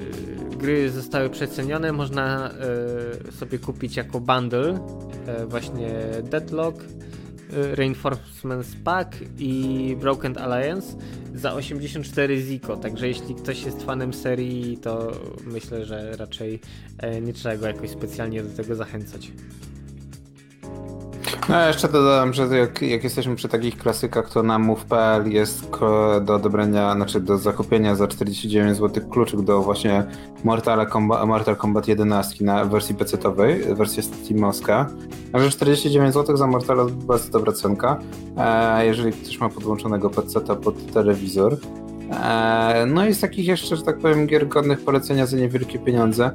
gry 0.57 0.91
zostały 0.91 1.31
przecenione, 1.31 1.93
można 1.93 2.51
e, 2.51 3.33
sobie 3.33 3.59
kupić 3.59 3.97
jako 3.97 4.21
bundle 4.21 4.79
e, 5.27 5.47
właśnie 5.47 5.89
Deadlock, 6.23 6.83
e, 6.83 7.75
Reinforcements 7.75 8.77
Pack 8.85 9.17
i 9.39 9.97
Broken 10.01 10.39
Alliance 10.39 10.97
za 11.35 11.55
84 11.55 12.41
Ziko, 12.41 12.77
także 12.77 13.09
jeśli 13.09 13.35
ktoś 13.35 13.65
jest 13.65 13.83
fanem 13.83 14.15
serii, 14.15 14.79
to 14.79 15.13
myślę, 15.47 15.85
że 15.85 16.17
raczej 16.17 16.61
nie 17.23 17.33
trzeba 17.33 17.57
go 17.57 17.67
jakoś 17.67 17.91
specjalnie 17.91 18.43
do 18.43 18.57
tego 18.57 18.75
zachęcać. 18.75 19.33
No 21.49 21.67
jeszcze 21.67 21.89
dodałem, 21.89 22.33
że 22.33 22.59
jak, 22.59 22.83
jak, 22.83 23.05
jesteśmy 23.05 23.37
przy 23.37 23.49
takich 23.49 23.79
klasykach, 23.79 24.31
to 24.31 24.43
na 24.43 24.59
move.pl 24.59 25.33
jest 25.33 25.71
do 26.23 26.35
odebrania, 26.35 26.95
znaczy 26.95 27.21
do 27.21 27.39
zakupienia 27.39 27.95
za 27.95 28.07
49 28.07 28.79
zł 28.79 29.09
kluczyk 29.11 29.43
do 29.43 29.63
właśnie 29.63 30.05
Mortal 30.45 30.87
Kombat, 30.87 31.27
Mortal 31.27 31.57
Kombat 31.57 31.89
11 31.89 32.45
na 32.45 32.65
wersji 32.65 32.95
PC-owej, 32.95 33.75
wersja 33.75 34.03
Steamowska. 34.03 34.91
A 35.33 35.39
że 35.39 35.51
49 35.51 36.15
zł 36.15 36.37
za 36.37 36.47
Mortal 36.47 36.91
bardzo 36.91 37.31
dobra 37.31 37.53
cenka, 37.53 38.01
e, 38.37 38.87
jeżeli 38.87 39.13
ktoś 39.13 39.41
ma 39.41 39.49
podłączonego 39.49 40.11
PC-a 40.11 40.57
pod 40.57 40.93
telewizor. 40.93 41.57
E, 42.11 42.87
no 42.87 43.07
i 43.07 43.15
z 43.15 43.21
takich 43.21 43.47
jeszcze, 43.47 43.77
że 43.77 43.83
tak 43.83 43.99
powiem, 43.99 44.27
gier 44.27 44.49
godnych 44.49 44.81
polecenia 44.81 45.27
za 45.27 45.37
niewielkie 45.37 45.79
pieniądze. 45.79 46.31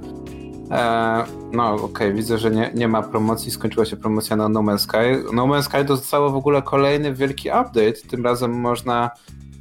E, 0.72 1.24
no 1.52 1.74
okej, 1.74 1.86
okay. 1.86 2.14
widzę, 2.14 2.38
że 2.38 2.52
nie, 2.52 2.72
nie 2.76 2.88
ma 2.88 3.02
promocji, 3.02 3.52
skończyła 3.52 3.86
się 3.86 3.98
promocja 3.98 4.36
na 4.36 4.50
No 4.50 4.60
Man's 4.60 4.78
Sky. 4.78 5.24
No 5.34 5.48
Man's 5.48 5.64
Sky 5.64 5.84
dostało 5.86 6.30
w 6.30 6.36
ogóle 6.36 6.62
kolejny 6.62 7.14
wielki 7.14 7.50
update, 7.50 7.94
tym 8.10 8.26
razem 8.26 8.60
można 8.60 9.10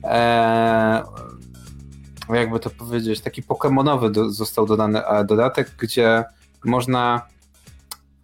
e, 0.04 1.02
jakby 2.34 2.60
to 2.60 2.70
powiedzieć, 2.70 3.20
taki 3.20 3.42
pokemonowy 3.42 4.10
do, 4.10 4.30
został 4.30 4.66
dodany 4.66 5.02
dodatek, 5.26 5.70
gdzie 5.78 6.24
można 6.64 7.22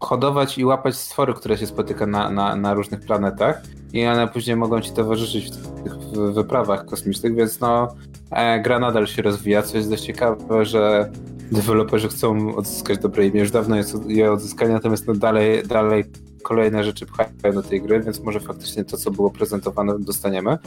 hodować 0.00 0.58
i 0.58 0.64
łapać 0.64 0.96
stwory, 0.96 1.34
które 1.34 1.58
się 1.58 1.66
spotyka 1.66 2.06
na, 2.06 2.30
na, 2.30 2.56
na 2.56 2.74
różnych 2.74 3.00
planetach 3.00 3.62
i 3.96 4.06
one 4.06 4.28
później 4.28 4.56
mogą 4.56 4.80
ci 4.80 4.92
towarzyszyć 4.92 5.50
w 5.50 5.82
tych 5.82 5.98
wyprawach 6.34 6.84
kosmicznych, 6.84 7.34
więc 7.34 7.60
no 7.60 7.94
e, 8.30 8.60
gra 8.60 8.78
nadal 8.78 9.06
się 9.06 9.22
rozwija, 9.22 9.62
co 9.62 9.76
jest 9.76 9.90
dość 9.90 10.02
ciekawe, 10.02 10.64
że 10.64 11.10
deweloperzy 11.52 12.08
chcą 12.08 12.56
odzyskać 12.56 12.98
dobre 12.98 13.26
imię, 13.26 13.40
już 13.40 13.50
dawno 13.50 13.76
jest 13.76 14.10
je 14.10 14.32
odzyskanie, 14.32 14.72
natomiast 14.72 15.06
no 15.06 15.14
dalej, 15.14 15.62
dalej 15.62 16.04
kolejne 16.42 16.84
rzeczy 16.84 17.06
pchają 17.06 17.54
do 17.54 17.62
tej 17.62 17.82
gry, 17.82 18.00
więc 18.00 18.20
może 18.20 18.40
faktycznie 18.40 18.84
to, 18.84 18.96
co 18.96 19.10
było 19.10 19.30
prezentowane, 19.30 19.98
dostaniemy. 19.98 20.58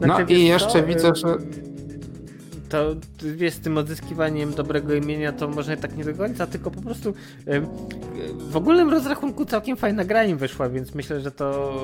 No 0.00 0.06
znaczy, 0.06 0.32
i 0.32 0.44
jeszcze 0.44 0.80
co? 0.80 0.86
widzę, 0.86 1.14
że 1.14 1.36
to 2.74 2.94
wiesz, 3.36 3.54
z 3.54 3.60
tym 3.60 3.78
odzyskiwaniem 3.78 4.54
dobrego 4.54 4.94
imienia 4.94 5.32
to 5.32 5.48
może 5.48 5.76
tak 5.76 5.96
nie 5.96 6.04
do 6.04 6.14
końca, 6.14 6.46
tylko 6.46 6.70
po 6.70 6.80
prostu 6.80 7.14
w 8.38 8.56
ogólnym 8.56 8.90
rozrachunku 8.90 9.44
całkiem 9.44 9.76
fajna 9.76 10.04
gra 10.04 10.24
im 10.24 10.38
wyszła, 10.38 10.68
więc 10.68 10.94
myślę, 10.94 11.20
że 11.20 11.30
to 11.30 11.74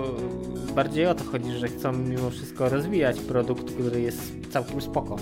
bardziej 0.74 1.06
o 1.06 1.14
to 1.14 1.24
chodzi, 1.24 1.52
że 1.52 1.68
chcą 1.68 1.92
mimo 1.92 2.30
wszystko 2.30 2.68
rozwijać 2.68 3.20
produkt, 3.20 3.72
który 3.74 4.00
jest 4.00 4.32
całkiem 4.50 4.80
spoko. 4.80 5.16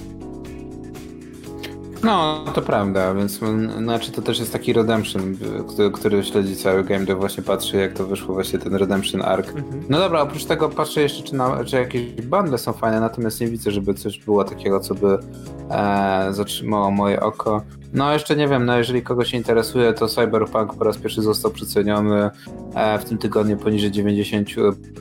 No, 2.03 2.45
to 2.55 2.63
prawda, 2.63 3.15
więc 3.15 3.41
znaczy 3.79 4.13
to 4.13 4.23
też 4.23 4.39
jest 4.39 4.53
taki 4.53 4.73
redemption, 4.73 5.37
który, 5.69 5.91
który 5.91 6.25
śledzi 6.25 6.57
cały 6.57 6.85
game, 6.85 7.05
dev 7.05 7.21
właśnie 7.21 7.43
patrzy 7.43 7.77
jak 7.77 7.93
to 7.93 8.07
wyszło 8.07 8.35
właśnie 8.35 8.59
ten 8.59 8.75
redemption 8.75 9.23
arc. 9.23 9.49
Mhm. 9.49 9.83
No 9.89 9.99
dobra, 9.99 10.21
oprócz 10.21 10.45
tego 10.45 10.69
patrzę 10.69 11.03
jeszcze 11.03 11.23
czy, 11.23 11.35
na, 11.35 11.65
czy 11.65 11.77
jakieś 11.77 12.03
bundle 12.03 12.59
są 12.59 12.73
fajne, 12.73 13.01
natomiast 13.01 13.41
nie 13.41 13.47
widzę, 13.47 13.71
żeby 13.71 13.95
coś 13.95 14.19
było 14.19 14.45
takiego, 14.45 14.81
co 14.81 14.95
by 14.95 15.19
e, 15.71 16.29
zatrzymało 16.31 16.91
moje 16.91 17.21
oko. 17.21 17.63
No 17.93 18.13
jeszcze 18.13 18.37
nie 18.37 18.49
wiem, 18.49 18.65
no 18.65 18.79
jeżeli 18.79 19.03
kogoś 19.03 19.35
interesuje, 19.35 19.93
to 19.93 20.09
Cyberpunk 20.09 20.75
po 20.75 20.85
raz 20.85 20.99
pierwszy 20.99 21.23
został 21.23 21.51
przeceniony 21.51 22.31
e, 22.75 22.99
w 22.99 23.05
tym 23.05 23.19
tygodniu 23.19 23.57
poniżej 23.57 23.91
90, 23.91 24.49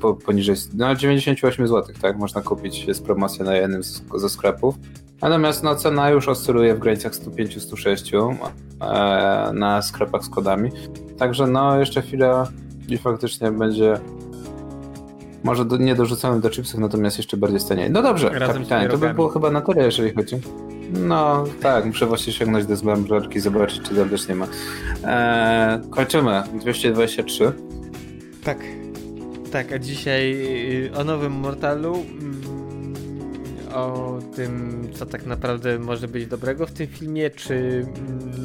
po, 0.01 0.13
poniżej 0.13 0.55
no 0.73 0.95
98 0.95 1.67
zł, 1.67 1.95
tak? 2.01 2.17
Można 2.17 2.41
kupić, 2.41 2.85
jest 2.85 3.05
promocja 3.05 3.45
na 3.45 3.55
jednym 3.55 3.81
ze 4.15 4.29
sklepów. 4.29 4.75
Natomiast 5.21 5.63
no, 5.63 5.75
cena 5.75 6.09
już 6.09 6.27
oscyluje 6.27 6.75
w 6.75 6.79
granicach 6.79 7.13
105-106 7.13 8.35
e, 8.81 9.53
na 9.53 9.81
sklepach 9.81 10.23
z 10.23 10.29
kodami. 10.29 10.71
Także 11.17 11.47
no 11.47 11.79
jeszcze 11.79 12.01
chwilę 12.01 12.43
i 12.87 12.97
faktycznie 12.97 13.51
będzie 13.51 13.99
może 15.43 15.65
do, 15.65 15.77
nie 15.77 15.95
dorzucamy 15.95 16.41
do 16.41 16.49
chipsów, 16.49 16.79
natomiast 16.79 17.17
jeszcze 17.17 17.37
bardziej 17.37 17.59
stanie. 17.59 17.89
No 17.89 18.01
dobrze, 18.01 18.29
Razem 18.29 18.55
kapitanie, 18.55 18.89
to 18.89 18.97
by 18.97 19.13
było 19.13 19.29
chyba 19.29 19.51
na 19.51 19.61
tyle, 19.61 19.85
jeżeli 19.85 20.13
chodzi. 20.13 20.35
No 20.93 21.43
tak, 21.61 21.85
muszę 21.85 22.05
właśnie 22.05 22.33
sięgnąć 22.33 22.65
do 22.65 22.75
zbęblarki, 22.75 23.39
zobaczyć, 23.39 23.81
czy 23.81 23.95
tam 23.95 24.09
też 24.09 24.27
nie 24.27 24.35
ma. 24.35 24.47
Eee, 25.05 25.81
kończymy. 25.89 26.43
223. 26.61 27.51
Tak. 28.43 28.57
Tak, 29.51 29.71
a 29.71 29.79
dzisiaj 29.79 30.33
y, 30.85 30.91
o 30.97 31.03
nowym 31.03 31.31
Mortalu 31.31 32.05
o 33.77 34.19
tym, 34.35 34.81
co 34.93 35.05
tak 35.05 35.25
naprawdę 35.25 35.79
może 35.79 36.07
być 36.07 36.27
dobrego 36.27 36.65
w 36.67 36.71
tym 36.71 36.87
filmie, 36.87 37.29
czy 37.29 37.85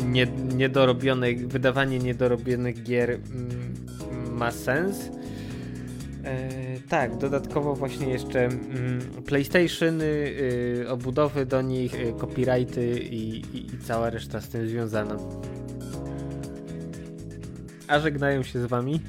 nie, 0.07 0.27
niedorobione, 0.55 1.35
wydawanie 1.35 1.99
niedorobionych 1.99 2.83
gier 2.83 3.11
mm, 3.11 4.37
ma 4.37 4.51
sens. 4.51 5.11
E, 6.25 6.49
tak, 6.89 7.17
dodatkowo 7.17 7.75
właśnie 7.75 8.09
jeszcze 8.09 8.45
mm, 8.45 9.01
PlayStation, 9.27 10.01
y, 10.03 10.85
obudowy 10.89 11.47
do 11.47 11.63
nich, 11.63 11.95
y, 11.95 12.13
copyrighty 12.21 13.01
i, 13.01 13.41
i, 13.57 13.67
i 13.75 13.79
cała 13.79 14.11
reszta 14.11 14.41
z 14.41 14.49
tym 14.49 14.69
związana. 14.69 15.17
A 17.89 17.99
żegnają 17.99 18.43
się 18.43 18.61
z 18.61 18.67
wami 18.67 19.01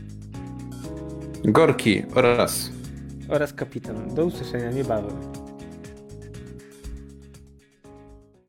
Gorki 1.46 2.04
oraz 2.16 2.72
oraz 3.30 3.54
kapitan. 3.54 4.16
Do 4.16 4.26
usłyszenia 4.26 4.72
niebawem. 4.72 5.43